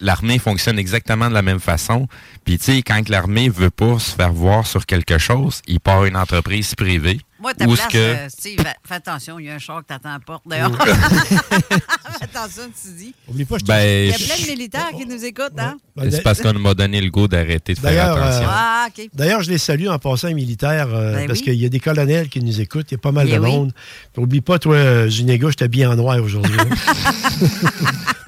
L'armée 0.00 0.38
fonctionne 0.38 0.78
exactement 0.78 1.28
de 1.28 1.34
la 1.34 1.42
même 1.42 1.60
façon. 1.60 2.08
Puis 2.44 2.58
tu 2.58 2.64
sais, 2.64 2.82
quand 2.82 3.08
l'armée 3.08 3.48
veut 3.48 3.70
pas 3.70 3.98
se 3.98 4.12
faire 4.14 4.32
voir 4.32 4.66
sur 4.66 4.86
quelque 4.86 5.18
chose, 5.18 5.60
il 5.66 5.80
part 5.80 6.04
une 6.04 6.16
entreprise 6.16 6.74
privée. 6.74 7.20
Moi, 7.42 7.54
ta 7.54 7.66
Où 7.66 7.74
place, 7.74 7.88
que 7.88 7.98
euh, 7.98 8.28
Steve, 8.28 8.60
fais 8.86 8.94
attention, 8.94 9.38
il 9.40 9.46
y 9.46 9.50
a 9.50 9.54
un 9.54 9.58
char 9.58 9.80
qui 9.80 9.86
t'attend 9.86 10.10
à 10.10 10.12
la 10.14 10.20
porte 10.20 10.44
dehors. 10.46 10.70
fais 10.86 12.24
attention, 12.24 12.62
tu 12.80 12.92
dis. 12.96 13.14
Oublie 13.28 13.44
pas, 13.44 13.58
je 13.58 13.64
te- 13.64 13.72
Il 13.72 13.74
ben, 13.74 14.08
y 14.10 14.12
a 14.12 14.16
plein 14.36 14.44
de 14.44 14.50
militaires 14.50 14.90
qui 14.96 15.06
nous 15.06 15.24
écoutent, 15.24 15.58
hein? 15.58 15.76
Ben, 15.96 16.10
c'est 16.10 16.22
parce 16.22 16.40
qu'on 16.40 16.54
m'a 16.58 16.72
donné 16.74 17.00
le 17.00 17.10
goût 17.10 17.26
d'arrêter 17.26 17.74
de 17.74 17.78
faire 17.80 17.90
D'ailleurs, 17.90 18.16
attention. 18.16 18.44
euh, 18.48 18.48
Ah. 18.48 18.86
D'ailleurs, 19.12 19.42
je 19.42 19.50
les 19.50 19.58
salue 19.58 19.88
en 19.88 19.98
passant 19.98 20.28
les 20.28 20.34
militaires 20.34 20.88
euh, 20.94 21.14
Ben 21.14 21.26
parce 21.26 21.40
oui. 21.40 21.44
qu'il 21.46 21.54
y 21.54 21.66
a 21.66 21.68
des 21.68 21.80
colonels 21.80 22.28
qui 22.28 22.40
nous 22.42 22.60
écoutent. 22.60 22.90
Il 22.90 22.94
y 22.94 22.96
a 22.96 22.98
pas 22.98 23.12
mal 23.12 23.26
Eh 23.28 23.34
de 23.34 23.38
oui. 23.40 23.50
monde. 23.50 23.72
Puis, 24.12 24.22
oublie 24.22 24.40
pas, 24.40 24.58
toi, 24.60 24.76
euh, 24.76 25.08
Zunéga, 25.10 25.48
je 25.50 25.56
t'habille 25.56 25.84
en 25.86 25.96
noir 25.96 26.18
aujourd'hui. 26.22 26.56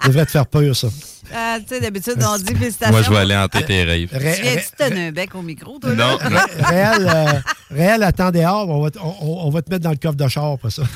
ça 0.04 0.08
devrait 0.08 0.26
te 0.26 0.30
faire 0.30 0.46
peur, 0.46 0.76
ça. 0.76 0.88
Ah, 1.34 1.56
tu 1.60 1.68
sais, 1.74 1.80
d'habitude, 1.80 2.16
on 2.22 2.36
dit 2.36 2.54
félicitations. 2.54 2.92
Moi, 2.92 3.02
je 3.02 3.10
vais 3.10 3.16
aller 3.16 3.34
hanter 3.36 3.64
tes 3.64 3.82
rêves. 3.84 4.10
Ré- 4.12 4.34
Tu 4.36 4.42
viens-tu 4.42 4.66
donner 4.90 5.06
un 5.08 5.12
bec 5.12 5.34
au 5.34 5.40
micro, 5.42 5.78
toi? 5.78 5.94
là? 5.94 6.18
Non, 6.22 6.30
non. 6.30 6.40
Réal, 6.68 7.08
euh, 7.08 7.40
Réal, 7.74 8.02
attends 8.02 8.30
dehors. 8.30 8.68
On 8.68 8.82
va, 8.82 8.90
te- 8.90 8.98
on, 9.00 9.48
va 9.50 9.62
te 9.62 9.70
mettre 9.70 9.82
dans 9.84 9.90
le 9.90 9.96
coffre 9.96 10.16
de 10.16 10.28
char, 10.28 10.58
pas 10.58 10.70
ça. 10.70 10.82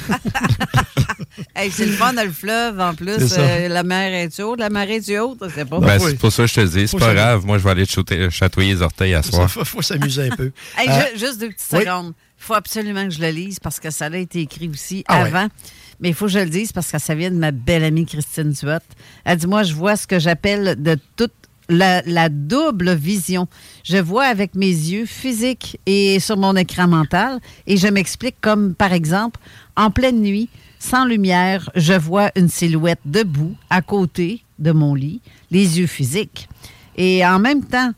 Hey, 1.54 1.70
c'est 1.70 1.86
le 1.86 1.92
fun 1.92 2.12
le 2.12 2.30
fleuve, 2.32 2.80
en 2.80 2.94
plus. 2.94 3.34
Euh, 3.38 3.68
la 3.68 3.82
mer 3.82 4.12
est 4.12 4.40
haute, 4.40 4.58
la 4.58 4.70
marée 4.70 4.96
est 4.96 5.18
haute, 5.18 5.38
je 5.42 5.54
sais 5.54 5.64
pas. 5.64 5.78
Ben, 5.78 5.98
oui. 6.00 6.10
c'est 6.10 6.18
pour 6.18 6.32
ça 6.32 6.42
que 6.44 6.48
je 6.48 6.54
te 6.54 6.60
dis, 6.66 6.88
c'est 6.88 6.98
pas 6.98 7.14
grave. 7.14 7.44
Moi, 7.46 7.58
je 7.58 7.64
vais 7.64 7.70
aller 7.70 7.86
te 7.86 8.30
chatouiller 8.30 8.74
les 8.74 8.82
orteils 8.82 9.14
à 9.14 9.20
Il 9.24 9.30
soir. 9.30 9.48
faut, 9.50 9.64
faut 9.64 9.82
s'amuser 9.82 10.30
un 10.32 10.36
peu. 10.36 10.50
Hey, 10.78 10.88
Euh, 10.88 10.92
ju- 11.14 11.18
juste 11.26 11.38
deux 11.40 11.48
petites 11.50 11.66
oui. 11.72 11.80
secondes. 11.80 12.12
Il 12.40 12.44
faut 12.44 12.54
absolument 12.54 13.04
que 13.04 13.10
je 13.10 13.20
le 13.20 13.28
lise 13.30 13.58
parce 13.60 13.78
que 13.80 13.90
ça 13.90 14.06
a 14.06 14.16
été 14.16 14.40
écrit 14.40 14.68
aussi 14.68 15.04
Ah 15.08 15.22
ouais. 15.22 15.30
Mais 16.00 16.10
il 16.10 16.14
faut 16.14 16.26
que 16.26 16.32
je 16.32 16.38
le 16.38 16.50
dise 16.50 16.72
parce 16.72 16.90
que 16.90 16.98
ça 16.98 17.14
vient 17.14 17.30
de 17.30 17.36
ma 17.36 17.50
belle 17.50 17.84
amie 17.84 18.06
Christine 18.06 18.52
Duot. 18.52 18.78
Elle 19.24 19.38
dit 19.38 19.46
Moi, 19.46 19.62
je 19.62 19.74
vois 19.74 19.96
ce 19.96 20.06
que 20.06 20.18
j'appelle 20.18 20.80
de 20.80 20.96
toute 21.16 21.32
la 21.68 22.28
double 22.28 22.94
vision. 22.94 23.46
Je 23.84 23.98
vois 23.98 24.24
avec 24.24 24.54
mes 24.54 24.66
yeux 24.66 25.06
physiques 25.06 25.78
et 25.86 26.18
sur 26.18 26.36
mon 26.36 26.56
écran 26.56 26.88
mental 26.88 27.40
et 27.66 27.76
je 27.76 27.88
m'explique 27.88 28.36
comme, 28.40 28.74
par 28.74 28.92
exemple, 28.92 29.38
en 29.76 29.90
pleine 29.90 30.20
nuit, 30.20 30.48
sans 30.78 31.04
lumière, 31.04 31.70
je 31.74 31.94
vois 31.94 32.30
une 32.36 32.48
silhouette 32.48 33.00
debout 33.04 33.54
à 33.68 33.82
côté 33.82 34.42
de 34.58 34.72
mon 34.72 34.94
lit, 34.94 35.20
les 35.50 35.78
yeux 35.78 35.86
physiques. 35.86 36.48
Et 36.96 37.24
en 37.26 37.38
même 37.38 37.64
temps, 37.64 37.92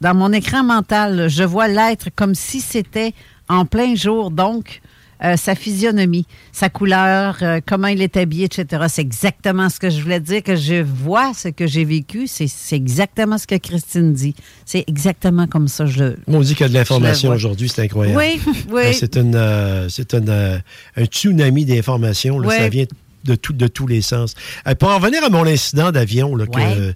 dans 0.00 0.14
mon 0.14 0.32
écran 0.32 0.64
mental, 0.64 1.28
je 1.28 1.44
vois 1.44 1.68
l'être 1.68 2.08
comme 2.14 2.34
si 2.34 2.60
c'était 2.60 3.14
en 3.48 3.66
plein 3.66 3.94
jour, 3.94 4.30
donc 4.30 4.80
euh, 5.24 5.36
sa 5.36 5.54
physionomie, 5.54 6.26
sa 6.52 6.68
couleur, 6.68 7.38
euh, 7.42 7.60
comment 7.64 7.88
il 7.88 8.02
est 8.02 8.16
habillé, 8.16 8.46
etc. 8.46 8.84
C'est 8.88 9.02
exactement 9.02 9.68
ce 9.68 9.78
que 9.78 9.90
je 9.90 10.00
voulais 10.00 10.20
dire, 10.20 10.42
que 10.42 10.56
je 10.56 10.82
vois 10.82 11.32
ce 11.34 11.48
que 11.48 11.66
j'ai 11.66 11.84
vécu. 11.84 12.26
C'est 12.26 12.48
exactement 12.72 13.38
ce 13.38 13.46
que 13.46 13.56
Christine 13.56 14.12
dit. 14.12 14.34
C'est 14.64 14.84
exactement 14.86 15.46
comme 15.46 15.68
ça. 15.68 15.86
Je, 15.86 16.14
On 16.26 16.40
dit 16.40 16.54
qu'il 16.54 16.62
y 16.62 16.64
a 16.64 16.68
de 16.68 16.74
l'information 16.74 17.30
aujourd'hui, 17.30 17.68
c'est 17.68 17.82
incroyable. 17.82 18.18
oui, 18.18 18.40
oui. 18.70 18.82
Euh, 18.82 18.92
C'est 18.92 19.16
euh, 19.16 19.88
c'est 19.88 20.14
euh, 20.14 20.58
un 20.96 21.04
tsunami 21.04 21.64
d'informations. 21.64 22.42
Ça 22.48 22.68
vient 22.68 22.86
de, 23.24 23.34
tout, 23.34 23.52
de 23.52 23.66
tous 23.66 23.86
les 23.86 24.02
sens. 24.02 24.34
Pour 24.78 24.90
en 24.90 24.98
revenir 24.98 25.24
à 25.24 25.30
mon 25.30 25.46
incident 25.46 25.92
d'avion, 25.92 26.36
euh, 26.38 26.92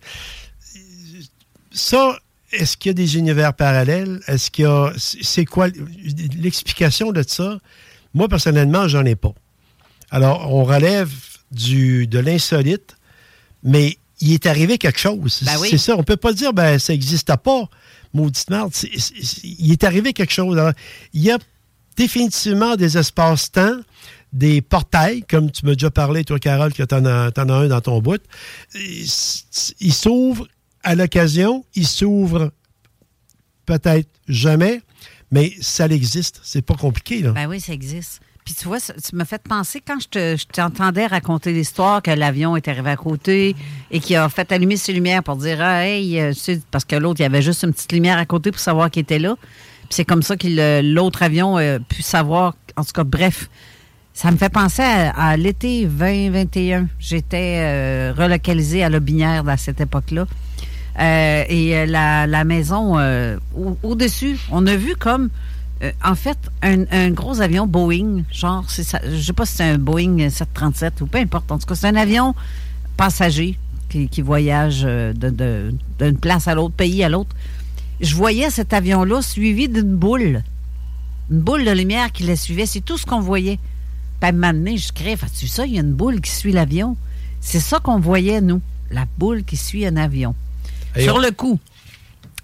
ça, 1.72 2.18
est-ce 2.52 2.76
qu'il 2.76 2.90
y 2.90 2.90
a 2.90 2.94
des 2.94 3.16
univers 3.16 3.54
parallèles? 3.54 4.20
Est-ce 4.26 4.50
qu'il 4.50 4.64
y 4.64 4.68
a. 4.68 4.92
C'est 4.96 5.44
quoi? 5.44 5.68
L'explication 6.38 7.12
de 7.12 7.22
ça? 7.26 7.58
Moi, 8.16 8.28
personnellement, 8.28 8.88
j'en 8.88 9.04
ai 9.04 9.14
pas. 9.14 9.34
Alors, 10.10 10.50
on 10.50 10.64
relève 10.64 11.12
du, 11.52 12.06
de 12.06 12.18
l'insolite, 12.18 12.96
mais 13.62 13.98
il 14.22 14.32
est 14.32 14.46
arrivé 14.46 14.78
quelque 14.78 14.98
chose. 14.98 15.42
Ben 15.44 15.58
oui. 15.60 15.68
C'est 15.70 15.78
ça. 15.78 15.96
On 15.98 16.02
peut 16.02 16.16
pas 16.16 16.32
dire, 16.32 16.54
ben, 16.54 16.78
ça 16.78 16.94
n'existe 16.94 17.30
pas. 17.36 17.68
Maudite 18.14 18.48
merde. 18.48 18.72
Il 19.44 19.70
est 19.70 19.84
arrivé 19.84 20.14
quelque 20.14 20.32
chose. 20.32 20.56
Alors, 20.56 20.72
il 21.12 21.24
y 21.24 21.30
a 21.30 21.36
définitivement 21.98 22.76
des 22.76 22.96
espaces-temps, 22.96 23.80
des 24.32 24.62
portails, 24.62 25.22
comme 25.28 25.50
tu 25.50 25.66
m'as 25.66 25.74
déjà 25.74 25.90
parlé, 25.90 26.24
toi, 26.24 26.38
Carole, 26.38 26.72
que 26.72 26.84
tu 26.84 26.94
en, 26.94 27.04
as 27.04 27.32
un 27.36 27.68
dans 27.68 27.80
ton 27.82 28.00
bout. 28.00 28.22
Ils 28.74 29.06
ils 29.80 29.92
s'ouvrent 29.92 30.48
à 30.82 30.94
l'occasion, 30.94 31.66
ils 31.74 31.86
s'ouvrent 31.86 32.50
peut-être 33.66 34.08
jamais, 34.26 34.80
mais 35.30 35.52
ça 35.60 35.86
existe. 35.86 36.40
C'est 36.42 36.62
pas 36.62 36.74
compliqué, 36.74 37.22
là. 37.22 37.32
Ben 37.32 37.46
oui, 37.48 37.60
ça 37.60 37.72
existe. 37.72 38.20
Puis 38.44 38.54
tu 38.54 38.66
vois, 38.68 38.78
tu 38.80 39.16
m'as 39.16 39.24
fait 39.24 39.42
penser 39.42 39.82
quand 39.84 39.98
je 40.00 40.06
te- 40.06 40.36
je 40.38 40.46
t'entendais 40.46 41.06
raconter 41.06 41.52
l'histoire 41.52 42.00
que 42.00 42.12
l'avion 42.12 42.54
est 42.54 42.68
arrivé 42.68 42.90
à 42.90 42.96
côté 42.96 43.56
et 43.90 43.98
qu'il 43.98 44.14
a 44.14 44.28
fait 44.28 44.52
allumer 44.52 44.76
ses 44.76 44.92
lumières 44.92 45.24
pour 45.24 45.34
dire 45.36 45.58
ah, 45.60 45.84
hey, 45.84 46.20
euh, 46.20 46.32
parce 46.70 46.84
que 46.84 46.94
l'autre, 46.94 47.18
il 47.18 47.24
y 47.24 47.26
avait 47.26 47.42
juste 47.42 47.64
une 47.64 47.72
petite 47.72 47.90
lumière 47.92 48.18
à 48.18 48.24
côté 48.24 48.52
pour 48.52 48.60
savoir 48.60 48.88
qu'il 48.88 49.02
était 49.02 49.18
là. 49.18 49.34
Puis 49.40 49.88
c'est 49.90 50.04
comme 50.04 50.22
ça 50.22 50.36
que 50.36 50.80
l'autre 50.80 51.24
avion 51.24 51.56
a 51.56 51.80
pu 51.80 52.02
savoir. 52.02 52.54
En 52.76 52.84
tout 52.84 52.92
cas, 52.92 53.04
bref. 53.04 53.48
Ça 54.14 54.30
me 54.30 54.36
fait 54.38 54.48
penser 54.48 54.80
à, 54.82 55.10
à 55.10 55.36
l'été 55.36 55.84
2021. 55.84 56.88
J'étais 56.98 57.58
euh, 57.62 58.14
relocalisée 58.16 58.82
à 58.82 58.88
Lobinière 58.88 59.46
à 59.48 59.56
cette 59.58 59.80
époque-là. 59.80 60.24
Euh, 60.98 61.44
et 61.48 61.76
euh, 61.76 61.86
la, 61.86 62.26
la 62.26 62.44
maison 62.44 62.98
euh, 62.98 63.36
au- 63.54 63.76
au-dessus, 63.82 64.38
on 64.50 64.66
a 64.66 64.76
vu 64.76 64.96
comme, 64.96 65.28
en 66.02 66.14
fait, 66.14 66.38
un, 66.62 67.10
gros 67.10 67.40
avion 67.42 67.66
Boeing, 67.66 68.22
genre, 68.32 68.68
ça, 68.70 68.98
je 69.06 69.20
sais 69.20 69.32
pas 69.34 69.44
si 69.44 69.56
c'est 69.56 69.64
un 69.64 69.78
Boeing 69.78 70.30
737 70.30 71.02
ou 71.02 71.06
peu 71.06 71.18
importe. 71.18 71.52
En 71.52 71.58
tout 71.58 71.66
cas, 71.66 71.74
c'est 71.74 71.88
un 71.88 71.96
avion 71.96 72.34
passager 72.96 73.58
qui, 73.90 74.22
voyage 74.22 74.82
d'une 74.84 76.18
place 76.20 76.48
à 76.48 76.54
l'autre, 76.54 76.74
pays 76.74 77.04
à 77.04 77.08
l'autre. 77.10 77.34
Je 78.00 78.14
voyais 78.14 78.48
cet 78.50 78.72
avion-là 78.72 79.20
suivi 79.22 79.68
d'une 79.68 79.94
boule. 79.96 80.42
Une 81.30 81.40
boule 81.40 81.64
de 81.64 81.70
lumière 81.72 82.10
qui 82.12 82.24
le 82.24 82.36
suivait. 82.36 82.66
C'est 82.66 82.80
tout 82.82 82.96
ce 82.98 83.04
qu'on 83.06 83.20
voyait. 83.20 83.58
Puis 84.20 84.26
à 84.26 84.28
un 84.28 84.32
moment 84.32 84.52
donné, 84.54 84.76
je 84.78 84.92
crée, 84.92 85.16
fais-tu 85.16 85.46
ça? 85.46 85.66
Il 85.66 85.74
y 85.74 85.78
a 85.78 85.82
une 85.82 85.92
boule 85.94 86.20
qui 86.22 86.30
suit 86.30 86.52
l'avion. 86.52 86.96
C'est 87.40 87.60
ça 87.60 87.80
qu'on 87.80 87.98
voyait, 88.00 88.40
nous. 88.40 88.60
La 88.90 89.04
boule 89.18 89.44
qui 89.44 89.56
suit 89.56 89.86
un 89.86 89.96
avion. 89.96 90.34
Et 90.96 91.04
Sur 91.04 91.16
on- 91.16 91.18
le 91.18 91.30
coup. 91.30 91.58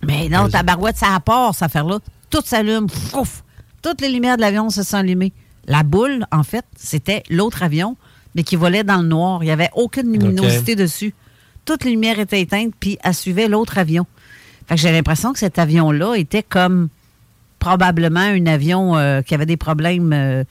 Mais 0.04 0.28
non, 0.28 0.48
ta 0.48 0.62
barouette, 0.62 0.96
ça 0.96 1.18
part, 1.24 1.54
cette 1.54 1.62
affaire-là. 1.64 1.98
Tout 2.30 2.40
s'allume. 2.44 2.88
Fouf! 2.88 3.44
Toutes 3.82 4.00
les 4.00 4.08
lumières 4.08 4.36
de 4.36 4.40
l'avion 4.42 4.70
se 4.70 4.82
sont 4.82 4.96
allumées. 4.96 5.32
La 5.66 5.82
boule, 5.84 6.24
en 6.32 6.42
fait, 6.42 6.64
c'était 6.76 7.22
l'autre 7.30 7.62
avion, 7.62 7.96
mais 8.34 8.42
qui 8.42 8.56
volait 8.56 8.84
dans 8.84 8.98
le 9.02 9.06
noir. 9.08 9.42
Il 9.42 9.46
n'y 9.46 9.52
avait 9.52 9.70
aucune 9.74 10.12
luminosité 10.12 10.74
dessus. 10.74 11.14
Toutes 11.64 11.84
les 11.84 11.92
lumières 11.92 12.18
étaient 12.18 12.40
éteintes, 12.40 12.72
puis 12.80 12.98
elle 13.04 13.14
suivait 13.14 13.46
l'autre 13.48 13.78
avion. 13.78 14.06
Fait 14.66 14.74
que 14.74 14.80
j'ai 14.80 14.90
l'impression 14.92 15.32
que 15.32 15.38
cet 15.38 15.58
avion-là 15.58 16.14
était 16.14 16.42
comme 16.42 16.88
probablement 17.60 18.20
un 18.20 18.46
avion 18.46 18.96
euh, 18.96 19.22
qui 19.22 19.34
avait 19.34 19.46
des 19.46 19.56
problèmes 19.56 20.12
euh, 20.12 20.42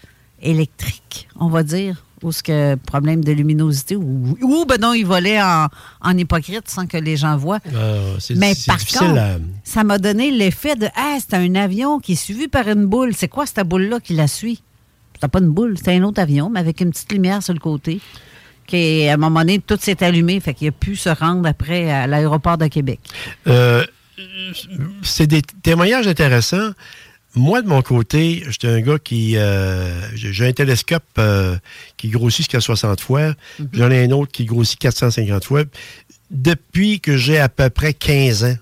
électriques, 0.41 1.27
on 1.37 1.47
va 1.49 1.63
dire, 1.63 2.05
ou 2.23 2.31
ce 2.31 2.43
que 2.43 2.75
problème 2.75 3.23
de 3.23 3.31
luminosité, 3.31 3.95
ou, 3.95 4.37
ou 4.41 4.65
ben 4.65 4.79
non, 4.79 4.93
il 4.93 5.05
volait 5.05 5.41
en, 5.41 5.67
en 6.01 6.17
hypocrite 6.17 6.69
sans 6.69 6.85
que 6.85 6.97
les 6.97 7.17
gens 7.17 7.35
voient. 7.37 7.59
Euh, 7.73 8.15
c'est 8.19 8.35
Mais 8.35 8.53
c'est 8.53 8.67
par 8.67 8.77
contre, 8.85 9.17
à- 9.19 9.37
ça 9.63 9.83
m'a 9.83 9.97
donné 9.97 10.29
l'effet 10.31 10.75
de 10.75 10.87
Ah, 10.95 11.17
c'est 11.19 11.35
un 11.35 11.55
avion 11.55 11.99
qui 11.99 12.13
est 12.13 12.15
suivi 12.15 12.47
par 12.47 12.67
une 12.67 12.85
boule. 12.85 13.13
C'est 13.15 13.27
quoi 13.27 13.45
cette 13.45 13.67
boule-là 13.67 13.99
qui 13.99 14.13
la 14.13 14.27
suit? 14.27 14.61
C'était 15.15 15.27
pas 15.27 15.39
une 15.39 15.49
boule, 15.49 15.77
c'était 15.77 15.93
un 15.95 16.03
autre 16.03 16.19
avion, 16.21 16.49
mais 16.49 16.59
avec 16.59 16.81
une 16.81 16.91
petite 16.91 17.11
lumière 17.11 17.41
sur 17.43 17.53
le 17.53 17.59
côté. 17.59 17.99
Qui, 18.67 19.07
à 19.07 19.13
un 19.15 19.17
moment 19.17 19.39
donné, 19.41 19.59
tout 19.59 19.77
s'est 19.81 20.01
allumé, 20.03 20.39
fait 20.39 20.53
qu'il 20.53 20.67
a 20.67 20.71
pu 20.71 20.95
se 20.95 21.09
rendre 21.09 21.47
après 21.47 21.91
à 21.91 22.07
l'aéroport 22.07 22.57
de 22.57 22.67
Québec. 22.67 22.99
Euh, 23.47 23.83
c'est 25.03 25.27
des 25.27 25.41
témoignages 25.41 26.07
intéressants. 26.07 26.71
Moi, 27.35 27.61
de 27.61 27.67
mon 27.67 27.81
côté, 27.81 28.43
j'étais 28.49 28.67
un 28.67 28.81
gars 28.81 28.99
qui. 28.99 29.37
euh, 29.37 30.01
j'ai 30.15 30.47
un 30.47 30.53
télescope 30.53 31.03
euh, 31.17 31.55
qui 31.97 32.09
grossit 32.09 32.39
jusqu'à 32.45 32.59
60 32.59 32.99
fois. 33.01 33.33
J'en 33.73 33.89
ai 33.89 34.03
un 34.03 34.11
autre 34.11 34.31
qui 34.31 34.45
grossit 34.45 34.77
450 34.79 35.45
fois. 35.45 35.63
Depuis 36.29 36.99
que 36.99 37.15
j'ai 37.17 37.37
à 37.39 37.47
peu 37.49 37.69
près 37.69 37.93
15 37.93 38.43
ans, 38.45 38.55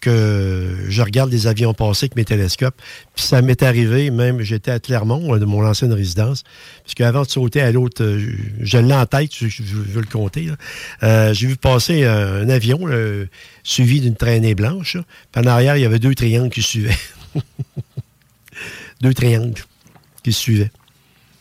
que 0.00 0.76
je 0.88 1.00
regarde 1.00 1.32
les 1.32 1.46
avions 1.46 1.72
passer 1.72 2.04
avec 2.04 2.16
mes 2.16 2.26
télescopes. 2.26 2.74
Puis 3.16 3.24
ça 3.24 3.40
m'est 3.40 3.62
arrivé, 3.62 4.10
même 4.10 4.42
j'étais 4.42 4.70
à 4.70 4.78
Clermont, 4.78 5.34
de 5.38 5.44
mon 5.46 5.64
ancienne 5.64 5.94
résidence, 5.94 6.44
puisque 6.82 7.00
avant 7.00 7.22
de 7.22 7.28
sauter 7.30 7.62
à 7.62 7.72
l'autre, 7.72 8.02
euh, 8.04 8.18
je, 8.60 8.64
je 8.66 8.78
l'ai 8.78 8.92
en 8.92 9.06
tête, 9.06 9.30
je, 9.34 9.48
je 9.48 9.62
veux 9.62 10.02
le 10.02 10.06
compter. 10.06 10.48
Euh, 11.02 11.32
J'ai 11.32 11.46
vu 11.46 11.56
passer 11.56 12.04
un, 12.04 12.42
un 12.42 12.48
avion 12.50 12.84
là, 12.86 13.24
suivi 13.62 14.00
d'une 14.02 14.14
traînée 14.14 14.54
blanche. 14.54 14.98
Puis 15.32 15.42
en 15.42 15.46
arrière, 15.46 15.76
il 15.78 15.82
y 15.82 15.86
avait 15.86 15.98
deux 15.98 16.14
triangles 16.14 16.50
qui 16.52 16.62
suivaient. 16.62 16.94
deux 19.04 19.14
triangles 19.14 19.62
qui 20.22 20.32
suivaient. 20.32 20.70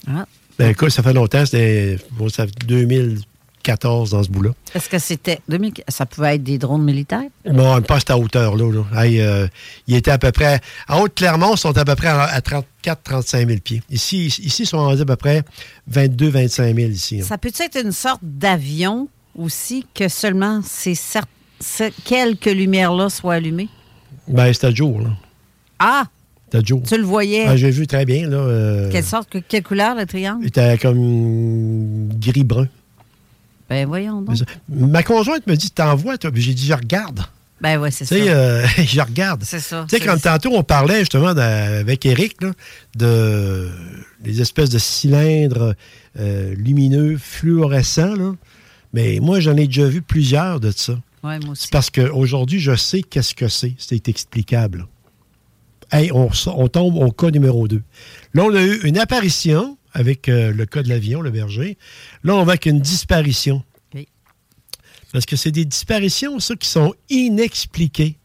Ah. 0.08 0.26
Ben 0.60 0.70
écoute, 0.70 0.90
ça 0.92 1.02
fait 1.02 1.14
longtemps, 1.14 1.46
c'était 1.46 1.98
bon, 2.12 2.30
ça 2.30 2.46
fait 2.46 2.54
2014 2.68 4.12
dans 4.12 4.22
ce 4.22 4.30
bout-là. 4.30 4.52
Est-ce 4.76 4.90
que 4.90 5.00
c'était. 5.00 5.40
2000 5.48 5.74
Ça 5.88 6.06
pouvait 6.06 6.36
être 6.36 6.44
des 6.44 6.58
drones 6.58 6.84
militaires? 6.84 7.24
Non, 7.46 7.82
pas 7.82 7.96
à 7.96 8.00
cette 8.00 8.12
hauteur-là. 8.12 8.72
là. 8.72 9.02
Hey, 9.04 9.22
euh, 9.22 9.48
il 9.88 9.96
était 9.96 10.12
à 10.12 10.18
peu 10.18 10.32
près. 10.32 10.60
À 10.88 11.00
Haute-Clermont, 11.02 11.56
ils 11.56 11.58
sont 11.58 11.76
à 11.78 11.86
peu 11.86 11.96
près 11.96 12.10
à 12.10 12.40
34-35 12.40 13.48
000 13.48 13.60
pieds. 13.64 13.82
Ici, 13.90 14.26
ici, 14.28 14.64
ils 14.64 14.68
sont 14.68 14.78
rendus 14.78 15.02
à 15.02 15.06
peu 15.06 15.16
près 15.16 15.44
22-25 15.92 16.76
000 16.76 16.78
ici. 16.92 17.22
hein. 17.22 17.26
Ça 17.26 17.38
peut 17.38 17.52
être 17.58 17.82
une 17.82 17.92
sorte 17.94 18.22
d'avion 18.22 19.08
aussi 19.36 19.88
que 19.96 20.08
seulement 20.10 20.62
ces 20.64 20.96
quelques 22.04 22.46
lumières-là 22.46 23.10
soient 23.10 23.36
allumées? 23.36 23.70
Ben, 24.28 24.54
c'était 24.54 24.76
jour, 24.76 25.00
là. 25.02 25.10
Ah! 25.80 26.06
C'était. 26.62 26.82
Tu 26.84 26.98
le 26.98 27.04
voyais? 27.04 27.46
Ah, 27.48 27.56
J'ai 27.58 27.72
vu 27.72 27.88
très 27.88 28.06
bien, 28.06 28.28
là. 28.30 28.38
euh, 28.38 28.90
Quelle 28.92 29.04
sorte, 29.04 29.30
que- 29.30 29.38
quelle 29.40 29.64
couleur 29.64 29.96
le 29.96 30.06
triangle? 30.06 30.40
Il 30.44 30.48
était 30.48 30.78
comme 30.78 32.10
gris-brun. 32.20 32.68
Ben 33.70 33.88
voyons 33.88 34.22
donc. 34.22 34.38
Ma 34.70 35.04
conjointe 35.04 35.48
me 35.48 35.56
dit 35.56 35.72
T'envoies, 35.72 36.18
toi. 36.18 36.30
J'ai 36.34 36.54
dit 36.54 36.66
Je 36.66 36.74
regarde. 36.74 37.22
Ben 37.62 37.80
ouais, 37.80 37.92
c'est 37.92 38.06
Tu 38.06 38.16
ça. 38.18 38.24
sais, 38.24 38.30
euh, 38.30 38.66
je 38.86 39.02
regarde. 39.02 39.44
C'est 39.46 39.60
ça. 39.60 39.86
Tu 39.90 39.98
sais, 39.98 40.06
comme 40.06 40.20
tantôt, 40.20 40.52
on 40.54 40.64
parlait 40.64 41.00
justement 41.00 41.28
avec 41.30 42.06
Eric 42.06 42.42
là, 42.42 42.52
de 42.98 43.70
les 44.24 44.42
espèces 44.42 44.70
de 44.70 44.80
cylindres 44.80 45.74
euh, 46.20 46.54
lumineux, 46.58 47.18
fluorescents. 47.18 48.16
Là. 48.16 48.34
Mais 48.94 49.20
moi, 49.22 49.40
j'en 49.40 49.56
ai 49.56 49.66
déjà 49.68 49.86
vu 49.88 50.02
plusieurs 50.02 50.60
de 50.60 50.72
ça. 50.72 50.94
Ouais, 51.24 51.40
moi 51.40 51.52
aussi. 51.52 51.64
C'est 51.64 51.72
parce 51.72 51.90
qu'aujourd'hui, 51.90 52.60
je 52.60 52.76
sais 52.76 53.02
qu'est-ce 53.02 53.34
que 53.34 53.48
c'est. 53.48 53.74
C'est 53.78 54.10
explicable. 54.10 54.86
Hey, 55.92 56.12
on, 56.12 56.30
tombe 56.68 56.98
au 56.98 57.12
cas 57.12 57.30
numéro 57.32 57.68
2. 57.68 57.82
Là, 58.34 58.44
on 58.44 58.54
a 58.56 58.62
eu 58.64 58.80
une 58.84 58.98
apparition 58.98 59.78
avec 59.94 60.28
euh, 60.30 60.52
le 60.52 60.66
cas 60.66 60.82
de 60.82 60.90
l'avion, 60.90 61.22
le 61.22 61.30
berger. 61.32 61.78
Là, 62.24 62.36
on 62.36 62.44
va 62.44 62.54
avec 62.54 62.66
une 62.66 62.80
disparition. 62.80 63.64
Parce 65.12 65.26
que 65.28 65.36
c'est 65.36 65.52
des 65.52 65.66
disparitions, 65.66 66.40
ça, 66.40 66.56
qui 66.56 66.68
sont 66.68 66.94
inexpliquées. 67.10 68.18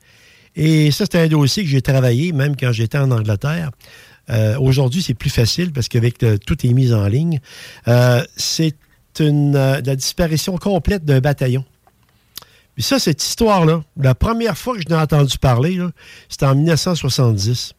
Et 0.56 0.90
ça, 0.90 1.04
c'est 1.10 1.20
un 1.20 1.26
dossier 1.28 1.62
que 1.62 1.68
j'ai 1.68 1.82
travaillé, 1.82 2.32
même 2.32 2.56
quand 2.56 2.72
j'étais 2.72 2.96
en 2.98 3.10
Angleterre. 3.10 3.70
Euh, 4.30 4.58
Aujourd'hui, 4.58 5.02
c'est 5.02 5.14
plus 5.14 5.30
facile 5.30 5.72
parce 5.72 5.88
qu'avec 5.88 6.22
le- 6.22 6.38
tout 6.38 6.66
est 6.66 6.72
mis 6.72 6.92
en 6.94 7.06
ligne. 7.06 7.40
Euh, 7.88 8.24
c'est 8.36 8.74
une, 9.20 9.54
euh, 9.56 9.80
la 9.84 9.96
disparition 9.96 10.56
complète 10.56 11.04
d'un 11.04 11.20
bataillon. 11.20 11.64
Puis 12.78 12.84
ça, 12.84 13.00
cette 13.00 13.24
histoire-là, 13.24 13.82
la 13.96 14.14
première 14.14 14.56
fois 14.56 14.76
que 14.76 14.82
je 14.82 14.88
n'ai 14.88 14.94
entendu 14.94 15.36
parler, 15.36 15.80
c'était 16.28 16.46
en 16.46 16.54
1970. 16.54 17.72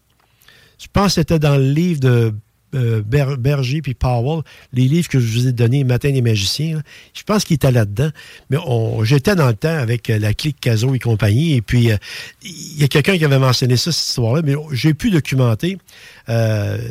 Je 0.77 0.87
pense 0.91 1.05
que 1.05 1.11
c'était 1.21 1.39
dans 1.39 1.55
le 1.55 1.71
livre 1.71 2.01
de 2.01 2.33
euh, 2.75 3.01
Ber- 3.01 3.37
Berger 3.37 3.81
puis 3.81 3.93
Powell, 3.93 4.43
les 4.73 4.83
livres 4.87 5.07
que 5.07 5.19
je 5.19 5.27
vous 5.39 5.47
ai 5.47 5.51
donnés, 5.51 5.83
Matin 5.83 6.11
des 6.11 6.21
magiciens. 6.21 6.77
là. 6.77 6.81
Je 7.13 7.23
pense 7.23 7.43
qu'il 7.45 7.55
était 7.55 7.71
là-dedans. 7.71 8.09
Mais 8.49 8.57
on- 8.65 9.03
j'étais 9.03 9.35
dans 9.35 9.47
le 9.47 9.53
temps 9.55 9.77
avec 9.77 10.09
euh, 10.09 10.19
la 10.19 10.33
clique 10.33 10.59
Caso 10.59 10.93
et 10.93 10.99
compagnie. 10.99 11.53
Et 11.55 11.61
puis, 11.61 11.91
euh, 11.91 11.97
il 12.43 12.79
y 12.79 12.83
a 12.83 12.87
quelqu'un 12.87 13.17
qui 13.17 13.25
avait 13.25 13.39
mentionné 13.39 13.75
ça, 13.77 13.91
cette 13.91 14.05
histoire-là, 14.07 14.41
mais 14.43 14.53
j'ai 14.71 14.93
pu 14.93 15.09
documenter 15.11 15.77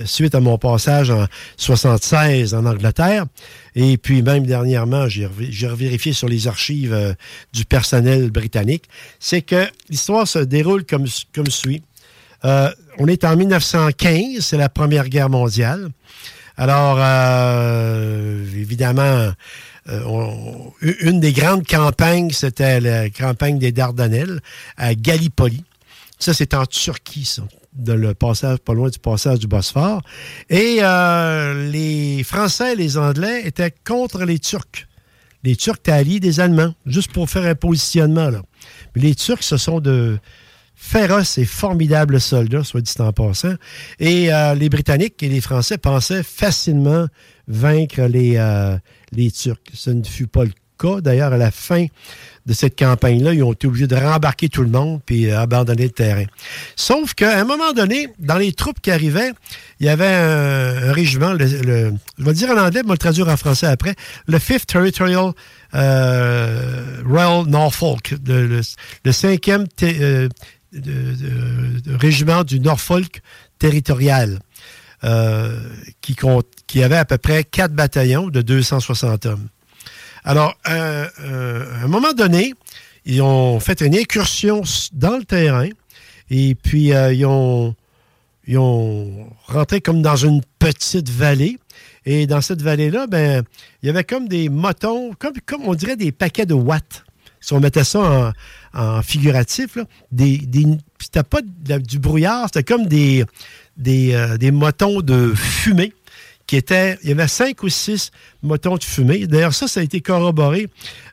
suite 0.05 0.35
à 0.35 0.41
mon 0.41 0.59
passage 0.59 1.11
en 1.11 1.27
76 1.57 2.55
en 2.55 2.67
Angleterre. 2.67 3.27
Et 3.77 3.97
puis, 3.97 4.23
même 4.23 4.45
dernièrement, 4.47 5.09
j'ai 5.09 5.27
rev- 5.27 5.49
j'ai 5.51 5.69
revérifié 5.69 6.13
sur 6.13 6.29
les 6.29 6.49
archives 6.49 7.17
du 7.53 7.65
personnel 7.65 8.31
britannique. 8.31 8.85
C'est 9.21 9.43
que 9.43 9.67
l'histoire 9.89 10.27
se 10.27 10.41
déroule 10.41 10.85
comme 10.85 11.07
suit. 11.51 11.83
Euh, 12.45 12.71
on 12.99 13.07
est 13.07 13.25
en 13.25 13.37
1915, 13.37 14.41
c'est 14.41 14.57
la 14.57 14.69
Première 14.69 15.09
Guerre 15.09 15.29
mondiale. 15.29 15.91
Alors, 16.57 16.97
euh, 16.99 18.45
évidemment, 18.57 19.33
euh, 19.89 20.01
une 21.01 21.21
des 21.21 21.33
grandes 21.33 21.67
campagnes, 21.67 22.31
c'était 22.31 22.81
la 22.81 23.11
campagne 23.11 23.59
des 23.59 23.73
Dardanelles 23.73 24.41
à 24.77 24.95
Gallipoli. 24.95 25.65
Ça, 26.19 26.35
c'est 26.35 26.55
en 26.55 26.67
Turquie, 26.67 27.25
ça, 27.25 27.43
dans 27.73 27.95
le 27.95 28.15
passage, 28.15 28.59
pas 28.59 28.75
loin 28.75 28.89
du 28.89 28.99
passage 28.99 29.39
du 29.39 29.47
Bosphore. 29.47 30.03
Et 30.51 30.81
les 31.71 32.25
Français 32.25 32.73
et 32.73 32.77
les 32.77 32.97
Anglais 32.99 33.43
étaient 33.45 33.73
contre 33.87 34.25
les 34.25 34.41
Turcs. 34.41 34.89
Les 35.45 35.55
Turcs 35.55 35.79
étaient 35.79 35.93
alliés 35.93 36.19
des 36.19 36.41
Allemands, 36.41 36.75
juste 36.87 37.13
pour 37.13 37.31
faire 37.31 37.45
un 37.45 37.55
positionnement. 37.55 38.31
Là. 38.31 38.43
Mais 38.95 39.03
les 39.03 39.15
Turcs, 39.15 39.45
ce 39.45 39.57
sont 39.57 39.79
de 39.79 40.19
féroces 40.81 41.37
et 41.39 41.45
formidables 41.45 42.21
soldats, 42.21 42.63
soit 42.65 42.81
dit 42.81 42.93
en 43.01 43.13
passant. 43.13 43.55
Et 43.99 44.33
euh, 44.33 44.55
les 44.55 44.69
Britanniques 44.69 45.23
et 45.23 45.29
les 45.29 45.41
Français 45.41 45.77
pensaient 45.77 46.23
facilement 46.23 47.07
vaincre 47.49 48.03
les, 48.03 48.37
euh, 48.37 48.77
les 49.13 49.31
Turcs. 49.33 49.59
Ce 49.75 49.91
ne 49.91 50.05
fut 50.05 50.29
pas 50.29 50.45
le 50.45 50.53
cas. 50.79 51.01
D'ailleurs, 51.01 51.33
à 51.33 51.37
la 51.37 51.51
fin 51.51 51.87
de 52.47 52.53
cette 52.55 52.79
campagne-là, 52.79 53.35
ils 53.35 53.43
ont 53.43 53.53
été 53.53 53.67
obligés 53.67 53.89
de 53.89 53.97
rembarquer 53.97 54.49
tout 54.49 54.63
le 54.63 54.69
monde 54.71 55.01
puis 55.05 55.27
euh, 55.29 55.41
abandonner 55.41 55.83
le 55.83 55.91
terrain. 55.91 56.25
Sauf 56.77 57.13
qu'à 57.15 57.39
un 57.41 57.45
moment 57.45 57.73
donné, 57.73 58.09
dans 58.21 58.39
les 58.39 58.53
troupes 58.53 58.81
qui 58.81 58.91
arrivaient, 58.93 59.33
il 59.81 59.87
y 59.87 59.89
avait 59.89 60.07
un, 60.07 60.93
régiment, 60.93 61.33
le, 61.33 61.39
le- 61.45 61.93
je 62.19 62.23
vais 62.25 62.31
le 62.31 62.33
dire 62.33 62.51
en 62.51 62.57
anglais, 62.59 62.83
mais 62.85 62.89
je 62.91 62.93
le 62.93 62.99
traduire 62.99 63.29
en 63.29 63.37
français 63.37 63.67
après, 63.67 63.95
le 64.29 64.39
5th 64.39 64.67
Territorial 64.67 65.33
euh, 65.75 67.03
Royal 67.07 67.47
Norfolk, 67.47 68.15
le, 68.27 68.47
le, 68.47 68.61
le 69.05 69.13
cinquième 69.13 69.67
té- 69.69 69.99
euh, 70.01 70.29
de- 70.73 71.97
régiment 71.97 72.45
du 72.45 72.61
Norfolk 72.61 73.21
territorial, 73.59 74.39
euh, 75.05 75.59
qui, 76.67 76.83
avait 76.83 76.97
à 76.97 77.05
peu 77.05 77.19
près 77.19 77.45
quatre 77.45 77.73
bataillons 77.73 78.29
de 78.29 78.43
260 78.43 79.27
hommes. 79.27 79.49
Alors, 80.25 80.55
euh, 80.69 81.07
euh, 81.21 81.81
à 81.81 81.85
un 81.85 81.89
moment 81.89 82.13
donné, 82.13 82.53
ils 83.05 83.23
ont 83.23 83.61
fait 83.61 83.81
une 83.81 83.97
incursion 83.97 84.63
dans 84.93 85.17
le 85.17 85.25
terrain 85.25 85.69
et 86.31 86.55
puis 86.55 86.89
ils, 86.89 87.25
ont, 87.25 87.75
ils 88.47 88.59
ont 88.59 89.31
rentré 89.47 89.81
comme 89.81 90.03
dans 90.03 90.17
une 90.17 90.43
petite 90.59 91.09
vallée. 91.09 91.59
Et 92.05 92.27
dans 92.27 92.41
cette 92.41 92.63
vallée-là, 92.63 93.07
ben, 93.07 93.45
il 93.83 93.87
y 93.87 93.91
avait 93.91 94.05
comme 94.05 94.29
des 94.29 94.49
motons, 94.49 95.13
comme, 95.19 95.35
comme 95.45 95.63
on 95.65 95.75
dirait 95.75 95.97
des 95.97 96.13
paquets 96.13 96.47
de 96.47 96.55
watts. 96.55 97.05
Si 97.41 97.53
on 97.53 97.61
mettait 97.61 97.85
ça 97.85 98.01
en, 98.01 98.33
en 98.75 99.03
figuratif, 99.03 99.77
là, 99.77 99.85
des, 100.13 100.39
des, 100.39 100.65
pas 101.31 101.41
du 101.79 101.99
brouillard, 101.99 102.47
c'était 102.47 102.65
comme 102.65 102.87
des, 102.87 103.25
des, 103.77 104.15
euh, 104.15 104.37
des 104.37 104.51
motons 104.51 105.01
de 105.01 105.33
fumée 105.35 105.93
qui 106.49 106.57
étaient. 106.57 106.99
Il 107.03 107.11
y 107.11 107.13
avait 107.13 107.29
cinq 107.29 107.63
ou 107.63 107.69
six 107.69 108.11
motons 108.43 108.77
de 108.77 108.83
fumée. 108.83 109.27
D'ailleurs, 109.27 109.55
ça, 109.55 109.69
ça 109.69 109.81
a 109.81 109.83
été 109.83 110.01
corroboré 110.01 110.69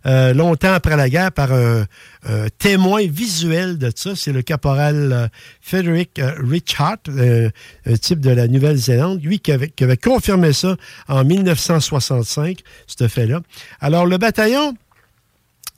euh, 0.05 0.33
longtemps 0.33 0.73
après 0.73 0.95
la 0.95 1.09
guerre 1.09 1.31
par 1.31 1.51
un, 1.51 1.85
un 2.27 2.47
témoin 2.57 3.05
visuel 3.05 3.77
de 3.77 3.91
ça. 3.93 4.15
C'est 4.15 4.31
le 4.31 4.41
caporal 4.41 5.11
euh, 5.11 5.27
Frederick 5.61 6.17
euh, 6.19 6.31
Richard, 6.39 6.97
euh, 7.09 7.49
un 7.85 7.97
type 7.97 8.21
de 8.21 8.31
la 8.31 8.47
Nouvelle-Zélande, 8.47 9.21
lui 9.21 9.39
qui 9.39 9.51
avait, 9.51 9.69
qui 9.69 9.83
avait 9.83 9.97
confirmé 9.97 10.53
ça 10.53 10.77
en 11.09 11.23
1965, 11.25 12.59
ce 12.87 13.07
fait-là. 13.07 13.41
Alors, 13.81 14.05
le 14.05 14.17
bataillon 14.17 14.73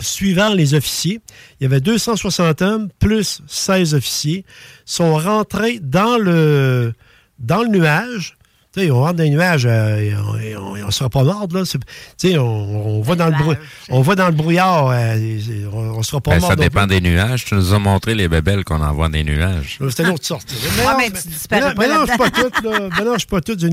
suivant 0.01 0.53
les 0.53 0.73
officiers, 0.73 1.19
il 1.59 1.63
y 1.63 1.65
avait 1.65 1.81
260 1.81 2.61
hommes 2.61 2.89
plus 2.99 3.41
16 3.47 3.95
officiers, 3.95 4.45
sont 4.85 5.15
rentrés 5.15 5.79
dans 5.81 6.17
le, 6.17 6.93
dans 7.39 7.63
le 7.63 7.69
nuage. 7.69 8.35
Tu 8.73 8.81
sais, 8.83 8.91
on 8.91 8.99
rentre 8.99 9.15
dans 9.15 9.23
les 9.23 9.29
nuages, 9.31 9.65
euh, 9.65 9.97
et 10.41 10.55
on 10.55 10.75
ne 10.75 10.91
sera 10.91 11.09
pas 11.09 11.23
mort, 11.23 11.47
là. 11.51 11.63
C'est- 11.65 11.79
Tu 12.19 12.29
sais, 12.31 12.37
on, 12.37 12.97
on 12.99 13.01
va 13.01 13.15
dans 13.15 13.27
le 13.27 13.31
brou- 13.31 13.55
on 13.89 14.01
va 14.01 14.13
dans 14.13 14.27
le 14.27 14.33
brouillard, 14.33 14.89
euh, 14.91 15.15
on 15.73 15.97
ne 15.97 16.03
sera 16.03 16.21
pas 16.21 16.31
Ben, 16.31 16.39
mort. 16.41 16.49
ça 16.49 16.55
non 16.55 16.61
dépend 16.61 16.85
plus. 16.85 16.99
des 16.99 17.09
nuages. 17.09 17.45
Tu 17.45 17.55
nous 17.55 17.73
as 17.73 17.79
montré 17.79 18.13
les 18.13 18.27
bébelles 18.27 18.63
qu'on 18.65 18.81
envoie 18.81 19.09
des 19.09 19.23
nuages. 19.23 19.79
C'était 19.89 20.03
une 20.03 20.09
autre 20.09 20.25
sorte. 20.27 20.53
Non, 20.85 20.91
mais 20.97 21.09
tu 21.09 21.27
disparais 21.27 21.73
pas 21.73 21.87
mélange 21.87 22.09
là-dedans. 22.09 22.23
pas 22.25 22.29
toutes, 22.29 22.63
là. 22.63 22.89
Mélange 22.99 23.25
pas 23.25 23.41
toutes. 23.41 23.63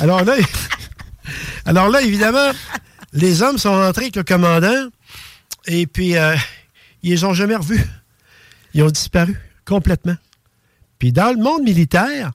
Alors 0.00 0.22
là, 0.24 0.34
alors 1.64 1.88
là, 1.88 2.02
évidemment, 2.02 2.50
les 3.12 3.42
hommes 3.42 3.58
sont 3.58 3.72
rentrés 3.72 4.02
avec 4.04 4.16
le 4.16 4.22
commandant 4.24 4.88
et 5.66 5.86
puis 5.86 6.16
euh, 6.16 6.36
ils 7.02 7.10
les 7.10 7.24
ont 7.24 7.34
jamais 7.34 7.56
revus. 7.56 7.84
Ils 8.74 8.82
ont 8.82 8.90
disparu 8.90 9.38
complètement. 9.64 10.16
Puis 10.98 11.12
dans 11.12 11.30
le 11.30 11.42
monde 11.42 11.62
militaire, 11.62 12.32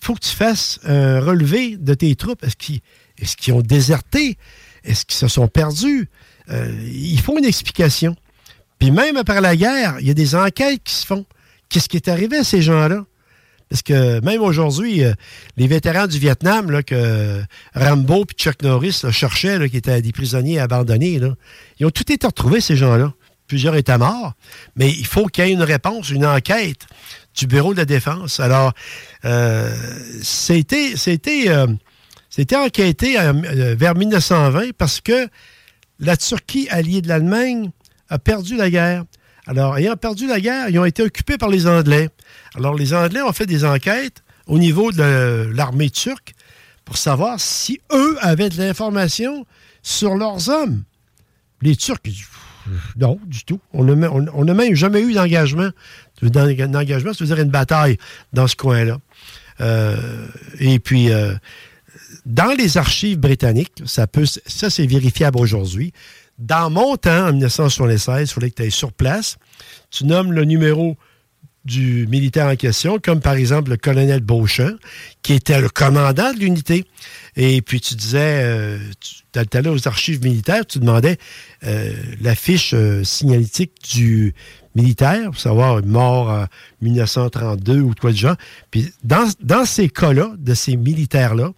il 0.00 0.06
faut 0.06 0.14
que 0.14 0.20
tu 0.20 0.34
fasses 0.34 0.80
un 0.84 1.20
relevé 1.20 1.76
de 1.76 1.94
tes 1.94 2.14
troupes. 2.14 2.44
Est-ce 2.44 3.36
qu'ils 3.36 3.54
ont 3.54 3.60
déserté? 3.60 4.38
Est-ce 4.84 5.04
qu'ils 5.04 5.16
se 5.16 5.28
sont 5.28 5.48
perdus? 5.48 6.08
Euh, 6.50 6.72
il 6.92 7.20
faut 7.20 7.36
une 7.38 7.44
explication. 7.44 8.16
Puis 8.78 8.90
même 8.90 9.16
après 9.16 9.40
la 9.40 9.56
guerre, 9.56 9.96
il 10.00 10.06
y 10.06 10.10
a 10.10 10.14
des 10.14 10.34
enquêtes 10.34 10.82
qui 10.84 10.94
se 10.94 11.06
font. 11.06 11.26
Qu'est-ce 11.68 11.88
qui 11.88 11.96
est 11.96 12.08
arrivé 12.08 12.38
à 12.38 12.44
ces 12.44 12.62
gens-là? 12.62 13.04
Parce 13.68 13.82
que 13.82 14.20
même 14.20 14.40
aujourd'hui, 14.40 15.04
euh, 15.04 15.12
les 15.56 15.66
vétérans 15.66 16.06
du 16.06 16.18
Vietnam, 16.18 16.70
là, 16.70 16.82
que 16.82 17.42
Rambo 17.74 18.24
et 18.24 18.34
Chuck 18.34 18.62
Norris 18.62 19.02
cherchaient, 19.10 19.68
qui 19.68 19.76
étaient 19.76 20.00
des 20.00 20.12
prisonniers 20.12 20.58
abandonnés, 20.58 21.20
ils 21.78 21.86
ont 21.86 21.90
tout 21.90 22.10
été 22.10 22.26
retrouvés, 22.26 22.60
ces 22.60 22.76
gens-là. 22.76 23.12
Plusieurs 23.46 23.76
étaient 23.76 23.98
morts. 23.98 24.34
Mais 24.76 24.90
il 24.90 25.06
faut 25.06 25.26
qu'il 25.26 25.44
y 25.44 25.48
ait 25.48 25.52
une 25.52 25.62
réponse, 25.62 26.10
une 26.10 26.26
enquête 26.26 26.86
du 27.34 27.46
Bureau 27.46 27.72
de 27.72 27.78
la 27.78 27.84
Défense. 27.84 28.40
Alors, 28.40 28.72
euh, 29.24 29.74
euh, 29.74 31.66
c'était 32.30 32.56
enquêté 32.56 33.16
vers 33.76 33.94
1920 33.94 34.72
parce 34.76 35.00
que 35.00 35.28
la 35.98 36.16
Turquie, 36.16 36.68
alliée 36.70 37.00
de 37.00 37.08
l'Allemagne, 37.08 37.70
a 38.08 38.18
perdu 38.18 38.56
la 38.56 38.70
guerre. 38.70 39.04
Alors, 39.48 39.78
ayant 39.78 39.96
perdu 39.96 40.26
la 40.26 40.40
guerre, 40.40 40.68
ils 40.68 40.78
ont 40.78 40.84
été 40.84 41.02
occupés 41.02 41.38
par 41.38 41.48
les 41.48 41.66
Anglais. 41.66 42.10
Alors, 42.54 42.74
les 42.74 42.92
Anglais 42.94 43.22
ont 43.22 43.32
fait 43.32 43.46
des 43.46 43.64
enquêtes 43.64 44.22
au 44.46 44.58
niveau 44.58 44.92
de 44.92 45.50
l'armée 45.54 45.90
turque 45.90 46.34
pour 46.84 46.98
savoir 46.98 47.40
si 47.40 47.80
eux 47.92 48.16
avaient 48.20 48.50
de 48.50 48.58
l'information 48.58 49.46
sur 49.82 50.14
leurs 50.14 50.48
hommes. 50.48 50.84
Les 51.62 51.74
Turcs, 51.74 51.98
non, 52.96 53.18
du 53.26 53.44
tout. 53.44 53.60
On 53.72 53.84
n'a 53.84 54.54
même 54.54 54.74
jamais 54.74 55.00
eu 55.00 55.12
d'engagement. 55.14 55.70
D'engagement, 56.22 57.12
ça 57.12 57.24
veut 57.24 57.34
dire 57.34 57.42
une 57.42 57.50
bataille 57.50 57.96
dans 58.32 58.46
ce 58.46 58.56
coin-là. 58.56 58.98
Euh, 59.60 60.26
et 60.60 60.78
puis, 60.78 61.10
euh, 61.10 61.34
dans 62.26 62.56
les 62.56 62.76
archives 62.76 63.18
britanniques, 63.18 63.82
ça, 63.86 64.06
peut, 64.06 64.26
ça 64.26 64.70
c'est 64.70 64.86
vérifiable 64.86 65.38
aujourd'hui. 65.38 65.92
Dans 66.38 66.70
mon 66.70 66.96
temps, 66.96 67.28
en 67.28 67.32
1976, 67.32 68.30
il 68.30 68.32
fallait 68.32 68.50
que 68.50 68.56
tu 68.56 68.62
ailles 68.62 68.70
sur 68.70 68.92
place. 68.92 69.38
Tu 69.90 70.04
nommes 70.04 70.32
le 70.32 70.44
numéro 70.44 70.96
du 71.64 72.06
militaire 72.06 72.46
en 72.46 72.56
question, 72.56 72.98
comme 72.98 73.20
par 73.20 73.34
exemple 73.34 73.70
le 73.70 73.76
colonel 73.76 74.20
Beauchamp, 74.20 74.76
qui 75.22 75.34
était 75.34 75.60
le 75.60 75.68
commandant 75.68 76.32
de 76.32 76.38
l'unité. 76.38 76.84
Et 77.36 77.60
puis 77.60 77.80
tu 77.80 77.94
disais, 77.94 78.42
euh, 78.42 78.78
tu 79.32 79.56
allais 79.56 79.68
aux 79.68 79.86
archives 79.86 80.22
militaires, 80.22 80.64
tu 80.64 80.78
demandais 80.78 81.18
euh, 81.64 81.92
la 82.20 82.34
fiche 82.34 82.72
euh, 82.72 83.04
signalétique 83.04 83.72
du 83.92 84.34
militaire, 84.74 85.26
pour 85.30 85.40
savoir 85.40 85.84
mort 85.84 86.28
en 86.28 86.46
1932 86.80 87.80
ou 87.80 87.92
quoi 88.00 88.12
de 88.12 88.16
genre. 88.16 88.36
Puis 88.70 88.90
dans, 89.02 89.28
dans 89.40 89.66
ces 89.66 89.88
cas-là, 89.88 90.32
de 90.38 90.54
ces 90.54 90.76
militaires-là, 90.76 91.52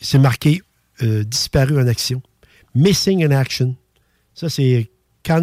c'est 0.00 0.18
marqué 0.18 0.62
disparu 1.02 1.78
en 1.78 1.86
action. 1.86 2.22
Missing 2.76 3.24
in 3.24 3.30
action. 3.30 3.74
Ça, 4.34 4.48
c'est 4.48 4.90
quand, 5.24 5.42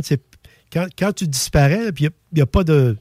quand, 0.72 0.88
quand 0.98 1.14
tu 1.14 1.28
disparais, 1.28 1.92
puis 1.92 2.06
il 2.06 2.36
n'y 2.36 2.42
a, 2.42 2.46
pas 2.46 2.64
de. 2.64 2.96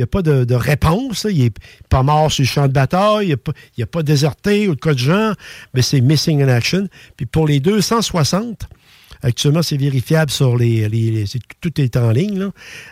A 0.00 0.06
pas 0.06 0.22
de, 0.22 0.44
de 0.44 0.54
réponse. 0.56 1.26
Il 1.30 1.38
n'est 1.44 1.52
pas 1.88 2.02
mort 2.02 2.32
sur 2.32 2.42
le 2.42 2.48
champ 2.48 2.66
de 2.66 2.72
bataille. 2.72 3.26
Il 3.26 3.30
n'a 3.30 3.36
pas, 3.36 3.52
pas 3.98 4.02
déserté 4.02 4.66
ou 4.68 4.74
de 4.74 4.80
quoi 4.80 4.94
de 4.94 4.98
genre. 4.98 5.34
Mais 5.74 5.82
c'est 5.82 6.00
missing 6.00 6.42
in 6.42 6.48
action. 6.48 6.88
Puis 7.16 7.26
pour 7.26 7.46
les 7.46 7.60
260, 7.60 8.66
actuellement, 9.22 9.62
c'est 9.62 9.76
vérifiable 9.76 10.30
sur 10.32 10.56
les. 10.56 10.88
les- 10.88 11.24
tout 11.60 11.80
est 11.80 11.96
en 11.96 12.10
ligne. 12.10 12.48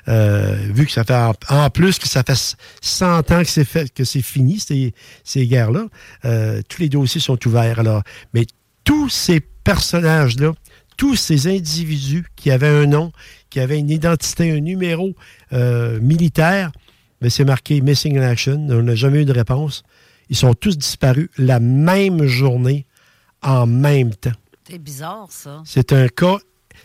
Euh, 0.08 0.54
vu 0.72 0.86
que 0.86 0.92
ça 0.92 1.02
fait. 1.02 1.14
En, 1.16 1.32
en 1.48 1.70
plus 1.70 1.98
que 1.98 2.06
ça 2.06 2.22
fait 2.22 2.56
100 2.82 3.30
ans 3.32 3.42
que 3.42 3.48
c'est 3.48 3.64
fait, 3.64 3.92
que 3.92 4.04
c'est 4.04 4.22
fini, 4.22 4.60
ces, 4.60 4.94
ces 5.24 5.46
guerres-là, 5.48 5.86
euh, 6.24 6.62
tous 6.68 6.82
les 6.82 6.88
dossiers 6.88 7.20
sont 7.20 7.38
ouverts. 7.48 7.80
Alors, 7.80 8.02
mais 8.32 8.46
tous 8.84 9.08
ces 9.08 9.40
personnages-là, 9.40 10.52
tous 10.96 11.16
ces 11.16 11.46
individus 11.46 12.26
qui 12.36 12.50
avaient 12.50 12.68
un 12.68 12.86
nom, 12.86 13.12
qui 13.50 13.60
avaient 13.60 13.78
une 13.78 13.90
identité, 13.90 14.50
un 14.50 14.60
numéro 14.60 15.14
euh, 15.52 16.00
militaire, 16.00 16.72
mais 17.20 17.30
c'est 17.30 17.44
marqué 17.44 17.80
Missing 17.80 18.18
in 18.18 18.22
Action. 18.22 18.66
On 18.70 18.82
n'a 18.82 18.94
jamais 18.94 19.22
eu 19.22 19.24
de 19.24 19.32
réponse. 19.32 19.84
Ils 20.28 20.36
sont 20.36 20.54
tous 20.54 20.76
disparus 20.76 21.28
la 21.38 21.60
même 21.60 22.24
journée, 22.26 22.86
en 23.42 23.66
même 23.66 24.14
temps. 24.14 24.32
C'est 24.68 24.78
bizarre, 24.78 25.26
ça. 25.30 25.62
C'est 25.64 25.92
un 25.92 26.08
cas. 26.08 26.38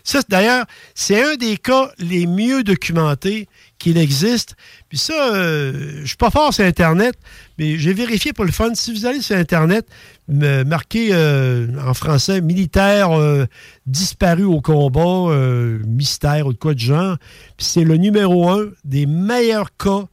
Ça, 0.04 0.20
d'ailleurs, 0.28 0.66
c'est 0.94 1.22
un 1.22 1.36
des 1.36 1.56
cas 1.56 1.90
les 1.98 2.26
mieux 2.26 2.62
documentés 2.64 3.48
qu'il 3.78 3.96
existe. 3.98 4.56
Puis 4.88 4.98
ça, 4.98 5.34
euh, 5.34 6.00
je 6.02 6.06
suis 6.06 6.16
pas 6.16 6.30
fort 6.30 6.52
sur 6.52 6.64
Internet, 6.64 7.14
mais 7.58 7.78
j'ai 7.78 7.92
vérifié 7.92 8.32
pour 8.32 8.44
le 8.44 8.50
fun. 8.52 8.74
Si 8.74 8.92
vous 8.92 9.06
allez 9.06 9.20
sur 9.20 9.36
Internet, 9.36 9.86
me- 10.28 10.64
marquez 10.64 11.10
euh, 11.12 11.66
en 11.86 11.94
français 11.94 12.40
militaire 12.40 13.12
euh, 13.12 13.44
disparu 13.86 14.44
au 14.44 14.60
combat, 14.60 15.30
euh, 15.32 15.78
mystère 15.86 16.46
ou 16.46 16.52
de 16.52 16.58
quoi 16.58 16.74
de 16.74 16.80
genre. 16.80 17.16
Puis 17.56 17.66
c'est 17.66 17.84
le 17.84 17.96
numéro 17.96 18.48
un 18.50 18.66
des 18.84 19.06
meilleurs 19.06 19.76
cas 19.76 20.04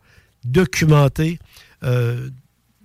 documentés 0.44 1.40
euh, 1.84 2.30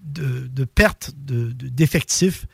de, 0.02 0.64
perte 0.64 1.12
de- 1.16 1.52
de- 1.52 1.68
d'effectifs 1.68 2.46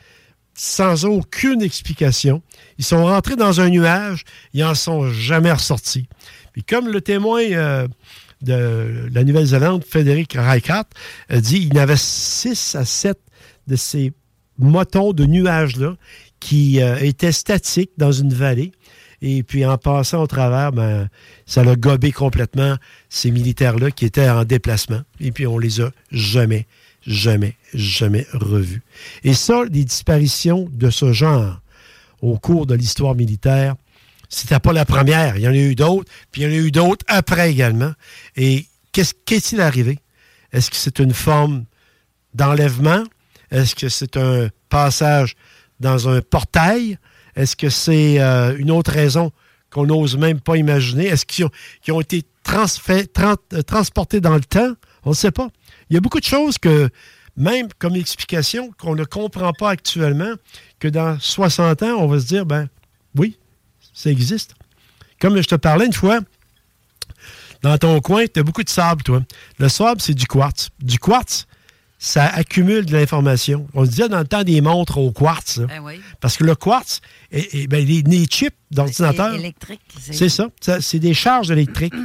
sans 0.56 1.04
aucune 1.04 1.62
explication. 1.62 2.42
Ils 2.78 2.84
sont 2.84 3.04
rentrés 3.04 3.36
dans 3.36 3.60
un 3.60 3.68
nuage, 3.68 4.24
ils 4.54 4.64
en 4.64 4.74
sont 4.74 5.10
jamais 5.12 5.52
ressortis. 5.52 6.08
Puis 6.52 6.64
comme 6.64 6.88
le 6.88 7.00
témoin 7.02 7.42
euh, 7.42 7.86
de 8.40 9.08
la 9.12 9.22
Nouvelle-Zélande, 9.22 9.84
Frédéric 9.84 10.32
Reichardt, 10.32 10.88
dit, 11.30 11.68
il 11.70 11.74
y 11.74 11.78
avait 11.78 11.96
6 11.96 12.74
à 12.74 12.84
7 12.84 13.18
de 13.66 13.76
ces 13.76 14.12
motons 14.58 15.12
de 15.12 15.26
nuages-là 15.26 15.96
qui 16.40 16.80
euh, 16.80 16.96
étaient 16.98 17.32
statiques 17.32 17.92
dans 17.98 18.12
une 18.12 18.32
vallée. 18.32 18.72
Et 19.22 19.42
puis 19.42 19.64
en 19.64 19.78
passant 19.78 20.22
au 20.22 20.26
travers, 20.26 20.72
ben, 20.72 21.08
ça 21.46 21.64
l'a 21.64 21.74
gobé 21.74 22.12
complètement 22.12 22.76
ces 23.08 23.30
militaires-là 23.30 23.90
qui 23.90 24.04
étaient 24.04 24.28
en 24.28 24.44
déplacement. 24.44 25.00
Et 25.20 25.32
puis 25.32 25.46
on 25.46 25.58
les 25.58 25.80
a 25.80 25.90
jamais, 26.12 26.66
jamais, 27.06 27.56
jamais 27.74 28.26
revus. 28.32 28.82
Et 29.24 29.34
ça, 29.34 29.66
des 29.66 29.84
disparitions 29.84 30.68
de 30.72 30.90
ce 30.90 31.12
genre 31.12 31.60
au 32.22 32.38
cours 32.38 32.66
de 32.66 32.74
l'histoire 32.74 33.14
militaire, 33.14 33.76
c'était 34.28 34.58
pas 34.58 34.72
la 34.72 34.84
première. 34.84 35.36
Il 35.36 35.42
y 35.42 35.48
en 35.48 35.52
a 35.52 35.56
eu 35.56 35.74
d'autres, 35.74 36.10
puis 36.32 36.42
il 36.42 36.44
y 36.44 36.48
en 36.48 36.52
a 36.52 36.66
eu 36.66 36.70
d'autres 36.70 37.04
après 37.08 37.50
également. 37.50 37.92
Et 38.36 38.66
qu'est-ce 38.92 39.14
qu'est-il 39.24 39.60
arrivé? 39.60 39.98
Est-ce 40.52 40.70
que 40.70 40.76
c'est 40.76 40.98
une 40.98 41.14
forme 41.14 41.64
d'enlèvement? 42.34 43.04
Est-ce 43.50 43.74
que 43.74 43.88
c'est 43.88 44.16
un 44.16 44.48
passage 44.68 45.36
dans 45.80 46.08
un 46.08 46.20
portail? 46.20 46.98
Est-ce 47.36 47.54
que 47.54 47.68
c'est 47.68 48.20
euh, 48.20 48.56
une 48.56 48.70
autre 48.70 48.90
raison 48.90 49.30
qu'on 49.70 49.86
n'ose 49.86 50.16
même 50.16 50.40
pas 50.40 50.56
imaginer? 50.56 51.06
Est-ce 51.06 51.26
qu'ils 51.26 51.44
ont, 51.92 52.00
été 52.00 52.24
euh, 52.48 53.62
transportés 53.62 54.20
dans 54.20 54.34
le 54.34 54.40
temps? 54.40 54.72
On 55.04 55.10
ne 55.10 55.14
sait 55.14 55.30
pas. 55.30 55.48
Il 55.90 55.94
y 55.94 55.96
a 55.96 56.00
beaucoup 56.00 56.20
de 56.20 56.24
choses 56.24 56.58
que, 56.58 56.88
même 57.36 57.68
comme 57.78 57.94
explication, 57.96 58.70
qu'on 58.78 58.94
ne 58.94 59.04
comprend 59.04 59.52
pas 59.52 59.70
actuellement, 59.70 60.32
que 60.80 60.88
dans 60.88 61.18
60 61.18 61.82
ans, 61.82 61.96
on 61.98 62.06
va 62.06 62.18
se 62.20 62.26
dire, 62.26 62.44
ben 62.46 62.68
oui, 63.14 63.38
ça 63.92 64.10
existe. 64.10 64.54
Comme 65.20 65.40
je 65.40 65.46
te 65.48 65.54
parlais 65.54 65.86
une 65.86 65.92
fois, 65.92 66.20
dans 67.62 67.78
ton 67.78 68.00
coin, 68.00 68.26
tu 68.26 68.40
as 68.40 68.42
beaucoup 68.42 68.62
de 68.62 68.68
sable, 68.68 69.02
toi. 69.02 69.22
Le 69.58 69.68
sable, 69.68 70.00
c'est 70.00 70.14
du 70.14 70.26
quartz. 70.26 70.68
Du 70.80 70.98
quartz, 70.98 71.46
ça 71.98 72.26
accumule 72.26 72.84
de 72.84 72.92
l'information. 72.92 73.66
On 73.72 73.84
se 73.84 73.90
disait 73.90 74.08
dans 74.08 74.18
le 74.18 74.26
temps 74.26 74.42
des 74.44 74.60
montres 74.60 74.98
au 74.98 75.10
quartz. 75.12 75.56
là. 75.58 75.66
Ben 75.66 75.80
oui. 75.82 76.00
Parce 76.20 76.36
que 76.36 76.44
le 76.44 76.54
quartz, 76.54 77.00
est- 77.32 77.54
est- 77.54 77.66
ben, 77.66 77.84
les, 77.84 78.02
les 78.02 78.24
chips 78.26 78.54
d'ordinateur, 78.70 79.32
É- 79.34 79.38
électrique, 79.38 79.80
c'est- 79.98 80.12
c'est 80.12 80.28
ça. 80.28 80.48
Ça, 80.60 80.80
C'est 80.82 80.98
des 80.98 81.14
charges 81.14 81.50
électriques. 81.50 81.94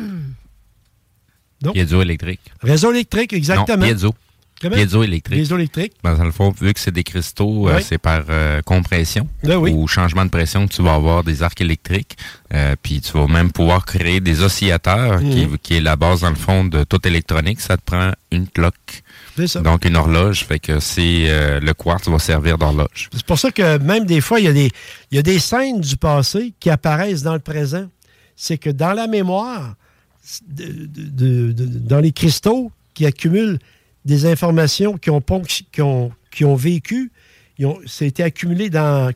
Donc, 1.61 1.73
Piézoélectrique. 1.73 2.41
réseau 2.61 2.91
électrique, 2.91 3.33
exactement. 3.33 3.77
Non, 3.77 3.83
piézo. 3.85 4.15
Comment? 4.61 4.75
Piézoélectrique. 4.75 5.37
Piézoélectrique. 5.37 5.93
Ben, 6.03 6.15
dans 6.15 6.23
le 6.25 6.31
fond, 6.31 6.51
vu 6.61 6.71
que 6.71 6.79
c'est 6.79 6.91
des 6.91 7.03
cristaux, 7.03 7.67
euh, 7.67 7.79
c'est 7.83 7.97
par 7.97 8.21
euh, 8.29 8.61
compression 8.61 9.27
Ben 9.43 9.57
oui. 9.57 9.71
ou 9.73 9.87
changement 9.87 10.23
de 10.23 10.29
pression 10.29 10.67
que 10.67 10.73
tu 10.73 10.83
vas 10.83 10.93
avoir 10.93 11.23
des 11.23 11.41
arcs 11.41 11.59
électriques. 11.61 12.15
Euh, 12.53 12.75
puis 12.81 13.01
tu 13.01 13.11
vas 13.13 13.25
même 13.25 13.51
pouvoir 13.51 13.85
créer 13.85 14.19
des 14.19 14.43
oscillateurs, 14.43 15.19
qui, 15.19 15.47
Mhm. 15.47 15.57
qui 15.63 15.77
est 15.77 15.81
la 15.81 15.95
base, 15.95 16.21
dans 16.21 16.29
le 16.29 16.35
fond, 16.35 16.63
de 16.63 16.83
toute 16.83 17.07
électronique. 17.07 17.59
Ça 17.59 17.75
te 17.77 17.81
prend 17.83 18.11
une 18.31 18.47
cloque. 18.47 19.01
C'est 19.35 19.47
ça. 19.47 19.61
Donc, 19.61 19.83
une 19.85 19.95
horloge. 19.95 20.45
Fait 20.45 20.59
que 20.59 20.79
c'est 20.79 21.59
le 21.59 21.73
quartz 21.73 22.07
va 22.07 22.19
servir 22.19 22.59
d'horloge. 22.59 23.09
C'est 23.13 23.25
pour 23.25 23.39
ça 23.39 23.49
que 23.51 23.79
même 23.79 24.05
des 24.05 24.21
fois, 24.21 24.39
il 24.39 24.45
y, 24.45 24.49
a 24.49 24.53
des, 24.53 24.69
il 25.11 25.15
y 25.15 25.17
a 25.17 25.23
des 25.23 25.39
scènes 25.39 25.81
du 25.81 25.97
passé 25.97 26.53
qui 26.59 26.69
apparaissent 26.69 27.23
dans 27.23 27.33
le 27.33 27.39
présent. 27.39 27.87
C'est 28.35 28.59
que 28.59 28.69
dans 28.69 28.93
la 28.93 29.07
mémoire, 29.07 29.73
dans 30.47 31.99
les 31.99 32.11
cristaux 32.11 32.71
qui 32.93 33.05
accumulent 33.05 33.59
des 34.05 34.25
informations 34.25 34.97
qui 34.97 35.09
ont, 35.09 35.21
qui 35.71 35.81
ont, 35.81 36.11
qui 36.31 36.45
ont 36.45 36.55
vécu, 36.55 37.11
ça 37.85 38.05
a 38.05 38.07
été 38.07 38.23
accumulé 38.23 38.69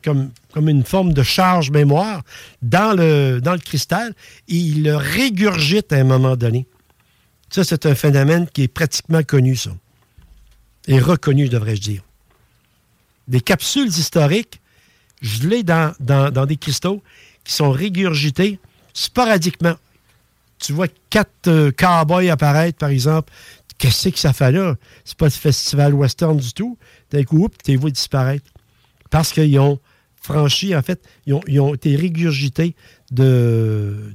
comme, 0.04 0.30
une 0.68 0.84
forme 0.84 1.12
de 1.12 1.22
charge 1.22 1.70
mémoire 1.70 2.22
dans 2.62 2.96
le, 2.96 3.40
cristal 3.64 4.14
et 4.48 4.54
il 4.54 4.84
le 4.84 4.96
régurgite 4.96 5.92
à 5.92 5.96
un 5.96 6.04
moment 6.04 6.36
donné. 6.36 6.66
Ça, 7.50 7.64
c'est 7.64 7.86
un 7.86 7.94
phénomène 7.94 8.46
qui 8.52 8.62
est 8.62 8.68
pratiquement 8.68 9.22
connu, 9.22 9.56
ça. 9.56 9.70
Et 10.88 10.98
reconnu, 10.98 11.48
devrais-je 11.48 11.80
dire 11.80 12.02
des 13.28 13.40
capsules 13.40 13.88
historiques 13.88 14.60
gelées 15.20 15.64
dans, 15.64 15.92
dans, 15.98 16.30
dans 16.30 16.46
des 16.46 16.56
cristaux 16.56 17.02
qui 17.42 17.52
sont 17.52 17.72
régurgités 17.72 18.60
sporadiquement. 18.92 19.74
Tu 20.58 20.72
vois 20.72 20.88
quatre 21.10 21.48
euh, 21.48 21.70
cowboys 21.70 22.30
apparaître, 22.30 22.78
par 22.78 22.88
exemple. 22.90 23.32
Qu'est-ce 23.78 24.08
que 24.08 24.18
ça 24.18 24.32
fait 24.32 24.52
là? 24.52 24.74
C'est 25.04 25.16
pas 25.18 25.26
le 25.26 25.30
festival 25.30 25.92
western 25.94 26.36
du 26.38 26.52
tout. 26.52 26.78
D'un 27.10 27.24
coup, 27.24 27.48
les 27.66 27.76
vois 27.76 27.90
disparaître. 27.90 28.46
Parce 29.10 29.32
qu'ils 29.32 29.58
ont 29.58 29.78
franchi, 30.20 30.74
en 30.74 30.82
fait, 30.82 31.00
ils 31.26 31.34
ont, 31.34 31.42
ils 31.46 31.60
ont 31.60 31.74
été 31.74 31.94
régurgités 31.94 32.74
de, 33.10 34.14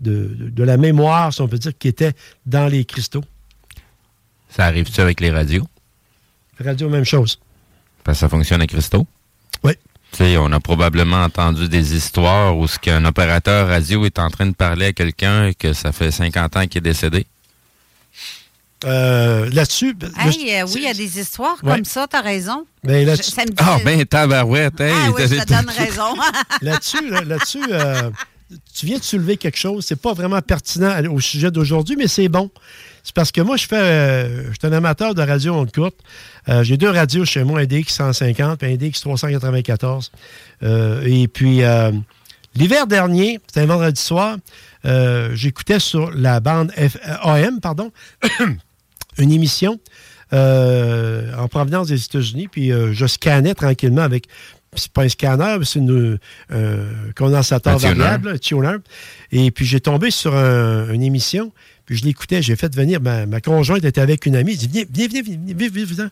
de, 0.00 0.34
de- 0.34 0.48
de 0.50 0.62
la 0.64 0.76
mémoire, 0.76 1.32
si 1.32 1.40
on 1.40 1.48
peut 1.48 1.58
dire, 1.58 1.72
qui 1.78 1.88
était 1.88 2.12
dans 2.46 2.66
les 2.66 2.84
cristaux. 2.84 3.24
Ça 4.48 4.64
arrive-tu 4.66 5.00
avec 5.00 5.20
les 5.20 5.30
radios? 5.30 5.66
Radio, 6.58 6.88
même 6.90 7.04
chose. 7.04 7.38
Parce 8.02 8.18
que 8.18 8.20
ça 8.20 8.28
fonctionne 8.28 8.60
à 8.60 8.66
cristaux? 8.66 9.06
Oui. 9.62 9.72
On 10.18 10.52
a 10.52 10.60
probablement 10.60 11.22
entendu 11.22 11.68
des 11.68 11.94
histoires 11.94 12.56
où 12.56 12.66
ce 12.68 12.78
qu'un 12.78 13.04
opérateur 13.04 13.68
radio 13.68 14.04
est 14.04 14.18
en 14.18 14.28
train 14.28 14.46
de 14.46 14.54
parler 14.54 14.86
à 14.86 14.92
quelqu'un 14.92 15.46
et 15.46 15.54
que 15.54 15.72
ça 15.72 15.92
fait 15.92 16.10
50 16.10 16.56
ans 16.56 16.66
qu'il 16.66 16.78
est 16.78 16.80
décédé. 16.82 17.26
Euh, 18.84 19.48
Là-dessus, 19.52 19.94
là, 20.00 20.08
euh, 20.08 20.22
oui, 20.26 20.72
il 20.76 20.82
y 20.82 20.86
a 20.86 20.94
des 20.94 21.18
histoires 21.20 21.56
Ouais. 21.62 21.74
comme 21.76 21.84
ça, 21.84 22.06
t'as 22.08 22.22
raison. 22.22 22.64
Là- 22.82 23.14
Je- 23.14 23.22
ça 23.22 23.42
me 23.42 23.48
dit- 23.48 23.54
Ah, 23.58 23.78
ben, 23.84 24.04
tabarouette, 24.06 24.80
hey, 24.80 24.92
Ah 24.94 25.10
oui, 25.10 25.22
je 25.22 25.34
te 25.36 25.44
t'avais- 25.46 25.62
donne 25.62 25.74
raison. 25.74 26.14
Là-dessus, 26.62 27.10
là- 27.10 27.20
là-dessus, 27.22 27.62
euh, 27.70 28.10
tu 28.74 28.86
viens 28.86 28.96
de 28.98 29.02
soulever 29.02 29.36
quelque 29.36 29.58
chose. 29.58 29.84
C'est 29.86 30.00
pas 30.00 30.14
vraiment 30.14 30.40
pertinent 30.40 30.98
au 31.12 31.20
sujet 31.20 31.50
d'aujourd'hui, 31.50 31.96
mais 31.96 32.08
c'est 32.08 32.28
bon. 32.28 32.50
C'est 33.02 33.14
parce 33.14 33.32
que 33.32 33.40
moi, 33.40 33.56
je 33.56 33.66
fais, 33.66 33.76
euh, 33.76 34.44
je 34.52 34.58
suis 34.58 34.66
un 34.68 34.72
amateur 34.72 35.14
de 35.14 35.22
radio 35.22 35.54
en 35.54 35.66
courte. 35.66 35.96
Euh, 36.48 36.62
J'ai 36.62 36.76
deux 36.76 36.90
radios 36.90 37.24
chez 37.24 37.44
moi, 37.44 37.60
un 37.60 37.64
DX 37.64 37.84
150 37.88 38.62
et 38.62 38.72
un 38.72 38.76
DX 38.76 39.00
394. 39.00 40.10
Euh, 40.62 41.02
et 41.06 41.26
puis, 41.28 41.60
l'hiver 42.54 42.86
dernier, 42.86 43.40
c'était 43.46 43.60
un 43.60 43.66
vendredi 43.66 44.00
soir, 44.00 44.36
j'écoutais 45.32 45.78
sur 45.80 46.10
la 46.12 46.40
bande 46.40 46.70
F- 46.72 46.98
AM, 47.22 47.60
pardon, 47.60 47.90
une 49.18 49.32
émission 49.32 49.78
en 50.32 51.48
provenance 51.48 51.88
des 51.88 52.02
États-Unis, 52.02 52.48
puis 52.48 52.70
je 52.92 53.06
scannais 53.06 53.54
tranquillement 53.54 54.02
avec. 54.02 54.26
C'est 54.76 54.92
pas 54.92 55.02
un 55.02 55.08
scanner, 55.08 55.56
c'est 55.64 55.80
une 55.80 56.16
euh, 56.52 56.90
condensateur 57.16 57.76
tuner. 57.78 57.92
variable, 57.94 58.28
un 58.28 58.38
tuner. 58.38 58.76
Et 59.32 59.50
puis 59.50 59.66
j'ai 59.66 59.80
tombé 59.80 60.12
sur 60.12 60.36
un- 60.36 60.88
une 60.92 61.02
émission, 61.02 61.50
puis 61.90 61.98
je 61.98 62.04
l'écoutais. 62.04 62.40
J'ai 62.40 62.54
fait 62.54 62.72
venir 62.72 63.00
ma, 63.00 63.26
ma 63.26 63.40
conjointe 63.40 63.84
était 63.84 64.00
avec 64.00 64.24
une 64.24 64.36
amie. 64.36 64.52
Elle 64.52 64.58
dit 64.58 64.68
Viens, 64.68 64.84
viens, 64.92 65.08
viens, 65.08 65.22
viens, 65.22 65.36
viens, 65.44 65.54
viens, 65.56 65.68
viens, 65.68 65.84
viens. 65.96 66.10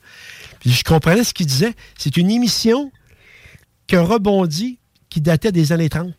Puis 0.58 0.72
je 0.72 0.82
comprenais 0.82 1.22
ce 1.22 1.32
qu'il 1.32 1.46
disait. 1.46 1.72
C'est 1.96 2.16
une 2.16 2.32
émission 2.32 2.90
qui 3.86 3.94
a 3.94 4.02
rebondi, 4.02 4.78
qui 5.08 5.20
datait 5.20 5.52
des 5.52 5.70
années 5.70 5.88
30. 5.88 6.12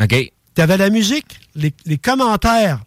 OK. 0.00 0.32
Tu 0.56 0.60
avais 0.60 0.76
la 0.76 0.90
musique, 0.90 1.38
les, 1.54 1.72
les 1.86 1.98
commentaires 1.98 2.82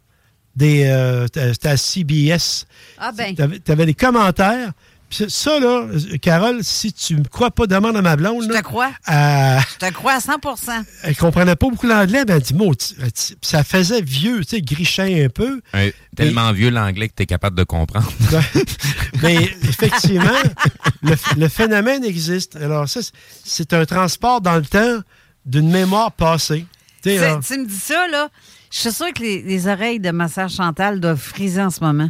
des. 0.58 0.84
euh, 0.84 1.26
C'était 1.34 1.70
à 1.70 1.78
CBS. 1.78 2.66
Ah 2.98 3.14
ben. 3.14 3.34
Tu 3.34 3.72
avais, 3.72 3.86
les 3.86 3.94
commentaires. 3.94 4.74
Puis 5.16 5.26
ça, 5.30 5.60
là, 5.60 5.86
Carole, 6.22 6.64
si 6.64 6.92
tu 6.92 7.16
me 7.18 7.24
crois 7.24 7.52
pas, 7.52 7.68
demande 7.68 7.96
à 7.98 8.02
ma 8.02 8.16
blonde. 8.16 8.46
Je 8.46 8.50
là, 8.50 8.60
te 8.60 8.64
crois. 8.64 8.90
euh, 9.10 9.60
Je 9.80 9.86
te 9.88 9.94
crois 9.94 10.14
à 10.14 10.20
100% 10.20 10.84
elle 11.04 11.16
comprenait 11.16 11.56
pas 11.56 11.70
beaucoup 11.70 11.86
l'anglais, 11.88 12.24
mais 12.28 12.34
elle 12.36 12.42
dit, 12.42 12.54
tu- 12.54 13.36
ça 13.42 13.64
faisait 13.64 14.02
vieux, 14.02 14.40
tu 14.44 14.56
sais, 14.58 14.62
grichin 14.62 15.26
un 15.26 15.30
peu. 15.30 15.62
Tellement 16.16 16.52
vieux 16.52 16.70
l'anglais 16.70 17.10
que 17.10 17.14
tu 17.16 17.24
es 17.24 17.26
capable 17.26 17.58
de 17.58 17.64
comprendre. 17.64 18.12
Mais 19.22 19.36
effectivement, 19.64 20.30
le, 21.02 21.16
le 21.38 21.48
phénomène 21.48 22.04
existe. 22.04 22.56
Alors, 22.56 22.88
ça, 22.90 23.00
c'est- 23.44 23.74
un 23.74 23.86
transport 23.86 24.42
dans 24.42 24.56
le 24.56 24.66
temps 24.66 25.00
d'une 25.46 25.70
mémoire 25.70 26.12
passée. 26.12 26.66
Alors, 27.06 27.40
tu 27.44 27.58
me 27.60 27.66
dis 27.66 27.76
ça, 27.76 28.08
là. 28.08 28.30
Je 28.72 28.80
suis 28.80 28.92
sûre 28.92 29.14
que 29.14 29.22
les, 29.22 29.42
les 29.44 29.68
oreilles 29.68 30.00
de 30.00 30.10
ma 30.12 30.28
sœur 30.28 30.50
Chantal 30.50 31.00
doivent 31.00 31.20
friser 31.20 31.62
en 31.62 31.70
ce 31.70 31.80
moment. 31.84 32.10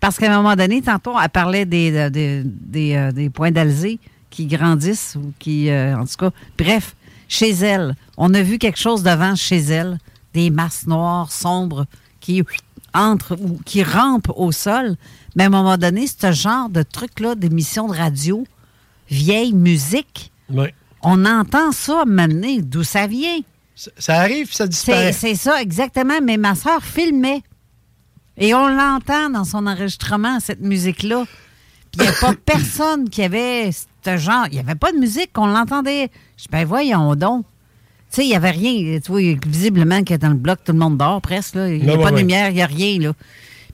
Parce 0.00 0.16
qu'à 0.18 0.32
un 0.32 0.36
moment 0.36 0.56
donné, 0.56 0.80
tantôt, 0.82 1.14
elle 1.22 1.28
parlait 1.28 1.64
des, 1.66 1.92
euh, 1.94 2.10
des, 2.10 2.42
des, 2.44 2.94
euh, 2.96 3.12
des 3.12 3.28
points 3.30 3.50
d'Alzé 3.50 3.98
qui 4.30 4.46
grandissent 4.46 5.16
ou 5.16 5.32
qui, 5.38 5.68
euh, 5.70 5.96
en 5.96 6.04
tout 6.06 6.16
cas, 6.18 6.30
bref, 6.58 6.94
chez 7.28 7.50
elle, 7.50 7.94
on 8.16 8.32
a 8.34 8.42
vu 8.42 8.58
quelque 8.58 8.78
chose 8.78 9.02
devant 9.02 9.34
chez 9.34 9.58
elle, 9.58 9.98
des 10.34 10.50
masses 10.50 10.86
noires, 10.86 11.30
sombres, 11.32 11.86
qui 12.20 12.42
entrent 12.94 13.36
ou 13.40 13.60
qui 13.64 13.82
rampent 13.82 14.32
au 14.36 14.52
sol. 14.52 14.96
Mais 15.36 15.44
à 15.44 15.46
un 15.46 15.50
moment 15.50 15.76
donné, 15.76 16.06
ce 16.06 16.32
genre 16.32 16.68
de 16.68 16.82
truc-là, 16.82 17.34
d'émission 17.34 17.86
de 17.88 17.94
radio, 17.96 18.44
vieille 19.10 19.52
musique, 19.52 20.32
on 21.02 21.24
entend 21.24 21.72
ça 21.72 22.04
maintenant, 22.06 22.56
d'où 22.60 22.82
ça 22.84 23.06
vient? 23.06 23.38
Ça- 23.74 23.90
ça 23.98 24.14
arrive, 24.20 24.52
ça 24.52 24.66
disparaît. 24.66 25.12
c'est 25.12 25.34
ça, 25.34 25.60
exactement. 25.62 26.20
Mais 26.22 26.36
ma 26.36 26.54
soeur 26.54 26.82
filmait. 26.82 27.42
Et 28.40 28.54
on 28.54 28.66
l'entend 28.68 29.28
dans 29.30 29.44
son 29.44 29.66
enregistrement, 29.66 30.40
cette 30.40 30.62
musique-là. 30.62 31.24
Puis 31.92 32.00
il 32.00 32.02
n'y 32.02 32.08
a 32.08 32.12
pas 32.12 32.34
personne 32.44 33.08
qui 33.08 33.22
avait 33.22 33.70
ce 33.70 34.16
genre. 34.16 34.46
Il 34.48 34.54
n'y 34.54 34.60
avait 34.60 34.74
pas 34.74 34.92
de 34.92 34.96
musique, 34.96 35.30
on 35.36 35.46
l'entendait. 35.46 36.10
Je 36.36 36.44
dis, 36.44 36.48
ben 36.50 36.64
voyons 36.64 37.14
donc. 37.14 37.44
Tu 38.10 38.16
sais, 38.16 38.24
il 38.24 38.28
n'y 38.30 38.34
avait 38.34 38.50
rien. 38.50 38.98
Tu 38.98 39.12
vois, 39.12 39.20
visiblement 39.46 40.02
que 40.02 40.14
dans 40.14 40.30
le 40.30 40.34
bloc, 40.34 40.60
tout 40.64 40.72
le 40.72 40.78
monde 40.78 40.96
dort 40.96 41.20
presque. 41.20 41.54
Il 41.54 41.84
n'y 41.84 41.90
a 41.90 41.96
pas 41.96 42.04
ouais, 42.04 42.12
de 42.12 42.16
lumière, 42.16 42.48
il 42.48 42.54
n'y 42.54 42.62
a 42.62 42.66
rien. 42.66 42.98
Là. 42.98 43.12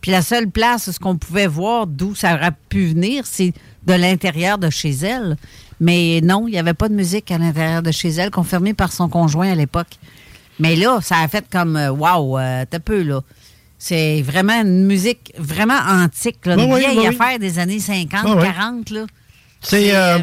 Puis 0.01 0.10
la 0.10 0.20
seule 0.20 0.51
place, 0.51 0.90
ce 0.90 0.98
qu'on 0.98 1.16
pouvait 1.16 1.47
voir 1.47 1.86
d'où 1.86 2.14
ça 2.14 2.34
aurait 2.34 2.52
pu 2.68 2.86
venir, 2.86 3.24
c'est 3.24 3.52
de 3.86 3.94
l'intérieur 3.94 4.59
de 4.59 4.68
chez 4.68 4.90
elle. 4.90 5.36
Mais 5.80 6.20
non, 6.22 6.48
il 6.48 6.52
n'y 6.52 6.59
avait 6.59 6.74
pas 6.74 6.88
de 6.88 6.94
musique 6.94 7.30
à 7.30 7.38
l'intérieur 7.38 7.82
de 7.82 7.93
chez 7.93 8.09
elle, 8.09 8.30
confirmée 8.30 8.74
par 8.74 8.93
son 8.93 9.09
conjoint 9.09 9.51
à 9.51 9.55
l'époque. 9.55 9.98
Mais 10.59 10.74
là, 10.74 11.01
ça 11.02 11.18
a 11.20 11.28
fait 11.28 11.44
comme 11.51 11.76
euh, 11.76 11.90
Wow, 11.90 12.38
euh, 12.38 12.64
t'as 12.68 12.78
peu, 12.78 13.02
là. 13.02 13.20
C'est 13.78 14.22
vraiment 14.22 14.60
une 14.62 14.84
musique 14.86 15.32
vraiment 15.38 15.78
antique, 15.86 16.44
là, 16.46 16.56
Ben 16.56 16.64
une 16.64 16.72
oui, 16.72 16.80
vieille 16.80 16.96
ben 16.96 17.00
oui. 17.02 17.16
affaire 17.20 17.38
des 17.38 17.58
années 17.58 17.78
50, 17.80 18.24
Ben 18.24 18.36
oui. 18.36 18.42
40, 18.42 18.90
là. 18.90 19.06
C'est 19.60 19.94
euh, 19.96 20.18
euh, 20.18 20.22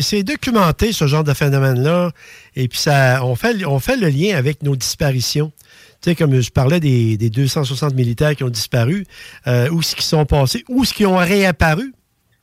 c'est- 0.00 0.22
documenté, 0.22 0.92
ce 0.92 1.06
genre 1.06 1.24
de 1.24 1.34
phénomène-là. 1.34 2.12
Et 2.54 2.68
puis, 2.68 2.78
ça, 2.78 3.24
on, 3.24 3.34
fait, 3.34 3.64
on 3.64 3.78
fait 3.80 3.96
le 3.96 4.08
lien 4.08 4.36
avec 4.36 4.62
nos 4.62 4.76
disparitions. 4.76 5.52
Tu 6.00 6.10
sais, 6.10 6.14
comme 6.14 6.40
je 6.40 6.50
parlais 6.50 6.78
des, 6.78 7.16
des 7.16 7.28
260 7.30 7.94
militaires 7.94 8.36
qui 8.36 8.44
ont 8.44 8.48
disparu, 8.50 9.04
euh, 9.48 9.68
où 9.70 9.82
ce 9.82 9.96
qui 9.96 10.04
sont 10.04 10.24
passés, 10.26 10.64
où 10.68 10.84
ce 10.84 10.94
qui 10.94 11.04
ont 11.06 11.16
réapparu, 11.16 11.92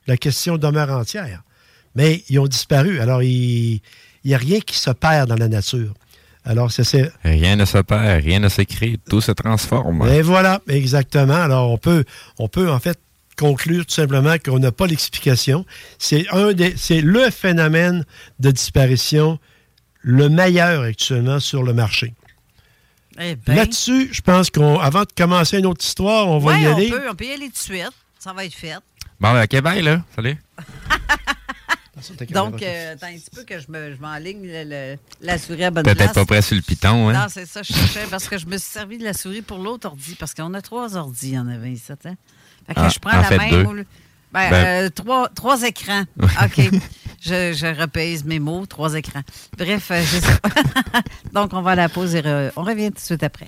la 0.08 0.18
question 0.18 0.58
demeure 0.58 0.90
entière. 0.92 1.44
Mais 1.96 2.24
ils 2.30 2.38
ont 2.40 2.48
disparu. 2.48 3.00
Alors, 3.00 3.24
il 3.24 3.80
n'y 4.26 4.34
a 4.34 4.38
rien 4.38 4.60
qui 4.60 4.76
se 4.78 4.90
perd 4.92 5.30
dans 5.30 5.36
la 5.38 5.48
nature. 5.48 5.94
Alors, 6.46 6.72
c'est- 6.72 6.84
c'est 6.84 7.12
Rien 7.24 7.56
ne 7.56 7.66
se 7.66 7.78
perd, 7.80 8.24
rien 8.24 8.40
ne 8.40 8.50
s'écrit, 8.50 9.00
tout 9.10 9.20
se 9.22 9.32
transforme. 9.32 10.08
et 10.08 10.22
voilà, 10.22 10.62
exactement. 10.68 11.34
Alors, 11.36 11.72
on 11.72 11.78
peut, 11.78 12.04
on 12.38 12.48
peut 12.48 12.70
en 12.72 12.80
fait 12.80 13.00
conclure 13.38 13.86
tout 13.86 13.94
simplement 13.94 14.36
qu'on 14.38 14.60
n'a 14.60 14.72
pas 14.72 14.88
l'explication. 14.88 15.66
C'est 16.00 16.26
un 16.32 16.54
des, 16.54 16.76
c'est 16.78 17.02
le 17.02 17.30
phénomène 17.32 18.06
de 18.40 18.52
disparition 18.52 19.40
le 20.02 20.30
meilleur 20.30 20.84
actuellement 20.84 21.40
sur 21.40 21.64
le 21.64 21.74
marché. 21.74 22.14
eh 23.20 23.36
ben, 23.36 23.56
Là-dessus, 23.56 24.10
je 24.14 24.22
pense 24.22 24.50
qu'avant 24.52 25.02
de 25.02 25.12
commencer 25.18 25.58
une 25.60 25.66
autre 25.66 25.84
histoire, 25.84 26.28
on 26.28 26.38
va 26.38 26.52
ouais, 26.54 26.62
y 26.62 26.68
on 26.68 26.76
aller. 26.76 26.90
peut, 26.92 27.02
on 27.10 27.16
peut 27.16 27.26
y 27.26 27.32
aller 27.32 27.48
tout 27.48 27.54
de 27.54 27.58
suite. 27.58 27.92
Ça 28.20 28.32
va 28.34 28.46
être 28.46 28.54
fait. 28.54 28.74
Bon, 29.20 29.42
OK, 29.42 29.62
bye, 29.62 29.82
là. 29.82 30.02
Salut. 30.16 30.38
Donc, 32.34 32.62
euh, 32.62 32.94
attends 32.94 33.08
un 33.08 33.14
petit 33.14 33.30
peu 33.34 33.44
que 33.44 33.60
je 33.60 33.66
me- 33.70 33.96
je 33.96 34.02
m'enligne 34.02 34.46
le- 34.46 34.64
le- 34.66 34.98
la 35.22 35.38
souris 35.38 35.64
à 35.64 35.72
bonne 35.72 35.84
place. 35.84 35.96
Peut-être 35.96 36.14
pas 36.14 36.26
près 36.26 36.42
sur 36.42 36.56
le 36.56 36.62
piton, 36.62 37.10
hein? 37.10 37.14
Non, 37.14 37.26
c'est 37.30 37.46
ça, 37.46 37.62
je 37.64 37.74
cherchais 37.74 38.06
parce 38.10 38.28
que 38.28 38.38
je 38.38 38.46
me 38.46 38.58
suis 38.58 38.70
servi 38.70 38.98
de 38.98 39.04
la 39.04 39.14
souris 39.14 39.42
pour 39.42 39.58
l'autre 39.60 39.88
ordi, 39.88 40.16
parce 40.20 40.34
qu'on 40.34 40.54
a 40.54 40.62
trois 40.62 40.96
ordis, 40.98 41.30
il 41.30 41.34
y 41.36 41.40
en 41.40 41.48
avait 41.48 41.72
ici. 41.72 41.92
Hein? 41.92 42.16
Fait 42.68 42.74
que 42.74 42.80
Ah, 42.80 42.90
je 42.90 43.00
prends 43.00 43.12
en 43.12 43.22
la 43.22 43.24
fait, 43.24 43.38
même. 43.38 43.50
deux. 43.50 43.64
au 43.66 43.74
lieu- 43.74 43.86
Ben, 44.34 44.50
Ben- 44.50 44.86
euh, 44.86 44.90
trois, 44.90 45.30
trois 45.30 45.64
écrans. 45.64 46.04
OK. 46.44 46.70
je, 47.22 47.54
je 47.54 47.80
repèse 47.80 48.26
mes 48.26 48.40
mots, 48.40 48.66
trois 48.66 48.96
écrans. 48.96 49.22
Bref, 49.58 49.92
euh, 49.92 50.04
c'est 50.06 50.22
ça. 50.22 50.38
Donc, 51.34 51.54
on 51.54 51.62
va 51.62 51.72
à 51.72 51.76
la 51.76 51.88
pause 51.90 52.14
et 52.16 52.22
re- 52.22 52.52
on 52.58 52.64
revient 52.64 52.88
tout 52.90 52.96
de 52.96 53.00
suite 53.00 53.24
après. 53.24 53.48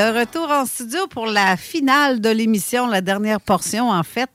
De 0.00 0.18
retour 0.18 0.50
en 0.50 0.64
studio 0.64 1.06
pour 1.08 1.26
la 1.26 1.58
finale 1.58 2.22
de 2.22 2.30
l'émission, 2.30 2.86
la 2.86 3.02
dernière 3.02 3.38
portion 3.38 3.90
en 3.90 4.02
fait. 4.02 4.30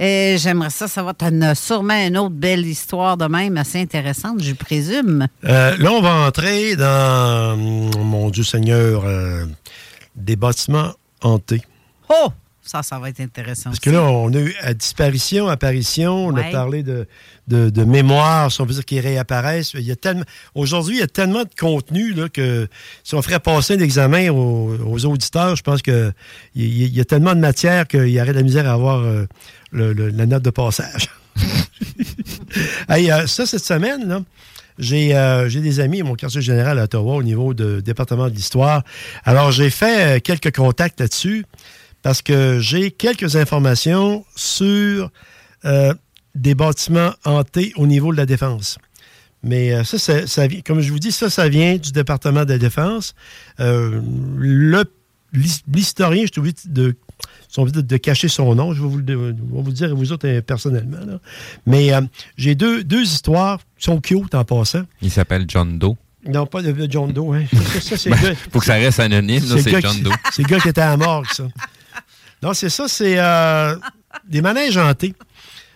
Et 0.00 0.34
j'aimerais 0.36 0.70
ça 0.70 0.88
savoir, 0.88 1.14
tu 1.16 1.24
as 1.24 1.54
sûrement 1.54 1.94
une 1.94 2.18
autre 2.18 2.34
belle 2.34 2.66
histoire 2.66 3.16
de 3.16 3.26
même 3.26 3.56
assez 3.56 3.80
intéressante, 3.80 4.42
je 4.42 4.52
présume. 4.52 5.28
Euh, 5.44 5.76
là, 5.78 5.92
on 5.92 6.00
va 6.00 6.26
entrer 6.26 6.74
dans, 6.74 7.56
mon 7.56 8.30
Dieu 8.30 8.42
Seigneur, 8.42 9.04
euh, 9.04 9.44
des 10.16 10.34
bâtiments 10.34 10.90
hantés. 11.22 11.62
Oh! 12.08 12.32
Ça, 12.66 12.82
ça 12.82 12.98
va 12.98 13.08
être 13.08 13.20
intéressant. 13.20 13.70
Parce 13.70 13.80
que 13.80 13.90
là, 13.90 14.02
on 14.02 14.32
a 14.32 14.38
eu 14.38 14.54
à 14.60 14.74
disparition, 14.74 15.48
apparition, 15.48 16.26
on 16.26 16.36
a 16.36 16.42
parlé 16.50 16.82
de, 16.82 17.06
de, 17.46 17.84
mémoire, 17.84 18.50
si 18.50 18.60
on 18.60 18.66
veut 18.66 18.74
dire 18.74 18.84
qu'ils 18.84 19.00
réapparaissent. 19.00 19.72
Il 19.74 19.82
y 19.82 19.92
a 19.92 19.96
tellement, 19.96 20.24
aujourd'hui, 20.54 20.96
il 20.96 21.00
y 21.00 21.02
a 21.02 21.06
tellement 21.06 21.44
de 21.44 21.54
contenu 21.58 22.12
là, 22.12 22.28
que 22.28 22.66
si 23.04 23.14
on 23.14 23.22
ferait 23.22 23.38
passer 23.38 23.74
un 23.74 23.78
examen 23.78 24.30
aux, 24.30 25.06
auditeurs, 25.06 25.54
je 25.54 25.62
pense 25.62 25.80
qu'il 25.80 26.12
y, 26.56 26.86
y, 26.86 27.00
a 27.00 27.04
tellement 27.04 27.34
de 27.34 27.40
matière 27.40 27.86
qu'il 27.86 28.08
y 28.08 28.20
aurait 28.20 28.32
de 28.32 28.38
la 28.38 28.42
misère 28.42 28.68
à 28.68 28.72
avoir 28.72 29.00
euh, 29.00 29.26
la 29.72 30.26
note 30.26 30.42
de 30.42 30.50
passage. 30.50 31.08
Euh, 32.90 33.26
ça, 33.26 33.44
cette 33.44 33.64
semaine, 33.64 34.08
là, 34.08 34.20
euh, 34.80 35.48
j'ai 35.48 35.60
des 35.60 35.80
amis, 35.80 36.02
mon 36.02 36.14
quartier 36.14 36.40
général 36.40 36.78
à 36.78 36.84
Ottawa, 36.84 37.16
au 37.16 37.22
niveau 37.22 37.54
du 37.54 37.82
département 37.82 38.28
de 38.28 38.34
l'histoire. 38.34 38.82
Alors, 39.24 39.50
j'ai 39.50 39.70
fait 39.70 40.22
quelques 40.22 40.54
contacts 40.54 41.00
là-dessus 41.00 41.44
parce 42.06 42.22
que 42.22 42.60
j'ai 42.60 42.92
quelques 42.92 43.34
informations 43.34 44.24
sur 44.36 45.10
euh, 45.64 45.92
des 46.36 46.54
bâtiments 46.54 47.10
hantés 47.24 47.72
au 47.74 47.88
niveau 47.88 48.12
de 48.12 48.16
la 48.16 48.26
défense. 48.26 48.78
Mais 49.42 49.72
euh, 49.72 49.82
ça, 49.82 50.24
ça, 50.24 50.46
comme 50.64 50.80
je 50.80 50.92
vous 50.92 51.00
dis, 51.00 51.10
ça, 51.10 51.30
ça 51.30 51.48
vient 51.48 51.78
du 51.78 51.90
département 51.90 52.44
de 52.44 52.52
la 52.52 52.58
défense. 52.58 53.16
Euh, 53.58 54.00
L'historien, 55.32 56.22
je 56.26 56.30
suis 56.30 56.38
obligé 56.38 56.54
de, 56.66 56.94
de, 57.80 57.96
cacher 57.96 58.28
son 58.28 58.54
nom, 58.54 58.72
je 58.72 58.82
vais 58.82 58.88
vous 58.88 58.98
le, 58.98 59.34
vous 59.50 59.72
dire 59.72 59.92
vous 59.96 60.12
autres 60.12 60.40
personnellement. 60.42 61.18
Mais 61.66 61.90
j'ai 62.38 62.54
deux, 62.54 62.84
deux 62.84 63.02
histoires 63.02 63.58
qui 63.76 63.84
sont 63.84 64.00
cute 64.00 64.36
en 64.36 64.44
passant. 64.44 64.84
Il 65.02 65.10
s'appelle 65.10 65.46
John 65.48 65.76
Doe. 65.76 65.96
Non, 66.24 66.46
pas 66.46 66.62
de 66.62 66.86
John 66.88 67.12
Doe. 67.12 67.34
Hein. 67.34 67.46
Ça, 67.80 68.10
ben, 68.10 68.36
faut 68.52 68.60
que 68.60 68.64
ça 68.64 68.74
reste 68.74 69.00
anonyme, 69.00 69.42
c'est 69.42 69.80
John 69.80 70.02
Doe. 70.02 70.12
C'est 70.32 70.42
le 70.42 70.48
gars 70.48 70.60
qui 70.60 70.68
était 70.68 70.80
à 70.80 70.96
mort, 70.96 71.24
ça. 71.32 71.48
Non, 72.42 72.52
c'est 72.52 72.68
ça, 72.68 72.86
c'est 72.88 73.18
euh, 73.18 73.76
des 74.28 74.42
manèges 74.42 74.76
hantés. 74.76 75.14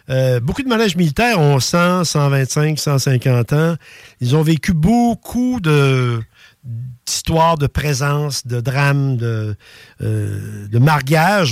Euh, 0.09 0.41
beaucoup 0.41 0.63
de 0.63 0.69
manèges 0.69 0.97
militaires 0.97 1.41
ont 1.41 1.61
100, 1.61 2.05
125, 2.05 2.79
150 2.79 3.53
ans. 3.53 3.77
Ils 4.21 4.37
ont 4.37 4.43
vécu 4.43 4.75
beaucoup 4.75 5.61
d'histoires 5.61 7.57
de 7.57 7.67
présence, 7.67 8.47
de 8.47 8.61
drames, 8.61 9.17
de, 9.17 9.55
euh, 10.03 10.67
de 10.69 10.79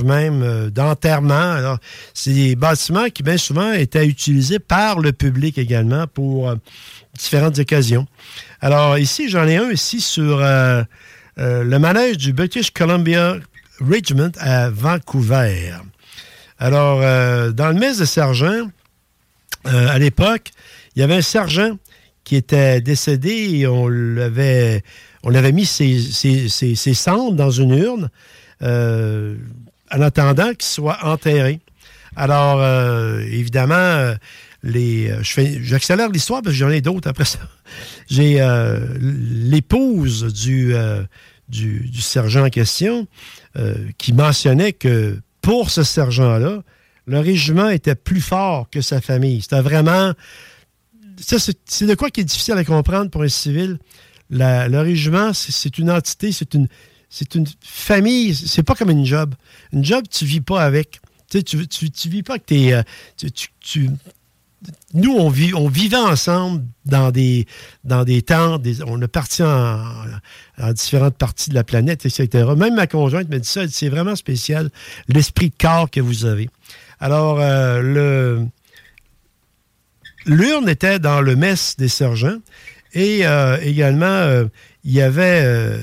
même, 0.05 0.71
d'enterrement. 0.71 1.53
Alors, 1.53 1.79
c'est 2.15 2.35
des 2.35 2.57
bâtiments 2.57 3.09
qui 3.09 3.23
bien 3.23 3.39
souvent 3.39 3.73
étaient 3.73 4.07
utilisés 4.07 4.59
par 4.59 4.99
le 4.99 5.13
public 5.13 5.57
également 5.57 6.07
pour 6.07 6.53
différentes 7.17 7.59
occasions. 7.61 8.07
Alors 8.61 8.99
ici, 8.99 9.31
j'en 9.31 9.47
ai 9.47 9.57
un 9.57 9.71
ici 9.71 10.01
sur 10.01 10.41
le 10.41 11.79
manège 11.79 12.19
du 12.19 12.33
British 12.33 12.73
Columbia 12.73 13.37
Regiment 13.81 14.33
à 14.39 14.71
Vancouver. 14.71 15.73
Alors, 16.59 17.01
euh, 17.03 17.53
dans 17.53 17.69
le 17.69 17.75
mess 17.75 17.99
de 17.99 18.05
sergent, 18.05 18.69
euh, 19.67 19.89
à 19.89 19.99
l'époque, 19.99 20.51
il 20.95 21.01
y 21.01 21.03
avait 21.03 21.17
un 21.17 21.23
sergent 21.23 21.79
qui 22.25 22.37
était 22.37 22.81
décédé 22.81 23.31
et 23.31 23.67
on 23.67 23.89
l'avait, 23.89 24.83
avait 25.25 25.53
mis 25.53 25.67
ses, 25.67 26.95
cendres 26.95 27.37
dans 27.37 27.51
une 27.51 27.71
urne 27.71 28.11
euh, 28.63 29.37
en 29.93 30.01
attendant 30.01 30.49
qu'il 30.49 30.63
soit 30.63 30.99
enterré. 31.05 31.61
Alors, 32.17 32.65
évidemment, 33.21 34.15
les, 34.65 35.15
j'accélère 35.23 36.09
l'histoire 36.09 36.43
parce 36.43 36.55
que 36.55 36.59
j'en 36.59 36.71
ai 36.71 36.81
d'autres 36.81 37.09
après 37.09 37.25
ça. 37.25 37.39
J'ai 38.11 38.45
l'épouse 38.91 40.25
du, 40.35 40.75
sergent 42.01 42.45
en 42.45 42.51
question 42.51 43.07
euh, 43.59 43.75
qui 43.99 44.13
mentionnait 44.13 44.73
que 44.73 45.19
pour 45.41 45.71
ce 45.71 45.83
sergent-là, 45.83 46.63
le 47.07 47.19
régiment 47.21 47.69
était 47.71 47.95
plus 47.95 48.21
fort 48.21 48.69
que 48.71 48.81
sa 48.81 49.01
famille. 49.01 49.43
C'était 49.43 49.61
vraiment. 49.61 50.13
c'est 51.17 51.87
de 51.87 51.95
quoi 51.95 52.11
qui 52.11 52.21
est 52.21 52.25
difficile 52.25 52.55
à 52.55 52.65
comprendre 52.65 53.11
pour 53.11 53.23
un 53.23 53.29
civil. 53.29 53.79
le 54.31 54.79
régiment, 54.79 55.33
c'est 55.33 55.79
une 55.79 55.91
entité, 55.91 56.33
c'est 56.33 56.55
une, 56.55 56.69
une 57.35 57.47
famille. 57.63 58.35
C'est 58.35 58.63
pas 58.63 58.75
comme 58.75 58.91
une 58.91 59.07
job. 59.07 59.35
Une 59.73 59.85
job, 59.85 60.05
tu 60.11 60.25
vis 60.25 60.43
pas 60.43 60.63
avec. 60.63 61.01
Tu, 61.31 61.43
tu, 61.43 61.67
tu, 61.67 62.09
vis 62.09 62.23
pas 62.23 62.35
avec 62.35 62.47
tes. 62.47 62.75
Euh, 62.75 62.83
tu, 63.61 63.91
nous, 64.95 65.13
on, 65.13 65.29
vivait 65.69 65.97
ensemble 65.97 66.65
dans 66.85 67.11
des, 67.11 67.47
dans 67.85 68.05
des 68.05 68.23
temps, 68.23 68.61
on 68.87 69.01
est 69.01 69.09
parti 69.09 69.43
en, 69.43 69.85
différentes 70.73 71.17
parties 71.17 71.51
de 71.51 71.55
la 71.55 71.63
planète, 71.63 72.05
etc. 72.07 72.29
Même 72.57 72.75
ma 72.75 72.87
conjointe 72.87 73.29
m'a 73.29 73.39
dit 73.39 73.49
ça, 73.49 73.69
c'est 73.69 73.89
vraiment 73.89 74.17
spécial, 74.17 74.71
l'esprit 75.09 75.51
de 75.51 75.55
corps 75.59 75.91
que 75.91 76.01
vous 76.01 76.25
avez. 76.25 76.51
Alors, 77.01 77.39
euh, 77.41 77.81
le 77.81 78.47
l'urne 80.27 80.69
était 80.69 80.99
dans 80.99 81.23
le 81.23 81.37
mess 81.37 81.77
des 81.79 81.89
sergents 81.89 82.39
et 82.93 83.27
euh, 83.27 83.59
également, 83.63 84.07
euh, 84.07 84.47
il 84.85 84.93
y 84.93 85.01
avait 85.01 85.79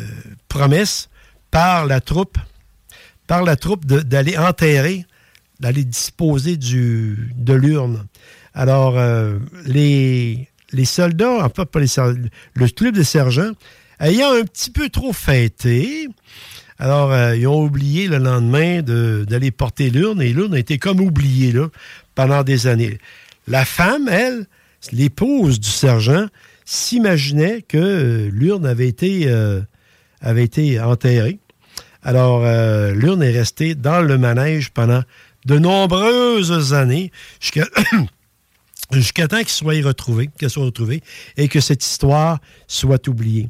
promesse 0.49 1.09
par 1.49 1.85
la 1.85 2.01
troupe, 2.01 2.37
par 3.27 3.43
la 3.43 3.55
troupe 3.55 3.85
d'aller 3.85 4.37
enterrer, 4.37 5.05
d'aller 5.59 5.85
disposer 5.85 6.57
du, 6.57 7.31
de 7.35 7.53
l'urne. 7.53 8.05
Alors, 8.55 8.97
euh, 8.97 9.37
les, 9.65 10.47
les 10.71 10.85
soldats, 10.85 11.45
enfin 11.45 11.65
pas 11.65 11.79
les 11.81 11.87
le 12.53 12.67
club 12.69 12.95
de 12.95 13.03
sergents, 13.03 13.51
ayant 13.99 14.31
un 14.31 14.43
petit 14.43 14.71
peu 14.71 14.87
trop 14.87 15.11
fêté, 15.11 16.07
alors 16.79 17.11
euh, 17.11 17.35
ils 17.35 17.47
ont 17.47 17.61
oublié 17.61 18.07
le 18.07 18.17
lendemain 18.17 18.81
d'aller 18.81 19.51
porter 19.51 19.89
l'urne 19.89 20.21
et 20.21 20.31
l'urne 20.31 20.53
a 20.53 20.59
été 20.59 20.77
comme 20.77 21.01
oubliée 21.01 21.51
là, 21.51 21.67
pendant 22.15 22.43
des 22.43 22.67
années. 22.67 22.97
La 23.45 23.65
femme, 23.65 24.07
elle, 24.07 24.47
l'épouse 24.93 25.59
du 25.59 25.69
sergent, 25.69 26.27
s'imaginait 26.63 27.61
que 27.61 27.77
euh, 27.77 28.29
l'urne 28.31 28.65
avait 28.65 28.87
été, 28.87 29.29
avait 30.21 30.45
été 30.45 30.79
enterrée. 30.79 31.39
Alors, 32.03 32.45
l'urne 32.93 33.23
est 33.23 33.31
restée 33.31 33.75
dans 33.75 34.01
le 34.01 34.17
manège 34.17 34.69
pendant 34.69 35.01
de 35.45 35.59
nombreuses 35.59 36.73
années, 36.73 37.11
jusqu'à 37.39 37.65
jusqu'à 38.91 39.27
temps 39.27 39.39
qu'il 39.39 39.49
soit 39.49 39.73
retrouvé, 39.83 40.29
qu'elle 40.37 40.49
soit 40.49 40.65
retrouvée 40.65 41.01
et 41.37 41.47
que 41.47 41.59
cette 41.59 41.83
histoire 41.83 42.39
soit 42.67 43.07
oubliée. 43.07 43.49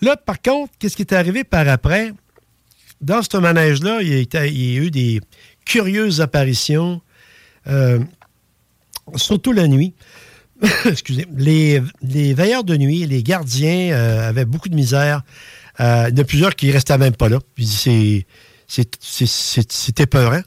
Là, 0.00 0.16
par 0.16 0.40
contre, 0.40 0.72
qu'est-ce 0.78 0.96
qui 0.96 1.02
est 1.02 1.12
arrivé 1.12 1.44
par 1.44 1.68
après? 1.68 2.12
Dans 3.00 3.22
ce 3.22 3.36
manège-là, 3.36 4.02
il, 4.02 4.08
y 4.08 4.78
a 4.78 4.82
eu 4.82 4.90
des 4.90 5.20
curieuses 5.64 6.20
apparitions, 6.20 7.00
euh, 7.66 7.98
surtout 9.16 9.52
la 9.52 9.68
nuit. 9.68 9.94
Excusez. 10.84 11.26
Les, 11.34 11.82
les, 12.02 12.34
veilleurs 12.34 12.64
de 12.64 12.76
nuit, 12.76 13.06
les 13.06 13.22
gardiens 13.22 13.92
euh, 13.92 14.28
avaient 14.28 14.44
beaucoup 14.44 14.68
de 14.68 14.74
misère. 14.74 15.22
Euh, 15.80 16.06
il 16.08 16.16
y 16.16 16.20
en 16.20 16.22
a 16.22 16.26
plusieurs 16.26 16.54
qui 16.54 16.66
ne 16.68 16.72
restaient 16.72 16.98
même 16.98 17.16
pas 17.16 17.28
là. 17.28 17.38
C'est 17.58 18.26
épeurant 20.00 20.42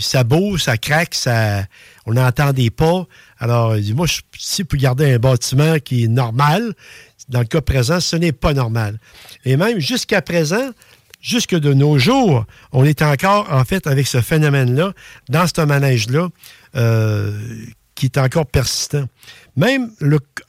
ça 0.00 0.24
bouge, 0.24 0.62
ça 0.62 0.78
craque, 0.78 1.14
ça, 1.14 1.64
on 2.06 2.14
n'entend 2.14 2.52
des 2.52 2.70
pas. 2.70 3.06
Alors, 3.38 3.76
il 3.76 3.84
dit, 3.84 3.94
moi, 3.94 4.06
je 4.06 4.20
suis 4.38 4.64
pour 4.64 4.78
garder 4.78 5.12
un 5.12 5.18
bâtiment 5.18 5.78
qui 5.78 6.04
est 6.04 6.08
normal. 6.08 6.74
Dans 7.28 7.40
le 7.40 7.46
cas 7.46 7.60
présent, 7.60 8.00
ce 8.00 8.16
n'est 8.16 8.32
pas 8.32 8.54
normal. 8.54 8.98
Et 9.44 9.56
même 9.56 9.78
jusqu'à 9.78 10.22
présent, 10.22 10.70
jusque 11.20 11.54
de 11.54 11.74
nos 11.74 11.98
jours, 11.98 12.46
on 12.72 12.84
est 12.84 13.02
encore, 13.02 13.52
en 13.52 13.64
fait, 13.64 13.86
avec 13.86 14.06
ce 14.06 14.20
phénomène-là, 14.20 14.92
dans 15.28 15.46
ce 15.46 15.60
manège-là, 15.60 16.28
euh, 16.76 17.38
qui 17.94 18.06
est 18.06 18.18
encore 18.18 18.46
persistant. 18.46 19.06
Même 19.56 19.90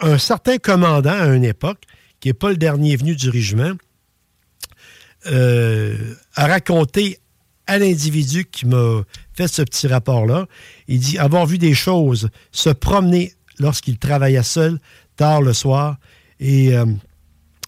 un 0.01 0.17
certain 0.17 0.57
commandant 0.57 1.19
à 1.19 1.27
une 1.27 1.45
époque, 1.45 1.81
qui 2.19 2.29
n'est 2.29 2.33
pas 2.33 2.49
le 2.49 2.57
dernier 2.57 2.95
venu 2.95 3.15
du 3.15 3.29
régiment, 3.29 3.73
euh, 5.27 6.13
a 6.35 6.47
raconté 6.47 7.19
à 7.67 7.77
l'individu 7.77 8.45
qui 8.45 8.65
m'a 8.65 9.03
fait 9.33 9.47
ce 9.47 9.61
petit 9.61 9.87
rapport-là. 9.87 10.47
Il 10.87 10.99
dit 10.99 11.17
avoir 11.17 11.45
vu 11.45 11.57
des 11.57 11.73
choses 11.73 12.29
se 12.51 12.69
promener 12.69 13.33
lorsqu'il 13.59 13.97
travaillait 13.97 14.43
seul, 14.43 14.79
tard 15.15 15.41
le 15.41 15.53
soir, 15.53 15.97
et 16.39 16.75
euh, 16.75 16.85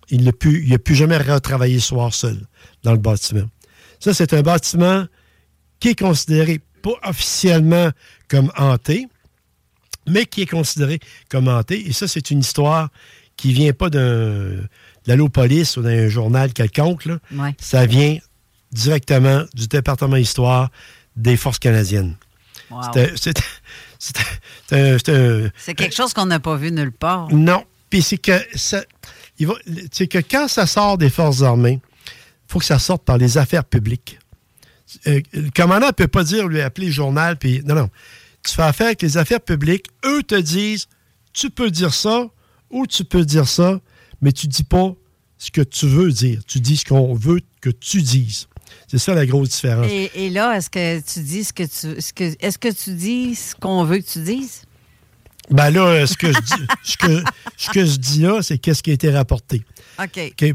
il 0.09 0.23
n'a 0.23 0.31
plus, 0.31 0.77
plus 0.79 0.95
jamais 0.95 1.17
retravaillé 1.17 1.75
le 1.75 1.79
soir 1.81 2.13
seul 2.13 2.39
dans 2.83 2.91
le 2.93 2.97
bâtiment. 2.99 3.47
Ça, 3.99 4.13
c'est 4.13 4.33
un 4.33 4.41
bâtiment 4.41 5.05
qui 5.79 5.89
est 5.89 5.99
considéré 5.99 6.59
pas 6.81 6.91
officiellement 7.03 7.89
comme 8.29 8.51
hanté, 8.57 9.07
mais 10.07 10.25
qui 10.25 10.41
est 10.43 10.49
considéré 10.49 10.99
comme 11.29 11.47
hanté. 11.47 11.87
Et 11.87 11.91
ça, 11.93 12.07
c'est 12.07 12.31
une 12.31 12.39
histoire 12.39 12.89
qui 13.35 13.53
vient 13.53 13.73
pas 13.73 13.89
de 13.89 14.63
l'Allopolis 15.05 15.77
ou 15.77 15.81
dans 15.81 15.89
un 15.89 16.07
journal 16.07 16.53
quelconque, 16.53 17.05
là, 17.05 17.19
Ouais. 17.33 17.55
ça 17.59 17.85
vient 17.85 18.17
directement 18.71 19.43
du 19.53 19.67
département 19.67 20.15
histoire 20.15 20.69
des 21.15 21.37
forces 21.37 21.59
canadiennes. 21.59 22.15
Wow. 22.69 22.81
C'est 25.57 25.73
quelque 25.75 25.95
chose 25.95 26.13
qu'on 26.13 26.27
n'a 26.27 26.39
pas 26.39 26.55
vu 26.55 26.71
nulle 26.71 26.91
part. 26.91 27.27
non. 27.31 27.65
Puis 27.89 28.03
c'est 28.03 28.19
que 28.19 28.39
ça, 28.53 28.83
il 29.39 29.47
va, 29.47 29.55
c'est 29.91 30.07
que 30.07 30.19
quand 30.19 30.47
ça 30.47 30.67
sort 30.67 30.99
des 30.99 31.09
forces 31.09 31.41
armées, 31.41 31.81
il 32.05 32.51
faut 32.51 32.59
que 32.59 32.65
ça 32.65 32.77
sorte 32.77 33.03
par 33.03 33.17
les 33.17 33.39
affaires 33.39 33.65
publiques. 33.65 34.19
Euh, 35.07 35.21
le 35.33 35.49
commandant 35.49 35.87
ne 35.87 35.91
peut 35.91 36.07
pas 36.07 36.23
dire 36.23 36.47
lui 36.47 36.61
appeler 36.61 36.87
le 36.87 36.93
journal 36.93 37.35
puis 37.37 37.61
non 37.65 37.75
non. 37.75 37.89
Tu 38.45 38.53
fais 38.53 38.61
affaire 38.61 38.87
avec 38.87 39.01
les 39.01 39.17
affaires 39.17 39.41
publiques, 39.41 39.87
eux 40.05 40.23
te 40.23 40.35
disent 40.35 40.87
tu 41.33 41.49
peux 41.49 41.71
dire 41.71 41.93
ça 41.93 42.27
ou 42.69 42.85
tu 42.85 43.03
peux 43.03 43.25
dire 43.25 43.47
ça, 43.47 43.79
mais 44.21 44.31
tu 44.31 44.47
dis 44.47 44.63
pas 44.63 44.93
ce 45.37 45.51
que 45.51 45.61
tu 45.61 45.87
veux 45.87 46.11
dire. 46.11 46.41
Tu 46.45 46.59
dis 46.59 46.77
ce 46.77 46.85
qu'on 46.85 47.13
veut 47.13 47.41
que 47.61 47.69
tu 47.69 48.01
dises. 48.01 48.47
C'est 48.87 48.97
ça 48.97 49.13
la 49.13 49.25
grosse 49.25 49.49
différence. 49.49 49.87
Et, 49.89 50.11
et 50.15 50.29
là, 50.29 50.55
est-ce 50.57 50.69
que 50.69 50.99
tu 51.01 51.19
dis 51.21 51.43
ce 51.43 51.53
que 51.53 51.63
tu 51.63 52.01
ce 52.01 52.13
que 52.13 52.35
est-ce 52.39 52.57
que 52.57 52.69
tu 52.71 52.93
dis 52.93 53.35
ce 53.35 53.55
qu'on 53.55 53.83
veut 53.83 53.99
que 53.99 54.09
tu 54.09 54.19
dises? 54.23 54.61
Ben 55.51 55.71
là, 55.71 56.05
ce 56.05 56.15
que 56.15 56.27
je 56.31 56.39
dis, 56.39 56.67
ce 56.83 56.97
que, 56.97 57.23
ce 57.57 57.69
que 57.71 57.83
je 57.85 57.97
dis 57.97 58.19
là, 58.21 58.41
c'est 58.43 58.57
qu'est-ce 58.59 58.83
qui 58.83 58.91
a 58.91 58.93
été 58.93 59.09
rapporté. 59.09 59.63
OK. 59.99 60.53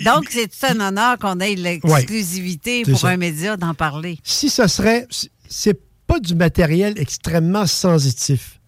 Donc, 0.00 0.28
c'est 0.30 0.50
un 0.70 0.80
honneur 0.80 1.18
qu'on 1.18 1.38
ait 1.40 1.54
l'exclusivité 1.54 2.82
pour 2.82 2.98
ça. 2.98 3.08
un 3.10 3.16
média 3.16 3.56
d'en 3.56 3.74
parler. 3.74 4.18
si 4.24 4.48
ce 4.48 4.66
serait. 4.66 5.06
C'est 5.48 5.78
pas 6.06 6.18
du 6.18 6.34
matériel 6.34 6.94
extrêmement 6.98 7.66
sensitif. 7.66 8.58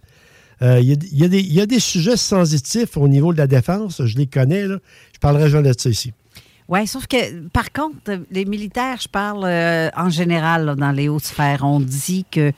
Euh, 0.63 0.81
Il 0.81 0.91
y, 1.03 1.19
y 1.21 1.25
a 1.25 1.29
des- 1.29 1.41
il 1.41 1.53
y 1.53 1.61
a 1.61 1.67
des 1.67 1.81
sujets 1.81 2.17
sensitifs 2.17 2.97
au 2.97 3.09
niveau 3.09 3.33
de 3.33 3.39
la 3.39 3.47
défense, 3.47 4.03
je 4.05 4.17
les 4.17 4.27
connais, 4.27 4.67
là. 4.69 4.79
je 5.15 5.19
parlerai 5.19 5.51
jamais 5.51 5.73
de 5.73 5.79
ça 5.81 5.89
ici. 5.91 6.13
Oui, 6.69 6.87
sauf 6.87 7.07
que, 7.07 7.49
par 7.49 7.73
contre, 7.73 8.21
les 8.31 8.45
militaires, 8.47 8.97
je 9.01 9.09
parle 9.09 9.45
euh, 9.45 9.91
en 9.97 10.09
général 10.09 10.65
là, 10.65 10.75
dans 10.75 10.93
les 10.93 11.09
hautes 11.09 11.25
sphères, 11.27 11.61
on 11.63 11.79
dit 11.81 12.25
que 12.31 12.53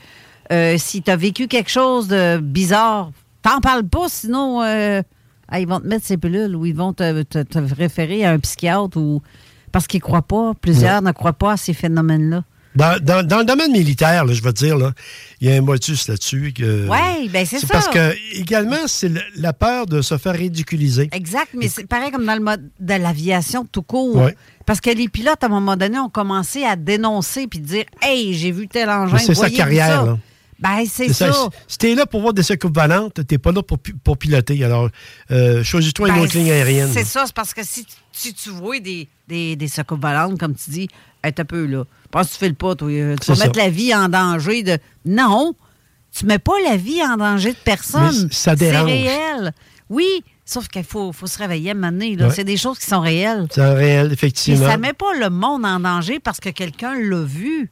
euh, 0.52 0.76
si 0.78 1.02
tu 1.02 1.10
as 1.10 1.16
vécu 1.16 1.48
quelque 1.48 1.70
chose 1.70 2.06
de 2.06 2.38
bizarre, 2.38 3.10
t'en 3.42 3.58
parles 3.60 3.82
pas, 3.88 4.08
sinon 4.08 4.62
euh, 4.62 5.02
ah, 5.48 5.58
ils 5.60 5.66
vont 5.66 5.80
te 5.80 5.86
mettre 5.88 6.06
ces 6.06 6.16
pilules 6.16 6.54
ou 6.54 6.66
ils 6.66 6.74
vont 6.76 6.92
te, 6.92 7.22
te- 7.24 7.42
te 7.42 7.58
référer 7.58 8.24
à 8.24 8.30
un 8.30 8.38
psychiatre 8.38 8.96
ou 8.96 9.22
parce 9.72 9.88
qu'ils 9.88 10.00
croient 10.00 10.22
pas, 10.22 10.52
plusieurs 10.60 11.02
ne 11.02 11.10
croient 11.10 11.32
pas 11.32 11.52
à 11.52 11.56
ces 11.56 11.74
phénomènes-là. 11.74 12.44
Dans, 12.77 13.03
dans- 13.03 13.27
dans 13.27 13.39
le 13.39 13.44
domaine 13.44 13.73
militaire, 13.73 14.24
là, 14.24 14.32
je 14.35 14.43
veux 14.43 14.53
dire, 14.53 14.77
là, 14.77 14.93
il 15.40 15.48
y 15.48 15.53
a 15.53 15.57
un 15.57 15.61
motus 15.62 16.07
là-dessus. 16.09 16.53
que- 16.55 16.86
Oui, 16.89 17.28
ben 17.31 17.44
c'est 17.47 17.59
ça. 17.61 17.66
parce 17.70 17.89
que, 17.89 18.15
également, 18.35 18.86
c'est 18.86 19.11
la 19.36 19.53
peur 19.53 19.86
de 19.86 20.03
se 20.03 20.16
faire 20.19 20.35
ridiculiser. 20.35 21.09
Exact, 21.12 21.48
mais 21.55 21.69
c'est 21.69 21.86
pareil 21.86 22.11
comme 22.11 22.27
dans 22.27 22.35
le 22.35 22.40
mode 22.40 22.70
de 22.78 22.94
l'aviation 22.94 23.65
tout 23.70 23.82
court. 23.82 24.16
Ouais. 24.16 24.36
Parce 24.66 24.81
que 24.81 24.90
les 24.90 25.09
pilotes, 25.09 25.43
à 25.43 25.47
un 25.47 25.51
moment 25.51 25.77
donné, 25.77 25.98
ont 25.98 26.09
commencé 26.11 26.65
à 26.65 26.77
dénoncer 26.77 27.47
puis 27.47 27.61
dire 27.61 27.85
Hey, 28.03 28.35
j'ai 28.35 28.51
vu 28.53 28.69
tel 28.69 28.89
engin. 28.90 29.19
C'est 29.19 29.35
sa 29.35 29.48
carrière, 29.51 29.86
ça? 30.01 30.05
là. 30.07 30.19
Ben, 30.59 30.85
c'est 30.90 31.12
ça. 31.12 31.31
Si 31.69 31.77
t'es 31.77 31.94
là 31.94 32.07
pour 32.07 32.23
voir 32.23 32.32
des 32.32 32.43
secours 32.43 32.70
volantes, 32.73 33.20
t'es 33.27 33.36
pas 33.36 33.53
là 33.53 33.62
pour, 33.62 33.77
pour 34.03 34.16
piloter. 34.16 34.65
Alors, 34.65 34.89
euh, 35.31 35.62
choisis-toi 35.62 36.09
une 36.09 36.15
Ben, 36.15 36.20
autre 36.23 36.35
ligne 36.36 36.51
aérienne. 36.51 36.89
C'est 36.93 37.05
ça, 37.05 37.24
c'est 37.27 37.35
parce 37.35 37.53
que 37.53 37.61
si, 37.62 37.85
tu- 37.85 37.94
si 38.11 38.32
tu 38.32 38.48
vois 38.48 38.81
des, 38.81 39.07
des, 39.28 39.55
des 39.55 39.69
secours 39.69 39.98
volantes, 39.98 40.39
comme 40.40 40.55
tu 40.55 40.70
dis, 40.70 40.89
hey, 41.27 41.32
t'as 41.32 41.44
peu 41.44 41.66
là. 41.66 41.85
Pense 42.11 42.28
que 42.28 42.32
tu 42.35 42.39
fais 42.39 42.48
le 42.48 42.55
pas, 42.55 42.74
toi. 42.74 42.89
Tu 42.90 43.32
vas 43.32 43.44
mettre 43.44 43.59
la 43.59 43.69
vie 43.70 43.94
en 43.94 44.09
danger 44.09 44.62
de. 44.62 44.78
Non! 45.05 45.55
Tu 46.16 46.24
mets 46.24 46.39
pas 46.39 46.55
la 46.65 46.77
vie 46.77 47.03
en 47.03 47.16
danger 47.16 47.51
de 47.53 47.59
personne. 47.65 48.24
Mais 48.28 48.35
ça 48.35 48.57
dérange. 48.57 48.89
C'est 48.89 48.93
réel. 48.94 49.53
Oui, 49.90 50.07
sauf 50.44 50.66
qu'il 50.69 50.82
faut, 50.85 51.12
faut 51.12 51.27
se 51.27 51.39
réveiller 51.39 51.70
à 51.70 51.73
un 51.73 51.74
moment 51.74 51.93
donné, 51.93 52.16
là. 52.16 52.28
Ouais. 52.28 52.35
C'est 52.35 52.44
des 52.44 52.57
choses 52.57 52.78
qui 52.78 52.86
sont 52.86 53.01
réelles. 53.01 53.47
C'est 53.51 53.61
réel, 53.74 54.09
Et 54.11 54.12
effectivement. 54.15 54.66
ça 54.66 54.78
met 54.78 54.94
pas 54.94 55.12
le 55.19 55.28
monde 55.31 55.66
en 55.66 55.78
danger 55.78 56.19
parce 56.19 56.40
que 56.40 56.48
quelqu'un 56.48 56.94
l'a 56.98 57.23
vu. 57.23 57.70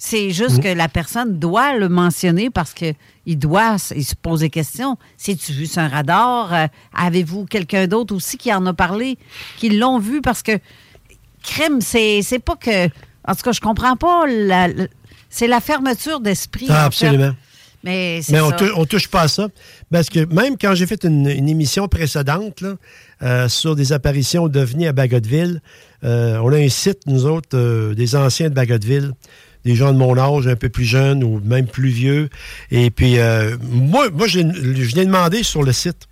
C'est 0.00 0.30
juste 0.30 0.58
Mm. 0.58 0.60
que 0.60 0.68
la 0.68 0.88
personne 0.88 1.38
doit 1.40 1.76
le 1.76 1.88
mentionner 1.88 2.50
parce 2.50 2.72
qu'il 2.72 2.94
doit 3.38 3.76
il 3.96 4.04
se 4.04 4.14
poser 4.14 4.46
des 4.46 4.50
questions. 4.50 4.96
Si 5.16 5.36
tu 5.36 5.52
vu 5.52 5.66
sur 5.66 5.82
un 5.82 5.88
radar, 5.88 6.54
euh, 6.54 6.66
avez-vous 6.94 7.46
quelqu'un 7.46 7.88
d'autre 7.88 8.14
aussi 8.14 8.38
qui 8.38 8.52
en 8.54 8.64
a 8.66 8.72
parlé, 8.72 9.18
qui 9.58 9.70
l'ont 9.70 9.98
vu? 9.98 10.20
Parce 10.22 10.42
que 10.44 10.52
crime, 11.42 11.80
c'est 11.80 12.22
c'est 12.22 12.38
pas 12.38 12.56
que. 12.56 12.86
En 13.26 13.34
tout 13.34 13.42
cas, 13.42 13.52
je 13.52 13.60
comprends 13.60 13.96
pas. 13.96 14.26
la- 14.26 14.68
la- 14.68 14.86
c'est 15.30 15.46
la 15.46 15.60
fermeture 15.60 16.20
d'esprit. 16.20 16.66
Ah, 16.70 16.72
en 16.72 16.90
fait. 16.90 17.06
absolument. 17.06 17.34
Mais 17.84 18.20
c'est 18.22 18.32
Mais 18.32 18.40
on, 18.40 18.50
ça. 18.50 18.56
on 18.76 18.84
touche 18.86 19.06
pas 19.08 19.22
à 19.22 19.28
ça. 19.28 19.48
Parce 19.92 20.08
que 20.10 20.24
même 20.34 20.56
quand 20.60 20.74
j'ai 20.74 20.86
fait 20.86 21.04
une, 21.04 21.28
une 21.28 21.48
émission 21.48 21.86
précédente 21.86 22.60
là, 22.60 22.74
euh, 23.22 23.48
sur 23.48 23.76
des 23.76 23.92
apparitions 23.92 24.48
d'ovnis 24.48 24.86
à 24.88 24.92
Bagotville, 24.92 25.60
euh, 26.02 26.38
on 26.42 26.52
a 26.52 26.56
un 26.56 26.68
site, 26.68 27.00
nous 27.06 27.24
autres, 27.26 27.50
euh, 27.56 27.94
des 27.94 28.16
anciens 28.16 28.48
de 28.48 28.54
Bagotville, 28.54 29.12
des 29.64 29.76
gens 29.76 29.92
de 29.92 29.98
mon 29.98 30.18
âge, 30.18 30.48
un 30.48 30.56
peu 30.56 30.70
plus 30.70 30.84
jeunes 30.86 31.22
ou 31.22 31.40
même 31.44 31.66
plus 31.68 31.90
vieux. 31.90 32.30
Et 32.72 32.90
puis, 32.90 33.16
moi, 33.70 34.08
moi 34.10 34.26
je 34.26 34.40
l'ai 34.40 35.04
demandé 35.04 35.42
sur 35.44 35.62
le 35.62 35.72
site. 35.72 36.07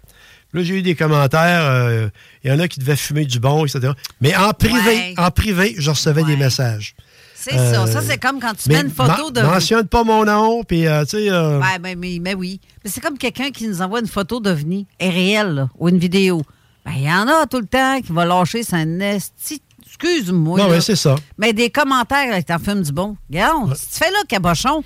Là, 0.52 0.62
j'ai 0.62 0.74
eu 0.78 0.82
des 0.82 0.94
commentaires. 0.94 1.62
euh, 1.64 2.08
Il 2.44 2.50
y 2.50 2.54
en 2.54 2.58
a 2.60 2.68
qui 2.68 2.78
devaient 2.80 2.96
fumer 2.96 3.24
du 3.24 3.38
bon, 3.40 3.64
etc. 3.66 3.92
Mais 4.20 4.34
en 4.36 4.52
privé, 4.52 4.78
Ouais. 4.86 5.14
en 5.18 5.30
privé, 5.30 5.74
je 5.78 5.90
recevais 5.90 6.24
des 6.24 6.36
messages. 6.36 6.94
C'est 7.34 7.50
ça. 7.52 7.82
Euh, 7.82 7.86
Ça, 7.86 8.00
c'est 8.02 8.18
comme 8.18 8.40
quand 8.40 8.54
tu 8.54 8.68
mets 8.70 8.80
une 8.80 8.90
photo 8.90 9.30
de. 9.30 9.40
Mentionne 9.42 9.86
pas 9.86 10.02
mon 10.04 10.24
nom, 10.24 10.64
puis, 10.64 10.86
euh, 10.86 11.04
tu 11.04 11.10
sais... 11.10 11.30
euh, 11.30 11.60
Ouais, 11.60 11.78
ben, 11.78 11.96
mais, 11.98 12.18
mais 12.20 12.34
oui. 12.34 12.60
Mais 12.84 12.90
c'est 12.90 13.00
comme 13.00 13.18
quelqu'un 13.18 13.50
qui 13.50 13.68
nous 13.68 13.82
envoie 13.82 14.00
une 14.00 14.06
photo 14.08 14.40
d'OVNI, 14.40 14.86
est 14.98 15.10
réelle, 15.10 15.54
là, 15.54 15.68
ou 15.78 15.88
une 15.88 15.98
vidéo. 15.98 16.42
Ben, 16.84 16.92
il 16.96 17.02
y 17.04 17.12
en 17.12 17.26
a 17.28 17.46
tout 17.46 17.60
le 17.60 17.66
temps 17.66 18.00
qui 18.00 18.12
va 18.12 18.24
lâcher 18.24 18.62
sa 18.62 18.80
esti. 18.82 19.60
Excuse-moi. 19.86 20.58
Non, 20.58 20.66
là. 20.68 20.74
mais 20.74 20.80
c'est 20.80 20.96
ça. 20.96 21.14
Mais 21.38 21.52
des 21.52 21.70
commentaires 21.70 22.32
avec 22.32 22.46
t'en 22.46 22.58
fumes 22.58 22.82
du 22.82 22.92
bon. 22.92 23.16
Regarde, 23.30 23.74
si 23.76 23.88
tu 23.90 23.98
fais 24.04 24.10
là, 24.10 24.18
cabochon, 24.28 24.82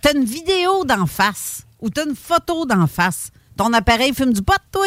t'as 0.00 0.12
une 0.14 0.24
vidéo 0.24 0.84
d'en 0.84 1.06
face 1.06 1.62
ou 1.80 1.90
t'as 1.90 2.04
une 2.06 2.14
photo 2.14 2.64
d'en 2.66 2.86
face. 2.86 3.30
Ton 3.56 3.72
appareil 3.72 4.12
fume 4.14 4.32
du 4.32 4.42
pot, 4.42 4.54
toi. 4.72 4.86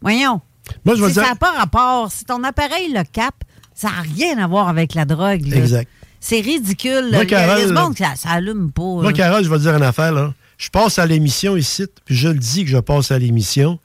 Voyons. 0.00 0.40
Moi, 0.84 0.94
je 0.94 1.04
si 1.06 1.12
dire- 1.12 1.22
ça 1.24 1.30
n'a 1.30 1.36
pas 1.36 1.52
rapport, 1.52 2.10
si 2.12 2.24
ton 2.24 2.42
appareil 2.44 2.92
le 2.92 3.02
cap, 3.04 3.34
ça 3.74 3.88
n'a 3.88 4.00
rien 4.02 4.38
à 4.38 4.46
voir 4.46 4.68
avec 4.68 4.94
la 4.94 5.04
drogue. 5.04 5.46
là. 5.46 5.56
Exact. 5.56 5.88
C'est 6.20 6.40
ridicule. 6.40 7.10
Moi, 7.12 7.24
Carole, 7.26 7.72
monde 7.72 7.96
ça, 7.96 8.14
ça 8.14 8.30
allume 8.30 8.70
pas. 8.72 8.82
Moi, 8.82 9.04
là. 9.04 9.12
Carole, 9.12 9.42
je 9.44 9.48
vais 9.50 9.56
te 9.56 9.62
dire 9.62 9.74
une 9.74 9.82
affaire. 9.82 10.12
Là. 10.12 10.34
Je 10.58 10.68
passe 10.68 10.98
à 10.98 11.06
l'émission 11.06 11.56
ici, 11.56 11.86
puis 12.04 12.14
je 12.14 12.28
le 12.28 12.38
dis 12.38 12.64
que 12.64 12.70
je 12.70 12.76
passe 12.78 13.10
à 13.10 13.18
l'émission. 13.18 13.78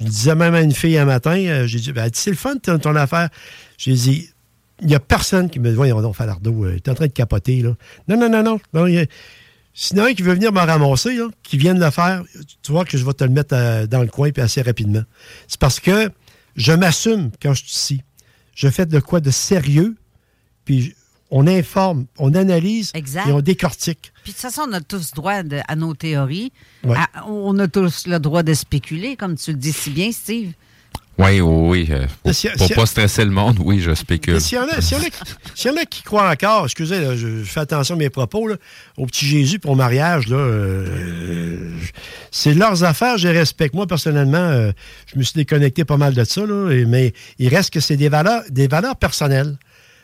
Je 0.00 0.06
le 0.06 0.10
disais 0.10 0.34
même 0.34 0.54
à 0.54 0.62
une 0.62 0.72
fille 0.72 0.96
un 0.98 1.04
matin. 1.04 1.36
euh, 1.36 1.66
J'ai 1.66 1.78
dit, 1.78 1.92
ben, 1.92 2.08
c'est 2.12 2.30
le 2.30 2.36
fun, 2.36 2.56
ton, 2.56 2.78
ton 2.78 2.96
affaire. 2.96 3.28
J'ai 3.76 3.92
dit, 3.92 4.30
il 4.80 4.88
n'y 4.88 4.94
a 4.94 5.00
personne 5.00 5.48
qui 5.50 5.60
me 5.60 5.68
dit, 5.68 5.76
voyons 5.76 6.00
donc, 6.00 6.16
Falardeau, 6.16 6.64
euh, 6.64 6.78
t'es 6.80 6.90
en 6.90 6.94
train 6.94 7.06
de 7.06 7.12
capoter. 7.12 7.60
Là. 7.62 7.74
Non, 8.08 8.16
non, 8.18 8.28
non, 8.30 8.42
non. 8.42 8.60
non 8.72 8.86
il 9.74 9.80
y 9.80 9.80
a- 9.80 9.88
Sinon, 9.88 10.04
un 10.04 10.14
qui 10.14 10.22
veut 10.22 10.34
venir 10.34 10.52
me 10.52 10.60
ramasser, 10.60 11.14
là, 11.16 11.28
qui 11.42 11.56
vienne 11.58 11.78
le 11.80 11.90
faire, 11.90 12.22
tu 12.62 12.72
vois 12.72 12.84
que 12.84 12.96
je 12.96 13.04
vais 13.04 13.12
te 13.12 13.24
le 13.24 13.30
mettre 13.30 13.54
euh, 13.54 13.86
dans 13.86 14.00
le 14.02 14.08
coin 14.08 14.30
puis 14.30 14.42
assez 14.42 14.62
rapidement. 14.62 15.02
C'est 15.48 15.58
parce 15.60 15.80
que 15.80 16.10
je 16.56 16.72
m'assume 16.72 17.30
quand 17.42 17.54
je 17.54 17.62
suis 17.64 17.72
ici. 17.72 18.02
Je 18.54 18.68
fais 18.68 18.86
de 18.86 19.00
quoi 19.00 19.20
de 19.20 19.30
sérieux, 19.30 19.96
puis 20.64 20.94
on 21.30 21.46
informe, 21.48 22.06
on 22.18 22.34
analyse 22.34 22.92
Exact. 22.94 23.28
et 23.28 23.32
on 23.32 23.40
décortique. 23.40 24.12
Puis 24.22 24.30
de 24.32 24.36
toute 24.36 24.42
façon, 24.42 24.62
on 24.68 24.72
a 24.72 24.80
tous 24.80 25.10
droit 25.12 25.42
de- 25.42 25.58
à 25.66 25.74
nos 25.74 25.94
théories. 25.94 26.52
Ouais. 26.84 26.96
À- 26.96 27.26
on 27.28 27.58
a 27.58 27.66
tous 27.66 28.06
le 28.06 28.18
droit 28.20 28.44
de 28.44 28.54
spéculer, 28.54 29.16
comme 29.16 29.34
tu 29.36 29.50
le 29.50 29.58
dis 29.58 29.72
si 29.72 29.90
bien, 29.90 30.12
Steve. 30.12 30.52
Oui, 31.16 31.40
oui, 31.40 31.40
oui. 31.40 31.88
euh, 31.90 32.06
pour 32.24 32.34
Si- 32.34 32.48
si- 32.56 32.74
pas 32.74 32.86
stresser 32.86 33.24
le 33.24 33.30
monde, 33.30 33.58
oui, 33.60 33.78
je 33.80 33.94
spécule. 33.94 34.34
Mais 34.34 34.40
S'il 34.40 34.58
y, 34.58 34.60
en 34.60 34.66
a- 34.68 34.80
s'il 34.80 34.98
y 34.98 35.00
en 35.00 35.04
a 35.04 35.10
qui- 35.10 35.20
s'il 35.54 35.70
y 35.70 35.74
en 35.74 35.76
a 35.76 35.84
qui 35.84 36.02
croient 36.02 36.28
encore, 36.28 36.64
excusez, 36.64 37.00
là, 37.00 37.14
je, 37.14 37.38
je 37.38 37.44
fais 37.44 37.60
attention 37.60 37.94
à 37.94 37.98
mes 37.98 38.10
propos, 38.10 38.48
là, 38.48 38.56
au 38.96 39.06
petit 39.06 39.24
Jésus 39.24 39.60
pour 39.60 39.76
mariage, 39.76 40.26
là, 40.26 40.36
euh, 40.36 41.70
c'est 42.32 42.54
leurs 42.54 42.82
affaires, 42.82 43.16
je 43.18 43.28
les 43.28 43.38
respecte. 43.38 43.74
Moi, 43.74 43.86
personnellement, 43.86 44.38
euh, 44.38 44.72
je 45.12 45.16
me 45.18 45.22
suis 45.22 45.34
déconnecté 45.34 45.84
pas 45.84 45.96
mal 45.96 46.14
de 46.14 46.24
ça, 46.24 46.44
là, 46.44 46.70
et- 46.72 46.84
mais 46.84 47.12
il 47.38 47.48
reste 47.48 47.70
que 47.72 47.80
c'est 47.80 47.96
des 47.96 48.08
valeurs, 48.08 48.42
des 48.50 48.66
valeurs 48.66 48.96
personnelles. 48.96 49.56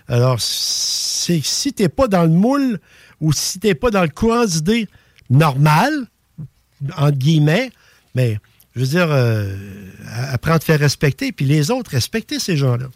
Alors, 0.07 0.37
c'est 0.41 1.41
si 1.43 1.73
t'es 1.73 1.89
pas 1.89 2.07
dans 2.09 2.23
le 2.23 2.29
moule 2.31 2.79
ou 3.21 3.33
si 3.33 3.59
t'es 3.59 3.75
pas 3.75 3.91
dans 3.91 4.03
le 4.03 4.09
courant 4.09 4.45
d'idées 4.45 4.89
normal, 5.29 5.93
entre 6.97 7.17
guillemets, 7.17 7.71
mais 8.15 8.39
je 8.75 8.81
veux 8.81 8.87
dire, 8.87 9.09
euh, 9.11 9.57
apprends 10.33 10.53
à 10.53 10.59
te 10.59 10.65
faire 10.65 10.79
respecter, 10.79 11.33
puis 11.33 11.45
les 11.45 11.71
autres, 11.71 11.91
respecter 11.93 12.39
ces 12.39 12.57
gens-là. 12.57 12.87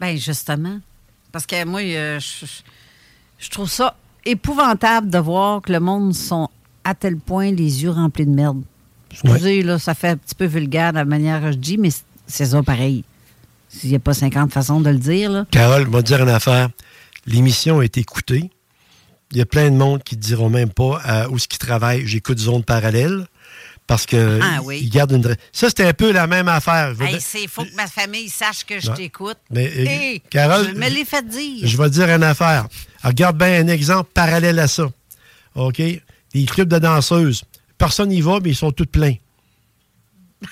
Ben 0.00 0.16
justement. 0.16 0.80
Parce 1.32 1.46
que 1.46 1.64
moi, 1.64 1.80
euh, 1.80 2.20
je, 2.20 2.46
je 3.38 3.50
trouve 3.50 3.70
ça 3.70 3.96
épouvantable 4.24 5.10
de 5.10 5.18
voir 5.18 5.62
que 5.62 5.72
le 5.72 5.80
monde 5.80 6.14
sont 6.14 6.48
à 6.84 6.94
tel 6.94 7.16
point 7.16 7.50
les 7.50 7.82
yeux 7.82 7.90
remplis 7.90 8.26
de 8.26 8.30
merde. 8.30 8.62
Excusez, 9.10 9.62
là, 9.62 9.78
ça 9.78 9.94
fait 9.94 10.08
un 10.08 10.16
petit 10.16 10.34
peu 10.34 10.44
vulgaire 10.44 10.92
de 10.92 10.98
la 10.98 11.04
manière 11.04 11.40
que 11.40 11.52
je 11.52 11.56
dis, 11.56 11.78
mais 11.78 11.90
c'est 12.26 12.46
ça 12.46 12.62
pareil. 12.62 13.04
S'il 13.68 13.90
n'y 13.90 13.96
a 13.96 14.00
pas 14.00 14.14
50 14.14 14.52
façons 14.52 14.80
de 14.80 14.90
le 14.90 14.98
dire, 14.98 15.30
là. 15.30 15.46
Carole, 15.50 15.90
te 15.90 16.00
dire 16.02 16.22
une 16.22 16.28
affaire. 16.28 16.70
L'émission 17.26 17.82
est 17.82 17.98
écoutée. 17.98 18.50
Il 19.32 19.38
y 19.38 19.40
a 19.40 19.46
plein 19.46 19.70
de 19.70 19.76
monde 19.76 20.02
qui 20.02 20.16
ne 20.16 20.20
diront 20.20 20.50
même 20.50 20.70
pas 20.70 21.00
à 21.02 21.28
où 21.28 21.38
ce 21.38 21.48
qu'ils 21.48 21.58
travaillent. 21.58 22.06
J'écoute 22.06 22.38
Zone 22.38 22.62
Parallèle. 22.62 23.26
Parce 23.86 24.04
que 24.04 24.40
Ah 24.42 24.60
oui. 24.64 24.88
gardent 24.88 25.12
une. 25.12 25.36
Ça, 25.52 25.68
c'était 25.68 25.84
un 25.86 25.92
peu 25.92 26.10
la 26.10 26.26
même 26.26 26.48
affaire. 26.48 26.88
Hey, 27.00 27.12
dire- 27.12 27.20
c'est 27.20 27.46
faut 27.46 27.64
que 27.64 27.74
ma 27.76 27.86
famille 27.86 28.28
sache 28.28 28.64
que 28.64 28.80
je 28.80 28.90
t'écoute. 28.90 29.38
Mais, 29.50 29.66
euh, 29.76 29.84
Hey, 29.86 30.20
Carole, 30.28 30.68
je 30.70 30.74
me 30.74 30.88
l'ai 30.88 31.04
fait 31.04 31.24
dire. 31.26 31.66
Je 31.66 31.76
vais 31.76 31.88
dire 31.90 32.08
une 32.10 32.24
affaire. 32.24 32.66
Regarde 33.04 33.38
bien 33.38 33.60
un 33.64 33.68
exemple 33.68 34.10
parallèle 34.12 34.58
à 34.58 34.66
ça. 34.66 34.90
OK? 35.54 35.78
Les 35.78 36.44
clubs 36.46 36.68
de 36.68 36.78
danseuses. 36.78 37.44
Personne 37.78 38.08
n'y 38.08 38.20
va, 38.22 38.40
mais 38.42 38.50
ils 38.50 38.56
sont 38.56 38.72
tous 38.72 38.86
pleins. 38.86 39.14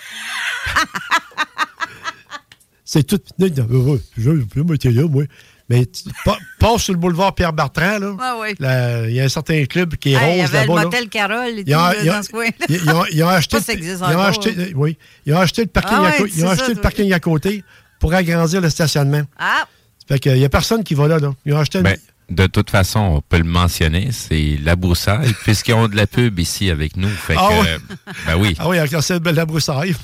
C'est 2.85 3.03
tout. 3.05 3.19
Non, 3.39 3.49
non, 3.69 3.99
Je 4.17 4.31
je 4.57 4.89
là, 4.91 5.09
moi. 5.09 5.25
Mais 5.69 5.87
tu- 5.87 6.05
pa- 6.25 6.39
passe 6.73 6.83
sur 6.83 6.93
le 6.95 6.99
boulevard 6.99 7.35
Pierre-Bertrand, 7.35 7.99
là. 7.99 8.17
Ah 8.21 8.37
oui. 8.41 8.55
Là, 8.59 9.07
Il 9.09 9.15
y 9.15 9.21
a 9.21 9.25
un 9.25 9.29
certain 9.29 9.65
club 9.67 9.97
qui 9.97 10.13
est 10.13 10.17
Hey, 10.17 10.37
Il 10.37 10.39
y 10.39 10.43
rose 10.43 10.55
avait 10.55 10.67
le 10.67 10.75
là. 10.75 10.83
motel 10.85 11.09
Carole 11.09 11.59
et 11.59 11.65
tout, 11.65 11.71
là, 11.71 11.95
dans 12.05 12.23
ce 12.23 12.29
coin. 12.31 12.47
ils- 12.69 12.91
ont- 12.91 13.05
ils 13.13 13.23
ont 13.23 13.29
acheté, 13.39 13.57
Pas 13.59 13.63
ça 13.63 13.73
existe 13.73 13.99
ils 14.01 14.03
ont 14.05 14.07
encore, 14.09 14.25
acheté- 14.27 14.55
hein. 14.59 14.67
oui, 14.75 14.97
ils 15.27 15.35
ont 15.35 15.39
acheté 15.39 15.63
le 15.63 15.69
parking, 15.69 15.97
Ah 16.01 16.07
à, 16.07 16.11
ouais, 16.11 16.17
co- 16.19 16.27
ils 16.27 16.45
ont 16.45 16.47
c'est 16.49 16.53
acheté 16.53 16.67
ça, 16.67 16.73
le 16.75 16.81
parking 16.81 17.13
à 17.13 17.21
côté 17.21 17.65
pour 18.01 18.15
agrandir 18.15 18.61
le 18.61 18.71
stationnement. 18.71 19.23
Ah, 19.39 19.67
Fait 20.09 20.19
qu'il 20.19 20.35
n'y 20.35 20.45
a 20.45 20.49
personne 20.49 20.85
qui 20.85 20.95
va 20.95 21.09
là, 21.09 21.19
là. 21.19 21.33
Ils 21.47 21.55
ont 21.55 21.59
acheté 21.59 21.81
Ben, 21.81 21.97
de 22.31 22.47
toute 22.47 22.71
façon, 22.71 23.01
on 23.01 23.21
peut 23.21 23.39
le 23.39 23.45
mentionner, 23.45 24.09
c'est 24.13 24.59
la 24.63 24.77
broussaille, 24.77 25.35
puisqu'ils 25.45 25.75
ont 25.75 25.89
de 25.89 25.97
la 25.97 26.07
pub 26.07 26.39
ici 26.39 26.71
avec 26.71 26.97
nous. 26.97 27.09
Fait 27.09 27.35
Ah 27.39 27.49
que, 27.49 27.61
ouais? 27.63 27.69
euh, 27.71 28.13
ben 28.27 28.37
oui. 28.37 28.55
Ah 28.59 28.69
oui, 28.69 28.79
avec 28.79 28.93
la 28.93 29.47
broussaille. 29.47 29.95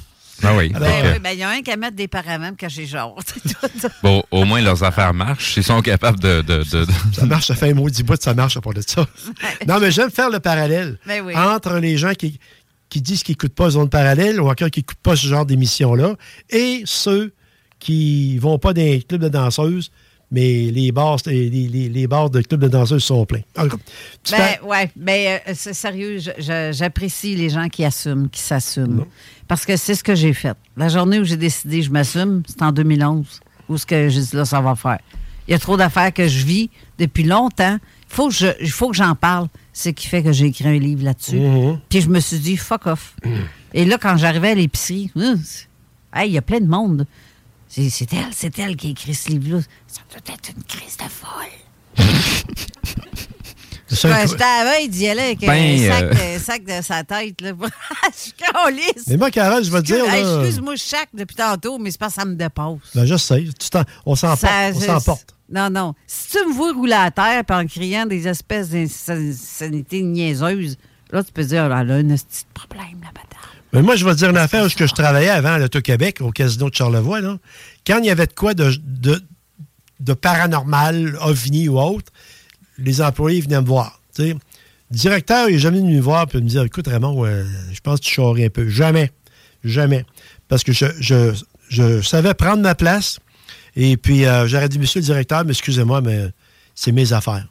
Ben 0.42 0.56
oui. 0.56 0.72
Alors, 0.74 0.88
ben 0.88 1.12
oui, 1.14 1.18
ben, 1.20 1.30
il 1.32 1.38
y 1.38 1.42
a 1.42 1.50
un 1.50 1.60
qui 1.62 1.70
a 1.70 1.76
mettre 1.76 1.96
des 1.96 2.08
paravents 2.08 2.52
quand 2.58 2.68
j'ai 2.68 2.86
genre. 2.86 3.18
Bon, 4.02 4.22
au 4.30 4.44
moins, 4.44 4.60
leurs 4.62 4.82
affaires 4.82 5.12
marchent. 5.14 5.56
Ils 5.56 5.64
sont 5.64 5.80
capables 5.82 6.18
de... 6.20 6.42
de, 6.42 6.58
de- 6.64 6.84
de- 6.84 6.92
Ça 7.14 7.26
marche, 7.26 7.46
ça 7.46 7.54
fait 7.54 7.70
un 7.70 7.74
maudit 7.74 8.02
bout, 8.02 8.20
ça 8.20 8.34
marche 8.34 8.56
à 8.56 8.60
part 8.60 8.74
de 8.74 8.82
ça. 8.86 9.06
non, 9.66 9.78
mais 9.80 9.90
j'aime 9.90 10.10
faire 10.10 10.30
le 10.30 10.40
parallèle 10.40 10.98
Ben 11.06 11.22
oui. 11.24 11.34
entre 11.36 11.74
les 11.78 11.96
gens 11.98 12.12
qui, 12.14 12.38
qui 12.88 13.00
disent 13.00 13.22
qu'ils 13.22 13.32
n'écoutent 13.34 13.54
pas 13.54 13.70
Zone 13.70 13.88
Parallèle 13.88 14.40
ou 14.40 14.48
encore 14.50 14.70
qui 14.70 14.80
n'écoutent 14.80 14.98
pas 15.02 15.16
ce 15.16 15.26
genre 15.26 15.44
d'émission-là 15.46 16.14
et 16.50 16.82
ceux 16.86 17.32
qui 17.78 18.38
vont 18.38 18.58
pas 18.58 18.72
dans 18.72 18.82
les 18.82 19.02
clubs 19.02 19.22
de 19.22 19.28
danseuses, 19.28 19.90
mais 20.30 20.70
les 20.70 20.92
bars, 20.92 21.18
les, 21.26 21.48
les- 21.50 21.88
les 21.88 22.06
bars 22.06 22.30
de 22.30 22.40
clubs 22.42 22.60
de 22.60 22.68
danseuses 22.68 23.04
sont 23.04 23.24
pleins. 23.26 23.40
Ben, 23.56 23.68
fais- 24.24 24.60
ouais, 24.62 24.90
mais 24.96 25.42
euh, 25.48 25.52
c'est 25.54 25.74
sérieux, 25.74 26.18
j'apprécie 26.70 27.34
les 27.36 27.48
gens 27.50 27.68
qui 27.68 27.84
assument, 27.84 28.28
qui 28.28 28.40
s'assument. 28.40 29.04
Parce 29.48 29.66
que 29.66 29.76
c'est 29.76 29.94
ce 29.94 30.04
que 30.04 30.14
j'ai 30.14 30.32
fait. 30.32 30.56
La 30.76 30.88
journée 30.88 31.18
où 31.18 31.24
j'ai 31.24 31.36
décidé 31.36 31.82
je 31.82 31.90
m'assume, 31.90 32.42
c'est 32.46 32.62
en 32.62 32.72
2011. 32.72 33.40
Où 33.68 33.76
ce 33.78 33.86
que 33.86 34.08
j'ai 34.08 34.20
dit 34.20 34.36
là, 34.36 34.44
ça 34.44 34.60
va 34.60 34.74
faire. 34.76 34.98
Il 35.48 35.52
y 35.52 35.54
a 35.54 35.58
trop 35.58 35.76
d'affaires 35.76 36.12
que 36.12 36.28
je 36.28 36.44
vis 36.44 36.70
depuis 36.98 37.24
longtemps. 37.24 37.78
Il 37.82 38.14
faut 38.14 38.28
que 38.28 38.34
je- 38.34 38.66
faut 38.70 38.90
que 38.90 38.96
j'en 38.96 39.14
parle. 39.14 39.48
C'est 39.72 39.90
ce 39.90 39.94
qui 39.94 40.06
fait 40.08 40.22
que 40.22 40.32
j'ai 40.32 40.46
écrit 40.46 40.68
un 40.68 40.78
livre 40.78 41.04
là-dessus. 41.04 41.38
Mhm. 41.40 41.80
Puis 41.88 42.00
je 42.02 42.08
me 42.08 42.20
suis 42.20 42.38
dit, 42.38 42.56
fuck 42.56 42.86
off. 42.86 43.14
Et 43.74 43.84
là, 43.84 43.98
quand 43.98 44.16
j'arrivais 44.16 44.50
à 44.50 44.54
l'épicerie, 44.54 45.10
hum, 45.16 45.40
hey, 46.14 46.28
il 46.30 46.32
y 46.34 46.38
a 46.38 46.42
plein 46.42 46.60
de 46.60 46.66
monde. 46.68 47.06
C'est 47.70 48.12
elle, 48.12 48.26
c'est 48.32 48.58
elle 48.58 48.76
qui 48.76 48.88
a 48.88 48.90
écrit 48.90 49.14
ce 49.14 49.28
livre-là. 49.28 49.62
Ça 49.86 50.00
doit 50.10 50.34
être 50.34 50.50
une 50.56 50.64
crise 50.64 50.96
de 50.96 51.04
folle. 51.04 52.04
Ouais, 54.04 54.26
J'étais 54.28 54.44
à 54.44 54.64
la 54.64 54.70
veille 54.70 54.88
d'y 54.88 55.08
aller 55.08 55.20
avec 55.20 55.40
Ben, 55.40 55.50
un, 55.50 55.88
sac, 55.88 56.04
euh, 56.04 56.36
un 56.36 56.38
sac 56.38 56.64
de 56.64 56.82
sa 56.82 57.04
tête. 57.04 57.40
Là. 57.40 57.52
je 57.58 58.30
mais 59.08 59.16
moi, 59.16 59.30
Carole, 59.30 59.64
je 59.64 59.70
vais 59.70 59.82
te 59.82 59.86
dire. 59.86 60.04
Hey, 60.04 60.22
là, 60.22 60.38
Excuse-moi, 60.40 60.76
je 60.76 60.82
chaque 60.82 61.08
depuis 61.12 61.34
tantôt, 61.34 61.78
mais 61.78 61.90
c'est 61.90 61.98
parce 61.98 62.14
que 62.14 62.20
ça 62.20 62.26
me 62.26 62.34
dépasse. 62.34 62.78
ben, 62.94 63.04
je 63.04 63.16
sais. 63.16 63.44
Tu 63.58 63.68
on 64.06 64.14
s'emporte. 64.14 65.34
Non, 65.48 65.70
non. 65.70 65.94
Si 66.06 66.28
tu 66.38 66.38
me 66.48 66.52
vois 66.52 66.72
rouler 66.72 66.92
à 66.92 67.10
terre 67.10 67.42
en 67.50 67.66
criant 67.66 68.06
des 68.06 68.28
espèces 68.28 68.70
d'insanités 68.70 70.02
niaiseuses, 70.02 70.76
là, 71.10 71.24
tu 71.24 71.32
peux 71.32 71.44
dire, 71.44 71.64
elle 71.64 71.90
a 71.90 71.94
un 71.96 72.02
petit 72.04 72.44
problème, 72.54 73.00
la 73.00 73.08
madame. 73.08 73.49
Mais 73.72 73.82
moi, 73.82 73.96
je 73.96 74.04
vais 74.04 74.14
dire 74.14 74.30
une 74.30 74.36
affaire 74.36 74.64
où 74.64 74.68
je 74.68 74.84
travaillais 74.92 75.28
avant 75.28 75.52
à 75.52 75.58
l'Auto-Québec, 75.58 76.20
au 76.20 76.30
casino 76.30 76.70
de 76.70 76.74
Charlevoix. 76.74 77.20
Là. 77.20 77.38
Quand 77.86 77.98
il 77.98 78.06
y 78.06 78.10
avait 78.10 78.26
de 78.26 78.32
quoi 78.32 78.54
de, 78.54 80.14
paranormal, 80.14 81.16
ovni 81.20 81.68
ou 81.68 81.78
autre, 81.78 82.12
les 82.78 83.00
employés 83.00 83.40
venaient 83.40 83.60
me 83.60 83.66
voir. 83.66 84.00
Le 84.18 84.34
directeur, 84.90 85.48
il 85.48 85.54
n'est 85.54 85.58
jamais 85.60 85.78
venu 85.78 85.96
me 85.96 86.00
voir 86.00 86.26
et 86.32 86.36
me 86.36 86.48
dire 86.48 86.62
Écoute, 86.64 86.88
Raymond, 86.88 87.24
euh, 87.24 87.44
je 87.72 87.80
pense 87.80 88.00
que 88.00 88.06
tu 88.06 88.14
charries 88.14 88.46
un 88.46 88.50
peu. 88.50 88.68
Jamais. 88.68 89.12
Jamais. 89.62 90.04
Parce 90.48 90.64
que 90.64 90.72
je 90.72 92.02
savais 92.02 92.34
prendre 92.34 92.62
ma 92.62 92.74
place. 92.74 93.20
Et 93.76 93.96
puis, 93.96 94.26
euh, 94.26 94.48
j'aurais 94.48 94.68
dit 94.68 94.78
Monsieur 94.78 95.00
le 95.00 95.06
directeur, 95.06 95.44
mais 95.44 95.52
excusez-moi, 95.52 96.00
mais 96.00 96.30
c'est 96.74 96.92
mes 96.92 97.12
affaires. 97.12 97.46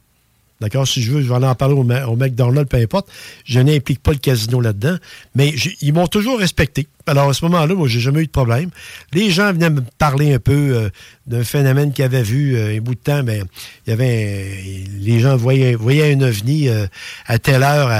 D'accord? 0.60 0.86
Si 0.86 1.00
je 1.02 1.10
veux, 1.12 1.22
je 1.22 1.28
vais 1.28 1.34
aller 1.36 1.46
en 1.46 1.54
parler 1.54 1.74
au, 1.74 1.80
au 1.82 2.16
McDonald's, 2.16 2.68
peu 2.68 2.76
importe. 2.76 3.08
Je 3.44 3.60
n'implique 3.60 4.02
pas 4.02 4.10
le 4.12 4.18
casino 4.18 4.60
là-dedans. 4.60 4.96
Mais 5.34 5.54
ils 5.80 5.94
m'ont 5.94 6.06
toujours 6.06 6.38
respecté. 6.38 6.86
Alors, 7.06 7.30
à 7.30 7.32
ce 7.32 7.44
moment-là, 7.46 7.74
moi, 7.74 7.88
j'ai 7.88 7.98
jamais 8.00 8.20
eu 8.20 8.26
de 8.26 8.30
problème. 8.30 8.68
Les 9.14 9.30
gens 9.30 9.52
venaient 9.54 9.70
me 9.70 9.80
parler 9.98 10.34
un 10.34 10.38
peu 10.38 10.52
euh, 10.52 10.90
d'un 11.26 11.44
phénomène 11.44 11.92
qu'ils 11.94 12.04
avaient 12.04 12.22
vu 12.22 12.56
euh, 12.56 12.76
un 12.76 12.80
bout 12.80 12.94
de 12.94 13.00
temps. 13.00 13.22
Mais 13.22 13.40
il 13.86 13.90
y 13.90 13.92
avait 13.94 14.84
les 14.98 15.18
gens 15.20 15.34
voyaient, 15.36 15.76
un 16.12 16.20
ovni 16.20 16.68
euh, 16.68 16.86
à 17.26 17.38
telle 17.38 17.62
heure. 17.62 17.90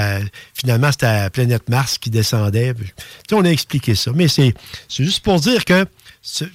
finalement, 0.53 0.91
c'était 0.91 1.07
la 1.07 1.29
planète 1.31 1.67
Mars 1.67 1.97
qui 1.97 2.11
descendait. 2.11 2.75
Puis, 2.75 2.91
on 3.33 3.43
a 3.43 3.49
expliqué 3.49 3.95
ça. 3.95 4.11
Mais 4.13 4.27
c'est 4.27 4.53
juste 4.87 5.23
pour 5.23 5.39
dire 5.39 5.65
que 5.65 5.85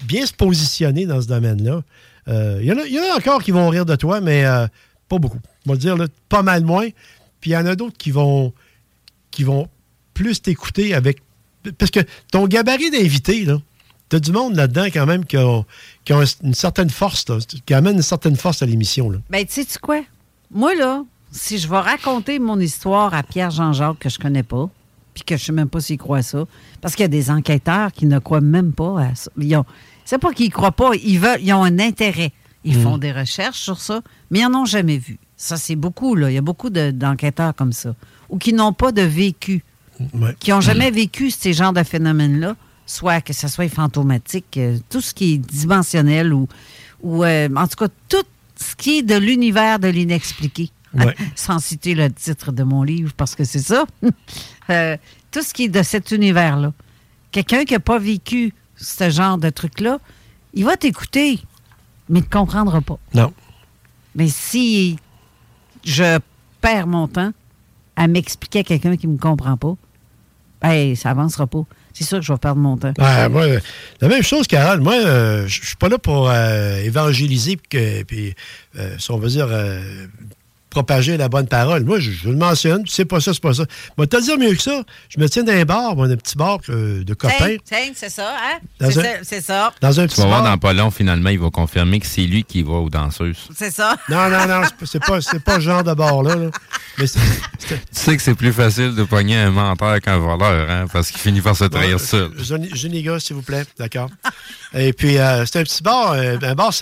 bien 0.04 0.24
se 0.24 0.32
positionner 0.32 1.04
dans 1.06 1.20
ce 1.20 1.26
domaine-là, 1.26 1.82
il 2.28 2.64
y, 2.64 2.72
en 2.72 2.76
a- 2.78 3.16
encore 3.16 3.42
qui 3.42 3.50
vont 3.50 3.68
rire 3.68 3.84
de 3.86 3.96
toi, 3.96 4.20
mais 4.20 4.44
pas 5.08 5.18
beaucoup. 5.18 5.40
On 5.66 5.70
va 5.70 5.74
le 5.74 5.80
dire, 5.80 5.96
là, 5.96 6.06
pas 6.28 6.42
mal 6.42 6.64
moins. 6.64 6.88
Puis 7.40 7.50
il 7.50 7.54
y 7.54 7.56
en 7.56 7.66
a 7.66 7.74
d'autres 7.76 7.96
qui 7.98 8.10
vont, 8.10 8.52
qui 9.30 9.44
vont 9.44 9.68
plus 10.14 10.40
t'écouter 10.40 10.94
avec. 10.94 11.18
Parce 11.78 11.90
que 11.90 12.00
ton 12.30 12.46
gabarit 12.46 12.90
d'invité, 12.90 13.44
là, 13.44 13.58
t'as 14.08 14.20
du 14.20 14.30
monde 14.32 14.54
là-dedans 14.54 14.84
quand 14.86 15.06
même 15.06 15.24
qui 15.24 15.36
a, 15.36 15.62
qui 16.04 16.12
a 16.12 16.22
une 16.42 16.54
certaine 16.54 16.90
force, 16.90 17.28
là, 17.28 17.38
qui 17.66 17.74
amène 17.74 17.96
une 17.96 18.02
certaine 18.02 18.36
force 18.36 18.62
à 18.62 18.66
l'émission. 18.66 19.10
là. 19.10 19.18
Ben, 19.30 19.44
tu 19.44 19.62
sais 19.64 19.78
quoi? 19.80 20.02
Moi, 20.50 20.74
là, 20.76 21.02
si 21.32 21.58
je 21.58 21.68
vais 21.68 21.80
raconter 21.80 22.38
mon 22.38 22.58
histoire 22.60 23.12
à 23.14 23.22
Pierre 23.24 23.50
Jean-Jacques 23.50 23.98
que 23.98 24.08
je 24.08 24.18
connais 24.18 24.44
pas, 24.44 24.70
puis 25.12 25.24
que 25.24 25.36
je 25.36 25.44
sais 25.44 25.52
même 25.52 25.68
pas 25.68 25.80
s'il 25.80 25.98
croit 25.98 26.22
ça, 26.22 26.44
parce 26.80 26.94
qu'il 26.94 27.02
y 27.02 27.06
a 27.06 27.08
des 27.08 27.30
enquêteurs 27.30 27.90
qui 27.92 28.06
ne 28.06 28.18
croient 28.20 28.40
même 28.40 28.72
pas 28.72 29.00
à 29.02 29.14
ça. 29.16 29.30
Ils 29.38 29.56
ont, 29.56 29.64
c'est 30.04 30.18
pas 30.18 30.32
qu'ils 30.32 30.52
croient 30.52 30.72
pas, 30.72 30.90
ils 30.94 31.18
veulent, 31.18 31.40
ils 31.42 31.52
ont 31.52 31.64
un 31.64 31.78
intérêt. 31.80 32.32
Ils 32.64 32.76
Mhm. 32.76 32.82
font 32.82 32.98
des 32.98 33.12
recherches 33.12 33.58
sur 33.60 33.80
ça, 33.80 34.02
mais 34.30 34.40
ils 34.40 34.48
n'en 34.48 34.62
ont 34.62 34.64
jamais 34.66 34.98
vu. 34.98 35.18
Ça, 35.36 35.56
c'est 35.56 35.76
beaucoup, 35.76 36.14
là. 36.14 36.30
Il 36.30 36.34
y 36.34 36.38
a 36.38 36.42
beaucoup 36.42 36.70
de- 36.70 36.90
d'enquêteurs 36.90 37.54
comme 37.54 37.72
ça. 37.72 37.94
Ou 38.30 38.38
qui 38.38 38.52
n'ont 38.52 38.72
pas 38.72 38.92
de 38.92 39.02
vécu, 39.02 39.62
Ouais. 40.14 40.34
qui 40.40 40.50
n'ont 40.50 40.60
jamais 40.60 40.90
vécu 40.90 41.30
ces 41.30 41.52
genres 41.52 41.72
de 41.72 41.82
phénomènes-là, 41.82 42.56
soit 42.86 43.20
que 43.20 43.32
ce 43.32 43.48
soit 43.48 43.68
fantomatique, 43.68 44.56
euh, 44.56 44.78
tout 44.88 45.00
ce 45.00 45.12
qui 45.14 45.34
est 45.34 45.38
dimensionnel 45.38 46.32
ou, 46.32 46.48
ou 47.02 47.24
euh, 47.24 47.48
en 47.54 47.66
tout 47.66 47.76
cas, 47.76 47.88
tout 48.08 48.24
ce 48.56 48.74
qui 48.76 48.98
est 48.98 49.02
de 49.02 49.16
l'univers 49.16 49.78
de 49.78 49.88
l'inexpliqué. 49.88 50.70
Ouais. 50.94 51.14
Sans 51.36 51.58
citer 51.58 51.94
le 51.94 52.10
titre 52.10 52.52
de 52.52 52.62
mon 52.62 52.82
livre, 52.82 53.12
parce 53.16 53.34
que 53.34 53.44
c'est 53.44 53.60
ça. 53.60 53.84
Euh, 54.68 54.96
tout 55.30 55.42
ce 55.42 55.54
qui 55.54 55.64
est 55.64 55.68
de 55.68 55.82
cet 55.84 56.10
univers-là. 56.10 56.72
Quelqu'un 57.30 57.64
qui 57.64 57.74
n'a 57.74 57.78
pas 57.78 58.00
vécu 58.00 58.52
ce 58.76 59.10
genre 59.10 59.38
de 59.38 59.48
truc-là, 59.48 60.00
il 60.54 60.64
va 60.64 60.76
t'écouter, 60.76 61.38
mais 62.08 62.18
il 62.18 62.24
ne 62.24 62.28
comprendra 62.28 62.80
pas. 62.80 62.98
Non. 63.14 63.32
Mais 64.16 64.26
si 64.26 64.96
je 65.86 66.18
perds 66.60 66.86
mon 66.86 67.08
temps 67.08 67.32
à 67.96 68.08
m'expliquer 68.08 68.58
à 68.58 68.62
quelqu'un 68.64 68.96
qui 68.96 69.06
ne 69.06 69.12
me 69.14 69.18
comprend 69.18 69.56
pas, 69.56 69.74
ben, 70.60 70.94
ça 70.96 71.10
avancera 71.10 71.46
pas. 71.46 71.64
C'est 71.94 72.04
sûr 72.04 72.18
que 72.18 72.24
je 72.24 72.32
vais 72.32 72.38
perdre 72.38 72.60
mon 72.60 72.76
temps. 72.76 72.92
La 72.98 74.08
même 74.08 74.22
chose, 74.22 74.46
Carole. 74.46 74.80
Moi, 74.80 74.94
euh, 74.94 75.46
je 75.46 75.64
suis 75.64 75.76
pas 75.76 75.88
là 75.88 75.96
pour 75.96 76.28
euh, 76.28 76.82
évangéliser 76.82 77.56
puis 77.56 78.34
euh, 78.78 78.98
si 78.98 79.10
on 79.10 79.16
veut 79.16 79.30
dire 79.30 79.48
euh, 79.50 80.06
propager 80.76 81.16
la 81.16 81.30
bonne 81.30 81.46
parole. 81.48 81.84
Moi, 81.84 81.98
je, 82.00 82.10
je 82.10 82.28
le 82.28 82.36
mentionne. 82.36 82.82
C'est 82.86 83.06
pas 83.06 83.18
ça, 83.18 83.32
c'est 83.32 83.40
pas 83.42 83.54
ça. 83.54 83.64
Moi, 83.96 84.06
te 84.06 84.16
le 84.16 84.22
dire 84.22 84.36
mieux 84.38 84.54
que 84.54 84.60
ça. 84.62 84.82
Je 85.08 85.18
me 85.18 85.26
tiens 85.26 85.42
dans 85.42 85.52
un 85.54 85.64
bar, 85.64 85.96
moi, 85.96 86.06
un 86.06 86.16
petit 86.16 86.36
bar 86.36 86.58
euh, 86.68 87.02
de 87.02 87.14
copains. 87.14 87.56
C'est 87.94 88.10
ça, 88.10 88.28
hein? 88.36 88.58
Dans 88.78 88.90
C'est 88.90 88.98
un- 88.98 89.02
ça, 89.02 89.08
c'est 89.22 89.40
ça. 89.40 89.72
Dans 89.80 89.98
un 90.00 90.02
Tu 90.06 90.08
petit 90.14 90.20
vas 90.20 90.26
voir 90.26 90.42
dans 90.42 90.58
pas 90.58 90.74
long, 90.74 90.90
finalement, 90.90 91.30
il 91.30 91.38
va 91.38 91.48
confirmer 91.48 91.98
que 91.98 92.06
c'est 92.06 92.26
lui 92.26 92.44
qui 92.44 92.62
va 92.62 92.74
aux 92.74 92.90
danseuses. 92.90 93.38
C'est 93.56 93.70
ça. 93.72 93.96
Non, 94.10 94.28
non, 94.28 94.46
non, 94.46 94.62
c'est 94.64 94.74
pas- 94.76 94.86
c'est 94.86 95.00
pas, 95.06 95.20
c'est 95.22 95.42
pas 95.42 95.54
ce 95.54 95.60
genre 95.60 95.82
de 95.82 95.94
bar-là. 95.94 96.34
là. 96.36 96.50
Mais 96.98 97.06
c'est- 97.06 97.20
Tu 97.66 97.74
sais 97.92 98.16
que 98.16 98.22
c'est 98.22 98.34
plus 98.34 98.52
facile 98.52 98.94
de 98.94 99.04
pogner 99.04 99.36
un 99.38 99.50
menteur 99.50 99.98
qu'un 100.02 100.18
voleur, 100.18 100.70
hein, 100.70 100.84
parce 100.92 101.10
qu'il 101.10 101.20
finit 101.20 101.40
par 101.40 101.56
se 101.56 101.64
trahir 101.64 101.98
seul. 101.98 102.30
Gars, 103.02 103.18
s'il 103.18 103.34
vous 103.36 103.42
plaît. 103.42 103.64
D'accord. 103.78 104.10
Et 104.74 104.92
puis, 104.92 105.16
euh, 105.16 105.46
c'était 105.46 105.60
un 105.60 105.64
petit 105.64 105.82
bar, 105.82 106.12
euh, 106.12 106.36
un 106.42 106.54
bar 106.54 106.72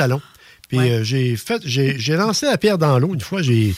Puis, 0.69 0.79
euh, 0.79 1.05
j'ai 1.05 1.37
fait, 1.37 1.61
j'ai 1.65 1.99
j'ai 1.99 2.17
lancé 2.17 2.47
la 2.47 2.59
pierre 2.59 2.79
dans 2.79 2.99
l'eau. 2.99 3.15
Une 3.15 3.21
fois, 3.21 3.43
j'ai 3.43 3.75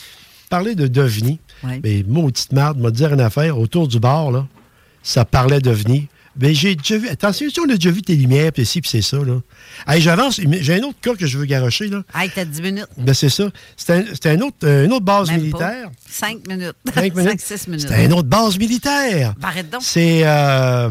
parlé 0.48 0.74
de 0.74 0.86
d'OVNI. 0.86 1.38
Ouais. 1.64 1.80
Mais 1.82 2.04
maudite 2.06 2.52
marde, 2.52 2.78
m'a 2.78 2.90
dire 2.90 3.12
une 3.12 3.20
affaire. 3.20 3.58
Autour 3.58 3.88
du 3.88 3.98
bar, 3.98 4.30
là, 4.30 4.46
ça 5.02 5.24
parlait 5.24 5.60
d'OVNI. 5.60 6.06
Ben, 6.36 6.54
j'ai 6.54 6.76
déjà 6.76 6.98
vu. 6.98 7.08
Attention, 7.08 7.46
on 7.66 7.70
a 7.70 7.76
déjà 7.76 7.90
vu 7.90 8.02
tes 8.02 8.14
lumières, 8.14 8.52
puis 8.52 8.66
ci, 8.66 8.82
puis 8.82 8.90
c'est 8.90 9.00
ça, 9.00 9.16
là. 9.16 9.40
Hey, 9.88 10.02
j'avance. 10.02 10.38
mais 10.46 10.62
J'ai 10.62 10.74
un 10.74 10.82
autre 10.82 11.00
cas 11.00 11.14
que 11.14 11.26
je 11.26 11.38
veux 11.38 11.46
garocher, 11.46 11.88
là. 11.88 12.02
Hey, 12.14 12.30
t'as 12.34 12.44
10 12.44 12.60
minutes. 12.60 12.86
Ben, 12.98 13.14
c'est 13.14 13.30
ça. 13.30 13.48
C'était 13.74 13.92
un- 13.94 14.04
c'était 14.12 14.28
un 14.30 14.40
autre, 14.42 14.56
euh, 14.64 14.84
une 14.84 14.92
autre 14.92 15.04
base 15.06 15.30
Même 15.30 15.40
militaire. 15.40 15.88
5 16.06 16.46
minutes. 16.46 16.74
Cinq 16.94 17.14
minutes? 17.14 17.40
5-6 17.40 17.66
minutes. 17.68 17.88
C'était 17.88 18.04
une 18.04 18.12
autre 18.12 18.28
base 18.28 18.58
militaire. 18.58 19.34
Arrête 19.42 19.70
donc. 19.70 19.80
C'est 19.82 20.20
euh, 20.24 20.90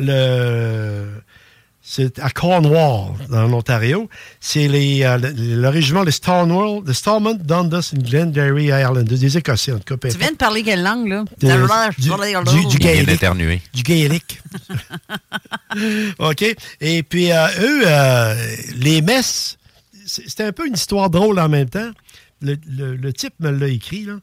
le. 0.00 1.06
C'est 1.94 2.18
à 2.20 2.30
Cornwall, 2.30 3.12
dans 3.28 3.46
l'Ontario. 3.48 4.08
C'est 4.40 4.66
les, 4.66 5.02
euh, 5.02 5.18
le, 5.18 5.60
le 5.60 5.68
régiment 5.68 6.04
de 6.04 6.10
Stonewall, 6.10 6.82
de 6.84 6.92
Stormont, 6.94 7.34
Dundas 7.38 7.92
and 7.94 8.00
Glengarry, 8.00 8.68
Ireland. 8.68 9.02
Des 9.02 9.36
Écossais, 9.36 9.72
en 9.72 9.78
tout 9.78 9.98
cas. 9.98 10.08
Tu 10.08 10.16
viens 10.16 10.30
de 10.32 10.36
parler 10.36 10.62
quelle 10.62 10.82
langue, 10.82 11.06
là? 11.08 11.24
De- 11.38 11.48
du, 11.98 12.08
du, 12.50 12.66
du 12.66 12.76
Il 12.76 12.78
vient 12.78 12.78
gaélique. 12.92 13.06
d'éternuer. 13.08 13.60
Du 13.74 13.82
gaélique. 13.82 14.40
OK. 16.18 16.44
Et 16.80 17.02
puis, 17.02 17.30
euh, 17.30 17.46
eux, 17.60 17.82
euh, 17.86 18.46
les 18.76 19.02
messes, 19.02 19.58
c'était 20.06 20.44
un 20.44 20.52
peu 20.52 20.66
une 20.66 20.74
histoire 20.74 21.10
drôle 21.10 21.38
en 21.38 21.50
même 21.50 21.68
temps. 21.68 21.90
Le, 22.40 22.56
le- 22.66 22.96
le 22.96 23.12
type 23.12 23.34
me 23.40 23.50
l'a 23.50 23.68
écrit. 23.68 24.04
Là. 24.06 24.14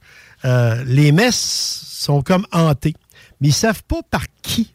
Euh, 0.45 0.83
les 0.87 1.11
messes 1.11 1.85
sont 1.99 2.21
comme 2.23 2.45
hantées, 2.51 2.95
mais 3.41 3.49
ils 3.49 3.51
ne 3.51 3.55
savent 3.55 3.83
pas 3.83 4.01
par 4.09 4.23
qui. 4.41 4.73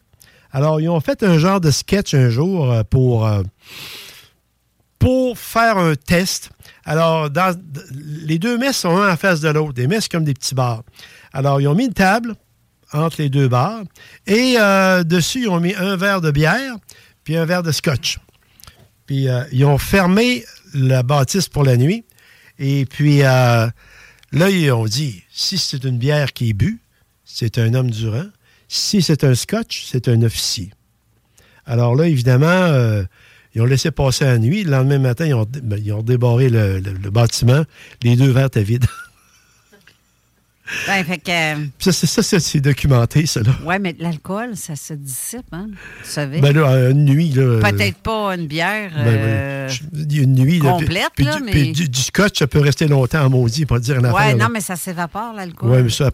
Alors, 0.55 0.79
ils 0.79 0.87
ont 0.87 1.01
fait 1.01 1.21
un 1.21 1.37
genre 1.37 1.59
de 1.59 1.69
sketch 1.69 2.13
un 2.13 2.29
jour 2.29 2.71
euh, 2.71 2.83
pour, 2.83 3.27
euh, 3.27 3.43
pour 4.99 5.37
faire 5.37 5.77
un 5.77 5.95
test. 5.95 6.49
Alors, 6.85 7.29
dans, 7.29 7.53
les 7.91 8.39
deux 8.39 8.57
messes 8.57 8.77
sont 8.77 8.95
un 8.95 9.11
en 9.11 9.17
face 9.17 9.41
de 9.41 9.49
l'autre. 9.49 9.73
Des 9.73 9.87
messes 9.87 10.07
comme 10.07 10.23
des 10.23 10.33
petits 10.33 10.55
bars. 10.55 10.83
Alors, 11.33 11.59
ils 11.59 11.67
ont 11.67 11.75
mis 11.75 11.87
une 11.87 11.93
table 11.93 12.35
entre 12.93 13.21
les 13.21 13.27
deux 13.27 13.49
bars 13.49 13.83
et 14.27 14.55
euh, 14.57 15.03
dessus, 15.03 15.41
ils 15.41 15.49
ont 15.49 15.59
mis 15.59 15.75
un 15.75 15.97
verre 15.97 16.21
de 16.21 16.31
bière 16.31 16.77
puis 17.25 17.35
un 17.35 17.43
verre 17.43 17.61
de 17.61 17.73
scotch. 17.73 18.19
Puis, 19.07 19.27
euh, 19.27 19.43
ils 19.51 19.65
ont 19.65 19.77
fermé 19.77 20.45
la 20.73 21.03
bâtisse 21.03 21.49
pour 21.49 21.65
la 21.65 21.75
nuit. 21.75 22.05
Et 22.59 22.85
puis, 22.85 23.17
là, 23.17 23.73
ils 24.31 24.71
ont 24.71 24.85
dit, 24.85 25.21
si 25.33 25.57
c'est 25.57 25.83
une 25.83 25.97
bière 25.97 26.31
qui 26.31 26.51
est 26.51 26.53
bue, 26.53 26.79
c'est 27.25 27.57
un 27.57 27.73
homme 27.73 27.91
du 27.91 28.07
rang. 28.07 28.29
Si 28.67 29.01
c'est 29.01 29.23
un 29.23 29.35
scotch, 29.35 29.85
c'est 29.91 30.07
un 30.07 30.21
officier. 30.23 30.71
Alors 31.65 31.95
là, 31.95 32.07
évidemment, 32.07 32.45
euh, 32.47 33.03
ils 33.53 33.61
ont 33.61 33.65
laissé 33.65 33.89
passer 33.91 34.25
la 34.25 34.37
nuit. 34.37 34.63
Le 34.63 34.71
lendemain 34.71 34.99
matin, 34.99 35.25
ils 35.25 35.33
ont, 35.33 35.45
ben, 35.63 35.79
ils 35.83 35.93
ont 35.93 36.03
débarré 36.03 36.49
le, 36.49 36.79
le- 36.79 36.93
le 36.93 37.09
bâtiment. 37.09 37.63
Les 38.03 38.15
deux 38.15 38.29
verres 38.31 38.47
étaient 38.47 38.63
vides. 38.63 38.85
Ben, 40.87 41.03
fait 41.03 41.19
que. 41.19 41.29
euh, 41.29 41.65
ça, 41.77 41.91
c'est, 41.91 42.07
ça, 42.07 42.23
c'est- 42.23 42.39
c'est 42.39 42.59
documenté, 42.59 43.27
ça, 43.27 43.41
là. 43.43 43.51
Ouais, 43.63 43.77
mais 43.77 43.95
l'alcool, 43.99 44.55
ça 44.57 44.75
se 44.75 44.95
dissipe, 44.95 45.45
hein? 45.51 45.67
Tu 46.03 46.09
savais? 46.09 46.41
Ben 46.41 46.55
là, 46.55 46.89
une 46.89 47.05
nuit, 47.05 47.29
là... 47.29 47.59
Peut-être 47.69 47.97
pas 47.99 48.33
une 48.35 48.47
bière. 48.47 48.89
Ben, 48.95 49.03
ben, 49.05 49.11
euh, 49.13 49.69
une 50.09 50.33
nuit. 50.33 50.59
là, 50.59 50.73
puis- 50.79 50.85
complète, 50.87 51.19
là, 51.19 51.37
du, 51.37 51.43
mais- 51.43 51.51
puis 51.51 51.71
du, 51.71 51.87
du 51.87 52.01
scotch, 52.01 52.39
ça 52.39 52.47
peut 52.47 52.61
rester 52.61 52.87
longtemps 52.87 53.23
en 53.25 53.29
maudit, 53.29 53.67
pas 53.67 53.77
dire 53.77 54.01
Ouais, 54.01 54.09
affaire. 54.09 54.37
là. 54.37 54.43
non, 54.45 54.49
mais 54.51 54.59
ça 54.61 54.75
s'évapore, 54.75 55.33
l'alcool. 55.35 55.69
Ouais, 55.69 55.83
mais 55.83 55.91
ça... 55.91 56.09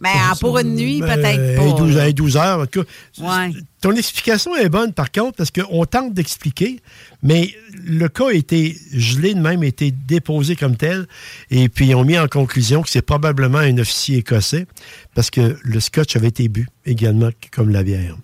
Mais 0.00 0.10
ah, 0.14 0.34
pour 0.40 0.58
une 0.58 0.74
nuit, 0.74 1.00
Ben, 1.00 1.14
peut-être 1.16 1.56
pas. 1.56 1.78
12, 1.78 1.96
là. 1.96 2.06
hey, 2.06 2.14
12 2.14 2.36
heures, 2.36 2.60
en 2.60 2.66
tout 2.66 2.82
cas. 2.84 2.88
Ouais. 3.22 3.52
Ton 3.80 3.92
explication 3.92 4.54
est 4.56 4.68
bonne, 4.68 4.92
par 4.92 5.10
contre, 5.12 5.36
parce 5.36 5.50
qu'on 5.50 5.84
tente 5.86 6.14
d'expliquer, 6.14 6.80
mais 7.22 7.54
le 7.84 8.08
cas 8.08 8.28
a 8.28 8.32
été 8.32 8.76
gelé 8.92 9.34
de 9.34 9.40
même, 9.40 9.62
a 9.62 9.66
été 9.66 9.90
déposé 9.92 10.56
comme 10.56 10.76
tel, 10.76 11.06
et 11.50 11.68
puis 11.68 11.86
ils 11.88 11.94
ont 11.94 12.04
mis 12.04 12.18
en 12.18 12.26
conclusion 12.28 12.82
que 12.82 12.88
c'est 12.90 13.02
probablement 13.02 13.58
un 13.58 13.78
officier 13.78 14.18
écossais, 14.18 14.66
parce 15.14 15.30
que 15.30 15.56
le 15.62 15.80
scotch 15.80 16.16
avait 16.16 16.28
été 16.28 16.48
bu 16.48 16.68
également, 16.86 17.30
comme 17.52 17.70
la 17.70 17.82
bière. 17.82 18.16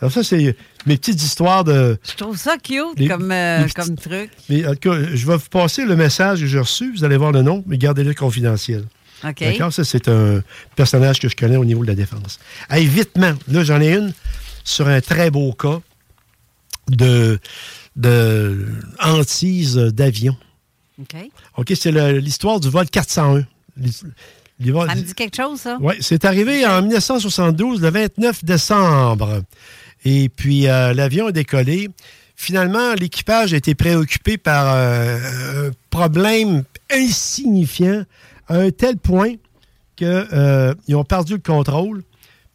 Alors 0.00 0.12
ça, 0.12 0.22
c'est 0.24 0.56
mes 0.86 0.96
petites 0.96 1.22
histoires 1.22 1.64
de... 1.64 1.96
Je 2.06 2.14
trouve 2.16 2.36
ça 2.36 2.56
cute 2.62 2.98
Les- 2.98 3.08
comme, 3.08 3.30
euh, 3.30 3.66
comme 3.74 3.94
truc. 3.96 4.30
Mais 4.50 4.66
en 4.66 4.74
tout 4.74 4.90
cas, 4.90 4.98
je 5.14 5.26
vais 5.26 5.36
vous 5.36 5.48
passer 5.50 5.84
le 5.86 5.96
message 5.96 6.40
que 6.40 6.46
j'ai 6.46 6.58
reçu, 6.58 6.92
vous 6.92 7.04
allez 7.04 7.16
voir 7.16 7.32
le 7.32 7.42
nom, 7.42 7.62
mais 7.66 7.78
gardez-le 7.78 8.12
confidentiel. 8.12 8.84
D'accord? 9.52 9.72
Ça, 9.72 9.84
c'est 9.84 10.08
un 10.08 10.42
personnage 10.76 11.18
que 11.18 11.28
je 11.28 11.36
connais 11.36 11.56
au 11.56 11.64
niveau 11.64 11.82
de 11.82 11.88
la 11.88 11.94
défense. 11.94 12.38
Hey, 12.70 12.86
vitement, 12.86 13.32
là, 13.48 13.64
j'en 13.64 13.80
ai 13.80 13.94
une 13.94 14.12
sur 14.64 14.86
un 14.88 15.00
très 15.00 15.30
beau 15.30 15.52
cas 15.52 15.80
de, 16.88 17.38
de 17.96 18.66
hantise 19.02 19.76
d'avion. 19.76 20.36
OK. 21.00 21.16
OK, 21.56 21.72
c'est 21.74 21.90
l'histoire 22.20 22.60
du 22.60 22.68
vol 22.68 22.86
401. 22.88 23.44
L'his- 23.76 24.04
les 24.60 24.70
vols- 24.70 24.88
Ça 24.88 24.94
me 24.94 25.02
dit 25.02 25.14
quelque 25.14 25.36
chose, 25.36 25.60
ça? 25.60 25.78
oui, 25.80 25.94
c'est 26.00 26.24
arrivé 26.24 26.64
en 26.66 26.80
1972, 26.82 27.80
le 27.82 27.90
29 27.90 28.44
décembre. 28.44 29.42
Et 30.04 30.28
puis, 30.28 30.68
euh, 30.68 30.92
l'avion 30.94 31.26
a 31.28 31.32
décollé. 31.32 31.88
Finalement, 32.36 32.94
l'équipage 32.94 33.52
a 33.54 33.56
été 33.56 33.74
préoccupé 33.74 34.36
par 34.38 34.74
euh, 34.76 35.68
un 35.68 35.70
problème 35.90 36.62
insignifiant 36.92 38.04
à 38.48 38.56
un 38.56 38.70
tel 38.70 38.96
point 38.96 39.34
qu'ils 39.96 40.96
ont 40.96 41.04
perdu 41.04 41.34
le 41.34 41.38
contrôle. 41.38 42.02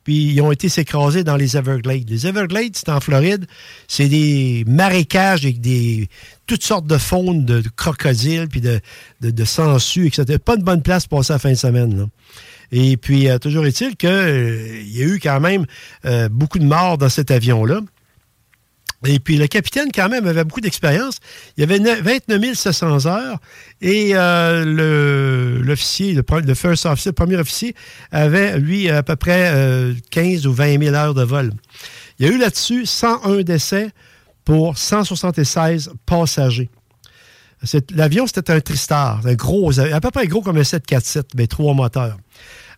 Puis 0.04 0.34
ils 0.34 0.42
ont 0.42 0.52
été 0.52 0.70
s'écraser 0.70 1.24
dans 1.24 1.36
les 1.36 1.58
Everglades. 1.58 2.10
Les 2.10 2.26
Everglades, 2.26 2.72
c'est 2.74 2.90
en 2.90 3.00
Floride. 3.00 3.46
C'est 3.88 4.08
des 4.08 4.64
marécages 4.66 5.44
avec 5.44 5.62
des 5.62 6.08
toutes 6.48 6.64
sortes 6.64 6.88
de 6.88 6.98
faunes, 6.98 7.46
de, 7.46 7.62
crocodiles, 7.76 8.48
puis 8.50 8.62
de, 8.62 8.80
de, 9.22 9.46
sangsues, 9.46 10.08
etc. 10.08 10.40
Pas 10.44 10.58
de 10.58 10.64
bonne 10.64 10.82
place 10.82 11.06
pour 11.06 11.20
passer 11.20 11.34
la 11.34 11.40
fin 11.40 11.52
de 11.52 11.56
semaine. 11.56 12.08
Et 12.72 12.98
puis, 12.98 13.30
euh, 13.30 13.38
toujours 13.38 13.66
est-il 13.66 13.96
qu'il 13.96 14.10
y 14.10 15.04
a 15.04 15.06
eu 15.06 15.20
quand 15.22 15.40
même 15.40 15.66
euh, 16.06 16.30
beaucoup 16.30 16.60
de 16.60 16.66
morts 16.66 16.98
dans 16.98 17.10
cet 17.10 17.30
avion-là. 17.30 17.82
Et 19.06 19.20
puis, 19.20 19.38
le 19.38 19.48
capitaine, 19.48 19.90
quand 19.94 20.10
même, 20.10 20.28
avait 20.28 20.44
beaucoup 20.44 20.60
d'expérience. 20.60 21.20
Il 21.56 21.64
avait 21.64 21.80
ne- 21.80 22.02
29 22.02 22.54
700 22.54 23.06
heures 23.06 23.40
et 23.82 24.12
euh, 24.14 25.62
l'officier, 25.64 26.14
le, 26.14 26.24
premier 26.24 27.38
officier, 27.38 27.76
avait, 28.12 28.60
lui, 28.60 28.90
à 28.90 29.02
peu 29.02 29.16
près 29.16 29.52
euh, 29.54 29.94
15 30.12 30.48
ou 30.48 30.54
20 30.54 30.84
000 30.84 30.96
heures 30.96 31.14
de 31.14 31.24
vol. 31.24 31.52
Il 32.20 32.28
y 32.28 32.30
a 32.30 32.34
eu 32.34 32.38
là-dessus 32.38 32.86
101 32.86 33.44
décès 33.44 33.92
pour 34.44 34.78
176 34.78 35.92
passagers. 36.06 36.70
L'avion, 37.94 38.26
c'était 38.26 38.52
un 38.52 38.62
Tristar, 38.62 39.22
un 39.26 39.34
gros, 39.34 39.78
à 39.80 40.02
peu 40.02 40.12
près 40.12 40.28
gros 40.28 40.42
comme 40.42 40.58
un 40.58 40.64
747, 40.64 41.36
mais 41.36 41.48
trois 41.48 41.74
moteurs. 41.74 42.18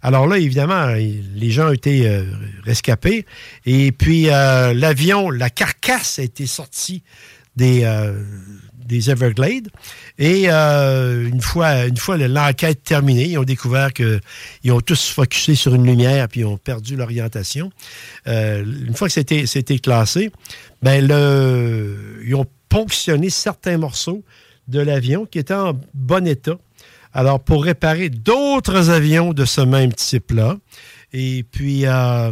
Alors 0.01 0.27
là, 0.27 0.37
évidemment, 0.37 0.87
les 0.87 1.51
gens 1.51 1.69
ont 1.69 1.73
été 1.73 2.07
euh, 2.07 2.23
rescapés. 2.63 3.25
Et 3.65 3.91
puis, 3.91 4.29
euh, 4.29 4.73
l'avion, 4.73 5.29
la 5.29 5.49
carcasse 5.49 6.19
a 6.19 6.23
été 6.23 6.47
sortie 6.47 7.03
des, 7.55 7.83
euh, 7.83 8.23
des 8.85 9.11
Everglades. 9.11 9.69
Et 10.17 10.49
une 10.49 11.41
fois, 11.41 11.85
une 11.85 11.97
fois 11.97 12.17
l'enquête 12.17 12.83
terminée, 12.83 13.25
ils 13.25 13.37
ont 13.37 13.43
découvert 13.43 13.93
qu'ils 13.93 14.71
ont 14.71 14.81
tous 14.81 15.09
focusé 15.09 15.55
sur 15.55 15.73
une 15.75 15.85
lumière 15.85 16.27
puis 16.27 16.41
ils 16.41 16.45
ont 16.45 16.57
perdu 16.57 16.95
l'orientation. 16.95 17.71
Une 18.25 18.93
fois 18.93 19.07
que 19.07 19.13
c'était 19.13 19.45
c'était 19.45 19.79
classé, 19.79 20.31
ben 20.81 21.07
le, 21.07 22.21
ils 22.25 22.35
ont 22.35 22.45
ponctionné 22.69 23.29
certains 23.29 23.77
morceaux 23.77 24.23
de 24.67 24.79
l'avion 24.79 25.25
qui 25.25 25.39
étaient 25.39 25.53
en 25.53 25.79
bon 25.93 26.27
état. 26.27 26.57
Alors, 27.13 27.43
pour 27.43 27.63
réparer 27.63 28.09
d'autres 28.09 28.89
avions 28.89 29.33
de 29.33 29.45
ce 29.45 29.61
même 29.61 29.93
type-là. 29.93 30.57
Et 31.13 31.43
puis, 31.43 31.85
euh, 31.85 32.31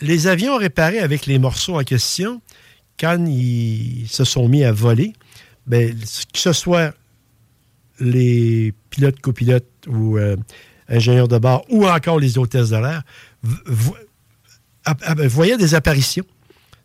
les 0.00 0.26
avions 0.26 0.56
réparés 0.56 0.98
avec 0.98 1.26
les 1.26 1.38
morceaux 1.38 1.78
en 1.78 1.84
question, 1.84 2.42
quand 2.98 3.24
ils 3.26 4.06
se 4.08 4.24
sont 4.24 4.48
mis 4.48 4.64
à 4.64 4.72
voler, 4.72 5.14
ben, 5.66 5.94
que 5.94 6.38
ce 6.38 6.52
soit 6.52 6.94
les 7.98 8.74
pilotes, 8.90 9.20
copilotes 9.20 9.64
ou 9.86 10.18
euh, 10.18 10.36
ingénieurs 10.88 11.28
de 11.28 11.38
bord 11.38 11.64
ou 11.70 11.86
encore 11.86 12.18
les 12.18 12.36
hôtesses 12.36 12.70
de 12.70 12.76
l'air, 12.76 13.02
voyaient 15.28 15.56
des 15.56 15.74
apparitions 15.74 16.26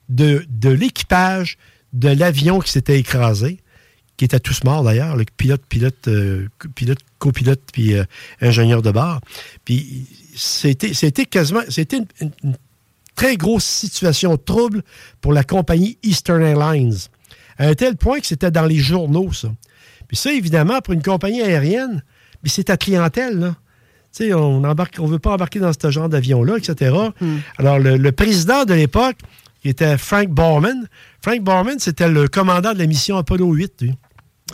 de 0.07 0.45
l'équipage 0.63 1.57
de 1.93 2.09
l'avion 2.09 2.59
qui 2.59 2.71
s'était 2.71 2.99
écrasé, 2.99 3.59
qui 4.19 4.25
étaient 4.25 4.39
tous 4.41 4.65
morts 4.65 4.83
d'ailleurs, 4.83 5.15
le 5.15 5.23
pilote, 5.37 5.61
pilote, 5.69 6.09
euh, 6.09 6.47
pilote, 6.75 6.99
copilote, 7.19 7.61
puis 7.71 7.93
euh, 7.93 8.03
ingénieur 8.41 8.81
de 8.81 8.91
bord. 8.91 9.21
Puis 9.63 10.07
c'était, 10.35 10.93
c'était 10.93 11.25
quasiment, 11.25 11.61
c'était 11.69 11.99
une, 11.99 12.05
une- 12.19 12.31
une 12.43 12.55
très 13.15 13.37
grosse 13.37 13.63
situation 13.63 14.35
trouble 14.35 14.81
pour 15.21 15.31
la 15.31 15.45
compagnie 15.45 15.97
Eastern 16.03 16.41
Airlines. 16.43 16.95
À 17.57 17.67
un 17.67 17.73
tel 17.75 17.95
point 17.95 18.19
que 18.19 18.27
c'était 18.27 18.51
dans 18.51 18.65
les 18.65 18.75
journaux, 18.77 19.31
ça. 19.31 19.53
Puis 20.09 20.17
ça, 20.17 20.33
évidemment, 20.33 20.81
pour 20.81 20.93
une 20.93 21.01
compagnie 21.01 21.41
aérienne, 21.41 22.03
puis 22.43 22.51
c'est 22.51 22.65
ta 22.65 22.75
clientèle, 22.75 23.39
là. 23.39 23.55
Tu 24.13 24.25
sais, 24.25 24.33
on 24.33 24.63
embarque, 24.65 24.97
on 24.99 25.05
veut 25.05 25.19
pas 25.19 25.31
embarquer 25.31 25.59
dans 25.59 25.71
ce 25.71 25.91
genre 25.91 26.09
d'avion-là, 26.09 26.57
etc. 26.57 26.93
Alors, 27.57 27.79
le, 27.79 27.95
le 27.95 28.11
président 28.11 28.65
de 28.65 28.73
l'époque, 28.73 29.17
qui 29.61 29.69
était 29.69 29.97
Frank 29.97 30.27
Borman, 30.29 30.87
Frank 31.21 31.41
Borman, 31.41 31.79
c'était 31.79 32.09
le 32.09 32.27
commandant 32.27 32.73
de 32.73 32.79
la 32.79 32.85
mission 32.87 33.15
Apollo 33.17 33.53
8, 33.53 33.73
lui. 33.81 33.93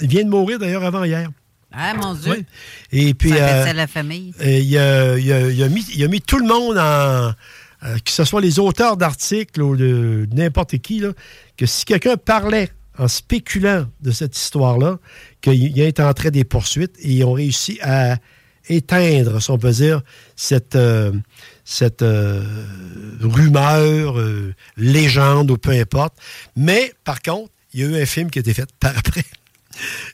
Il 0.01 0.07
vient 0.09 0.23
de 0.23 0.29
mourir, 0.29 0.59
d'ailleurs, 0.59 0.83
avant 0.83 1.03
hier. 1.03 1.29
Ah, 1.71 1.93
mon 1.95 2.13
Dieu. 2.13 2.31
Oui. 2.31 2.45
Et 2.91 3.13
puis, 3.13 3.29
Ça 3.31 3.35
euh, 3.35 3.61
fait 3.63 3.67
ça 3.69 3.73
la 3.73 3.87
famille. 3.87 4.33
euh, 4.41 4.59
il, 4.59 4.77
a, 4.77 5.17
il 5.17 5.31
a- 5.33 5.49
il 5.51 5.63
a 5.63 5.69
mis, 5.69 5.85
il 5.95 6.03
a 6.03 6.07
mis 6.07 6.21
tout 6.21 6.37
le 6.39 6.47
monde 6.47 6.77
en, 6.77 6.81
euh, 7.87 7.97
que 8.03 8.11
ce 8.11 8.23
soit 8.23 8.39
les 8.41 8.59
auteurs 8.59 8.95
d'articles 8.95 9.61
ou 9.61 9.75
de 9.75 10.27
n'importe 10.33 10.77
qui, 10.77 10.99
là, 10.99 11.09
que 11.57 11.65
si 11.65 11.83
quelqu'un 11.85 12.15
parlait 12.15 12.69
en 12.97 13.09
spéculant 13.09 13.87
de 14.01 14.11
cette 14.11 14.37
histoire-là, 14.37 14.99
qu'il 15.41 15.77
est 15.79 15.99
en 15.99 16.13
train 16.13 16.29
des 16.29 16.45
poursuites 16.45 16.95
et 17.01 17.11
ils 17.11 17.23
ont 17.25 17.33
réussi 17.33 17.77
à 17.81 18.17
éteindre, 18.69 19.41
si 19.41 19.51
on 19.51 19.57
peut 19.57 19.71
dire, 19.71 20.01
cette, 20.37 20.75
euh, 20.77 21.11
cette 21.65 22.01
euh, 22.03 22.41
rumeur, 23.21 24.17
euh, 24.17 24.53
légende 24.77 25.51
ou 25.51 25.57
peu 25.57 25.71
importe. 25.71 26.13
Mais, 26.55 26.93
par 27.03 27.21
contre, 27.21 27.51
il 27.73 27.81
y 27.81 27.83
a 27.83 27.87
eu 27.87 28.01
un 28.01 28.05
film 28.05 28.29
qui 28.31 28.39
a 28.39 28.41
été 28.41 28.53
fait 28.53 28.69
par 28.79 28.97
après. 28.97 29.23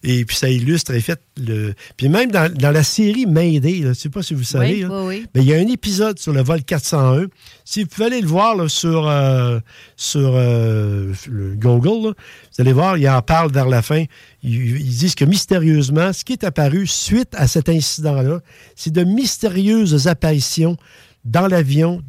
Et 0.04 0.26
puis 0.26 0.36
ça 0.36 0.50
illustre, 0.50 0.96
en 0.96 1.00
fait, 1.00 1.20
le. 1.38 1.74
Puis 1.98 2.10
même 2.10 2.32
dans, 2.32 2.52
dans 2.52 2.72
la 2.72 2.84
série 2.84 3.26
Mayday, 3.26 3.82
je 3.84 3.88
ne 3.90 3.94
sais 3.94 4.10
pas 4.10 4.24
si 4.24 4.34
vous 4.34 4.44
savez, 4.44 4.74
Oui, 4.76 4.82
là, 4.82 4.88
oui, 4.92 5.06
oui. 5.20 5.26
mais 5.36 5.42
il 5.42 5.48
y 5.48 5.54
a 5.54 5.58
un 5.58 5.68
épisode 5.68 6.18
sur 6.20 6.34
le 6.34 6.42
vol 6.44 6.64
401. 6.64 7.26
Si 7.66 7.84
vous 7.84 7.90
pouvez 7.90 8.06
aller 8.08 8.22
le 8.22 8.28
voir 8.28 8.56
là, 8.56 8.68
sur, 8.68 9.08
euh, 9.08 9.60
sur 9.96 10.32
euh, 10.36 11.14
le 11.30 11.56
Google, 11.56 12.08
là, 12.10 12.14
vous 12.14 12.62
allez 12.62 12.74
voir, 12.74 12.98
il 12.98 13.08
en 13.10 13.22
parle 13.22 13.52
vers 13.52 13.68
la 13.68 13.82
fin. 13.82 14.04
Ils, 14.44 14.78
ils 14.82 14.98
disent 14.98 15.16
que 15.16 15.26
mystérieusement, 15.26 16.12
ce 16.14 16.24
qui 16.26 16.34
est 16.34 16.44
apparu 16.44 16.88
suite 16.88 17.30
à 17.34 17.48
cet 17.48 17.70
incident-là, 17.70 18.40
c'est 18.76 18.92
de 18.92 19.04
mystérieuses 19.04 20.08
apparitions 20.08 20.78
dans 21.24 21.48
l'avion 21.48 22.02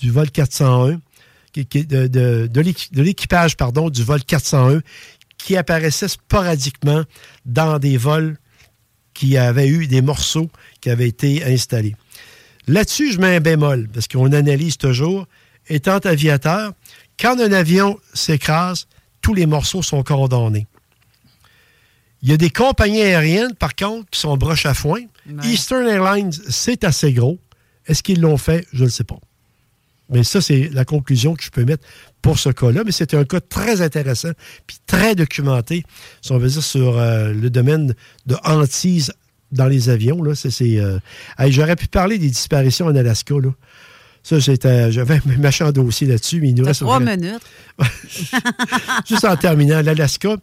du 0.00 0.10
vol 0.10 0.30
401, 0.30 1.00
qui- 1.52 1.66
qui- 1.66 1.86
de, 1.86 2.06
de 2.08 3.00
l'équipage 3.00 3.56
pardon, 3.56 3.88
du 3.88 4.02
vol 4.02 4.22
401, 4.24 4.80
qui 5.38 5.56
apparaissait 5.56 6.08
sporadiquement 6.08 7.04
dans 7.46 7.78
des 7.78 7.96
vols 7.96 8.36
qui 9.14 9.36
avaient 9.36 9.68
eu 9.68 9.86
des 9.86 10.02
morceaux 10.02 10.50
qui 10.80 10.90
avaient 10.90 11.08
été 11.08 11.42
installés. 11.44 11.96
Là-dessus, 12.66 13.12
je 13.12 13.18
mets 13.18 13.36
un 13.36 13.40
bémol, 13.40 13.88
parce 13.88 14.06
qu'on 14.06 14.32
analyse 14.32 14.76
toujours, 14.76 15.26
étant 15.68 15.98
aviateur, 15.98 16.72
quand 17.18 17.40
un 17.40 17.52
avion 17.52 17.98
s'écrase, 18.12 18.86
tous 19.22 19.34
les 19.34 19.46
morceaux 19.46 19.82
sont 19.82 20.02
condamnés. 20.02 20.66
Il 22.22 22.28
y 22.28 22.32
a 22.32 22.36
des 22.36 22.50
compagnies 22.50 23.00
aériennes, 23.00 23.54
par 23.54 23.74
contre, 23.74 24.10
qui 24.10 24.20
sont 24.20 24.36
broches 24.36 24.66
à 24.66 24.74
foin. 24.74 25.00
Eastern 25.44 25.86
Airlines, 25.86 26.32
c'est 26.48 26.84
assez 26.84 27.12
gros. 27.12 27.38
Est-ce 27.86 28.02
qu'ils 28.02 28.20
l'ont 28.20 28.36
fait? 28.36 28.66
Je 28.72 28.84
ne 28.84 28.88
sais 28.88 29.04
pas. 29.04 29.18
Mais 30.10 30.24
ça, 30.24 30.40
c'est 30.40 30.68
la 30.72 30.84
conclusion 30.84 31.34
que 31.34 31.42
je 31.42 31.50
peux 31.50 31.64
mettre 31.64 31.86
pour 32.22 32.38
ce 32.38 32.48
cas-là. 32.50 32.82
Mais 32.84 32.92
c'était 32.92 33.16
un 33.16 33.24
cas 33.24 33.40
très 33.40 33.80
intéressant, 33.80 34.30
puis 34.66 34.78
très 34.86 35.14
documenté, 35.14 35.84
si 36.22 36.32
on 36.32 36.38
veut 36.38 36.48
dire, 36.48 36.62
sur 36.62 36.98
euh, 36.98 37.32
le 37.32 37.50
domaine 37.50 37.94
de 38.26 38.36
hantise 38.44 39.12
dans 39.52 39.66
les 39.66 39.88
avions. 39.88 40.22
Là. 40.22 40.34
C'est, 40.34 40.50
c'est, 40.50 40.78
euh, 40.78 40.98
hey, 41.38 41.52
j'aurais 41.52 41.76
pu 41.76 41.86
parler 41.86 42.18
des 42.18 42.28
disparitions 42.28 42.86
en 42.86 42.96
Alaska. 42.96 43.34
Là. 43.34 43.50
Ça, 44.22 44.40
c'était, 44.40 44.92
j'avais 44.92 45.14
un 45.34 45.38
méchant 45.38 45.72
dossier 45.72 46.06
là-dessus, 46.06 46.40
mais 46.40 46.50
il 46.50 46.54
nous 46.54 46.64
reste... 46.64 46.80
trois 46.80 47.00
minutes. 47.00 47.42
Juste 49.08 49.24
en 49.24 49.36
terminant, 49.36 49.80
l'Alaska, 49.82 50.36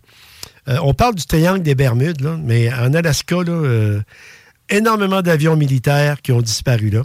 euh, 0.67 0.77
on 0.81 0.93
parle 0.93 1.15
du 1.15 1.25
triangle 1.25 1.61
des 1.61 1.75
Bermudes, 1.75 2.21
là, 2.21 2.37
mais 2.43 2.73
en 2.73 2.93
Alaska, 2.93 3.35
là, 3.35 3.51
euh, 3.51 4.01
énormément 4.69 5.21
d'avions 5.21 5.55
militaires 5.55 6.21
qui 6.21 6.31
ont 6.31 6.41
disparu 6.41 6.89
là. 6.89 7.03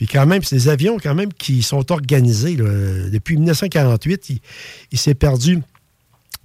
Puis 0.00 0.06
quand 0.06 0.24
même, 0.24 0.42
c'est 0.42 0.56
des 0.56 0.68
avions 0.70 0.96
quand 0.98 1.14
même 1.14 1.30
qui 1.30 1.62
sont 1.62 1.92
organisés. 1.92 2.56
là. 2.56 2.64
Euh, 2.64 3.10
Depuis 3.10 3.36
1948, 3.36 4.30
il, 4.30 4.40
il 4.92 4.98
s'est 4.98 5.14
perdu 5.14 5.58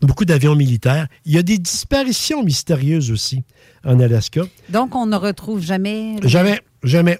beaucoup 0.01 0.25
d'avions 0.25 0.55
militaires. 0.55 1.07
Il 1.23 1.31
y 1.31 1.37
a 1.37 1.41
des 1.41 1.57
disparitions 1.57 2.43
mystérieuses 2.43 3.11
aussi 3.11 3.43
en 3.85 4.01
Alaska. 4.01 4.41
Donc, 4.67 4.93
on 4.93 5.05
ne 5.05 5.15
retrouve 5.15 5.61
jamais. 5.61 6.17
Jamais, 6.23 6.59
jamais. 6.83 7.17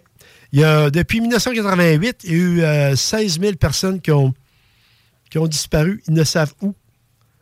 Il 0.52 0.60
y 0.60 0.66
a, 0.66 0.90
depuis 0.90 1.22
1988, 1.22 2.26
il 2.26 2.30
y 2.30 2.34
a 2.34 2.38
eu 2.38 2.62
euh, 2.64 2.96
16 2.98 3.40
000 3.40 3.54
personnes 3.54 4.02
qui 4.02 4.12
ont, 4.12 4.34
qui 5.32 5.38
ont 5.38 5.48
disparu. 5.48 6.04
Ils 6.10 6.16
ne 6.16 6.26
savent 6.26 6.54
où. 6.62 6.76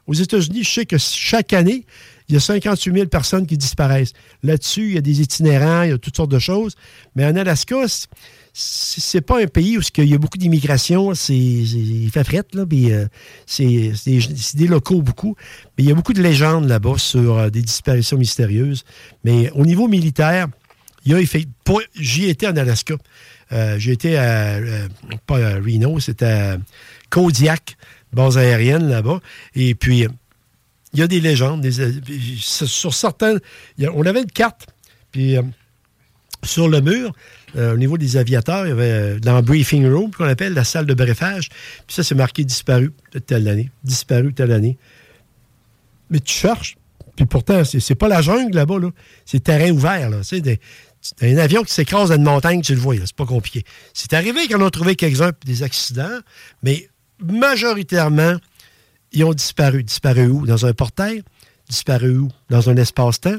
Aux 0.06 0.14
États-Unis, 0.14 0.64
je 0.66 0.70
sais 0.70 0.86
que 0.86 1.00
chaque 1.00 1.52
année, 1.54 1.84
il 2.30 2.34
y 2.34 2.38
a 2.38 2.40
58 2.40 2.94
000 2.94 3.08
personnes 3.08 3.48
qui 3.48 3.58
disparaissent. 3.58 4.14
Là-dessus, 4.44 4.90
il 4.90 4.94
y 4.94 4.98
a 5.00 5.02
des 5.02 5.20
itinérants, 5.22 5.82
il 5.82 5.90
y 5.90 5.94
a 5.94 5.98
toutes 5.98 6.16
sortes 6.16 6.30
de 6.32 6.40
choses. 6.40 6.76
Mais 7.16 7.26
en 7.26 7.36
Alaska, 7.36 7.88
c'est- 8.54 9.22
pas 9.22 9.42
un 9.42 9.48
pays 9.48 9.78
où 9.78 9.82
il 9.98 10.06
y 10.06 10.14
a 10.14 10.18
beaucoup 10.18 10.38
d'immigration. 10.38 11.14
C'est, 11.16 11.36
il 11.36 12.10
fait 12.12 12.24
fret, 12.24 12.44
là. 12.54 12.66
euh, 12.94 13.08
c'est, 13.48 13.92
des, 14.06 14.68
locaux 14.68 15.02
beaucoup. 15.02 15.36
Mais 15.78 15.84
il 15.84 15.90
y 15.90 15.92
a 15.92 15.96
beaucoup 15.96 16.14
de 16.14 16.22
légendes 16.22 16.68
là-bas 16.68 16.98
sur 16.98 17.38
euh, 17.38 17.50
des 17.50 17.62
disparitions 17.64 18.18
mystérieuses. 18.18 18.84
Mais 19.24 19.50
au 19.52 19.66
niveau 19.66 19.88
militaire, 19.88 20.48
il 21.06 21.12
y 21.12 21.16
a 21.16 21.20
J'y 21.96 22.30
étais 22.30 22.48
en 22.48 22.56
Alaska. 22.56 22.96
Euh, 23.52 23.78
J'ai 23.80 23.92
à. 24.18 24.56
euh, 24.56 24.88
pas 25.26 25.38
à 25.38 25.56
Reno, 25.56 26.00
c'était 26.00 26.26
à 26.26 26.58
Kodiak, 27.10 27.76
base 28.14 28.38
aérienne 28.38 28.88
là-bas. 28.88 29.20
Et 29.56 29.74
puis, 29.76 30.06
il 30.94 31.00
y 31.00 31.02
a 31.02 31.08
des 31.08 31.20
légendes. 31.20 31.62
des- 31.62 31.92
sur 32.40 32.94
certains. 32.94 33.38
on 33.96 34.06
avait 34.06 34.22
une 34.22 34.32
carte, 34.32 34.68
puis 35.12 35.36
sur 36.44 36.68
le 36.68 36.82
mur, 36.82 37.14
euh, 37.56 37.74
au 37.74 37.78
niveau 37.78 37.98
des 37.98 38.18
aviateurs, 38.18 38.66
il 38.66 38.70
y 38.70 38.72
avait 38.72 38.92
euh, 38.92 39.20
dans 39.20 39.36
le 39.36 39.42
briefing 39.42 39.88
room, 39.92 40.12
qu'on 40.12 40.26
appelle 40.26 40.54
la 40.54 40.64
salle 40.64 40.86
de 40.86 40.94
briefage. 40.94 41.50
Puis 41.88 41.96
ça, 41.96 42.04
c'est 42.04 42.16
marqué 42.16 42.44
disparu 42.44 42.92
telle 43.28 43.48
année. 43.48 43.70
Disparu 43.84 44.34
telle 44.34 44.52
année. 44.52 44.78
Mais 46.10 46.20
tu 46.20 46.34
cherches, 46.34 46.76
puis 47.16 47.26
pourtant, 47.26 47.64
c'est 47.64 47.80
c'est 47.80 47.96
pas 47.96 48.08
la 48.08 48.22
jungle 48.22 48.56
là-bas, 48.56 48.80
là. 48.80 48.90
c'est 49.26 49.44
terrain 49.44 49.70
ouvert. 49.72 50.10
Là. 50.10 50.24
Sais, 50.24 50.42
des- 50.42 50.60
un 51.22 51.38
avion 51.38 51.64
qui 51.64 51.74
s'écrase 51.74 52.10
dans 52.10 52.16
une 52.16 52.24
montagne, 52.24 52.62
tu 52.62 52.74
le 52.74 52.80
vois, 52.80 52.96
c'est 52.98 53.16
pas 53.16 53.26
compliqué. 53.26 53.64
C'est 53.94 54.14
arrivé 54.14 54.48
qu'on 54.48 54.66
a 54.66 54.70
trouvé 54.72 54.96
quelques-uns, 54.96 55.32
des 55.46 55.62
accidents, 55.64 56.20
mais 56.64 56.88
majoritairement, 57.22 58.38
ils 59.12 59.24
ont 59.24 59.34
disparu. 59.34 59.84
Disparu 59.84 60.28
où? 60.28 60.46
Dans 60.46 60.66
un 60.66 60.74
portail? 60.74 61.24
Disparu 61.70 62.18
où? 62.18 62.30
Dans 62.50 62.70
un 62.70 62.78
espace-temps? 62.78 63.38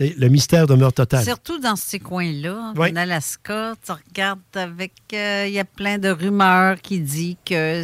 Le 0.00 0.28
mystère 0.28 0.66
demeure 0.66 0.92
total. 0.94 1.22
Surtout 1.24 1.58
dans 1.58 1.76
ces 1.76 1.98
coins-là, 1.98 2.72
Oui. 2.76 2.90
en 2.90 2.96
Alaska, 2.96 3.74
tu 3.84 3.92
regardes 3.92 4.40
avec. 4.54 4.92
euh, 5.12 5.44
Il 5.46 5.52
y 5.52 5.58
a 5.58 5.64
plein 5.64 5.98
de 5.98 6.08
rumeurs 6.08 6.80
qui 6.80 7.00
disent 7.00 7.36
que 7.44 7.82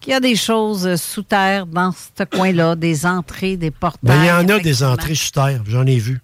qu'il 0.00 0.12
y 0.12 0.14
a 0.14 0.20
des 0.20 0.34
choses 0.36 0.96
sous 0.96 1.22
terre 1.22 1.66
dans 1.66 1.92
ce 1.92 2.24
coin-là, 2.24 2.74
des 2.74 3.04
entrées, 3.04 3.58
des 3.58 3.70
portails. 3.70 4.00
Ben, 4.16 4.22
il 4.22 4.26
y 4.28 4.32
en 4.32 4.48
a 4.48 4.58
des 4.58 4.82
entrées 4.82 5.14
sous 5.14 5.30
terre, 5.30 5.62
j'en 5.68 5.84
ai 5.84 5.98
vu. 5.98 6.20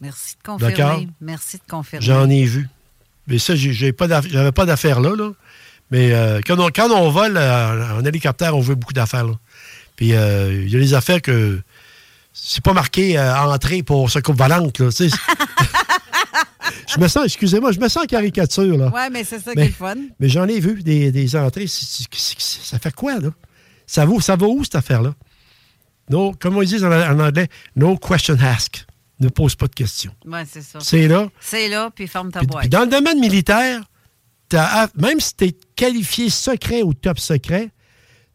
Merci 0.00 0.34
de 0.34 0.42
confirmer. 0.44 0.74
D'accord? 0.74 1.00
Merci 1.20 1.56
de 1.58 1.62
confirmer. 1.70 2.04
J'en 2.04 2.28
ai 2.28 2.42
vu. 2.44 2.68
Mais 3.28 3.38
ça, 3.38 3.54
j'avais 3.54 3.92
pas 3.92 4.08
d'affaires 4.66 5.00
là, 5.00 5.14
là. 5.16 5.30
Mais 5.92 6.12
euh, 6.12 6.40
quand, 6.44 6.58
on, 6.58 6.66
quand 6.74 6.90
on 6.90 7.10
vole 7.10 7.36
euh, 7.36 8.00
en 8.00 8.04
hélicoptère, 8.04 8.56
on 8.56 8.60
voit 8.60 8.74
beaucoup 8.74 8.92
d'affaires. 8.92 9.24
là. 9.24 9.34
Puis 9.94 10.12
euh, 10.12 10.64
il 10.64 10.68
y 10.72 10.76
a 10.76 10.80
des 10.80 10.94
affaires 10.94 11.22
que 11.22 11.60
c'est 12.38 12.62
pas 12.62 12.74
marqué 12.74 13.18
euh, 13.18 13.34
entrée 13.34 13.82
pour 13.82 14.10
ce 14.10 14.18
coupe 14.18 14.36
volante. 14.36 14.78
Là, 14.78 14.88
je 16.94 17.00
me 17.00 17.08
sens, 17.08 17.24
excusez-moi, 17.24 17.72
je 17.72 17.80
me 17.80 17.88
sens 17.88 18.04
en 18.04 18.06
caricature. 18.06 18.76
Là. 18.76 18.90
Oui, 18.94 19.00
mais 19.10 19.24
c'est 19.24 19.40
ça 19.40 19.52
qui 19.54 19.60
est 19.60 19.66
le 19.68 19.72
fun. 19.72 19.94
Mais 20.20 20.28
j'en 20.28 20.46
ai 20.46 20.60
vu 20.60 20.82
des, 20.82 21.10
des 21.10 21.34
entrées. 21.36 21.66
Ça 21.66 22.78
fait 22.78 22.94
quoi, 22.94 23.18
là? 23.18 23.30
Ça 23.86 24.04
va, 24.04 24.20
ça 24.20 24.36
va 24.36 24.46
où, 24.46 24.62
cette 24.64 24.74
affaire-là? 24.74 25.14
No, 26.10 26.32
comme 26.38 26.56
on 26.56 26.62
dit 26.62 26.84
en, 26.84 26.92
en 26.92 27.18
anglais, 27.20 27.48
no 27.74 27.96
question 27.96 28.36
ask. 28.40 28.84
Ne 29.18 29.28
pose 29.30 29.54
pas 29.56 29.66
de 29.66 29.74
questions. 29.74 30.12
Oui, 30.26 30.38
c'est 30.46 30.62
ça. 30.62 30.78
C'est 30.80 31.08
là. 31.08 31.28
C'est 31.40 31.68
là, 31.68 31.90
puis 31.94 32.06
ferme 32.06 32.30
ta 32.30 32.40
Puis, 32.40 32.48
boîte. 32.48 32.60
puis 32.62 32.68
dans 32.68 32.82
le 32.82 32.88
domaine 32.88 33.18
militaire, 33.18 33.80
même 34.96 35.20
si 35.20 35.34
tu 35.34 35.44
es 35.46 35.56
qualifié 35.74 36.28
secret 36.28 36.82
ou 36.82 36.92
top 36.92 37.18
secret, 37.18 37.70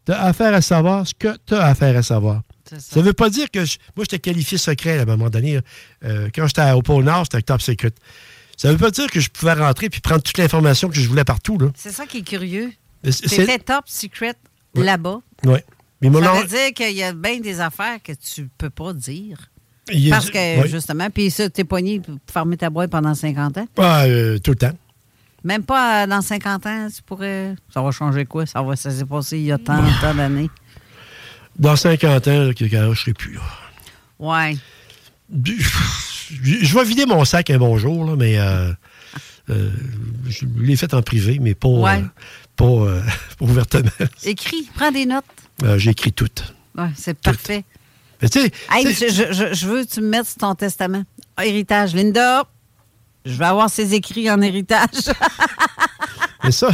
tu 0.06 0.12
as 0.12 0.24
affaire 0.24 0.54
à 0.56 0.62
savoir 0.62 1.06
ce 1.08 1.14
que 1.14 1.38
tu 1.46 1.54
as 1.54 1.66
affaire 1.66 1.96
à 1.96 2.02
savoir. 2.02 2.42
Ça 2.80 3.00
ne 3.00 3.06
veut 3.06 3.14
pas 3.14 3.30
dire 3.30 3.50
que 3.52 3.66
je- 3.66 3.78
moi, 3.96 4.04
j'étais 4.04 4.20
qualifié 4.20 4.58
secret 4.58 5.00
à 5.00 5.02
un 5.02 5.06
moment 5.06 5.30
donné. 5.30 5.56
là. 5.56 5.62
Euh, 6.06 6.30
quand 6.34 6.48
j'étais 6.48 6.72
au 6.72 6.82
pôle 6.82 7.04
Nord, 7.04 7.26
c'était 7.26 7.42
top 7.42 7.62
secret. 7.62 7.92
Ça 8.58 8.68
ne 8.68 8.74
veut 8.74 8.80
pas 8.80 8.92
dire 8.92 9.08
que 9.10 9.20
je 9.20 9.30
pouvais 9.30 9.54
rentrer 9.54 9.90
puis 9.90 10.02
prendre 10.02 10.22
toute 10.22 10.38
l'information 10.38 10.88
que 10.90 10.96
je 10.96 11.08
voulais 11.08 11.24
partout. 11.24 11.58
Là. 11.58 11.68
C'est 11.76 11.92
ça 11.92 12.06
qui 12.06 12.20
est 12.20 12.24
curieux. 12.24 12.72
C'est- 13.04 13.28
C'était 13.28 13.58
top 13.60 13.86
secret 13.88 14.36
Ouais. 14.76 14.84
là-bas. 14.84 15.20
Ouais. 15.44 15.66
Mais 16.02 16.10
mon 16.10 16.22
Ça 16.24 16.34
veut 16.34 16.48
dire 16.48 16.74
qu'il 16.76 16.96
y 16.96 17.04
a 17.04 17.14
bien 17.14 17.40
des 17.40 17.60
affaires 17.60 17.98
que 18.04 18.12
tu 18.14 18.50
peux 18.58 18.70
pas 18.70 18.94
dire. 18.94 19.50
A- 19.90 20.10
Parce 20.12 20.30
que, 20.30 20.68
justement, 20.68 21.10
puis 21.10 21.32
ça, 21.32 21.50
t'es 21.50 21.64
poigné 21.64 22.00
pour 22.00 22.16
fermer 22.32 22.56
ta 22.58 22.70
boîte 22.70 22.92
pendant 22.92 23.14
50 23.16 23.58
ans. 23.58 23.68
Ah, 23.78 24.04
euh, 24.06 24.38
tout 24.40 24.52
le 24.52 24.58
temps. 24.58 24.78
Même 25.44 25.64
pas 25.64 26.04
euh, 26.04 26.08
dans 26.08 26.22
50 26.22 26.66
ans, 26.68 26.88
tu 26.96 27.02
pourrais. 27.02 27.56
Ça 27.74 27.82
va 27.82 27.90
changer 27.92 28.26
quoi? 28.26 28.46
Ça, 28.46 28.62
va, 28.62 28.76
ça 28.76 28.92
s'est 28.92 29.06
passé 29.06 29.40
il 29.40 29.46
y 29.46 29.52
a 29.52 29.58
tant, 29.58 29.84
tant 30.00 30.14
d'années. 30.14 30.50
Dans 31.60 31.76
50 31.76 32.28
ans, 32.28 32.44
là, 32.48 32.54
que- 32.54 32.68
je 32.68 32.76
ne 32.76 32.96
serai 32.96 33.14
plus. 33.14 33.34
là. 33.36 33.42
Ouais. 34.20 34.58
Je 35.44 36.74
vais 36.76 36.84
vider 36.84 37.06
mon 37.06 37.26
sac 37.26 37.50
un 37.50 37.58
bon 37.58 37.78
jour, 37.78 38.06
là, 38.06 38.16
mais 38.16 38.38
euh, 38.40 38.72
euh, 39.50 39.72
je 40.28 40.46
l'ai 40.58 40.76
fait 40.76 40.94
en 40.94 41.02
privé, 41.02 41.40
mais 41.40 41.54
pas, 41.56 41.68
Ouais. 41.68 41.98
euh, 42.04 42.06
pas, 42.56 42.66
pas 43.40 43.46
ouvertement. 43.46 43.90
Écris, 44.24 44.70
prends 44.76 44.92
des 44.92 45.06
notes. 45.06 45.26
Euh, 45.64 45.78
J'ai 45.78 45.92
écrit 45.92 46.12
tout. 46.14 46.28
Ouais, 46.78 46.90
c'est 46.96 47.18
parfait. 47.20 47.64
Mais 48.22 48.30
tu 48.30 48.40
sais, 48.42 48.52
Hey, 48.72 48.86
je, 48.94 49.54
je- 49.54 49.66
veux 49.68 49.84
que 49.84 49.90
tu 49.90 50.02
me 50.02 50.08
mettes 50.10 50.28
sur 50.28 50.38
ton 50.38 50.56
testament. 50.56 51.04
Héritage. 51.42 51.94
Linda, 51.96 52.44
je 53.26 53.34
vais 53.34 53.46
avoir 53.46 53.70
ses 53.70 53.94
écrits 53.94 54.30
en 54.32 54.42
héritage. 54.42 55.10
mais 56.44 56.52
ça, 56.52 56.70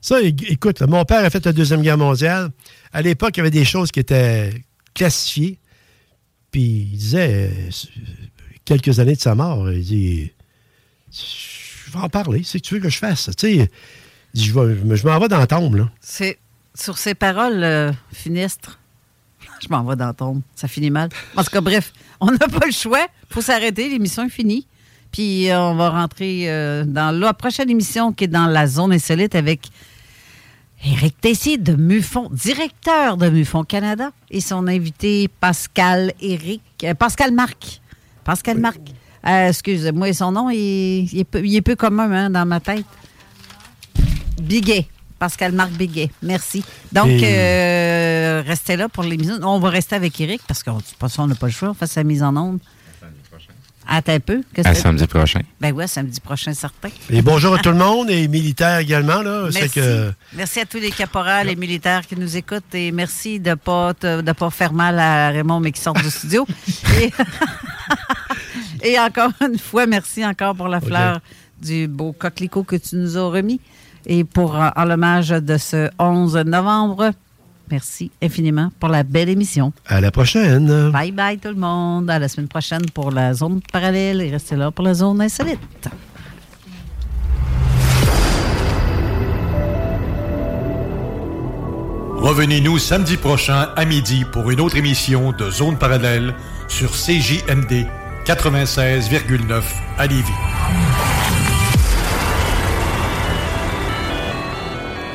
Ça, 0.00 0.20
écoute, 0.22 0.82
mon 0.82 1.04
père 1.04 1.24
a 1.24 1.30
fait 1.30 1.44
la 1.46 1.52
Deuxième 1.52 1.82
Guerre 1.82 1.98
mondiale. 1.98 2.50
À 2.96 3.02
l'époque, 3.02 3.36
il 3.36 3.40
y 3.40 3.42
avait 3.42 3.50
des 3.50 3.66
choses 3.66 3.92
qui 3.92 4.00
étaient 4.00 4.54
classifiées. 4.94 5.58
Puis 6.50 6.88
il 6.90 6.96
disait, 6.96 7.50
euh, 7.50 7.70
quelques 8.64 9.00
années 9.00 9.16
de 9.16 9.20
sa 9.20 9.34
mort, 9.34 9.70
il 9.70 9.84
dit 9.84 10.32
Je 11.12 11.92
vais 11.92 11.98
en 11.98 12.08
parler, 12.08 12.40
c'est 12.42 12.58
que 12.58 12.64
tu 12.64 12.72
veux 12.72 12.80
que 12.80 12.88
je 12.88 12.96
fasse. 12.96 13.28
Tu 13.36 13.58
sais, 13.58 13.70
je, 14.34 14.44
je 14.44 15.06
m'en 15.06 15.18
vais 15.18 15.28
dans 15.28 15.38
la 15.38 15.46
tombe. 15.46 15.90
C'est 16.00 16.38
sur 16.74 16.96
ces 16.96 17.14
paroles 17.14 17.62
euh. 17.62 17.92
Je 18.24 19.68
m'en 19.68 19.84
vais 19.84 19.96
dans 19.96 20.06
la 20.06 20.14
tombe. 20.14 20.40
Ça 20.54 20.66
finit 20.66 20.90
mal. 20.90 21.10
En 21.36 21.44
tout 21.44 21.50
cas, 21.50 21.60
bref, 21.60 21.92
on 22.18 22.30
n'a 22.30 22.48
pas 22.48 22.64
le 22.64 22.72
choix. 22.72 23.06
Il 23.28 23.34
faut 23.34 23.42
s'arrêter. 23.42 23.90
L'émission 23.90 24.24
est 24.24 24.30
finie. 24.30 24.66
Puis 25.12 25.50
euh, 25.50 25.60
on 25.60 25.74
va 25.74 25.90
rentrer 25.90 26.50
euh, 26.50 26.84
dans 26.84 27.10
la 27.14 27.34
prochaine 27.34 27.68
émission 27.68 28.14
qui 28.14 28.24
est 28.24 28.28
dans 28.28 28.46
la 28.46 28.66
zone 28.66 28.94
insolite 28.94 29.34
avec 29.34 29.68
Éric 30.86 31.20
Tessier 31.20 31.58
de 31.58 31.74
MUFON, 31.74 32.28
directeur 32.30 33.16
de 33.16 33.28
MUFON 33.28 33.64
Canada, 33.64 34.10
et 34.30 34.40
son 34.40 34.68
invité 34.68 35.28
Pascal 35.40 36.12
Éric, 36.20 36.62
euh, 36.84 36.94
Pascal 36.94 37.32
Marc. 37.32 37.80
Pascal 38.24 38.58
Marc. 38.58 38.78
Euh, 39.26 39.48
Excusez-moi, 39.48 40.12
son 40.12 40.30
nom, 40.32 40.48
il, 40.50 41.08
il 41.12 41.18
est, 41.20 41.24
peu, 41.24 41.44
il 41.44 41.56
est 41.56 41.60
peu 41.62 41.74
commun 41.74 42.10
hein, 42.12 42.30
dans 42.30 42.46
ma 42.46 42.60
tête. 42.60 42.84
Biguet. 44.40 44.86
Pascal 45.18 45.52
Marc 45.52 45.70
Biguet. 45.72 46.10
Merci. 46.22 46.62
Donc, 46.92 47.08
Et- 47.08 47.20
euh, 47.24 48.42
restez 48.46 48.76
là 48.76 48.88
pour 48.88 49.02
l'émission. 49.02 49.36
On 49.42 49.58
va 49.58 49.70
rester 49.70 49.96
avec 49.96 50.20
Eric 50.20 50.42
parce 50.46 50.62
qu'on 50.62 50.78
on 51.18 51.26
n'a 51.26 51.34
pas 51.34 51.46
le 51.46 51.52
choix. 51.52 51.70
On 51.70 51.74
fait 51.74 51.86
sa 51.86 52.04
mise 52.04 52.22
en 52.22 52.36
onde. 52.36 52.58
Attends 53.88 54.12
un 54.14 54.20
peu. 54.20 54.40
À 54.64 54.74
samedi 54.74 55.06
prochain. 55.06 55.40
Ben 55.60 55.72
ouais, 55.72 55.86
samedi 55.86 56.20
prochain, 56.20 56.52
certain. 56.54 56.88
Et 57.10 57.22
bonjour 57.22 57.54
à 57.54 57.58
tout 57.58 57.68
le 57.70 57.76
monde, 57.76 58.10
et 58.10 58.26
militaires 58.28 58.78
également, 58.78 59.22
là. 59.22 59.48
Merci. 59.54 59.70
que. 59.70 60.12
Merci 60.34 60.60
à 60.60 60.66
tous 60.66 60.78
les 60.78 60.90
caporales 60.90 61.48
et 61.48 61.56
militaires 61.56 62.06
qui 62.06 62.16
nous 62.16 62.36
écoutent 62.36 62.74
et 62.74 62.90
merci 62.92 63.38
de 63.38 63.50
ne 63.50 63.54
pas, 63.54 63.94
te- 63.94 64.20
de 64.22 64.32
pas 64.32 64.50
faire 64.50 64.72
mal 64.72 64.98
à 64.98 65.28
Raymond, 65.30 65.60
mais 65.60 65.70
qui 65.72 65.80
sort 65.80 65.94
du 65.94 66.10
studio. 66.10 66.46
Et, 67.00 67.12
et 68.82 68.98
encore 68.98 69.30
une 69.40 69.58
fois, 69.58 69.86
merci 69.86 70.24
encore 70.24 70.54
pour 70.54 70.68
la 70.68 70.80
fleur 70.80 71.20
du 71.60 71.88
beau 71.88 72.12
coquelicot 72.12 72.64
que 72.64 72.76
tu 72.76 72.96
nous 72.96 73.16
as 73.16 73.28
remis 73.30 73.60
et 74.06 74.24
pour 74.24 74.54
en 74.54 74.84
l'hommage 74.84 75.28
de 75.30 75.56
ce 75.56 75.88
11 75.98 76.36
novembre. 76.44 77.12
Merci 77.70 78.10
infiniment 78.22 78.70
pour 78.78 78.88
la 78.88 79.02
belle 79.02 79.28
émission. 79.28 79.72
À 79.86 80.00
la 80.00 80.10
prochaine. 80.10 80.90
Bye 80.90 81.12
bye 81.12 81.38
tout 81.38 81.48
le 81.48 81.54
monde. 81.54 82.08
À 82.10 82.18
la 82.18 82.28
semaine 82.28 82.48
prochaine 82.48 82.86
pour 82.94 83.10
la 83.10 83.34
zone 83.34 83.60
parallèle 83.72 84.20
et 84.20 84.30
restez 84.30 84.56
là 84.56 84.70
pour 84.70 84.84
la 84.84 84.94
zone 84.94 85.20
insolite. 85.20 85.88
Revenez-nous 92.26 92.78
samedi 92.78 93.16
prochain 93.16 93.68
à 93.76 93.84
midi 93.84 94.24
pour 94.32 94.50
une 94.50 94.60
autre 94.60 94.76
émission 94.76 95.30
de 95.30 95.48
Zone 95.48 95.78
Parallèle 95.78 96.34
sur 96.66 96.90
CJMD 96.90 97.86
96,9 98.24 99.62
à 99.96 100.06
Lévis. 100.08 100.32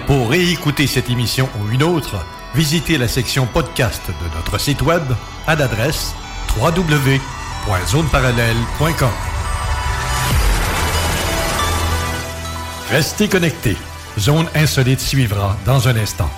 Pour 0.07 0.30
réécouter 0.30 0.88
cette 0.88 1.10
émission 1.10 1.49
ou 1.60 1.69
une 1.72 1.84
autre, 1.84 2.26
visitez 2.56 2.98
la 2.98 3.07
section 3.07 3.45
podcast 3.45 4.02
de 4.07 4.36
notre 4.36 4.60
site 4.60 4.82
web 4.82 5.03
à 5.48 5.56
l'adresse 5.56 6.14
www.zoneparallèle.com. 6.60 9.11
Restez 12.90 13.30
connectés. 13.30 13.78
Zone 14.19 14.48
insolite 14.53 14.99
suivra 14.99 15.56
dans 15.65 15.88
un 15.88 15.95
instant. 15.95 16.30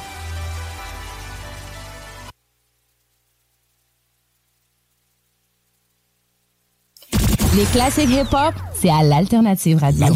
Les 7.56 7.66
classiques 7.66 8.10
hip-hop, 8.10 8.56
c'est 8.74 8.90
à 8.90 9.04
l'Alternative 9.04 9.78
Radio. 9.80 10.08